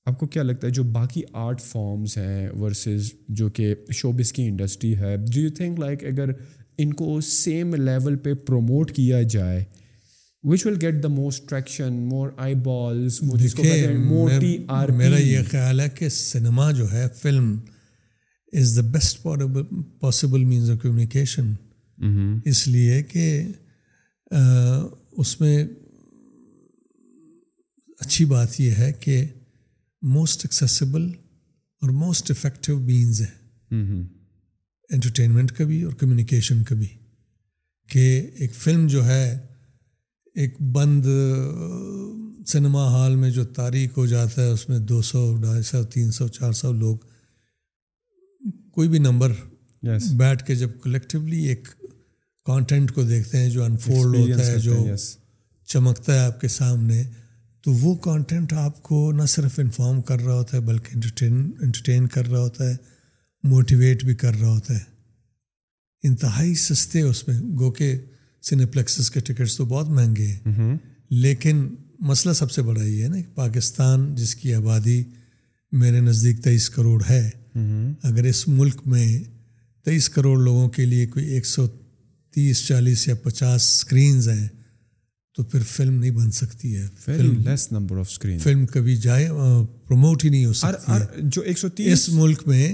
آپ 0.06 0.18
کو 0.18 0.26
کیا 0.26 0.42
لگتا 0.42 0.66
ہے 0.66 0.72
جو 0.72 0.82
باقی 0.92 1.22
آرٹ 1.46 1.60
فارمس 1.62 2.16
ہیں 2.18 2.48
ورسز 2.60 3.10
جو 3.40 3.48
کہ 3.56 3.74
شوبز 3.94 4.32
کی 4.32 4.46
انڈسٹری 4.48 4.96
ہے 4.98 5.16
ڈو 5.32 5.40
یو 5.40 5.50
تھنک 5.56 5.78
لائک 5.80 6.04
اگر 6.12 6.30
ان 6.82 6.92
کو 6.94 7.20
سیم 7.30 7.74
لیول 7.74 8.16
پہ 8.24 8.34
پروموٹ 8.46 8.92
کیا 8.96 9.22
جائے 9.32 9.64
which 10.46 10.64
will 10.66 10.74
get 10.82 11.02
the 11.02 11.08
most 11.08 11.52
more 11.90 12.28
eyeballs 12.64 13.22
میرا 13.22 15.18
یہ 15.18 15.40
خیال 15.50 15.80
ہے 15.80 15.88
کہ 15.98 16.08
سنیما 16.08 16.70
جو 16.76 16.90
ہے 16.92 17.06
film 17.20 17.56
is 18.60 18.76
the 18.76 18.82
best 18.92 19.26
possible 20.00 20.44
means 20.44 20.70
of 20.70 20.76
communication 20.82 21.52
اس 22.48 22.66
لیے 22.68 23.02
کہ 23.12 23.26
اس 25.20 25.40
میں 25.40 25.56
اچھی 28.04 28.24
بات 28.34 28.60
یہ 28.60 28.74
ہے 28.78 28.92
کہ 29.00 29.24
موسٹ 30.14 30.44
ایکسیسبل 30.46 31.10
اور 31.82 31.90
موسٹ 32.02 32.30
افیکٹو 32.30 32.78
مینز 32.80 33.20
ہے 33.20 33.76
انٹرٹینمنٹ 34.94 35.50
کا 35.56 35.64
بھی 35.64 35.82
اور 35.82 35.92
کمیونیکیشن 36.00 36.62
کا 36.68 36.74
بھی 36.74 36.86
کہ 37.92 38.08
ایک 38.40 38.54
فلم 38.54 38.86
جو 38.92 39.04
ہے 39.06 39.24
ایک 40.40 40.54
بند 40.74 41.04
سنیما 42.48 42.82
ہال 42.90 43.14
میں 43.20 43.30
جو 43.36 43.44
تاریخ 43.54 43.96
ہو 43.98 44.04
جاتا 44.06 44.42
ہے 44.42 44.50
اس 44.50 44.68
میں 44.68 44.78
دو 44.90 45.00
سو 45.06 45.20
ڈھائی 45.42 45.62
سو 45.70 45.82
تین 45.94 46.10
سو 46.18 46.26
چار 46.36 46.52
سو 46.58 46.70
لوگ 46.72 46.96
کوئی 48.74 48.88
بھی 48.88 48.98
نمبر 48.98 49.32
yes. 49.86 50.04
بیٹھ 50.16 50.44
کے 50.46 50.54
جب 50.60 50.78
کلیکٹیولی 50.82 51.40
ایک 51.48 51.68
کانٹینٹ 52.46 52.92
کو 52.94 53.02
دیکھتے 53.08 53.38
ہیں 53.38 53.48
جو 53.50 53.64
انفولڈ 53.64 54.16
ہوتا 54.16 54.46
ہے 54.46 54.58
جو 54.68 54.76
yes. 54.92 55.06
چمکتا 55.72 56.14
ہے 56.14 56.20
آپ 56.26 56.40
کے 56.40 56.48
سامنے 56.58 57.02
تو 57.64 57.72
وہ 57.80 57.94
کانٹینٹ 58.04 58.52
آپ 58.66 58.82
کو 58.82 59.00
نہ 59.20 59.26
صرف 59.34 59.58
انفارم 59.64 60.00
کر 60.12 60.20
رہا 60.24 60.34
ہوتا 60.34 60.56
ہے 60.56 60.62
بلکہ 60.70 60.94
انٹرٹین 60.94 61.34
انٹرٹین 61.62 62.06
کر 62.18 62.30
رہا 62.30 62.40
ہوتا 62.46 62.70
ہے 62.70 62.76
موٹیویٹ 63.54 64.04
بھی 64.04 64.14
کر 64.22 64.38
رہا 64.40 64.52
ہوتا 64.54 64.74
ہے 64.78 66.08
انتہائی 66.08 66.54
سستے 66.68 67.02
اس 67.10 67.26
میں 67.28 67.38
گو 67.58 67.70
کہ 67.80 67.94
پلیکسز 68.72 69.10
کے 69.10 69.20
ٹکٹس 69.20 69.56
تو 69.56 69.64
بہت 69.68 69.88
مہنگے 69.88 70.26
ہیں 70.46 70.76
لیکن 71.24 71.66
مسئلہ 72.08 72.32
سب 72.34 72.50
سے 72.50 72.62
بڑا 72.62 72.82
یہ 72.84 73.02
ہے 73.02 73.08
نا 73.08 73.16
پاکستان 73.34 74.14
جس 74.16 74.34
کی 74.36 74.54
آبادی 74.54 75.02
میرے 75.80 76.00
نزدیک 76.00 76.42
تیئیس 76.44 76.68
کروڑ 76.70 77.00
ہے 77.08 77.28
اگر 78.08 78.24
اس 78.28 78.46
ملک 78.48 78.80
میں 78.86 79.06
تیئیس 79.84 80.08
کروڑ 80.10 80.38
لوگوں 80.38 80.68
کے 80.76 80.84
لیے 80.86 81.06
کوئی 81.06 81.26
ایک 81.34 81.46
سو 81.46 81.66
تیس 82.34 82.66
چالیس 82.66 83.06
یا 83.08 83.14
پچاس 83.22 83.62
اسکرینز 83.74 84.28
ہیں 84.28 84.46
تو 85.36 85.42
پھر 85.44 85.62
فلم 85.66 85.94
نہیں 85.98 86.10
بن 86.10 86.30
سکتی 86.40 86.76
ہے 86.76 86.86
film 87.04 87.38
less 87.48 87.70
number 87.72 87.98
of 88.00 88.06
screen 88.10 88.38
film 88.42 88.64
کبھی 88.66 88.96
جائے 89.06 89.28
پروموٹ 89.88 90.24
ہی 90.24 90.28
نہیں 90.30 90.44
ہو 90.44 90.52
سکتی 90.60 91.22
جو 91.32 91.42
ایک 91.42 91.58
سو 91.58 91.68
تیس 91.68 91.92
اس 91.92 92.08
ملک 92.14 92.42
میں 92.48 92.68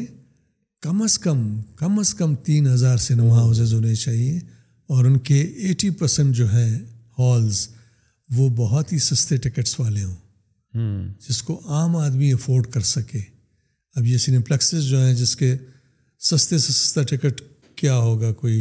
کم 0.83 1.03
از 1.03 1.19
کم 1.19 1.45
کم 1.79 1.99
از 1.99 2.15
کم 2.15 2.35
تین 2.45 2.67
ہزار 2.73 2.97
سنیما 3.09 3.35
ہاؤسز 3.39 3.73
ہونے 3.75 3.95
چاہیے 3.95 4.39
اور 4.93 5.05
ان 5.05 5.19
کے 5.29 5.41
ایٹی 5.67 5.91
پرسنٹ 6.01 6.35
جو 6.37 6.49
ہیں 6.53 6.73
ہالز 7.19 7.67
وہ 8.37 8.49
بہت 8.57 8.93
ہی 8.93 8.99
سستے 9.05 9.37
ٹکٹس 9.49 9.79
والے 9.81 10.03
ہوں 10.03 10.17
جس 11.29 11.43
کو 11.49 11.61
عام 11.75 11.97
آدمی 11.97 12.33
افورڈ 12.33 12.67
کر 12.73 12.81
سکے 12.95 13.21
اب 13.97 14.07
یہ 14.07 14.39
پلیکسز 14.47 14.85
جو 14.89 15.01
ہیں 15.05 15.15
جس 15.15 15.35
کے 15.37 15.57
سستے 16.31 16.59
سے 16.59 16.73
سستا 16.73 17.03
ٹکٹ 17.11 17.41
کیا 17.79 17.97
ہوگا 17.99 18.33
کوئی 18.41 18.59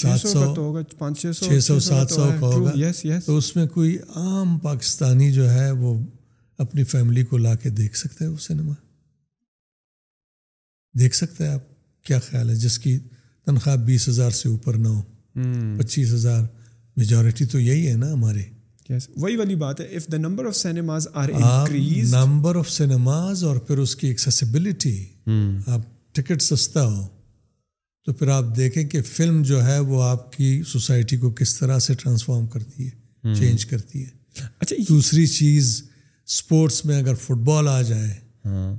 سات 0.00 0.20
سو 0.28 0.82
چھ 1.38 1.60
سو 1.62 1.78
سات 1.80 2.10
سو 2.12 2.30
کا 2.40 2.46
ہوگا 2.46 3.18
تو 3.26 3.36
اس 3.36 3.54
میں 3.56 3.66
کوئی 3.74 3.96
عام 4.16 4.58
پاکستانی 4.62 5.30
جو 5.32 5.50
ہے 5.52 5.70
وہ 5.70 5.94
اپنی 6.64 6.84
فیملی 6.94 7.24
کو 7.24 7.36
لا 7.38 7.54
کے 7.62 7.70
دیکھ 7.82 7.96
سکتا 7.96 8.24
ہے 8.24 8.30
وہ 8.30 8.36
سنیما 8.46 8.72
دیکھ 11.00 11.16
سکتا 11.16 11.44
ہے 11.44 11.48
آپ 11.54 12.04
کیا 12.06 12.18
خیال 12.28 12.50
ہے 12.50 12.54
جس 12.66 12.78
کی 12.84 12.98
تنخواہ 13.46 13.76
بیس 13.86 14.08
ہزار 14.08 14.30
سے 14.42 14.48
اوپر 14.48 14.74
نہ 14.78 14.88
ہو 14.88 15.00
Hmm. 15.36 15.76
پچیس 15.78 16.12
ہزار 16.12 16.42
میجورٹی 16.96 17.44
تو 17.50 17.58
یہی 17.60 17.86
ہے 17.88 17.94
نا 17.96 18.12
ہمارے 18.12 18.42
وہی 19.16 19.36
والی 19.36 19.54
بات 19.54 19.80
ہے 19.80 20.16
number 20.18 20.44
of 20.46 20.54
cinemas 20.56 21.06
number 22.12 22.56
of 22.58 22.70
cinemas 22.70 23.44
اور 23.44 23.56
پھر 23.66 23.78
اس 23.78 23.94
کی 23.96 24.12
hmm. 24.12 25.58
آپ 25.66 25.80
ٹکٹ 26.14 26.42
سستا 26.42 26.84
ہو 26.86 27.06
تو 28.04 28.12
پھر 28.12 28.28
آپ 28.36 28.44
دیکھیں 28.56 28.82
کہ 28.88 29.02
فلم 29.10 29.40
جو 29.50 29.64
ہے 29.66 29.78
وہ 29.90 30.02
آپ 30.02 30.32
کی 30.32 30.50
سوسائٹی 30.68 31.16
کو 31.16 31.30
کس 31.40 31.54
طرح 31.58 31.78
سے 31.86 31.94
ٹرانسفارم 32.02 32.46
کرتی 32.54 32.88
ہے 32.88 33.34
چینج 33.40 33.60
hmm. 33.64 33.70
کرتی 33.70 34.04
ہے 34.04 34.44
اچھا 34.58 34.76
دوسری 34.88 35.26
چیز 35.26 35.82
اسپورٹس 36.28 36.84
میں 36.86 36.98
اگر 37.02 37.14
فٹ 37.22 37.44
بال 37.44 37.68
آ 37.68 37.80
جائے 37.88 38.12
ہاں۔ 38.44 38.74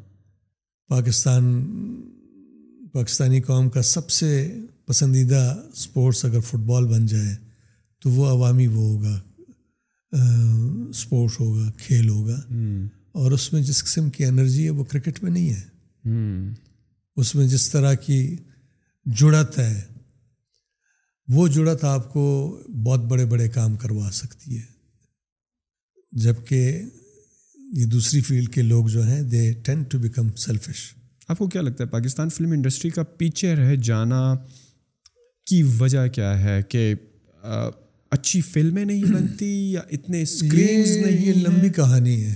پاکستان 0.90 1.44
پاکستانی 2.94 3.42
قوم 3.42 3.70
کا 3.70 3.82
سب 3.88 4.10
سے 4.12 4.30
پسندیدہ 4.92 5.42
اسپورٹس 5.72 6.24
اگر 6.26 6.40
فٹ 6.46 6.64
بال 6.70 6.86
بن 6.88 7.06
جائے 7.08 7.36
تو 8.04 8.10
وہ 8.12 8.26
عوامی 8.30 8.66
وہ 8.68 8.82
ہوگا 8.88 9.20
اسپورٹس 10.12 11.40
ہوگا 11.40 11.70
کھیل 11.84 12.08
ہوگا 12.10 12.40
اور 13.22 13.32
اس 13.38 13.52
میں 13.54 13.62
جس 13.70 13.84
قسم 13.84 14.10
کی 14.18 14.26
انرجی 14.26 14.66
ہے 14.66 14.70
وہ 14.80 14.84
کرکٹ 14.92 15.24
میں 15.24 15.32
نہیں 15.32 15.50
ہے 15.54 16.52
اس 17.22 17.34
میں 17.36 17.46
جس 17.54 17.70
طرح 17.72 17.94
کی 18.08 18.18
جڑت 19.20 19.58
ہے 19.60 19.74
وہ 21.36 21.48
جڑت 21.58 21.84
آپ 21.94 22.12
کو 22.14 22.24
بہت 22.86 23.04
بڑے 23.14 23.26
بڑے 23.36 23.48
کام 23.58 23.76
کروا 23.84 24.10
سکتی 24.14 24.58
ہے 24.58 24.66
جب 26.24 26.46
کہ 26.48 26.60
یہ 27.80 27.86
دوسری 27.94 28.22
فیلڈ 28.32 28.50
کے 28.54 28.62
لوگ 28.72 28.88
جو 28.98 29.08
ہیں 29.08 29.22
they 29.36 29.52
tend 29.66 29.84
to 29.92 30.00
become 30.08 30.32
selfish 30.48 30.84
آپ 31.28 31.38
کو 31.38 31.48
کیا 31.56 31.62
لگتا 31.62 31.84
ہے 31.84 31.90
پاکستان 31.90 32.30
فلم 32.38 32.52
انڈسٹری 32.58 32.92
کا 33.00 33.04
پیچھے 33.24 33.56
رہ 33.56 33.76
جانا 33.90 34.20
کی 35.52 35.62
وجہ 35.80 36.06
کیا 36.16 36.32
ہے 36.44 36.60
کہ 36.70 36.84
اچھی 38.18 38.40
فلمیں 38.54 38.84
نہیں 38.86 39.04
بنتی 39.16 39.50
یا 39.72 39.82
اتنے 39.98 40.24
نہیں 40.42 41.26
یہ 41.26 41.34
لمبی 41.48 41.70
کہانی 41.78 42.16
ہے 42.24 42.34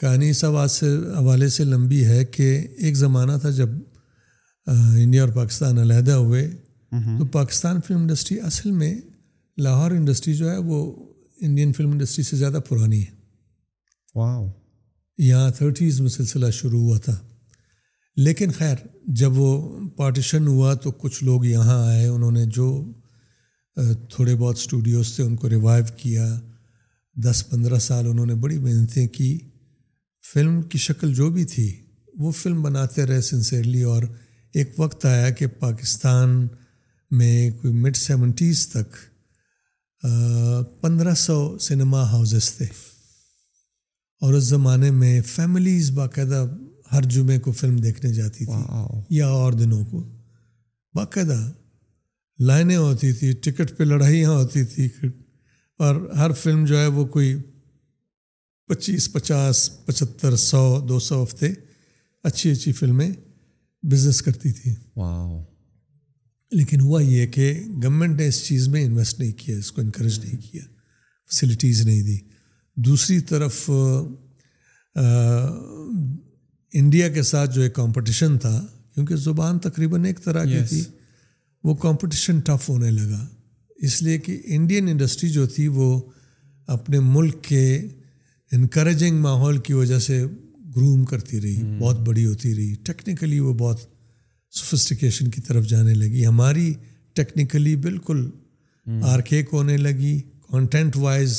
کہانی 0.00 0.28
اس 0.30 0.44
سے 0.72 0.86
حوالے 1.16 1.48
سے 1.56 1.64
لمبی 1.70 2.04
ہے 2.04 2.24
کہ 2.36 2.46
ایک 2.84 2.96
زمانہ 2.96 3.32
تھا 3.42 3.50
جب 3.56 3.70
انڈیا 4.74 5.24
اور 5.24 5.32
پاکستان 5.40 5.78
علیحدہ 5.86 6.12
ہوئے 6.26 6.44
تو 7.18 7.24
پاکستان 7.38 7.80
فلم 7.86 8.00
انڈسٹری 8.00 8.38
اصل 8.50 8.70
میں 8.82 8.94
لاہور 9.66 9.90
انڈسٹری 9.96 10.34
جو 10.42 10.50
ہے 10.50 10.56
وہ 10.70 10.78
انڈین 11.48 11.72
فلم 11.80 11.90
انڈسٹری 11.92 12.24
سے 12.30 12.36
زیادہ 12.44 12.60
پرانی 12.68 13.02
ہے 13.02 14.22
یہاں 15.30 15.50
تھرٹیز 15.58 16.00
میں 16.00 16.10
سلسلہ 16.18 16.50
شروع 16.60 16.80
ہوا 16.80 16.98
تھا 17.08 17.16
لیکن 18.26 18.50
خیر 18.52 18.76
جب 19.20 19.38
وہ 19.38 19.88
پارٹیشن 19.96 20.46
ہوا 20.46 20.72
تو 20.82 20.90
کچھ 20.92 21.22
لوگ 21.24 21.44
یہاں 21.44 21.84
آئے 21.86 22.06
انہوں 22.06 22.30
نے 22.32 22.44
جو 22.54 22.70
تھوڑے 24.14 24.34
بہت 24.36 24.56
اسٹوڈیوز 24.56 25.14
تھے 25.16 25.24
ان 25.24 25.36
کو 25.36 25.48
ریوائیو 25.50 25.84
کیا 25.96 26.26
دس 27.24 27.44
پندرہ 27.50 27.78
سال 27.80 28.06
انہوں 28.10 28.26
نے 28.26 28.34
بڑی 28.42 28.58
محنتیں 28.58 29.06
کی 29.18 29.38
فلم 30.32 30.60
کی 30.70 30.78
شکل 30.78 31.14
جو 31.14 31.30
بھی 31.30 31.44
تھی 31.54 31.70
وہ 32.20 32.30
فلم 32.40 32.62
بناتے 32.62 33.06
رہے 33.06 33.20
سنسیئرلی 33.22 33.82
اور 33.92 34.02
ایک 34.58 34.72
وقت 34.78 35.04
آیا 35.06 35.30
کہ 35.38 35.46
پاکستان 35.60 36.46
میں 37.18 37.50
کوئی 37.60 37.72
مڈ 37.74 37.96
سیونٹیز 37.96 38.66
تک 38.72 38.96
پندرہ 40.80 41.14
سو 41.26 41.38
سنیما 41.60 42.02
ہاؤزز 42.10 42.52
تھے 42.56 42.66
اور 44.26 44.34
اس 44.34 44.44
زمانے 44.44 44.90
میں 44.90 45.20
فیملیز 45.26 45.90
باقاعدہ 45.96 46.44
ہر 46.92 47.02
جمعے 47.14 47.38
کو 47.40 47.52
فلم 47.52 47.76
دیکھنے 47.80 48.12
جاتی 48.12 48.44
تھی 48.44 49.16
یا 49.16 49.26
اور 49.28 49.52
دنوں 49.52 49.84
کو 49.90 50.02
باقاعدہ 50.94 51.36
لائنیں 52.46 52.76
ہوتی 52.76 53.12
تھی 53.18 53.32
ٹکٹ 53.44 53.76
پہ 53.78 53.84
لڑائیاں 53.84 54.30
ہوتی 54.30 54.64
تھی 54.74 54.88
اور 55.84 55.96
ہر 56.18 56.32
فلم 56.42 56.64
جو 56.66 56.78
ہے 56.78 56.86
وہ 56.96 57.04
کوئی 57.16 57.34
پچیس 58.68 59.12
پچاس 59.12 59.68
پچہتر 59.86 60.36
سو 60.46 60.62
دو 60.88 60.98
سو 61.08 61.22
ہفتے 61.22 61.52
اچھی 62.30 62.50
اچھی 62.50 62.72
فلمیں 62.80 63.10
بزنس 63.90 64.20
کرتی 64.22 64.52
تھی 64.52 64.74
لیکن 66.56 66.80
ہوا 66.80 67.00
یہ 67.02 67.26
کہ 67.36 67.52
گورنمنٹ 67.82 68.20
نے 68.20 68.26
اس 68.28 68.44
چیز 68.46 68.66
میں 68.68 68.84
انویسٹ 68.84 69.18
نہیں 69.20 69.32
کیا 69.38 69.56
اس 69.58 69.70
کو 69.72 69.80
انکریج 69.80 70.18
نہیں 70.24 70.40
کیا 70.50 70.62
فیسلٹیز 71.30 71.86
نہیں 71.86 72.02
دی 72.06 72.18
دوسری 72.88 73.18
طرف 73.30 73.68
انڈیا 76.78 77.08
کے 77.14 77.22
ساتھ 77.30 77.54
جو 77.54 77.62
ایک 77.62 77.74
کمپٹیشن 77.74 78.36
تھا 78.38 78.58
کیونکہ 78.94 79.16
زبان 79.16 79.58
تقریباً 79.68 80.04
ایک 80.04 80.20
طرح 80.24 80.44
کی 80.44 80.58
تھی 80.68 80.82
وہ 81.64 81.74
کمپٹیشن 81.82 82.40
ٹف 82.44 82.68
ہونے 82.68 82.90
لگا 82.90 83.26
اس 83.86 84.00
لیے 84.02 84.18
کہ 84.26 84.40
انڈین 84.56 84.88
انڈسٹری 84.88 85.28
جو 85.30 85.46
تھی 85.54 85.66
وہ 85.78 85.98
اپنے 86.76 86.98
ملک 87.00 87.42
کے 87.44 87.64
انکریجنگ 88.52 89.20
ماحول 89.22 89.58
کی 89.66 89.72
وجہ 89.72 89.98
سے 90.06 90.24
گروم 90.76 91.04
کرتی 91.04 91.40
رہی 91.40 91.54
hmm. 91.60 91.78
بہت 91.78 92.00
بڑی 92.06 92.24
ہوتی 92.26 92.54
رہی 92.54 92.74
ٹیکنیکلی 92.86 93.38
وہ 93.40 93.52
بہت 93.58 93.80
سفسٹیکیشن 94.58 95.30
کی 95.30 95.40
طرف 95.46 95.64
جانے 95.68 95.94
لگی 95.94 96.26
ہماری 96.26 96.72
ٹیکنیکلی 97.14 97.74
بالکل 97.86 98.28
آرکیک 99.04 99.44
hmm. 99.46 99.52
ہونے 99.52 99.76
لگی 99.76 100.18
کانٹینٹ 100.50 100.96
وائز 100.96 101.38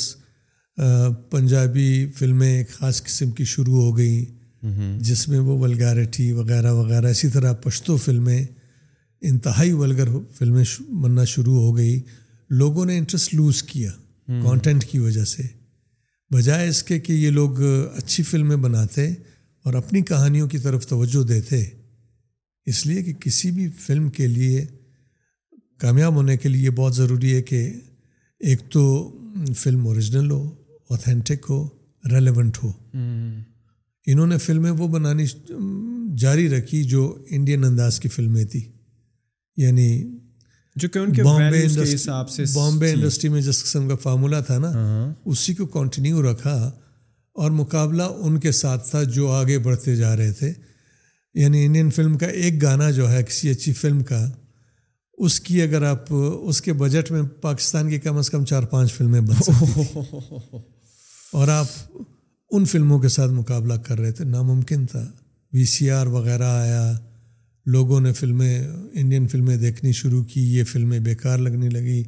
پنجابی 1.30 2.06
فلمیں 2.18 2.48
ایک 2.52 2.70
خاص 2.78 3.02
قسم 3.04 3.30
کی 3.38 3.44
شروع 3.54 3.80
ہو 3.82 3.96
گئیں 3.96 4.24
جس 5.06 5.26
میں 5.28 5.38
وہ 5.46 5.58
ولگارٹی 5.62 6.30
وغیرہ 6.32 6.72
وغیرہ 6.72 7.10
اسی 7.10 7.28
طرح 7.32 7.52
پشتو 7.62 7.96
فلمیں 8.04 8.44
انتہائی 9.30 9.72
ولگر 9.80 10.08
فلمیں 10.38 10.64
بننا 11.02 11.24
شروع 11.32 11.60
ہو 11.60 11.76
گئی 11.76 12.00
لوگوں 12.60 12.84
نے 12.86 12.96
انٹرسٹ 12.98 13.34
لوز 13.34 13.62
کیا 13.62 13.90
کانٹینٹ 14.42 14.84
کی 14.90 14.98
وجہ 14.98 15.24
سے 15.32 15.42
بجائے 16.34 16.68
اس 16.68 16.82
کے 16.82 16.98
کہ 17.06 17.12
یہ 17.12 17.30
لوگ 17.30 17.60
اچھی 17.96 18.22
فلمیں 18.24 18.56
بناتے 18.68 19.06
اور 19.64 19.74
اپنی 19.82 20.02
کہانیوں 20.12 20.48
کی 20.48 20.58
طرف 20.58 20.86
توجہ 20.86 21.22
دیتے 21.28 21.62
اس 22.70 22.84
لیے 22.86 23.02
کہ 23.02 23.12
کسی 23.20 23.50
بھی 23.50 23.68
فلم 23.86 24.08
کے 24.16 24.26
لیے 24.26 24.64
کامیاب 25.80 26.14
ہونے 26.14 26.36
کے 26.36 26.48
لیے 26.48 26.70
بہت 26.76 26.94
ضروری 26.96 27.34
ہے 27.34 27.42
کہ 27.52 27.62
ایک 28.48 28.68
تو 28.72 28.82
فلم 29.58 29.86
اوریجنل 29.86 30.30
ہو 30.30 30.42
اوتھینٹک 30.90 31.46
ہو 31.50 31.62
ریلیونٹ 32.12 32.62
ہو 32.62 32.70
انہوں 34.10 34.26
نے 34.26 34.36
فلمیں 34.44 34.70
وہ 34.70 34.86
بنانی 34.92 35.24
جاری 36.20 36.48
رکھی 36.50 36.82
جو 36.92 37.02
انڈین 37.36 37.64
انداز 37.64 37.98
کی 38.00 38.08
فلمیں 38.08 38.44
تھی 38.52 38.64
یعنی 39.62 39.88
جو 40.80 40.88
کہ 40.88 40.98
ان 40.98 41.12
کے 41.12 41.22
بامبے 41.22 41.64
بامبے 42.54 42.90
انڈسٹری 42.92 43.28
میں 43.30 43.40
جس 43.42 43.62
قسم 43.64 43.88
کا 43.88 43.94
فارمولہ 44.02 44.36
تھا 44.46 44.58
نا 44.58 44.70
ہاں۔ 44.74 45.12
اسی 45.32 45.54
کو 45.54 45.66
کنٹینیو 45.78 46.22
رکھا 46.30 46.54
اور 47.40 47.50
مقابلہ 47.58 48.02
ان 48.24 48.38
کے 48.40 48.52
ساتھ 48.52 48.90
تھا 48.90 49.02
جو 49.16 49.30
آگے 49.32 49.58
بڑھتے 49.66 49.96
جا 49.96 50.14
رہے 50.16 50.32
تھے 50.38 50.52
یعنی 51.40 51.64
انڈین 51.64 51.90
فلم 51.96 52.16
کا 52.18 52.26
ایک 52.42 52.60
گانا 52.62 52.90
جو 52.98 53.10
ہے 53.10 53.22
کسی 53.28 53.50
اچھی 53.50 53.72
فلم 53.82 54.02
کا 54.10 54.24
اس 55.26 55.38
کی 55.40 55.60
اگر 55.62 55.82
آپ 55.88 56.06
اس 56.14 56.60
کے 56.62 56.72
بجٹ 56.82 57.10
میں 57.10 57.22
پاکستان 57.40 57.90
کی 57.90 57.98
کم 58.06 58.16
از 58.18 58.30
کم 58.30 58.44
چار 58.50 58.62
پانچ 58.70 58.92
فلمیں 58.92 59.20
سکتی 59.44 59.98
اور 61.38 61.48
آپ 61.48 61.66
ان 62.54 62.64
فلموں 62.70 62.98
کے 63.00 63.08
ساتھ 63.08 63.30
مقابلہ 63.32 63.74
کر 63.84 63.98
رہے 63.98 64.12
تھے 64.12 64.24
ناممکن 64.24 64.84
تھا 64.86 65.04
وی 65.52 65.64
سی 65.74 65.90
آر 65.90 66.06
وغیرہ 66.16 66.48
آیا 66.60 66.92
لوگوں 67.72 68.00
نے 68.00 68.12
فلمیں 68.12 68.66
انڈین 69.00 69.26
فلمیں 69.32 69.56
دیکھنی 69.56 69.92
شروع 70.00 70.22
کی 70.32 70.42
یہ 70.56 70.64
فلمیں 70.72 70.98
بیکار 71.06 71.38
لگنے 71.38 71.68
لگی 71.70 72.02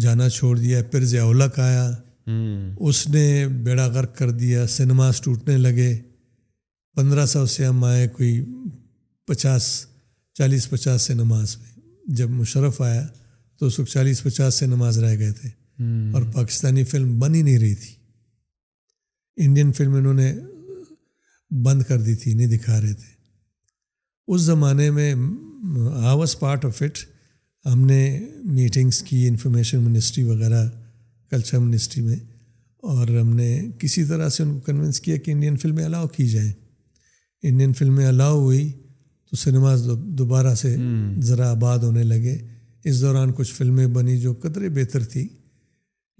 جانا 0.00 0.28
چھوڑ 0.36 0.56
دیا 0.58 0.82
پھر 0.92 1.04
آیا 1.62 1.86
hmm. 2.28 2.70
اس 2.88 3.06
نے 3.08 3.24
بیڑا 3.64 3.86
غرق 3.94 4.16
کر 4.18 4.30
دیا 4.40 4.66
سنیماز 4.76 5.20
ٹوٹنے 5.24 5.56
لگے 5.56 5.94
پندرہ 6.96 7.26
سو 7.34 7.44
سے 7.54 7.66
ہم 7.66 7.84
آئے 7.84 8.08
کوئی 8.16 8.32
پچاس 9.28 9.68
چالیس 10.38 10.68
پچاس 10.70 11.02
سنیماز 11.06 11.56
میں 11.60 12.14
جب 12.16 12.30
مشرف 12.40 12.80
آیا 12.88 13.06
تو 13.58 13.66
اس 13.66 13.78
وقت 13.80 13.90
چالیس 13.92 14.22
پچاس 14.22 14.54
سنیماز 14.58 14.98
رہ 15.04 15.16
گئے 15.18 15.32
تھے 15.40 15.48
hmm. 15.48 16.14
اور 16.14 16.22
پاکستانی 16.34 16.84
فلم 16.94 17.18
بن 17.20 17.34
ہی 17.34 17.42
نہیں 17.42 17.58
رہی 17.58 17.74
تھی 17.84 17.94
انڈین 19.44 19.72
فلم 19.76 19.94
انہوں 19.94 20.14
نے 20.14 20.32
بند 21.64 21.82
کر 21.88 22.00
دی 22.02 22.14
تھی 22.22 22.32
نہیں 22.34 22.46
دکھا 22.56 22.80
رہے 22.80 22.92
تھے 22.92 23.14
اس 24.34 24.40
زمانے 24.42 24.90
میں 24.90 25.12
I 25.14 26.12
was 26.18 26.38
part 26.38 26.64
of 26.64 26.80
it 26.82 26.98
ہم 27.72 27.84
نے 27.86 28.00
میٹنگس 28.54 29.02
کی 29.02 29.26
انفارمیشن 29.28 29.82
منسٹری 29.82 30.24
وغیرہ 30.24 30.64
کلچر 31.30 31.58
منسٹری 31.58 32.02
میں 32.04 32.16
اور 32.92 33.08
ہم 33.20 33.34
نے 33.36 33.56
کسی 33.78 34.04
طرح 34.08 34.28
سے 34.28 34.42
ان 34.42 34.52
کو 34.54 34.60
کنونس 34.72 35.00
کیا 35.00 35.16
کہ 35.24 35.30
انڈین 35.30 35.56
فلمیں 35.62 35.84
الاؤ 35.84 36.06
کی 36.16 36.26
جائیں 36.28 36.50
انڈین 37.48 37.72
فلمیں 37.78 38.06
الاؤ 38.06 38.38
ہوئی 38.40 38.68
تو 39.30 39.36
سنیماز 39.36 39.88
دوبارہ 40.18 40.54
سے 40.62 40.76
ذرا 41.28 41.50
آباد 41.50 41.78
ہونے 41.88 42.02
لگے 42.04 42.36
اس 42.88 43.00
دوران 43.00 43.32
کچھ 43.36 43.52
فلمیں 43.54 43.86
بنی 43.94 44.18
جو 44.20 44.34
قدرے 44.42 44.68
بہتر 44.74 45.04
تھی 45.12 45.28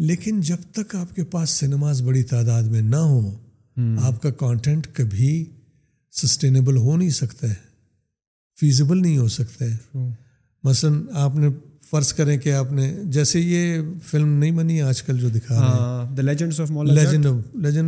لیکن 0.08 0.40
جب 0.46 0.62
تک 0.74 0.94
آپ 0.94 1.14
کے 1.16 1.24
پاس 1.30 1.50
سنیماز 1.58 2.00
بڑی 2.06 2.22
تعداد 2.30 2.62
میں 2.72 2.80
نہ 2.82 2.96
ہو 2.96 3.28
آپ 4.06 4.20
کا 4.22 4.30
کانٹینٹ 4.40 4.86
کبھی 4.96 5.32
سسٹینیبل 6.22 6.76
ہو 6.76 6.96
نہیں 6.96 7.10
سکتا 7.20 7.48
ہے 7.50 7.54
فیزیبل 8.60 9.00
نہیں 9.02 9.16
ہو 9.18 9.28
سکتا 9.28 9.64
ہے 9.64 9.98
مثلاً 10.64 11.00
آپ 11.22 11.34
نے 11.36 11.48
فرض 11.90 12.12
کریں 12.12 12.36
کہ 12.38 12.52
آپ 12.54 12.72
نے 12.72 12.92
جیسے 13.14 13.40
یہ 13.40 13.80
فلم 14.10 14.28
نہیں 14.38 14.50
بنی 14.56 14.80
آج 14.82 15.02
کل 15.02 15.18
جو 15.20 15.28
دکھا 15.34 16.06
لیجنڈ 16.16 17.24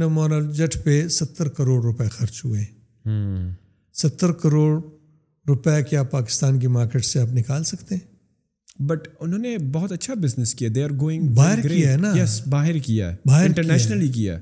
آف 0.02 0.18
اور 0.18 0.40
جٹ 0.58 0.82
پہ 0.84 1.06
ستر 1.20 1.48
کروڑ 1.58 1.80
روپے 1.82 2.08
خرچ 2.12 2.44
ہوئے 2.44 2.64
ستر 4.02 4.32
کروڑ 4.42 4.78
روپے 5.48 5.82
کیا 5.90 6.02
پاکستان 6.16 6.58
کی 6.60 6.66
مارکیٹ 6.78 7.04
سے 7.04 7.20
آپ 7.20 7.28
نکال 7.36 7.64
سکتے 7.64 7.94
ہیں 7.94 8.06
بٹ 8.86 9.08
انہوں 9.20 9.38
نے 9.38 9.56
بہت 9.72 9.92
اچھا 9.92 10.14
بزنس 10.22 10.54
کیا 10.54 10.68
دے 10.74 10.82
آر 10.84 10.90
گوئنگ 11.00 11.28
باہر 11.34 11.66
کیا 11.68 11.92
ہے 11.92 11.96
نا 12.00 12.12
یس 12.18 12.40
باہر 12.50 12.78
کیا 12.86 13.10
ہے 13.12 13.44
انٹرنیشنلی 13.44 14.08
کیا 14.12 14.38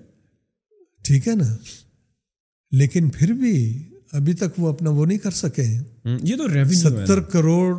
ٹھیک 1.08 1.28
ہے 1.28 1.34
نا 1.36 1.56
لیکن 2.78 3.08
پھر 3.18 3.32
بھی 3.40 3.52
ابھی 4.18 4.32
تک 4.40 4.58
وہ 4.58 4.68
اپنا 4.68 4.90
وہ 4.90 5.06
نہیں 5.06 5.18
کر 5.18 5.30
سکے 5.40 5.62
ہیں 5.62 6.18
یہ 6.22 6.36
تو 6.36 6.48
ریونیو 6.54 6.78
ستر 6.78 7.20
کروڑ 7.34 7.74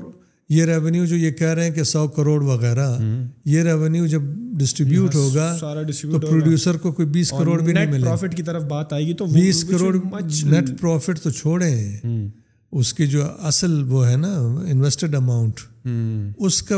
یہ 0.55 0.65
ریونیو 0.65 1.05
جو 1.05 1.15
یہ 1.15 1.31
کہہ 1.39 1.47
رہے 1.47 1.63
ہیں 1.67 1.73
کہ 1.75 1.83
سو 1.83 2.07
کروڑ 2.17 2.41
وغیرہ 2.43 2.87
یہ 3.53 3.63
ریونیو 3.63 4.05
جب 4.15 4.21
ڈسٹریبیوٹ 4.59 5.15
ہوگا 5.15 5.55
تو 5.59 6.19
پروڈیوسر 6.19 6.77
کو 6.83 6.91
کوئی 6.91 7.07
بیس 7.15 7.31
کروڑ 7.39 7.61
بھی 7.61 7.73
نہیں 7.73 7.91
ملے 7.91 8.01
پروفٹ 8.05 8.35
کی 8.37 8.43
طرف 8.49 8.63
بات 8.75 8.93
آئے 8.93 9.05
گی 9.07 9.13
تو 9.21 9.25
بیس 9.33 9.63
کروڑ 9.71 9.93
نیٹ 9.95 10.69
پروفٹ 10.81 11.19
تو 11.23 11.29
چھوڑیں 11.29 11.97
اس 12.79 12.93
کی 12.93 13.07
جو 13.07 13.25
اصل 13.47 13.81
وہ 13.89 14.07
ہے 14.09 14.15
نا 14.17 14.33
انویسٹڈ 14.69 15.15
اماؤنٹ 15.15 15.59
اس 16.45 16.61
کا 16.67 16.77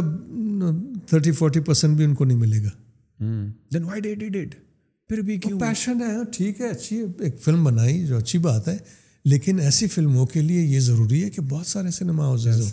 تھرٹی 1.10 1.32
فورٹی 1.38 1.60
پرسینٹ 1.68 1.96
بھی 1.98 2.06
ان 2.06 2.14
کو 2.16 2.26
نہیں 2.26 2.38
ملے 2.38 2.60
گا 2.64 3.98
پیشن 5.60 6.02
ہے 6.02 6.16
ٹھیک 6.34 6.60
ہے 6.62 6.70
اچھی 6.70 7.02
ایک 7.24 7.40
فلم 7.44 7.64
بنائی 7.64 8.06
جو 8.08 8.18
اچھی 8.18 8.40
بات 8.40 8.68
ہے 8.68 8.78
لیکن 9.32 9.60
ایسی 9.60 9.88
فلموں 9.94 10.26
کے 10.34 10.42
لیے 10.42 10.62
یہ 10.66 10.80
ضروری 10.80 11.24
ہے 11.24 11.30
کہ 11.30 11.42
بہت 11.50 11.66
سارے 11.68 11.92
سنیما 11.92 12.24
ہاؤزز 12.24 12.62
ہو 12.62 12.68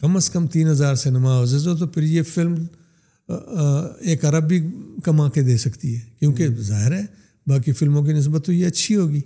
کم 0.00 0.16
از 0.16 0.28
کم 0.30 0.46
تین 0.56 0.68
ہزار 0.68 0.94
سنیما 1.04 1.30
ہاؤز 1.34 1.66
ہو 1.68 1.76
تو 1.76 1.86
پھر 1.94 2.02
یہ 2.14 2.22
فلم 2.34 2.54
ایک 4.08 4.24
ارب 4.24 4.48
بھی 4.48 4.60
کما 5.04 5.28
کے 5.34 5.42
دے 5.50 5.56
سکتی 5.66 5.94
ہے 5.96 6.00
کیونکہ 6.18 6.48
ظاہر 6.70 6.92
ہے 6.96 7.02
باقی 7.48 7.72
فلموں 7.72 8.02
کی 8.04 8.12
نسبت 8.12 8.44
تو 8.46 8.52
یہ 8.52 8.66
اچھی 8.66 8.96
ہوگی 8.96 9.20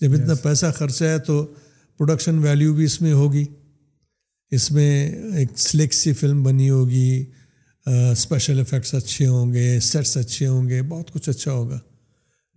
جب 0.00 0.12
اتنا 0.14 0.34
پیسہ 0.42 0.66
خرچہ 0.76 1.04
ہے 1.04 1.18
تو 1.26 1.44
پروڈکشن 1.98 2.38
ویلیو 2.38 2.74
بھی 2.74 2.84
اس 2.84 3.00
میں 3.02 3.12
ہوگی 3.12 3.44
اس 4.54 4.70
میں 4.72 4.90
ایک 5.38 5.56
سلیک 5.58 5.94
سی 5.94 6.12
فلم 6.18 6.42
بنی 6.42 6.68
ہوگی 6.70 7.24
اسپیشل 8.10 8.60
افیکٹس 8.60 8.94
اچھے 8.94 9.26
ہوں 9.26 9.52
گے 9.52 9.78
سیٹس 9.82 10.16
اچھے 10.16 10.46
ہوں 10.46 10.68
گے 10.68 10.80
بہت 10.88 11.10
کچھ 11.12 11.28
اچھا 11.30 11.52
ہوگا 11.52 11.78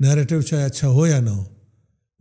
نیرٹیو 0.04 0.42
چاہے 0.42 0.66
اچھا 0.66 0.88
ہو 0.98 1.06
یا 1.08 1.20
نہ 1.20 1.30
ہو 1.30 1.44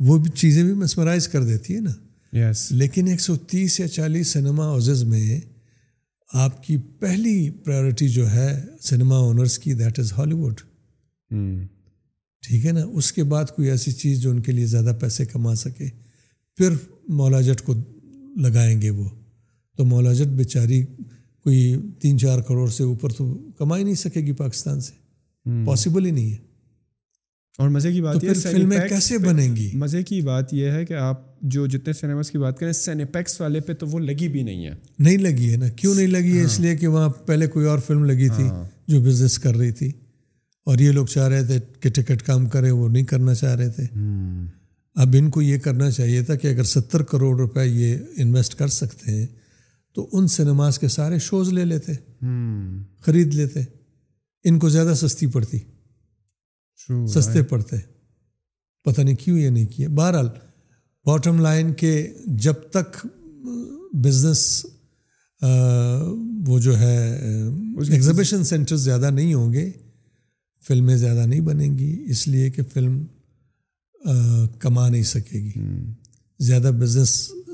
وہ 0.07 0.19
بھی 0.23 0.31
چیزیں 0.40 0.62
بھی 0.62 0.73
مسمرائز 0.82 1.28
کر 1.28 1.45
دیتی 1.45 1.74
ہے 1.74 1.81
نا 1.81 1.90
yes. 2.39 2.59
لیکن 2.70 3.07
ایک 3.09 3.20
سو 3.20 3.36
تیس 3.51 3.78
یا 3.81 3.89
چالیس 3.89 4.32
سنیما 4.32 4.65
ہاؤز 4.66 5.03
میں 5.09 5.40
آپ 6.45 6.62
کی 6.62 6.77
پہلی 7.01 7.51
پرائورٹی 7.65 8.09
جو 8.16 8.31
ہے 8.31 8.49
سنیما 8.89 9.16
اونرس 9.16 9.59
کی 9.59 9.74
دیٹ 9.74 9.99
از 9.99 10.12
ہالی 10.19 10.35
ووڈ 10.35 10.61
ٹھیک 12.47 12.66
ہے 12.66 12.73
نا 12.73 12.81
اس 12.97 13.12
کے 13.12 13.24
بعد 13.32 13.55
کوئی 13.57 13.70
ایسی 13.70 13.93
چیز 13.93 14.20
جو 14.23 14.31
ان 14.31 14.40
کے 14.43 14.53
لیے 14.53 14.66
زیادہ 14.66 14.93
پیسے 15.01 15.24
کما 15.27 15.55
سکے 15.62 15.89
پھر 16.57 16.74
مولاجٹ 17.23 17.62
کو 17.66 17.74
لگائیں 18.43 18.81
گے 18.82 18.90
وہ 18.90 19.09
تو 19.79 19.85
مولاجت 19.87 20.29
بیچاری 20.37 20.81
کوئی 21.43 21.61
تین 22.01 22.17
چار 22.19 22.39
کروڑ 22.47 22.67
سے 22.77 22.83
اوپر 22.85 23.13
تو 23.17 23.27
کما 23.59 23.77
ہی 23.79 23.83
نہیں 23.83 23.95
سکے 24.03 24.21
گی 24.27 24.33
پاکستان 24.39 24.81
سے 24.87 24.93
پاسبل 25.67 26.07
ہی 26.07 26.11
نہیں 26.11 26.31
ہے 26.33 26.37
اور 27.63 27.69
مزے 27.75 27.93
کی 27.93 28.01
بات 28.03 28.25
یہ 28.25 28.33
فلمیں 28.43 28.79
کیسے 28.89 29.19
بنیں 29.27 29.55
گی 29.57 29.69
مزے 29.83 30.03
کی 30.11 30.21
بات 30.31 30.53
یہ 30.55 30.71
ہے 30.77 30.85
کہ 30.87 30.95
آپ 31.03 31.21
جو 31.55 31.67
جتنے 31.77 31.93
سنیماز 32.01 32.31
کی 32.31 32.39
بات 32.39 32.59
کریں 32.59 32.73
سینیپیکس 32.81 33.41
والے 33.41 33.61
پہ 33.69 33.73
تو 33.81 33.87
وہ 33.93 33.99
لگی 34.09 34.29
بھی 34.33 34.43
نہیں 34.43 34.67
ہے 34.67 34.75
نہیں 34.99 35.17
لگی 35.19 35.51
ہے 35.53 35.57
نا 35.57 35.69
کیوں 35.81 35.95
نہیں 35.95 36.07
لگی 36.17 36.33
ہے 36.37 36.41
ہاں۔ 36.41 36.47
اس 36.47 36.59
لیے 36.61 36.77
کہ 36.77 36.87
وہاں 36.97 37.09
پہلے 37.27 37.47
کوئی 37.55 37.67
اور 37.67 37.79
فلم 37.87 38.05
لگی 38.11 38.29
تھی 38.37 38.49
ہاں۔ 38.49 38.65
جو 38.89 39.01
بزنس 39.07 39.39
کر 39.47 39.57
رہی 39.57 39.71
تھی 39.81 39.91
اور 40.69 40.79
یہ 40.79 40.93
لوگ 40.93 41.07
چاہ 41.17 41.29
رہے 41.29 41.45
تھے 41.47 41.59
کہ 41.81 41.91
ٹکٹ 42.03 42.23
کام 42.33 42.47
کرے 42.59 42.71
وہ 42.71 42.89
نہیں 42.89 43.05
کرنا 43.15 43.35
چاہ 43.35 43.55
رہے 43.55 43.71
تھے 43.77 43.85
ہاں۔ 43.97 44.47
اب 45.03 45.17
ان 45.19 45.31
کو 45.35 45.43
یہ 45.43 45.59
کرنا 45.65 45.91
چاہیے 45.91 46.23
تھا 46.29 46.35
کہ 46.43 46.49
اگر 46.55 46.65
ستر 46.77 47.03
کروڑ 47.13 47.37
روپے 47.41 47.67
یہ 47.67 47.97
انویسٹ 48.23 48.55
کر 48.59 48.69
سکتے 48.83 49.11
ہیں 49.17 49.27
تو 49.94 50.09
ان 50.19 50.27
سنیماز 50.28 50.78
کے 50.78 50.89
سارے 50.94 51.19
شوز 51.28 51.52
لے 51.52 51.65
لیتے 51.65 51.93
خرید 53.05 53.35
لیتے 53.35 53.62
ان 54.48 54.59
کو 54.59 54.69
زیادہ 54.69 54.93
سستی 54.97 55.27
پڑتی 55.36 55.59
سستے 57.15 57.43
پڑتے 57.52 57.77
پتہ 58.85 59.01
نہیں 59.01 59.15
کیوں 59.24 59.39
یا 59.39 59.51
نہیں 59.51 59.66
کیے 59.77 59.89
بہرحال 60.01 60.28
باٹم 61.06 61.39
لائن 61.40 61.73
کے 61.82 61.93
جب 62.47 62.69
تک 62.73 62.97
بزنس 64.05 64.44
وہ 66.47 66.59
جو 66.60 66.78
ہے 66.78 66.98
ایگزیبیشن 67.90 68.44
سینٹر 68.44 68.77
زیادہ 68.85 69.10
نہیں 69.10 69.35
ہوں 69.35 69.52
گے 69.52 69.70
فلمیں 70.66 70.97
زیادہ 70.97 71.27
نہیں 71.27 71.40
بنیں 71.40 71.78
گی 71.78 71.93
اس 72.10 72.27
لیے 72.28 72.48
کہ 72.51 72.62
فلم 72.73 73.05
کما 74.60 74.89
نہیں 74.89 75.02
سکے 75.12 75.39
گی 75.43 75.60
زیادہ 76.47 76.70
بزنس 76.81 77.10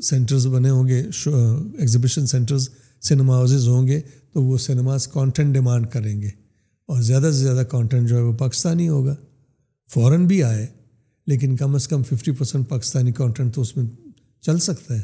سینٹرز 0.09 0.47
بنے 0.53 0.71
ہوں 0.71 0.87
گے 0.89 0.99
ایگزیبیشن 1.25 2.27
سینٹرز 2.27 2.69
سنیما 3.09 3.35
ہاؤزز 3.37 3.67
ہوں 3.69 3.87
گے 3.89 4.01
تو 4.33 4.43
وہ 4.45 4.57
سنیماز 4.59 5.07
کانٹینٹ 5.09 5.55
ڈیمانڈ 5.55 5.87
کریں 5.93 6.21
گے 6.23 6.29
اور 6.93 7.01
زیادہ 7.03 7.27
سے 7.33 7.37
زیادہ 7.45 7.63
کانٹینٹ 7.71 8.09
جو 8.09 8.17
ہے 8.17 8.23
وہ 8.23 8.33
پاکستانی 8.39 8.89
ہوگا 8.89 9.15
فورن 9.93 10.27
بھی 10.27 10.43
آئے 10.43 10.67
لیکن 11.27 11.57
کم 11.57 11.75
از 11.75 11.87
کم 11.89 12.03
ففٹی 12.09 12.33
پرسینٹ 12.39 12.69
پاکستانی 12.69 13.13
کانٹینٹ 13.21 13.55
تو 13.55 13.61
اس 13.61 13.77
میں 13.77 13.85
چل 14.47 14.59
سکتا 14.61 14.97
ہے 14.99 15.03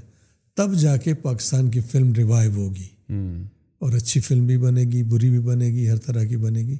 تب 0.57 0.74
جا 0.81 0.97
کے 1.05 1.15
پاکستان 1.23 1.70
کی 1.70 1.81
فلم 1.90 2.12
ریوائو 2.16 2.51
ہوگی 2.57 2.86
hmm. 3.12 3.43
اور 3.81 3.93
اچھی 3.97 4.20
فلم 4.20 4.47
بھی 4.47 4.57
بنے 4.65 4.85
گی 4.93 5.02
بری 5.11 5.28
بھی 5.31 5.39
بنے 5.47 5.69
گی 5.74 5.89
ہر 5.89 5.97
طرح 6.07 6.24
کی 6.28 6.36
بنے 6.36 6.62
گی 6.66 6.77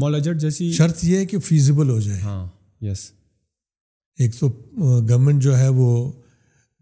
مولاجٹ 0.00 0.40
جیسی 0.40 0.70
شرط 0.72 1.04
یہ 1.04 1.18
ہے 1.18 1.26
کہ 1.26 1.38
فیزیبل 1.48 1.90
ہو 1.90 1.98
جائے 2.00 2.20
ہاں 2.20 2.46
یس 2.84 3.10
ایک 4.22 4.38
تو 4.40 4.48
گورنمنٹ 4.78 5.42
جو 5.42 5.58
ہے 5.58 5.68
وہ 5.68 5.88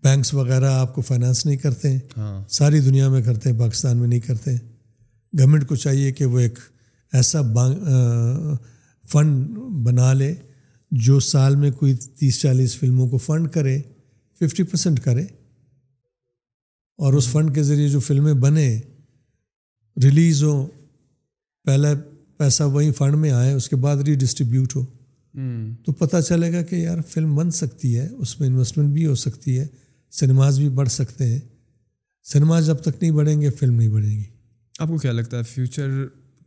بینکس 0.04 0.32
وغیرہ 0.34 0.70
آپ 0.78 0.94
کو 0.94 1.00
فائنانس 1.00 1.44
نہیں 1.46 1.56
کرتے 1.56 1.90
ہیں 1.90 1.98
ساری 2.58 2.80
دنیا 2.86 3.08
میں 3.10 3.20
کرتے 3.26 3.50
ہیں 3.50 3.58
پاکستان 3.58 3.96
میں 3.98 4.06
نہیں 4.08 4.20
کرتے 4.20 4.50
گورنمنٹ 5.38 5.66
کو 5.68 5.76
چاہیے 5.84 6.10
کہ 6.18 6.24
وہ 6.32 6.38
ایک 6.38 6.58
ایسا 7.18 7.40
فنڈ 9.12 9.56
بنا 9.86 10.12
لے 10.20 10.34
جو 11.06 11.18
سال 11.28 11.56
میں 11.62 11.70
کوئی 11.78 11.94
تیس 12.20 12.40
چالیس 12.40 12.76
فلموں 12.78 13.06
کو 13.08 13.18
فنڈ 13.26 13.50
کرے 13.52 13.80
ففٹی 14.40 14.62
پرسینٹ 14.72 15.00
کرے 15.04 15.22
اور 17.04 17.12
اس 17.18 17.28
فنڈ 17.28 17.54
کے 17.54 17.62
ذریعے 17.70 17.88
جو 17.88 18.00
فلمیں 18.08 18.32
بنے 18.46 18.66
ریلیز 20.02 20.42
ہوں 20.44 20.66
پہلے 21.66 21.88
پیسہ 22.38 22.62
وہیں 22.76 22.92
فنڈ 22.98 23.14
میں 23.24 23.30
آئے 23.40 23.52
اس 23.52 23.68
کے 23.68 23.76
بعد 23.86 23.96
ری 24.06 24.14
ڈسٹریبیوٹ 24.24 24.76
ہو 24.76 24.84
تو 25.84 25.92
پتہ 26.02 26.20
چلے 26.28 26.52
گا 26.52 26.62
کہ 26.70 26.76
یار 26.76 26.98
فلم 27.10 27.34
بن 27.36 27.50
سکتی 27.62 27.98
ہے 27.98 28.06
اس 28.08 28.38
میں 28.40 28.48
انویسٹمنٹ 28.48 28.92
بھی 28.94 29.06
ہو 29.06 29.14
سکتی 29.26 29.58
ہے 29.58 29.66
سنیماز 30.18 30.58
بھی 30.60 30.68
بڑھ 30.78 30.88
سکتے 30.90 31.26
ہیں 31.26 31.38
سنیماز 32.32 32.66
جب 32.66 32.82
تک 32.82 32.96
نہیں 33.00 33.10
بڑھیں 33.12 33.40
گے 33.40 33.50
فلم 33.60 33.74
نہیں 33.74 33.88
بڑھیں 33.94 34.08
گی 34.10 34.22
آپ 34.80 34.88
کو 34.88 34.96
کیا 34.98 35.12
لگتا 35.12 35.38
ہے 35.38 35.42
فیوچر 35.54 35.88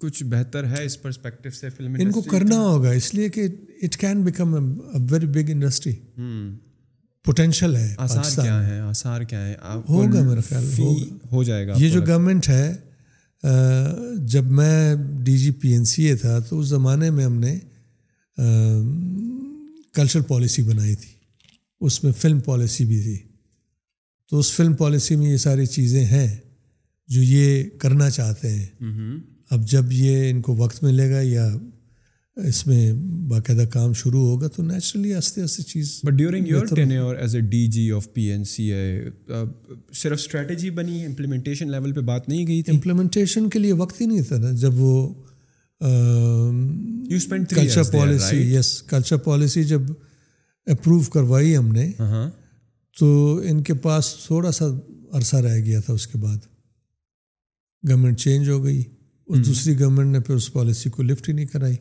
کچھ 0.01 0.23
بہتر 0.31 0.67
ہے 0.75 0.83
اس 0.85 1.01
پرسپیکٹو 1.01 1.49
سے 1.57 1.69
فلم 1.77 1.95
ان 1.99 2.11
کو 2.11 2.21
کرنا 2.21 2.59
ہوگا 2.61 2.89
اس 2.99 3.13
لیے 3.15 3.27
کہ 3.37 3.47
it 3.83 3.95
can 4.01 4.23
a 4.27 5.03
very 5.11 5.27
big 5.33 5.49
industry 5.51 5.93
potential 7.25 7.75
ہے 7.75 7.93
کیا 9.29 9.75
ہوگا 9.89 10.21
میرا 10.27 10.41
خیال 10.49 10.71
ہو 11.31 11.43
جائے 11.49 11.67
گا 11.67 11.73
یہ 11.77 11.89
جو 11.89 12.01
گورنمنٹ 12.07 12.49
ہے 12.49 12.71
جب 14.33 14.51
میں 14.59 14.95
ڈی 15.23 15.37
جی 15.37 15.51
پی 15.61 15.71
این 15.73 15.85
سی 15.93 16.03
اے 16.09 16.15
تھا 16.23 16.37
تو 16.49 16.59
اس 16.59 16.67
زمانے 16.67 17.09
میں 17.17 17.25
ہم 17.25 17.37
نے 17.39 17.57
کلچرل 19.95 20.21
پالیسی 20.27 20.61
بنائی 20.71 20.95
تھی 21.01 21.11
اس 21.85 22.03
میں 22.03 22.11
فلم 22.21 22.39
پالیسی 22.45 22.85
بھی 22.85 23.01
تھی 23.01 23.17
تو 24.29 24.39
اس 24.39 24.51
فلم 24.51 24.73
پالیسی 24.75 25.15
میں 25.15 25.29
یہ 25.31 25.37
ساری 25.47 25.65
چیزیں 25.65 26.03
ہیں 26.05 26.27
جو 27.13 27.21
یہ 27.23 27.63
کرنا 27.79 28.09
چاہتے 28.09 28.49
ہیں 28.51 28.65
اب 29.55 29.65
جب 29.71 29.91
یہ 29.93 30.29
ان 30.29 30.41
کو 30.47 30.55
وقت 30.57 30.81
ملے 30.83 31.09
گا 31.11 31.19
یا 31.21 31.47
اس 32.47 32.65
میں 32.67 32.91
باقاعدہ 33.29 33.63
کام 33.73 33.93
شروع 33.99 34.25
ہوگا 34.25 34.47
تو 34.55 34.63
نیچرلی 34.63 35.13
آستے 35.19 35.41
آستے 35.41 35.63
چیز 35.69 35.93
but 36.05 36.13
during 36.13 36.47
your 36.47 37.15
as 37.15 37.35
a 37.35 37.41
D 37.51 37.65
G 37.75 37.89
of 37.95 38.07
P 38.13 38.23
N 38.31 38.43
C 38.53 38.69
صرف 40.01 40.17
اسٹریٹجی 40.19 40.69
بنی 40.79 41.03
امپلیمنٹیشن 41.05 41.71
لیول 41.71 41.91
پہ 41.93 42.01
بات 42.11 42.27
نہیں 42.29 42.45
گئی 42.47 42.61
تھی 42.63 42.73
امپلیمنٹیشن 42.73 43.49
کے 43.55 43.59
لیے 43.59 43.73
وقت 43.83 44.01
ہی 44.01 44.05
نہیں 44.05 44.21
تھا 44.27 44.37
نا 44.41 44.51
جب 44.65 44.79
وہ 44.79 45.13
culture 47.29 47.83
policy 47.93 48.37
yes 48.55 48.81
culture 48.89 49.17
policy 49.29 49.63
جب 49.71 49.91
اپروو 50.75 51.01
کروائی 51.13 51.55
ہم 51.57 51.71
نے 51.71 51.91
تو 52.99 53.07
ان 53.49 53.61
کے 53.63 53.73
پاس 53.81 54.13
تھوڑا 54.25 54.51
سا 54.57 54.65
عرصہ 55.17 55.35
رہ 55.45 55.57
گیا 55.65 55.79
تھا 55.85 55.93
اس 55.93 56.05
کے 56.07 56.17
بعد 56.17 56.37
گورنمنٹ 57.89 58.19
چینج 58.19 58.49
ہو 58.49 58.63
گئی 58.63 58.79
اور 59.29 59.37
دوسری 59.45 59.79
گورنمنٹ 59.79 60.11
نے 60.11 60.19
پھر 60.27 60.35
اس 60.35 60.51
پالیسی 60.53 60.89
کو 60.89 61.03
لفٹ 61.03 61.27
ہی 61.29 61.33
نہیں 61.33 61.45
کرائی 61.51 61.75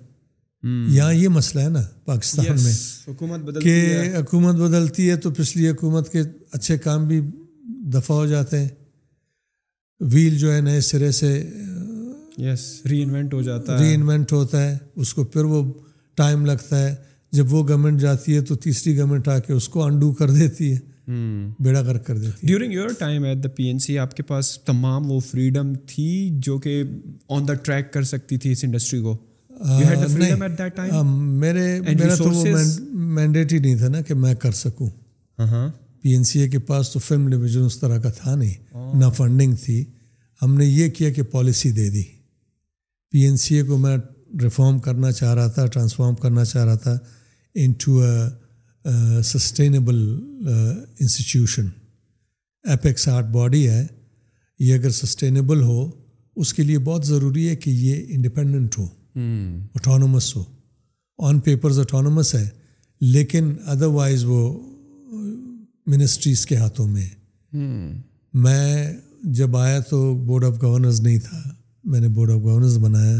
یہاں 0.96 1.12
یہ 1.14 1.28
مسئلہ 1.28 1.62
ہے 1.62 1.68
نا 1.68 1.80
پاکستان 2.04 2.60
میں 2.62 2.72
حکومت 3.08 3.62
کہ 3.62 3.74
حکومت 4.16 4.54
بدلتی 4.60 5.08
ہے 5.10 5.16
تو 5.26 5.30
پچھلی 5.38 5.68
حکومت 5.68 6.12
کے 6.12 6.22
اچھے 6.58 6.76
کام 6.86 7.06
بھی 7.08 7.20
دفاع 7.94 8.16
ہو 8.16 8.26
جاتے 8.26 8.58
ہیں 8.60 8.68
ویل 10.12 10.36
جو 10.38 10.52
ہے 10.54 10.60
نئے 10.60 10.80
سرے 10.90 11.10
سے 11.20 11.30
یس 12.50 12.64
ری 12.90 13.02
انوینٹ 13.02 13.32
ہو 13.34 13.40
جاتا 13.42 13.78
ہے 13.78 13.84
ری 13.88 13.94
انوینٹ 13.94 14.32
ہوتا 14.32 14.62
ہے 14.68 14.76
اس 15.04 15.14
کو 15.14 15.24
پھر 15.34 15.44
وہ 15.52 15.62
ٹائم 16.22 16.44
لگتا 16.46 16.82
ہے 16.86 16.94
جب 17.38 17.52
وہ 17.54 17.62
گورنمنٹ 17.68 18.00
جاتی 18.00 18.34
ہے 18.36 18.40
تو 18.50 18.54
تیسری 18.66 18.96
گورنمنٹ 18.98 19.28
آ 19.28 19.38
کے 19.46 19.52
اس 19.52 19.68
کو 19.68 19.82
انڈو 19.84 20.12
کر 20.20 20.30
دیتی 20.30 20.72
ہے 20.72 20.78
بیڑا 21.08 21.80
کر 22.06 22.18
دیتی 22.18 22.46
during 22.46 22.72
your 22.72 22.88
time 22.98 23.24
at 23.24 23.42
the 23.42 23.48
P 23.56 23.64
N 23.68 23.78
C 23.78 23.98
آپ 23.98 24.14
کے 24.16 24.22
پاس 24.28 24.48
تمام 24.66 25.10
وہ 25.10 25.18
فریڈم 25.30 25.72
تھی 25.88 26.06
جو 26.44 26.56
کہ 26.60 26.82
آن 27.36 27.46
دا 27.48 27.54
ٹریک 27.54 27.92
کر 27.92 28.02
سکتی 28.12 28.36
تھی 28.42 28.52
اس 28.52 28.64
انڈسٹری 28.64 29.00
کو 29.02 29.16
میرے 31.18 31.68
میرا 31.94 32.14
تو 32.16 32.30
وہ 32.30 32.44
مینڈیٹ 32.92 33.52
ہی 33.52 33.58
نہیں 33.58 33.76
تھا 33.78 33.88
نا 33.88 34.00
کہ 34.08 34.14
میں 34.14 34.34
کر 34.42 34.52
سکوں 34.62 34.88
پی 36.02 36.12
این 36.14 36.24
سی 36.24 36.40
اے 36.40 36.48
کے 36.48 36.58
پاس 36.70 36.90
تو 36.92 36.98
فلم 36.98 37.28
ڈویژن 37.30 37.64
اس 37.64 37.78
طرح 37.78 37.98
کا 38.00 38.10
تھا 38.16 38.34
نہیں 38.34 38.54
oh. 38.76 38.98
نہ 39.00 39.10
فنڈنگ 39.16 39.54
تھی 39.64 39.84
ہم 40.42 40.54
نے 40.58 40.64
یہ 40.64 40.90
کیا 40.96 41.10
کہ 41.12 41.22
پالیسی 41.30 41.70
دے 41.78 41.88
دی 41.90 42.02
پی 43.10 43.20
این 43.26 43.36
سی 43.44 43.54
اے 43.56 43.62
کو 43.68 43.78
میں 43.78 43.96
ریفارم 44.42 44.78
کرنا 44.86 45.12
چاہ 45.12 45.34
رہا 45.34 45.48
تھا 45.56 45.66
ٹرانسفارم 45.66 46.14
کرنا 46.22 46.44
چاہ 46.44 46.64
رہا 46.64 46.76
تھا 46.82 46.96
into 47.62 48.00
sustainable 49.24 49.96
institution 50.48 51.68
apex 52.70 53.08
art 53.08 53.24
body 53.32 53.68
ہے 53.68 53.86
یہ 54.58 54.74
اگر 54.78 54.90
سسٹینیبل 54.98 55.62
ہو 55.62 55.80
اس 56.40 56.52
کے 56.54 56.62
لیے 56.62 56.78
بہت 56.84 57.06
ضروری 57.06 57.48
ہے 57.48 57.56
کہ 57.64 57.70
یہ 57.70 58.04
انڈیپینڈنٹ 58.14 58.78
ہو 58.78 58.86
اٹانومس 59.74 60.34
ہو 60.36 60.42
آن 61.28 61.38
پیپرز 61.44 61.78
اٹانومس 61.80 62.34
ہے 62.34 62.46
لیکن 63.14 63.52
ادروائز 63.70 64.24
وہ 64.24 64.40
منسٹریز 65.94 66.44
کے 66.46 66.56
ہاتھوں 66.56 66.86
میں 66.88 67.08
میں 68.44 68.92
جب 69.40 69.56
آیا 69.56 69.78
تو 69.90 70.02
بورڈ 70.26 70.44
آف 70.44 70.62
گورنرز 70.62 71.00
نہیں 71.00 71.18
تھا 71.28 71.42
میں 71.90 72.00
نے 72.00 72.08
بورڈ 72.14 72.30
آف 72.30 72.40
گورنرز 72.42 72.78
بنایا 72.82 73.16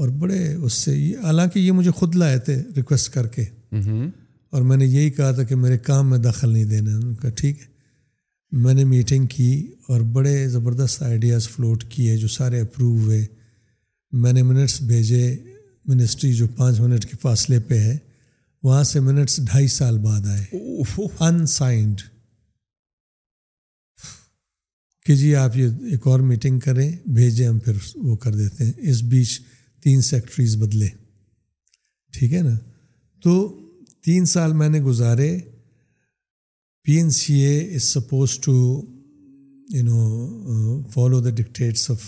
اور 0.00 0.08
بڑے 0.18 0.44
اس 0.54 0.72
سے 0.72 0.96
حالانکہ 1.22 1.58
یہ 1.58 1.72
مجھے 1.78 1.90
خود 1.96 2.14
لائے 2.16 2.38
تھے 2.44 2.56
ریکویسٹ 2.76 3.12
کر 3.14 3.26
کے 3.36 3.44
اور 4.52 4.62
میں 4.68 4.76
نے 4.76 4.86
یہی 4.86 5.10
کہا 5.16 5.30
تھا 5.32 5.42
کہ 5.48 5.54
میرے 5.56 5.76
کام 5.88 6.08
میں 6.10 6.18
دخل 6.18 6.48
نہیں 6.52 6.78
انہوں 6.78 7.00
ان 7.02 7.14
کا 7.16 7.28
ٹھیک 7.40 7.58
ہے 7.60 7.68
میں 8.62 8.72
نے 8.74 8.84
میٹنگ 8.84 9.26
کی 9.34 9.50
اور 9.88 10.00
بڑے 10.14 10.34
زبردست 10.48 11.02
آئیڈیاز 11.02 11.48
فلوٹ 11.48 11.84
کیے 11.90 12.16
جو 12.18 12.28
سارے 12.36 12.60
اپروو 12.60 12.96
ہوئے 13.00 13.24
میں 14.22 14.32
نے 14.32 14.42
منٹس 14.42 14.80
بھیجے 14.86 15.22
منسٹری 15.88 16.32
جو 16.36 16.46
پانچ 16.56 16.80
منٹ 16.80 17.04
کے 17.10 17.16
فاصلے 17.22 17.58
پہ 17.68 17.78
ہے 17.80 17.96
وہاں 18.62 18.82
سے 18.84 19.00
منٹس 19.00 19.36
ڈھائی 19.50 19.68
سال 19.74 19.98
بعد 20.04 20.26
آئے 20.32 20.62
ان 21.28 21.46
سائنڈ 21.56 22.00
کہ 25.06 25.14
جی 25.16 25.34
آپ 25.36 25.56
یہ 25.56 25.68
ایک 25.90 26.06
اور 26.06 26.20
میٹنگ 26.32 26.58
کریں 26.64 26.90
بھیجیں 27.14 27.46
ہم 27.46 27.58
پھر 27.64 27.76
وہ 28.08 28.16
کر 28.24 28.34
دیتے 28.34 28.64
ہیں 28.64 28.72
اس 28.90 29.02
بیچ 29.14 29.40
تین 29.82 30.00
سیکٹریز 30.10 30.56
بدلے 30.62 30.88
ٹھیک 32.18 32.32
ہے 32.34 32.42
نا 32.42 32.56
تو 33.24 33.38
تین 34.04 34.24
سال 34.26 34.52
میں 34.60 34.68
نے 34.68 34.80
گزارے 34.82 35.36
P 36.84 36.92
N 36.96 37.10
C 37.20 37.34
A 37.44 37.58
is 37.76 37.82
suppose 37.82 38.38
to 38.44 38.52
you 39.72 39.82
know 39.84 40.80
follow 40.92 41.20
the 41.24 41.30
dictates 41.40 41.90
of 41.90 42.04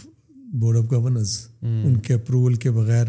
board 0.60 0.76
of 0.78 0.84
governors 0.90 1.36
ان 1.62 1.96
کے 2.06 2.14
اپروول 2.14 2.54
کے 2.62 2.70
بغیر 2.78 3.06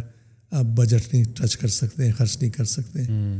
آپ 0.59 0.65
بجٹ 0.77 1.13
نہیں 1.13 1.23
ٹچ 1.37 1.57
کر 1.57 1.67
سکتے 1.79 2.05
ہیں 2.05 2.11
خرچ 2.17 2.37
نہیں 2.41 2.51
کر 2.57 2.65
سکتے 2.75 3.03
hmm. 3.03 3.37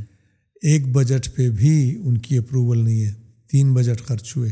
ایک 0.70 0.88
بجٹ 0.95 1.28
پہ 1.36 1.49
بھی 1.61 1.76
ان 2.03 2.18
کی 2.26 2.38
اپروول 2.38 2.80
نہیں 2.84 3.03
ہے 3.06 3.14
تین 3.52 3.74
بجٹ 3.74 4.02
خرچ 4.07 4.36
ہوئے 4.38 4.52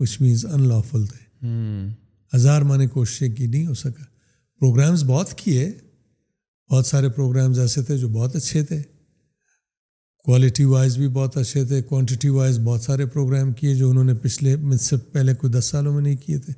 وچ 0.00 0.20
مینس 0.20 0.44
ان 0.52 0.66
لافل 0.68 1.04
تھے 1.06 1.46
hmm. 1.48 1.88
ہزار 2.34 2.62
نے 2.78 2.86
کوششیں 2.94 3.28
کی 3.36 3.46
نہیں 3.46 3.66
ہو 3.66 3.74
سکا 3.84 4.02
پروگرامز 4.60 5.04
بہت 5.06 5.34
کیے 5.38 5.70
بہت 6.70 6.86
سارے 6.86 7.08
پروگرامز 7.16 7.58
ایسے 7.60 7.82
تھے 7.82 7.96
جو 7.98 8.08
بہت 8.08 8.36
اچھے 8.36 8.62
تھے 8.64 8.82
کوالٹی 10.24 10.64
وائز 10.64 10.96
بھی 10.98 11.06
بہت 11.14 11.36
اچھے 11.36 11.64
تھے 11.66 11.80
کوانٹیٹی 11.82 12.28
وائز 12.30 12.58
بہت 12.64 12.82
سارے 12.82 13.06
پروگرام 13.14 13.52
کیے 13.60 13.74
جو 13.74 13.88
انہوں 13.90 14.04
نے 14.04 14.14
پچھلے 14.22 14.54
مجھ 14.56 14.80
سے 14.80 14.96
پہلے 15.12 15.34
کوئی 15.34 15.52
دس 15.52 15.64
سالوں 15.70 15.94
میں 15.94 16.02
نہیں 16.02 16.16
کیے 16.26 16.38
تھے 16.38 16.52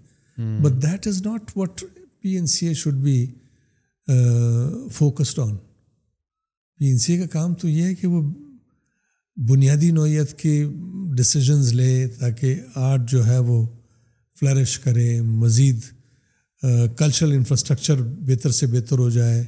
but 0.62 0.82
that 0.82 1.06
is 1.06 1.20
not 1.26 1.50
what 1.56 1.84
P 2.20 2.34
N 2.36 2.46
C 2.54 2.66
A 2.66 2.74
should 2.80 2.94
be 3.04 3.16
focused 4.94 5.38
on 5.46 5.56
P 6.78 6.86
N 6.86 6.98
C 7.04 7.12
A 7.12 7.18
کا 7.20 7.26
کام 7.38 7.54
تو 7.60 7.68
یہ 7.68 7.82
ہے 7.84 7.94
کہ 8.00 8.06
وہ 8.06 8.22
بنیادی 9.48 9.90
نوعیت 9.90 10.38
کی 10.38 10.54
ڈسیزنز 11.18 11.72
لے 11.74 12.06
تاکہ 12.18 12.60
آرٹ 12.90 13.08
جو 13.10 13.24
ہے 13.26 13.38
وہ 13.48 13.64
فلرش 14.40 14.78
کرے 14.78 15.10
مزید 15.20 15.80
کلچرل 16.98 17.28
uh, 17.30 17.36
انفراسٹرکچر 17.36 18.00
بہتر 18.26 18.50
سے 18.58 18.66
بہتر 18.72 18.98
ہو 18.98 19.08
جائے 19.10 19.42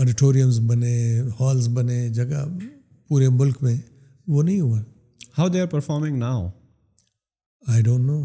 آڈیٹوریمز 0.00 0.58
بنے 0.66 0.96
ہالز 1.40 1.68
بنے 1.74 2.08
جگہ 2.14 2.44
پورے 3.08 3.28
ملک 3.30 3.62
میں 3.62 3.76
وہ 4.32 4.42
نہیں 4.42 4.60
ہوا 4.60 4.78
how 5.38 5.48
they 5.48 5.60
are 5.60 5.66
performing 5.70 6.18
now 6.18 6.48
I 7.72 7.82
don't 7.82 8.06
don't 8.06 8.10
know 8.10 8.20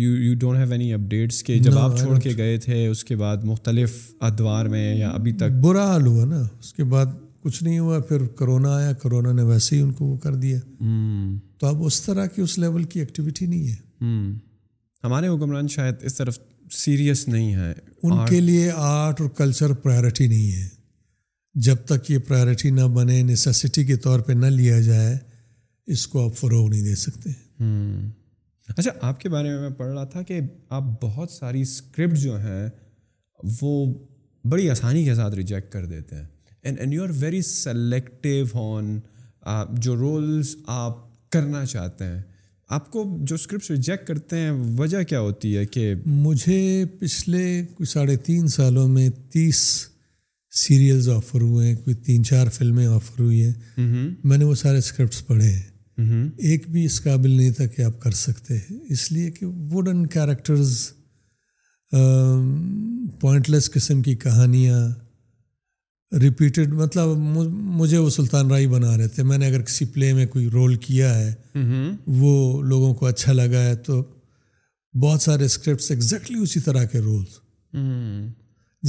you 0.00 0.14
you 0.22 0.52
have 0.56 0.72
any 0.72 0.92
updates 0.94 1.42
کے 1.42 1.58
جب 1.58 1.78
آپ 1.78 1.96
چھوڑ 1.98 2.18
کے 2.20 2.32
گئے 2.36 2.56
تھے 2.64 2.86
اس 2.86 3.04
کے 3.04 3.16
بعد 3.16 3.44
مختلف 3.44 3.96
ادوار 4.28 4.66
میں 4.74 4.94
یا 4.94 5.08
ابھی 5.10 5.32
تک 5.38 5.52
برا 5.62 5.84
حال 5.90 6.06
ہوا 6.06 6.24
نا 6.26 6.42
اس 6.58 6.72
کے 6.74 6.84
بعد 6.94 7.06
کچھ 7.42 7.62
نہیں 7.64 7.78
ہوا 7.78 7.98
پھر 8.08 8.26
کرونا 8.38 8.74
آیا 8.76 8.92
کرونا 9.02 9.32
نے 9.32 9.42
ویسے 9.50 9.76
ہی 9.76 9.80
ان 9.80 9.92
کو 9.92 10.06
وہ 10.06 10.16
کر 10.22 10.34
دیا 10.44 10.58
تو 11.60 11.66
اب 11.66 11.84
اس 11.86 12.00
طرح 12.02 12.26
کی 12.34 12.42
اس 12.42 12.58
لیول 12.58 12.84
کی 12.92 13.00
ایکٹیویٹی 13.00 13.46
نہیں 13.46 13.68
ہے 13.68 14.34
ہمارے 15.04 15.28
حکمران 15.28 15.68
شاید 15.76 16.04
اس 16.04 16.14
طرف 16.14 16.38
سیریس 16.78 17.26
نہیں 17.28 17.54
ہے 17.54 17.72
ان 18.04 18.24
کے 18.28 18.40
لیے 18.40 18.70
آرٹ 18.74 19.20
اور 19.20 19.28
کلچر 19.36 19.72
پرائرٹی 19.82 20.26
نہیں 20.26 20.52
ہے 20.52 20.66
جب 21.66 21.76
تک 21.86 22.10
یہ 22.10 22.18
پرائرٹی 22.26 22.70
نہ 22.70 22.86
بنے 22.96 23.22
نیسیسٹی 23.22 23.84
کے 23.84 23.96
طور 24.04 24.20
پہ 24.26 24.32
نہ 24.32 24.46
لیا 24.56 24.78
جائے 24.80 25.16
اس 25.94 26.06
کو 26.08 26.24
آپ 26.24 26.36
فروغ 26.38 26.68
نہیں 26.68 26.82
دے 26.84 26.94
سکتے 27.02 27.30
اچھا 28.76 28.90
آپ 29.08 29.20
کے 29.20 29.28
بارے 29.28 29.48
میں 29.50 29.60
میں 29.60 29.70
پڑھ 29.76 29.92
رہا 29.92 30.04
تھا 30.12 30.22
کہ 30.28 30.40
آپ 30.78 30.84
بہت 31.02 31.30
ساری 31.30 31.60
اسکرپٹ 31.62 32.16
جو 32.18 32.36
ہیں 32.44 32.68
وہ 33.60 33.70
بڑی 34.50 34.70
آسانی 34.70 35.04
کے 35.04 35.14
ساتھ 35.14 35.34
ریجیکٹ 35.34 35.72
کر 35.72 35.84
دیتے 35.86 36.16
ہیں 36.16 36.26
and 36.62 36.80
and 36.80 36.94
you 36.94 37.02
are 37.04 37.10
very 37.18 37.42
selective 37.50 38.46
on 38.62 38.98
جو 39.80 39.96
رولس 39.96 40.56
آپ 40.76 40.96
کرنا 41.32 41.64
چاہتے 41.66 42.04
ہیں 42.04 42.20
آپ 42.76 42.90
کو 42.92 43.04
جو 43.26 43.34
اسکرپٹس 43.34 43.70
ریجیکٹ 43.70 44.06
کرتے 44.06 44.36
ہیں 44.38 44.50
وجہ 44.78 45.02
کیا 45.08 45.20
ہوتی 45.20 45.56
ہے 45.56 45.64
کہ 45.66 45.92
مجھے 46.06 46.84
پچھلے 46.98 47.40
کوئی 47.74 47.86
ساڑھے 47.92 48.16
تین 48.26 48.48
سالوں 48.54 48.86
میں 48.88 49.08
تیس 49.32 49.58
سیریلز 50.62 51.08
آفر 51.08 51.40
ہوئے 51.40 51.68
ہیں 51.68 51.74
کوئی 51.84 51.94
تین 52.06 52.24
چار 52.24 52.48
فلمیں 52.56 52.86
آفر 52.86 53.22
ہوئی 53.22 53.42
ہیں 53.44 53.78
میں 54.28 54.38
نے 54.38 54.44
وہ 54.44 54.54
سارے 54.62 54.78
اسکرپٹس 54.78 55.26
پڑھے 55.26 55.50
ہیں 55.52 56.28
ایک 56.50 56.68
بھی 56.70 56.84
اس 56.84 57.02
قابل 57.04 57.30
نہیں 57.36 57.50
تھا 57.56 57.66
کہ 57.76 57.82
آپ 57.82 57.98
کر 58.00 58.10
سکتے 58.24 58.56
ہیں 58.56 58.78
اس 58.92 59.10
لیے 59.12 59.30
کہ 59.38 59.46
ووڈن 59.72 60.06
کیریکٹرز 60.16 60.78
پوائنٹ 63.20 63.48
لیس 63.50 63.70
قسم 63.72 64.02
کی 64.02 64.14
کہانیاں 64.26 64.88
ریپیٹڈ 66.20 66.72
مطلب 66.74 67.16
مجھے 67.78 67.98
وہ 67.98 68.10
سلطان 68.10 68.50
رائی 68.50 68.66
بنا 68.66 68.96
رہے 68.96 69.08
تھے 69.14 69.22
میں 69.22 69.38
نے 69.38 69.46
اگر 69.46 69.62
کسی 69.62 69.84
پلے 69.94 70.12
میں 70.14 70.26
کوئی 70.26 70.48
رول 70.52 70.74
کیا 70.86 71.14
ہے 71.18 71.34
وہ 72.20 72.62
لوگوں 72.66 72.92
کو 73.00 73.06
اچھا 73.06 73.32
لگا 73.32 73.62
ہے 73.64 73.74
تو 73.86 74.02
بہت 75.02 75.22
سارے 75.22 75.44
اسکرپٹس 75.44 75.90
ایگزیکٹلی 75.90 76.38
اسی 76.42 76.60
طرح 76.64 76.84
کے 76.92 76.98
رولس 76.98 77.38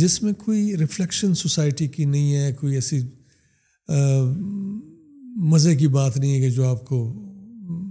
جس 0.02 0.22
میں 0.24 0.34
کوئی 0.46 0.78
ریفلیکشن 0.78 1.34
سوسائٹی 1.36 1.88
کی 1.96 2.06
نہیں 2.06 2.36
ہے 2.36 2.52
کوئی 2.60 2.74
ایسی 2.76 3.00
مزے 5.52 5.76
کی 5.76 5.88
بات 5.98 6.18
نہیں 6.18 6.32
ہے 6.36 6.40
کہ 6.42 6.50
جو 6.56 6.68
آپ 6.68 6.86
کو 6.86 7.06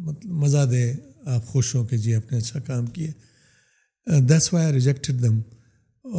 مطلب 0.07 0.31
مزہ 0.45 0.65
دے 0.71 0.93
آپ 1.35 1.47
خوش 1.47 1.75
ہوں 1.75 1.85
کہ 1.87 1.97
جی 1.97 2.15
آپ 2.15 2.33
نے 2.33 2.39
اچھا 2.39 2.61
کام 2.67 2.87
کیا 2.97 4.19
that's 4.29 4.53
why 4.53 4.65
I 4.65 4.75
rejected 4.75 5.23
them 5.23 5.39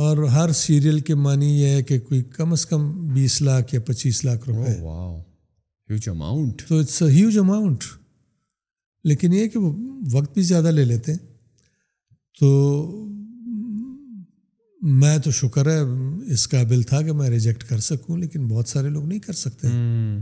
اور 0.04 0.18
ہر 0.34 0.52
سیریل 0.56 1.00
کے 1.08 1.16
معنی 1.16 1.48
یہ 1.62 1.68
ہے 1.76 1.82
کہ 1.84 2.00
کوئی 2.08 2.22
کم 2.36 2.52
از 2.54 2.66
کم 2.66 2.90
بیس 3.14 3.42
لاکھ 3.42 3.74
یا 3.76 3.80
پچیس 3.86 4.24
لاکھ 4.26 4.48
روپے 4.50 4.74
oh, 4.88 6.40
تو 6.68 6.80
اٹس 6.80 7.02
اے 7.02 7.10
ہیوج 7.14 7.38
اماؤنٹ 7.40 7.84
لیکن 9.10 9.34
یہ 9.34 9.48
کہ 9.48 9.60
وہ 9.60 9.72
وقت 10.12 10.34
بھی 10.34 10.42
زیادہ 10.52 10.72
لے 10.72 10.86
لیتے 10.86 11.12
ہیں 11.14 11.20
تو 12.40 12.50
میں 15.02 15.18
تو 15.24 15.32
شکر 15.40 15.72
ہے 15.72 15.80
اس 16.34 16.48
قابل 16.50 16.82
تھا 16.90 17.02
کہ 17.06 17.14
میں 17.22 17.30
ریجیکٹ 17.30 17.64
کر 17.70 17.80
سکوں 17.90 18.18
لیکن 18.18 18.48
بہت 18.48 18.68
سارے 18.68 18.90
لوگ 18.90 19.06
نہیں 19.06 19.20
کر 19.20 19.34
سکتے 19.46 19.68
hmm. 19.68 20.20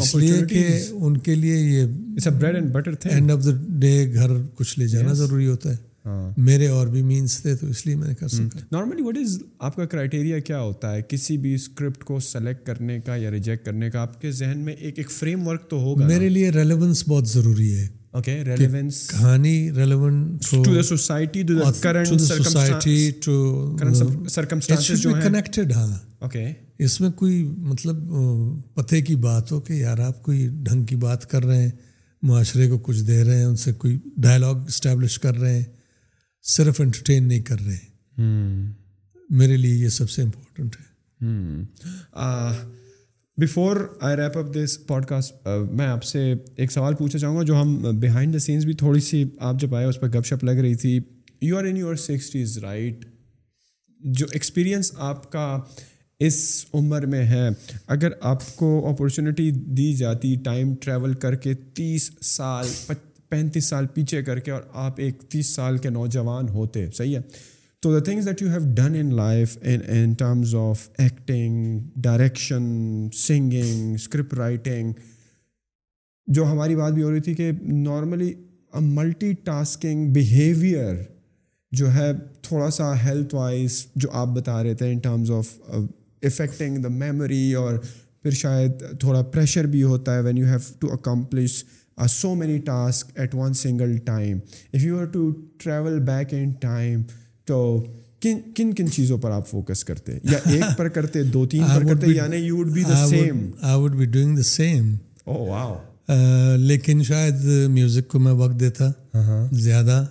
اس 0.00 0.14
لیے 0.14 0.42
کہ 0.50 0.66
ان 0.90 1.16
کے 1.24 1.34
لیے 1.34 1.56
یہ 1.56 2.24
اینڈ 2.24 3.30
آف 3.32 3.44
دا 3.44 3.50
ڈے 3.80 3.94
گھر 4.14 4.30
کچھ 4.54 4.78
لے 4.78 4.86
جانا 4.88 5.08
yes. 5.08 5.14
ضروری 5.18 5.46
ہوتا 5.46 5.70
ہے 5.72 5.84
میرے 6.36 6.66
اور 6.68 6.86
بھی 6.86 7.02
مینس 7.02 7.40
تھے 7.42 7.54
تو 7.56 7.66
اس 7.66 7.84
لیے 7.86 7.96
میں 7.96 8.08
نے 8.08 8.14
کر 8.14 8.26
نارملی 8.72 9.02
وٹ 9.02 9.16
از 9.20 9.36
آپ 9.68 9.76
کا 9.76 9.84
کرائٹیریا 9.94 10.38
کیا 10.48 10.60
ہوتا 10.60 10.94
ہے 10.94 11.02
کسی 11.08 11.36
بھی 11.44 11.54
اسکرپٹ 11.54 12.04
کو 12.04 12.18
سلیکٹ 12.28 12.66
کرنے 12.66 12.98
کا 13.06 13.16
یا 13.16 13.30
ریجیکٹ 13.30 13.64
کرنے 13.66 13.90
کا 13.90 14.00
آپ 14.02 14.20
کے 14.20 14.30
ذہن 14.40 14.58
میں 14.64 14.74
ایک 14.78 14.98
ایک 14.98 15.10
فریم 15.10 15.46
ورک 15.46 15.68
تو 15.70 15.80
ہوگا 15.82 16.06
میرے 16.06 16.28
لیے 16.28 16.50
ریلیونس 16.54 17.02
بہت 17.08 17.28
ضروری 17.28 17.72
ہے 17.78 17.86
اس 26.84 27.00
میں 27.00 27.08
کوئی 27.16 27.42
مطلب 27.66 28.08
پتے 28.74 29.00
کی 29.02 29.14
بات 29.26 29.52
ہو 29.52 29.60
کہ 29.66 29.72
یار 29.72 29.98
آپ 30.06 30.20
کوئی 30.22 30.46
ڈھنگ 30.62 30.84
کی 30.86 30.96
بات 31.04 31.28
کر 31.30 31.44
رہے 31.44 31.62
ہیں 31.62 31.70
معاشرے 32.28 32.68
کو 32.68 32.78
کچھ 32.82 33.02
دے 33.06 33.22
رہے 33.24 33.36
ہیں 33.36 33.44
ان 33.44 33.56
سے 33.56 33.72
کوئی 33.72 33.98
ڈائلگ 34.20 34.64
اسٹیبلش 34.68 35.18
کر 35.18 35.38
رہے 35.40 35.56
ہیں 35.56 35.62
صرف 36.54 36.80
انٹرٹین 36.80 37.26
نہیں 37.28 37.40
کر 37.46 37.56
رہے 37.66 38.22
میرے 39.38 39.56
لیے 39.56 39.74
یہ 39.84 39.88
سب 39.94 40.10
سے 40.10 40.22
امپورٹنٹ 40.22 40.76
ہے 40.80 42.14
before 43.44 43.76
I 44.08 44.16
wrap 44.16 44.36
up 44.38 44.52
this 44.54 44.78
podcast 45.06 45.48
میں 45.70 45.86
آپ 45.86 46.04
سے 46.04 46.24
ایک 46.56 46.72
سوال 46.72 46.94
پوچھنا 46.98 47.18
چاہوں 47.20 47.36
گا 47.36 47.42
جو 47.50 47.60
ہم 47.60 47.98
بیہائنڈ 48.00 48.32
دا 48.34 48.38
سینس 48.38 48.64
بھی 48.64 48.74
تھوڑی 48.84 49.00
سی 49.08 49.24
آپ 49.48 49.56
جب 49.60 49.74
آئے 49.74 49.86
اس 49.86 50.00
پہ 50.00 50.06
گپ 50.18 50.26
شپ 50.26 50.44
لگ 50.44 50.58
رہی 50.64 50.74
تھی 50.84 50.98
you 51.42 51.56
are 51.58 51.64
in 51.70 51.76
your 51.76 51.94
sixties 52.06 52.56
right 52.62 53.04
جو 54.18 54.26
ایکسپیرئنس 54.32 54.92
آپ 55.08 55.30
کا 55.32 55.44
اس 56.26 56.38
عمر 56.74 57.06
میں 57.14 57.24
ہے 57.28 57.48
اگر 57.94 58.12
آپ 58.30 58.44
کو 58.56 58.68
اپورچونیٹی 58.90 59.50
دی 59.54 59.92
جاتی 59.96 60.34
ٹائم 60.44 60.74
ٹریول 60.84 61.14
کر 61.24 61.34
کے 61.46 61.54
تیس 61.74 62.10
سال 62.26 62.68
پینتیس 63.30 63.64
سال 63.70 63.86
پیچھے 63.94 64.22
کر 64.22 64.38
کے 64.40 64.50
اور 64.50 64.62
آپ 64.86 65.00
ایک 65.00 65.20
تیس 65.30 65.54
سال 65.54 65.78
کے 65.84 65.90
نوجوان 65.90 66.48
ہوتے 66.54 66.86
صحیح 66.96 67.16
ہے 67.16 67.22
تو 67.82 67.92
the 67.98 68.02
things 68.04 68.26
that 68.26 68.42
you 68.42 68.48
have 68.50 68.58
done 68.74 68.94
in 69.00 69.14
life 69.16 69.56
in 69.64 70.12
terms 70.18 70.54
of 70.58 70.88
acting 70.98 71.78
direction 72.02 72.64
singing 73.26 73.94
script 73.94 74.34
writing 74.38 74.92
جو 76.36 76.44
ہماری 76.52 76.76
بات 76.76 76.92
بھی 76.92 77.02
ہو 77.02 77.10
رہی 77.10 77.20
تھی 77.20 77.34
کہ 77.34 77.50
نارملی 77.72 78.32
ملٹی 78.82 79.32
ٹاسکنگ 79.44 80.10
بیہیویئر 80.12 80.94
جو 81.78 81.92
ہے 81.94 82.10
تھوڑا 82.48 82.70
سا 82.70 82.92
ہیلتھ 83.04 83.34
وائز 83.34 83.84
جو 84.04 84.10
آپ 84.22 84.28
بتا 84.34 84.62
رہے 84.62 84.74
تھے 84.80 84.90
in 84.92 84.98
terms 85.04 85.30
of 85.38 85.48
affecting 85.70 86.82
the 86.82 86.88
memory 87.02 87.52
اور 87.54 87.78
پھر 88.22 88.30
شاید 88.40 88.82
تھوڑا 89.00 89.22
پریشر 89.32 89.66
بھی 89.72 89.82
ہوتا 89.82 90.14
ہے 90.14 90.20
when 90.22 90.38
you 90.38 90.46
have 90.46 90.58
to 90.78 90.92
accomplish 90.92 91.62
are 91.98 92.08
so 92.08 92.34
many 92.34 92.58
tasks 92.60 93.12
at 93.16 93.34
one 93.34 93.54
single 93.54 93.92
time 94.06 94.42
if 94.72 94.82
you 94.82 94.94
were 94.96 95.06
to 95.18 95.22
travel 95.64 95.96
back 96.10 96.32
in 96.42 96.50
time 96.70 97.04
تو 97.48 97.56
کن 98.22 98.38
کن 98.56 98.72
کن 98.74 98.88
چیزوں 98.90 99.16
پر 99.22 99.30
آپ 99.30 99.48
فوکس 99.48 99.84
کرتے 99.84 100.16
یا 100.30 100.38
ایک 100.52 100.64
پر 100.78 100.88
کرتے 100.96 101.22
دو 101.22 101.44
تین 101.50 101.62
پر 101.74 101.84
کرتے 101.88 102.06
یعنی 102.12 102.36
you 102.36 102.56
would 102.58 102.72
be 102.74 102.82
the 102.88 103.06
same 103.08 103.46
I 103.60 103.78
would 103.80 103.94
be 103.96 104.04
doing 104.16 104.36
the 104.36 104.42
same 104.42 104.94
oh 105.24 105.44
wow 105.48 105.76
لیکن 106.60 107.02
شاید 107.08 107.42
میوزک 107.74 108.08
کو 108.12 108.18
میں 108.20 108.32
وقت 108.40 108.58
دیتا 108.60 108.88
uh-huh. 109.18 109.46
زیادہ 109.60 110.02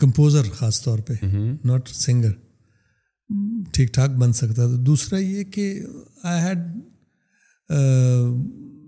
کمپوزر 0.00 0.42
um, 0.46 0.52
خاص 0.52 0.82
طور 0.82 0.98
پہ 1.06 1.14
ناٹ 1.22 1.34
mm-hmm. 1.64 1.92
سنگر 1.92 2.32
ٹھیک 3.72 3.92
ٹھاک 3.94 4.10
بن 4.18 4.32
سکتا 4.32 4.66
تھا 4.68 4.76
دوسرا 4.86 5.18
یہ 5.18 5.42
کہ 5.54 5.68
I 6.30 6.40
had 6.42 6.58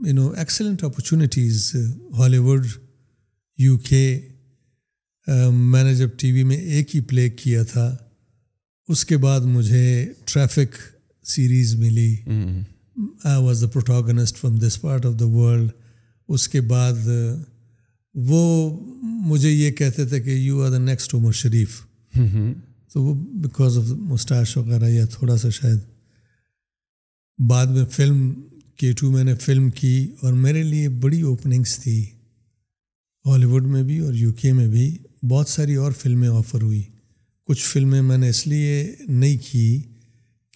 you 0.06 0.14
know 0.14 0.28
excellent 0.38 0.82
opportunities 0.84 1.70
Hollywood 2.46 2.66
U 3.64 3.76
K 3.88 4.04
میں 5.72 5.82
نے 5.84 5.94
جب 5.94 6.16
ٹی 6.18 6.30
وی 6.32 6.42
میں 6.44 6.56
ایک 6.56 6.94
ہی 6.96 7.00
پلے 7.10 7.28
کیا 7.42 7.62
تھا 7.72 7.94
اس 8.92 9.04
کے 9.04 9.16
بعد 9.26 9.40
مجھے 9.54 9.84
ٹریفک 10.32 10.76
سیریز 11.34 11.74
ملی 11.80 12.14
I 12.26 13.44
was 13.44 13.60
the 13.62 13.66
protagonist 13.72 14.38
from 14.38 14.56
this 14.66 14.80
part 14.80 15.06
of 15.06 15.14
the 15.20 15.26
world 15.38 15.70
اس 16.34 16.48
کے 16.48 16.60
بعد 16.72 17.08
uh, 17.08 17.40
وہ 18.14 18.44
مجھے 19.26 19.50
یہ 19.50 19.70
کہتے 19.80 20.04
تھے 20.06 20.20
کہ 20.20 20.30
you 20.30 20.62
are 20.64 20.70
the 20.70 20.78
next 20.78 21.14
Omar 21.14 21.32
Sharif 21.42 21.80
تو 22.92 23.02
وہ 23.02 23.14
بیکاز 23.42 23.76
آف 23.78 23.90
مسٹاش 24.08 24.56
وغیرہ 24.56 24.88
یا 24.88 25.04
تھوڑا 25.12 25.36
سا 25.38 25.48
شاید 25.58 25.78
بعد 27.48 27.66
میں 27.76 27.84
فلم 27.90 28.28
کے 28.78 28.90
ٹو 29.00 29.10
میں 29.10 29.22
نے 29.24 29.34
فلم 29.40 29.68
کی 29.80 29.94
اور 30.22 30.32
میرے 30.42 30.62
لیے 30.62 30.88
بڑی 31.02 31.20
اوپننگس 31.28 31.78
تھی 31.82 32.00
ہالی 33.26 33.46
ووڈ 33.46 33.66
میں 33.72 33.82
بھی 33.88 33.98
اور 34.06 34.14
یو 34.14 34.32
کے 34.40 34.52
میں 34.58 34.66
بھی 34.68 34.86
بہت 35.28 35.48
ساری 35.48 35.74
اور 35.82 35.92
فلمیں 35.98 36.28
آفر 36.28 36.62
ہوئی 36.62 36.82
کچھ 37.48 37.64
فلمیں 37.68 38.00
میں 38.02 38.18
نے 38.18 38.28
اس 38.30 38.46
لیے 38.46 38.74
نہیں 39.08 39.36
کی 39.50 39.64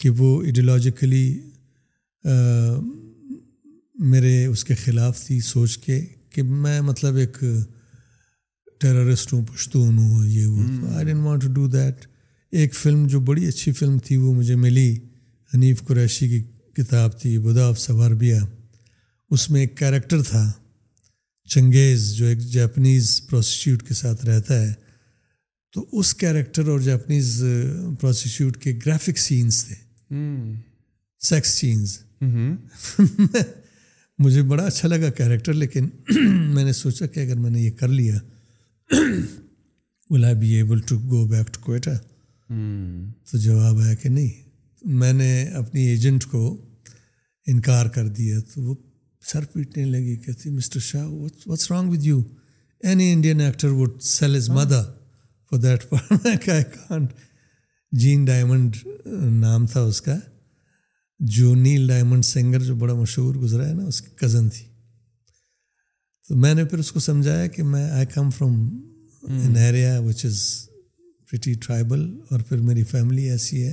کہ 0.01 0.11
وہ 0.19 0.29
ایڈیولوجیکلی 0.43 1.27
میرے 4.11 4.35
اس 4.47 4.65
کے 4.65 4.75
خلاف 4.85 5.25
تھی 5.27 5.39
سوچ 5.51 5.79
کے 5.85 6.01
کہ 6.35 6.43
میں 6.65 6.81
مطلب 6.91 7.17
ایک 7.25 7.39
ٹیررسٹ 8.81 9.33
ہوں 9.33 9.45
پشتون 9.53 9.97
ہوں 9.99 10.27
یہ 10.29 10.45
ہوں 10.45 10.93
I 10.95 11.05
didn't 11.07 11.43
to 11.43 11.53
do 11.55 11.67
that 11.77 12.07
ایک 12.57 12.75
فلم 12.75 13.07
جو 13.13 13.19
بڑی 13.29 13.47
اچھی 13.47 13.71
فلم 13.79 13.97
تھی 14.05 14.17
وہ 14.17 14.33
مجھے 14.35 14.55
ملی 14.57 14.89
حنیف 15.55 15.83
قریشی 15.87 16.29
کی 16.29 16.41
کتاب 16.77 17.19
تھی 17.21 17.37
بدا 17.47 17.67
آف 17.69 17.79
سواربیا 17.81 18.39
اس 19.35 19.49
میں 19.51 19.61
ایک 19.61 19.77
کیریکٹر 19.79 20.23
تھا 20.29 20.43
چنگیز 21.55 22.09
جو 22.19 22.27
ایک 22.27 22.45
جاپنیز 22.53 23.11
پروسیٹیوٹ 23.31 23.83
کے 23.89 23.95
ساتھ 23.99 24.25
رہتا 24.27 24.61
ہے 24.63 24.73
تو 25.75 25.87
اس 26.01 26.15
کیریکٹر 26.25 26.69
اور 26.75 26.81
جاپنیز 26.89 27.43
پروسیٹیوٹ 28.01 28.57
کے 28.63 28.73
گرافک 28.87 29.19
سینز 29.27 29.65
تھے 29.67 29.75
سیکس 31.29 31.55
سینز 31.61 31.99
مجھے 34.25 34.43
بڑا 34.51 34.65
اچھا 34.67 34.89
لگا 34.97 35.11
کیریکٹر 35.23 35.55
لیکن 35.67 35.89
میں 36.55 36.65
نے 36.65 36.73
سوچا 36.83 37.07
کہ 37.15 37.21
اگر 37.29 37.37
میں 37.39 37.51
نے 37.51 37.61
یہ 37.63 37.71
کر 37.81 37.89
لیا 38.01 38.19
will 40.11 40.25
I 40.25 40.35
be 40.41 40.55
able 40.57 40.81
to 40.89 40.99
go 41.11 41.27
back 41.29 41.53
to 41.55 41.61
Quetta 41.65 41.97
تو 42.49 43.39
جواب 43.39 43.79
آیا 43.81 43.95
کہ 44.03 44.09
نہیں 44.09 44.45
میں 45.01 45.13
نے 45.13 45.33
اپنی 45.59 45.83
ایجنٹ 45.89 46.25
کو 46.31 46.43
انکار 47.53 47.87
کر 47.95 48.09
دیا 48.19 48.39
تو 48.55 48.63
وہ 48.63 48.75
سر 49.33 49.45
پیٹنے 49.53 49.85
لگی 49.85 50.17
کہتی 50.25 50.51
mister 50.57 50.81
Shah 50.89 51.07
what's 51.47 51.71
wrong 51.71 51.91
with 51.93 52.05
you 52.07 52.21
any 52.91 53.13
Indian 53.13 53.41
actor 53.41 53.69
would 53.81 54.01
sell 54.03 54.37
his 54.37 54.49
mother 54.51 54.83
for 55.51 55.57
that 55.63 55.89
part 55.91 56.49
I 56.49 56.63
can't 56.89 57.13
Jean 58.03 58.25
Diamond 58.25 58.77
نام 59.41 59.67
تھا 59.73 59.81
اس 59.83 60.01
کا 60.03 60.17
جو 61.37 61.55
نیل 61.55 61.87
ڈائمنڈ 61.89 62.25
سنگر 62.25 62.63
جو 62.65 62.75
بڑا 62.77 62.95
مشہور 62.95 63.35
گزرا 63.43 63.69
ہے 63.69 63.75
نا 63.75 63.85
اس 63.89 64.01
کی 64.03 64.11
کزن 64.25 64.49
تھی 64.57 64.67
تو 66.29 66.37
میں 66.37 66.55
نے 66.55 66.65
پھر 66.65 66.79
اس 66.79 66.91
کو 66.93 67.01
سمجھایا 67.01 67.47
کہ 67.57 67.63
میں 67.73 67.89
I 67.91 68.07
come 68.15 68.31
from 68.37 68.69
an 69.29 69.57
area 69.57 69.99
which 70.05 70.25
is 70.27 70.39
pretty 71.31 71.53
tribal 71.67 72.01
اور 72.31 72.41
پھر 72.49 72.59
میری 72.69 72.83
فیملی 72.91 73.29
ایسی 73.31 73.67
ہے 73.67 73.73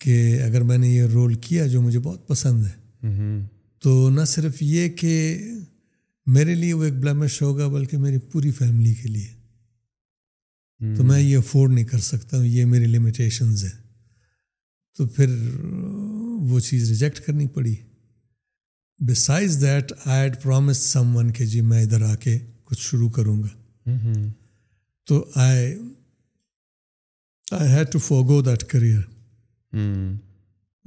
کہ 0.00 0.16
اگر 0.42 0.62
میں 0.70 0.78
نے 0.78 0.88
یہ 0.88 1.04
رول 1.12 1.34
کیا 1.48 1.66
جو 1.72 1.80
مجھے 1.82 1.98
بہت 2.02 2.26
پسند 2.28 2.64
ہے 2.66 3.10
تو 3.82 3.92
نہ 4.10 4.24
صرف 4.26 4.62
یہ 4.62 4.88
کہ 5.00 5.14
میرے 6.36 6.54
لیے 6.54 6.72
وہ 6.74 6.84
ایک 6.84 6.94
بلیمش 7.00 7.40
ہوگا 7.42 7.68
بلکہ 7.68 7.98
میری 7.98 8.18
پوری 8.32 8.50
فیملی 8.58 8.94
کے 9.02 9.08
لیے 9.08 9.28
تو 10.96 11.04
میں 11.04 11.20
یہ 11.20 11.36
افورڈ 11.36 11.72
نہیں 11.72 11.84
کر 11.84 11.98
سکتا 12.08 12.36
ہوں 12.36 12.44
یہ 12.46 12.64
میری 12.74 12.86
لمیٹیشنز 12.86 13.64
ہیں 13.64 13.78
تو 14.98 15.06
پھر 15.16 15.34
وہ 16.50 16.60
چیز 16.68 16.88
ریجیکٹ 16.90 17.20
کرنی 17.26 17.46
پڑی 17.54 17.74
besides 19.08 19.60
that 19.62 19.92
I 20.04 20.20
had 20.22 20.34
promise 20.42 20.76
someone 21.16 21.30
کہ 21.36 21.46
جی 21.52 21.60
میں 21.72 21.82
ادھر 21.82 22.02
آ 22.10 22.14
کے 22.24 22.38
کچھ 22.68 22.80
شروع 22.86 23.08
کروں 23.18 23.42
گا 23.42 23.92
تو 25.08 25.24
I 25.46 25.74
I 27.58 27.68
had 27.70 27.90
to 27.92 27.98
forgo 27.98 28.40
that 28.46 28.62
career 28.70 29.00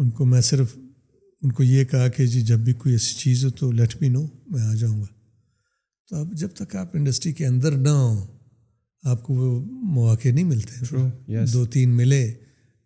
ان 0.02 0.10
کو 0.18 0.26
میں 0.26 0.42
صرف 0.50 0.78
ان 1.44 1.52
کو 1.52 1.64
یہ 1.64 1.84
کہا 1.92 2.08
کہ 2.16 2.26
جی 2.34 2.42
جب 2.50 2.60
بھی 2.66 2.74
کوئی 2.82 2.94
ایسی 2.96 3.14
چیز 3.20 3.44
ہو 3.46 3.50
تو 3.60 3.72
لیٹ 3.72 3.96
بی 4.00 4.10
نو 4.10 4.22
میں 4.52 4.62
آ 4.68 4.74
جاؤں 4.80 5.00
گا 5.02 5.06
تو 6.10 6.16
اب 6.20 6.34
جب 6.42 6.54
تک 6.60 6.76
آپ 6.82 6.96
انڈسٹری 6.98 7.32
کے 7.40 7.46
اندر 7.48 7.76
نہ 7.78 7.90
ہوں 7.90 8.22
آپ 9.12 9.24
کو 9.24 9.34
وہ 9.34 9.60
مواقع 9.96 10.30
نہیں 10.34 10.44
ملتے 10.46 10.96
yes. 11.34 11.54
دو 11.54 11.66
تین 11.74 11.90
ملے 11.98 12.26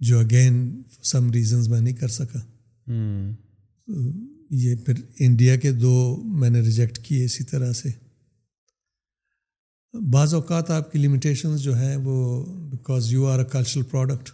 جو 0.07 0.19
اگین 0.19 0.81
سم 1.11 1.29
ریزنز 1.31 1.67
میں 1.69 1.79
نہیں 1.81 1.95
کر 1.95 2.07
سکا 2.17 2.39
hmm. 2.91 3.31
یہ 4.63 4.75
پھر 4.85 5.01
انڈیا 5.25 5.55
کے 5.61 5.71
دو 5.71 5.93
میں 6.39 6.49
نے 6.49 6.59
ریجیکٹ 6.61 6.97
کیے 7.05 7.23
اسی 7.25 7.43
طرح 7.51 7.71
سے 7.81 7.91
بعض 10.13 10.33
اوقات 10.33 10.69
آپ 10.71 10.91
کی 10.91 10.99
لمیٹیشنز 10.99 11.61
جو 11.61 11.75
ہیں 11.77 11.95
وہ 12.03 12.43
because 12.69 13.11
you 13.13 13.27
are 13.27 13.39
a 13.39 13.45
cultural 13.51 13.83
product 13.91 14.29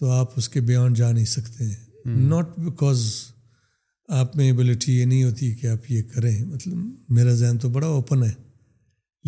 تو 0.00 0.10
آپ 0.12 0.32
اس 0.36 0.48
کے 0.48 0.60
بیانڈ 0.60 0.96
جا 0.96 1.10
نہیں 1.12 1.24
سکتے 1.24 1.64
ناٹ 2.04 2.58
بیکاز 2.58 3.00
hmm. 3.00 3.34
آپ 4.20 4.36
میں 4.36 4.44
ایبلٹی 4.50 4.96
یہ 4.98 5.04
نہیں 5.06 5.24
ہوتی 5.24 5.50
کہ 5.60 5.66
آپ 5.66 5.90
یہ 5.90 6.02
کریں 6.14 6.44
مطلب 6.44 6.74
میرا 7.14 7.32
ذہن 7.34 7.58
تو 7.62 7.68
بڑا 7.76 7.86
اوپن 7.86 8.22
ہے 8.22 8.30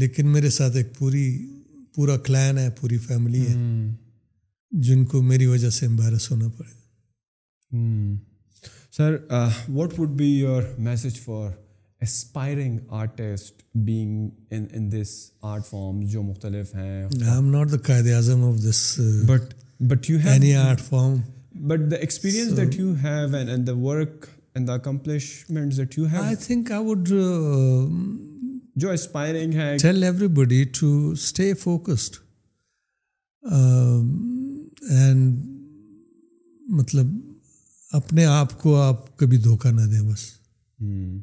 لیکن 0.01 0.27
میرے 0.33 0.51
ساتھ 0.57 0.77
ایک 0.77 0.95
پوری 0.99 1.25
پورا 1.95 2.17
کلین 2.27 2.59
ہے 2.59 2.69
پوری 2.81 2.99
فیملی 3.07 3.47
ہے 3.47 3.55
hmm. 3.55 3.93
جن 4.87 5.05
کو 5.13 5.23
میری 5.23 5.47
وجہ 5.47 5.71
سے 5.79 5.87
امبیرس 5.87 6.31
ہونا 6.31 6.49
پڑے 6.57 6.77
sir 8.97 9.17
what 9.31 9.99
would 9.99 10.11
be 10.19 10.31
your 10.39 10.63
message 10.79 11.19
for 11.21 11.51
aspiring 12.07 12.79
artist 12.99 13.63
being 13.85 14.29
in 14.77 14.91
this 14.93 15.11
art 15.53 15.65
form 15.67 16.01
جو 16.11 16.23
مختلف 16.23 16.75
ہیں 16.75 17.09
Quaid 17.87 18.09
Azam 18.15 18.45
of 18.49 18.59
this 18.69 18.81
but 19.27 19.55
but 19.93 20.11
you 20.11 20.19
have 20.25 20.61
art 20.61 20.81
form 20.89 21.21
but 21.69 21.91
the 21.91 21.97
experience 22.07 22.57
that 22.57 22.79
you 22.81 22.93
have 23.03 23.35
and 23.37 23.49
and 23.51 23.67
the 23.67 23.73
work 23.83 24.27
and 24.55 24.69
the 24.69 24.75
accomplishment 24.75 25.77
that 25.77 25.99
you 25.99 26.07
have 26.13 26.23
I 26.23 26.37
think 26.47 26.71
I 26.73 26.85
would 26.87 27.09
جو 28.81 28.91
aspiring 28.91 29.55
ہے 29.59 29.77
tell 29.83 30.03
everybody 30.43 30.63
to 30.81 30.93
stay 31.11 31.53
focused 31.63 32.17
and 34.91 35.47
مطلب 36.79 37.17
اپنے 37.99 38.25
آپ 38.31 38.61
کو 38.63 38.77
آپ 38.81 39.17
کبھی 39.19 39.37
دھوکہ 39.49 39.71
نہ 39.73 39.87
دیں 39.93 40.01
بس 40.11 40.25
hmm. 40.85 41.17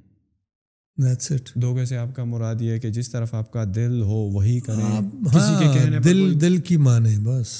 That's 1.03 1.29
it. 1.35 1.49
دھوکے 1.61 1.85
سے 1.85 1.95
آپ 1.97 2.15
کا 2.15 2.23
مراد 2.23 2.61
یہ 2.61 2.71
ہے 2.71 2.79
کہ 2.79 2.89
جس 2.97 3.09
طرف 3.11 3.33
آپ 3.35 3.51
کا 3.53 3.63
دل 3.75 4.01
ہو 4.05 4.19
وہی 4.33 4.59
کریں 4.65 4.81
ہاں، 4.83 5.01
کسی 5.23 5.53
کے 5.59 5.65
کہنے 5.73 5.95
ہاں، 5.95 6.03
دل 6.03 6.21
دل 6.41 6.57
کی 6.67 6.77
مانے 6.85 7.15
بس 7.23 7.53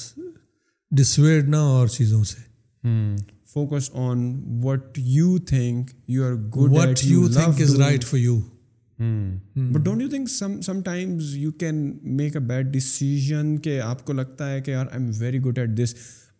ڈسویڈ 0.98 1.48
نہ 1.48 1.56
اور 1.74 1.86
چیزوں 1.96 2.22
سے 2.30 2.40
focus 3.52 3.90
on 4.06 4.24
what 4.64 4.98
you 4.98 5.36
think 5.48 5.90
you 6.08 6.24
are 6.26 6.32
good 6.56 6.76
what 6.78 7.04
you 7.04 7.28
think 7.36 7.60
is 7.62 7.78
right 7.80 8.04
for 8.04 8.18
you 8.18 8.40
but 9.72 9.80
don't 9.84 10.02
you 10.02 10.08
think 10.10 10.28
sometimes 10.84 11.36
you 11.36 11.50
can 11.60 11.88
make 12.18 12.36
a 12.36 12.42
bad 12.46 12.72
decision 12.72 13.56
کہ 13.64 13.80
آپ 13.80 14.04
کو 14.06 14.12
لگتا 14.12 14.52
ہے 14.52 14.60
کہ 14.62 14.70
یار 14.70 14.86
I 14.90 15.02
am 15.02 15.10
very 15.18 15.40
good 15.44 15.58
at 15.58 15.78
this 15.78 15.94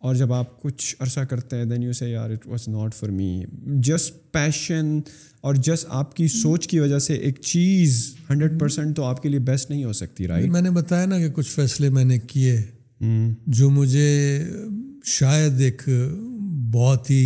اور 0.07 0.15
جب 0.15 0.33
آپ 0.33 0.61
کچھ 0.61 0.95
عرصہ 1.01 1.19
کرتے 1.29 1.57
ہیں 1.57 1.65
دین 1.65 1.83
یو 1.83 1.93
سے 1.99 2.09
یار 2.09 2.29
it 2.31 2.45
was 2.47 2.67
not 2.69 2.93
for 2.93 3.09
me 3.11 3.43
just 3.85 4.13
passion 4.33 4.99
اور 5.47 5.55
جس 5.65 5.81
آپ 5.97 6.07
کی 6.15 6.23
سوچ 6.27 6.65
کی 6.67 6.79
وجہ 6.79 6.97
سے 7.03 7.13
ایک 7.27 7.37
چیز 7.49 7.97
ہنڈریڈ 8.29 8.55
پرسینٹ 8.59 8.95
تو 8.95 9.03
آپ 9.09 9.21
کے 9.23 9.29
لیے 9.29 9.39
بیسٹ 9.49 9.69
نہیں 9.69 9.83
ہو 9.83 9.93
سکتی 9.99 10.25
میں 10.51 10.61
نے 10.61 10.69
بتایا 10.77 11.05
نا 11.11 11.17
کہ 11.19 11.29
کچھ 11.33 11.49
فیصلے 11.51 11.89
میں 11.97 12.03
نے 12.05 12.17
کیے 12.31 12.55
جو 13.59 13.67
مجھے 13.77 14.09
شاید 15.17 15.53
ایک 15.67 15.81
بہت 16.73 17.09
ہی 17.09 17.21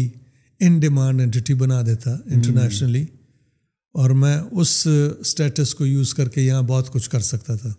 ان 0.66 0.74
ڈیمانڈ 0.80 1.20
اینٹی 1.22 1.54
بنا 1.64 1.80
دیتا 1.86 2.10
انٹرنیشنلی 2.26 3.04
اور 4.04 4.10
میں 4.24 4.38
اس 4.62 4.72
اسٹیٹس 5.20 5.70
کو 5.76 5.84
یوز 5.86 6.14
کر 6.20 6.28
کے 6.36 6.40
یہاں 6.42 6.62
بہت 6.74 6.86
کچھ 6.94 7.08
کر 7.10 7.22
سکتا 7.34 7.54
تھا 7.62 7.72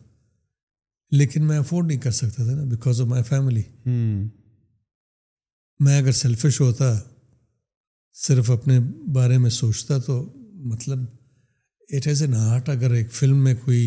لیکن 1.21 1.41
میں 1.53 1.59
افورڈ 1.59 1.87
نہیں 1.87 2.01
کر 2.09 2.15
سکتا 2.23 2.41
تھا 2.45 2.53
نا 2.55 2.65
بیکاز 2.75 2.95
آف 3.01 3.07
مائی 3.15 3.23
فیملی 3.29 3.63
میں 5.85 5.97
اگر 5.99 6.13
سیلفش 6.25 6.57
ہوتا 6.61 6.89
صرف 8.21 8.51
اپنے 8.51 8.79
بارے 9.13 9.39
میں 9.39 9.51
سوچتا 9.51 9.99
تو 10.07 10.19
مطلب 10.71 11.05
اٹ 11.97 12.07
ایز 12.07 12.23
این 12.23 12.35
آرٹ 12.35 12.69
اگر 12.69 12.91
ایک 12.95 13.11
فلم 13.13 13.43
میں 13.45 13.55
کوئی 13.65 13.85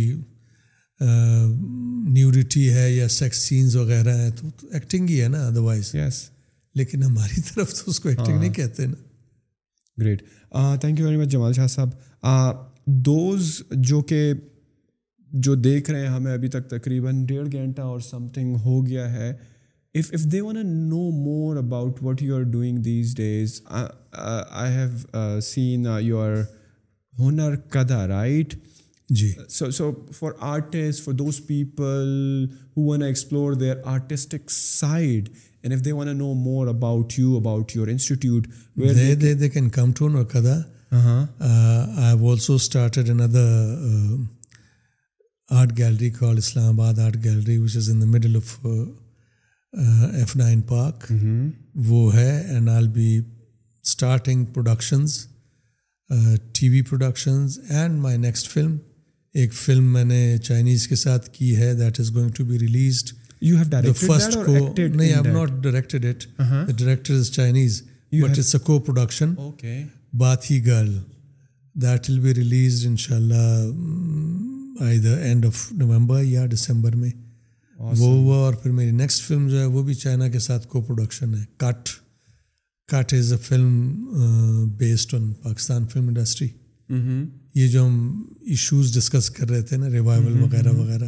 نیورٹی 2.14 2.70
ہے 2.74 2.92
یا 2.94 3.08
سیکس 3.10 3.38
سینز 3.48 3.76
وغیرہ 3.76 4.16
ہیں 4.18 4.30
تو 4.40 4.48
ایکٹنگ 4.72 5.10
ہی 5.10 5.22
ہے 5.22 5.28
نا 5.30 5.46
ادروائز 5.48 5.94
یس 5.96 6.22
لیکن 6.76 7.04
ہماری 7.04 7.42
طرف 7.54 7.74
تو 7.74 7.92
اس 7.92 8.00
کو 8.00 8.10
ایکٹنگ 8.10 8.36
نہیں 8.38 8.48
ہاں. 8.48 8.54
کہتے 8.56 8.86
نا 8.88 8.96
great 10.02 10.24
thank 10.82 11.00
you 11.00 11.06
very 11.08 11.18
much 11.18 11.30
Jamal 11.32 11.54
Shah 11.54 11.68
صاحب 11.68 12.64
دوز 13.06 13.52
جو 13.90 14.02
کہ 14.10 14.32
جو 15.46 15.54
دیکھ 15.56 15.90
رہے 15.92 16.00
ہیں 16.02 16.14
ہمیں 16.14 16.34
ابھی 16.34 16.48
تک 16.50 16.68
تقریباً 16.70 17.24
ڈیڑھ 17.26 17.52
گھنٹہ 17.52 17.82
اور 17.82 18.00
سم 18.10 18.28
تھنگ 18.34 18.56
ہو 18.66 18.86
گیا 18.88 19.12
ہے 19.14 19.32
if 20.00 20.10
if 20.14 20.24
they 20.32 20.40
want 20.42 20.58
a 20.58 20.62
know 20.64 21.02
more 21.24 21.56
about 21.58 22.02
what 22.04 22.22
you 22.22 22.36
are 22.36 22.42
doing 22.52 22.78
these 22.84 23.14
days 23.16 23.60
I 23.66 24.74
have 24.76 25.40
seen 25.42 25.86
you 26.04 26.18
are 26.22 26.34
Hunerkada 27.74 28.08
right 28.08 28.54
G 29.20 29.32
so 29.58 29.70
so 29.78 29.90
for 30.18 30.32
artist 30.48 31.04
for 31.04 31.14
those 31.22 31.40
people 31.48 32.12
who 32.78 32.90
want 32.90 33.04
explore 33.04 33.54
their 33.60 33.76
artistic 33.94 34.52
side 34.52 35.30
and 35.64 35.74
if 35.74 35.86
they 35.86 35.92
want 36.00 36.08
a 36.08 36.14
know 36.14 36.34
more 36.44 36.68
about 36.68 37.18
you 37.20 37.38
about 37.38 37.76
your 37.76 37.88
institute 37.88 38.48
can 39.54 39.70
come 39.80 39.92
to 39.98 40.10
Hunerkada 40.34 40.60
I 40.90 42.10
have 42.10 42.30
also 42.32 42.56
started 42.56 43.10
an 43.10 43.22
other 43.22 43.74
art 45.62 45.78
gallery 45.78 46.10
call 46.20 46.38
Islamabad 46.74 47.00
art 47.08 47.24
gallery 47.24 47.58
which 47.58 47.78
is 47.78 47.90
in 47.90 48.02
the 48.02 48.06
middle 48.18 48.36
of 48.38 48.56
F 49.78 50.36
nine 50.38 50.62
park 50.72 51.06
وہ 51.88 52.14
ہے 52.16 52.32
and 52.54 52.70
all 52.70 52.88
be 52.94 53.18
starting 53.20 54.46
productions 54.54 55.18
T 56.60 56.70
V 56.70 56.82
productions 56.90 57.60
and 57.70 58.00
my 58.02 58.18
next 58.18 58.50
film 58.52 58.78
ایک 59.42 59.54
film 59.54 59.92
میں 59.94 60.04
نے 60.06 60.38
Chinese 60.44 60.88
کے 60.88 60.96
ساتھ 60.96 61.30
کی 61.34 61.56
ہے 61.58 61.74
that 61.80 62.00
is 62.00 62.14
going 62.16 62.30
to 62.38 62.46
be 62.46 62.60
released 62.60 63.14
director 63.70 64.10
ان 72.88 72.96
شاء 72.98 73.16
اللہ 73.16 73.62
I 74.86 75.00
the 75.00 75.16
end 75.18 75.46
of 75.46 75.66
November 75.78 76.22
یا 76.24 76.46
دسمبر 76.54 76.96
میں 76.96 77.10
وہ 77.78 77.96
ہوا 78.00 78.36
اور 78.46 78.54
پھر 78.64 78.72
میری 78.72 78.92
نیکسٹ 78.92 79.24
فلم 79.28 79.48
جو 79.50 79.60
ہے 79.60 79.66
وہ 79.76 79.82
بھی 79.84 79.94
چائنا 79.94 80.28
کے 80.32 80.40
ساتھ 80.40 80.68
کو 80.68 80.82
پروڈکشن 80.82 81.34
ہے 81.36 81.44
cut 81.64 81.90
cut 82.92 83.14
is 83.14 83.32
a 83.34 83.38
film 83.48 84.70
based 84.78 85.14
on 85.16 85.32
Pakistan 85.44 85.86
film 85.94 86.08
industry 86.08 86.48
یہ 87.60 87.68
جو 87.72 87.86
ہم 87.86 88.22
ایشوز 88.56 88.94
ڈسکس 88.98 89.30
کر 89.40 89.50
رہے 89.50 89.62
تھے 89.70 89.78
نا 89.78 89.90
ریوائول 89.90 90.26
mm-hmm, 90.32 90.44
وغیرہ 90.44 90.68
mm-hmm. 90.68 90.80
وغیرہ 90.86 91.08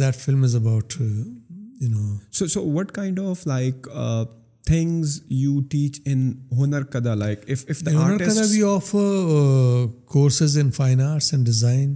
that 0.00 0.16
film 0.24 0.42
is 0.44 0.54
about 0.56 0.94
you 1.00 1.88
know 1.90 2.16
so 2.32 2.46
so 2.46 2.62
what 2.72 2.92
kind 2.92 3.20
of 3.20 3.46
like 3.46 3.88
things 4.66 5.20
you 5.30 5.60
teach 5.70 6.00
in 6.04 6.30
ہنر 6.58 6.82
کدا 6.92 7.14
like 7.14 7.50
we 8.50 8.62
of 8.74 8.90
courses 10.12 10.58
in 10.58 10.70
fine 10.76 11.00
arts 11.00 11.32
and 11.34 11.46
design 11.46 11.94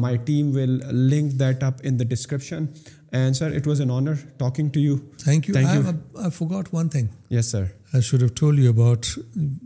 my 0.00 0.16
team 0.26 0.50
will 0.56 0.78
link 1.12 1.32
that 1.40 1.62
up 1.62 1.74
in 1.88 1.94
the 2.00 2.04
description 2.14 2.66
and 3.12 3.34
sir 3.36 3.48
sir 3.48 3.52
it 3.56 3.64
was 3.68 3.80
an 3.80 3.90
honour 3.90 4.12
talking 4.38 4.68
to 4.74 4.80
you 4.80 4.86
you 4.86 4.94
you 5.26 5.32
you 5.50 5.54
thank 5.62 6.68
one 6.74 6.88
thing 6.88 7.06
yes 7.38 7.54
yes 7.54 7.54
I 7.94 8.00
should 8.10 8.22
about 8.68 9.06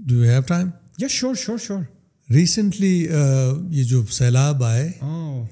do 0.07 0.15
have 0.23 0.41
time 0.49 0.69
sure 1.11 1.35
sure 1.45 1.59
sure 1.67 1.81
recently 2.35 3.07
uh, 3.09 3.69
یہ 3.71 3.83
جو 3.89 4.03
سیلاب 4.13 4.63
آئے 4.65 4.91
oh, 5.05 5.47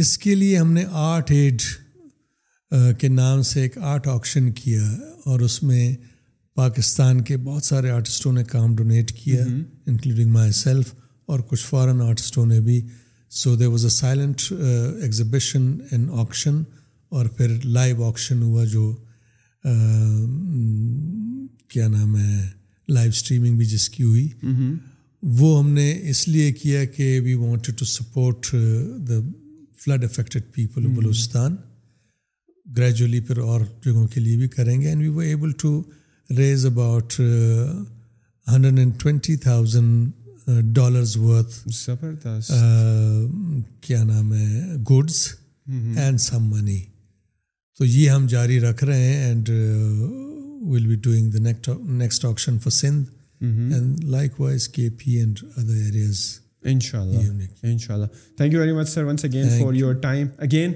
اس 0.00 0.16
کے 0.18 0.34
لیے 0.34 0.56
ہم 0.58 0.72
نے 0.72 0.84
art 1.00 1.30
aid 1.30 1.62
uh, 2.74 2.92
کے 2.98 3.08
نام 3.08 3.42
سے 3.50 3.60
ایک 3.62 3.76
آرٹ 3.78 4.06
آکشن 4.14 4.50
کیا 4.52 4.82
اور 5.30 5.40
اس 5.48 5.62
میں 5.62 5.94
پاکستان 6.56 7.22
کے 7.24 7.36
بہت 7.44 7.64
سارے 7.64 7.90
آرٹسٹوں 7.90 8.32
نے 8.32 8.44
کام 8.44 8.74
ڈونیٹ 8.76 9.12
کیا 9.18 9.44
انکلوڈنگ 9.46 10.30
مائی 10.32 10.52
سیلف 10.62 10.92
اور 11.30 11.40
کچھ 11.48 11.64
فارن 11.66 12.00
آرٹسٹوں 12.08 12.46
نے 12.46 12.60
بھی 12.60 12.80
so 13.42 13.54
there 13.56 13.66
was 13.66 13.84
a 13.84 13.90
silent 13.90 14.42
exhibition 15.02 15.72
in 15.90 16.08
auction 16.20 16.62
اور 17.16 17.26
پھر 17.36 17.56
لائیو 17.64 18.04
آکشن 18.08 18.42
ہوا 18.42 18.64
جو 18.72 18.90
uh, 18.90 20.26
کیا 21.70 21.88
نام 21.88 22.16
ہے 22.18 22.46
لائیو 22.92 23.10
اسٹریمنگ 23.14 23.56
بھی 23.56 23.64
جس 23.66 23.88
کی 23.90 24.02
ہوئی 24.02 24.28
mm-hmm. 24.44 24.74
وہ 25.22 25.58
ہم 25.58 25.70
نے 25.74 25.92
اس 26.10 26.26
لیے 26.28 26.52
کیا 26.60 26.84
کہ 26.96 27.18
we 27.24 27.34
wanted 27.34 27.78
to 27.78 27.84
support 27.84 28.46
the 29.08 29.14
flood 29.84 30.04
affected 30.04 30.52
people 30.54 30.86
Balochistan 30.96 31.56
gradually 32.76 33.20
پھر 33.26 33.38
اور 33.38 33.60
جگہوں 33.84 34.06
کے 34.14 34.20
لیے 34.20 34.36
بھی 34.36 34.48
کریں 34.48 34.80
گے 34.80 34.86
and 34.88 35.00
we 35.02 35.08
were 35.08 35.20
able 35.20 35.52
to 35.62 35.82
raise 36.38 36.66
about 36.66 37.14
hundred 38.52 38.78
and 38.78 38.94
twenty 39.02 39.36
thousand 39.42 40.10
dollars 40.74 41.16
worth 41.20 41.68
کیا 43.86 44.02
نام 44.04 44.32
ہے 44.34 44.64
گوڈس 44.90 45.26
اینڈ 45.96 46.20
سم 46.20 46.44
منی 46.54 46.80
تو 47.78 47.84
یہ 47.84 48.10
ہم 48.10 48.26
جاری 48.30 48.60
رکھ 48.60 48.84
رہے 48.84 49.04
ہیں 49.12 49.18
and 49.24 49.48
will 50.68 50.86
be 50.86 50.94
doing 51.02 51.30
the 51.30 51.72
next 51.96 52.24
option 52.24 52.58
for 52.62 52.70
Sindh 52.72 53.08
and 53.40 54.02
likewise 54.40 54.68
K 54.68 54.88
P 54.98 55.12
and 55.18 55.38
other 55.56 55.74
areas 55.84 56.20
ان 56.70 56.80
شاء 56.82 57.00
اللہ 57.00 57.66
ان 57.70 57.78
شاء 57.78 57.94
اللہ 57.94 58.06
thank 58.36 58.52
you 58.52 58.60
very 58.60 58.72
much 58.76 58.88
sir 58.88 59.04
once 59.04 59.24
again 59.24 59.48
for 59.58 59.74
your 59.74 59.94
time 60.02 60.26
again 60.46 60.72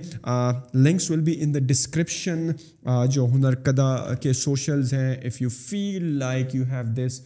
links 0.87 1.11
will 1.11 1.21
be 1.27 1.35
in 1.45 1.55
the 1.55 1.59
description 1.69 2.47
جو 3.15 3.27
ہنر 3.35 3.55
کدا 3.69 3.93
کے 4.23 4.33
socials 4.43 4.93
ہیں 4.95 5.15
if 5.25 5.41
you 5.43 5.49
feel 5.59 6.05
like 6.19 6.55
you 6.55 6.65
have 6.71 6.93
this 7.07 7.21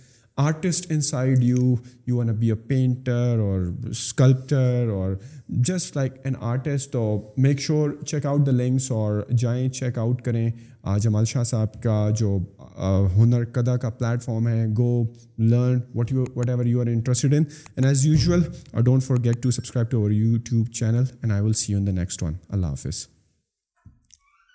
artist 0.47 0.91
inside 1.01 1.43
you 1.45 1.75
you 2.07 2.17
wanna 2.17 2.33
be 2.39 2.49
a 2.51 2.55
painter 2.69 3.39
or 3.41 3.61
sculptor 3.91 4.89
or 4.93 5.15
just 5.65 5.97
like 5.97 6.13
an 6.25 6.35
artist 6.41 6.91
تو 6.93 7.01
make 7.43 7.61
sure 7.61 7.91
check 8.07 8.27
out 8.27 8.47
the 8.47 8.53
links 8.53 8.91
اور 8.93 9.21
جائیں 9.39 9.69
check 9.69 9.99
out 9.99 10.23
کریں 10.25 10.51
جمال 11.03 11.25
شاہ 11.27 11.43
صاحب 11.45 11.83
کا 11.83 12.03
جو 12.19 12.39
ہنر 13.17 13.45
کدا 13.55 13.77
کا 13.83 13.91
پلیٹ 13.99 14.23
فارم 14.23 14.49
ہے 14.49 14.65
go 14.79 14.91
learn 15.39 15.79
what 15.95 16.13
you 16.13 16.25
whatever 16.49 16.65
you 16.67 16.81
are 16.81 16.87
interested 16.93 17.35
in 17.35 17.45
and 17.77 17.87
as 17.87 18.07
usual 18.07 18.43
I 18.73 18.85
don't 18.85 19.05
forget 19.25 19.43
to 19.43 19.51
subscribe 19.51 19.91
to 19.91 19.99
our 19.99 20.11
YouTube 20.11 20.71
channel 20.81 21.05
and 21.21 21.33
I 21.33 21.43
will 21.43 21.53
see 21.65 21.73
you 21.73 21.79
in 21.79 21.87
the 21.87 21.93
next 22.01 22.23
one 22.23 22.35
اللہ 22.49 22.67
حافظ 22.67 23.07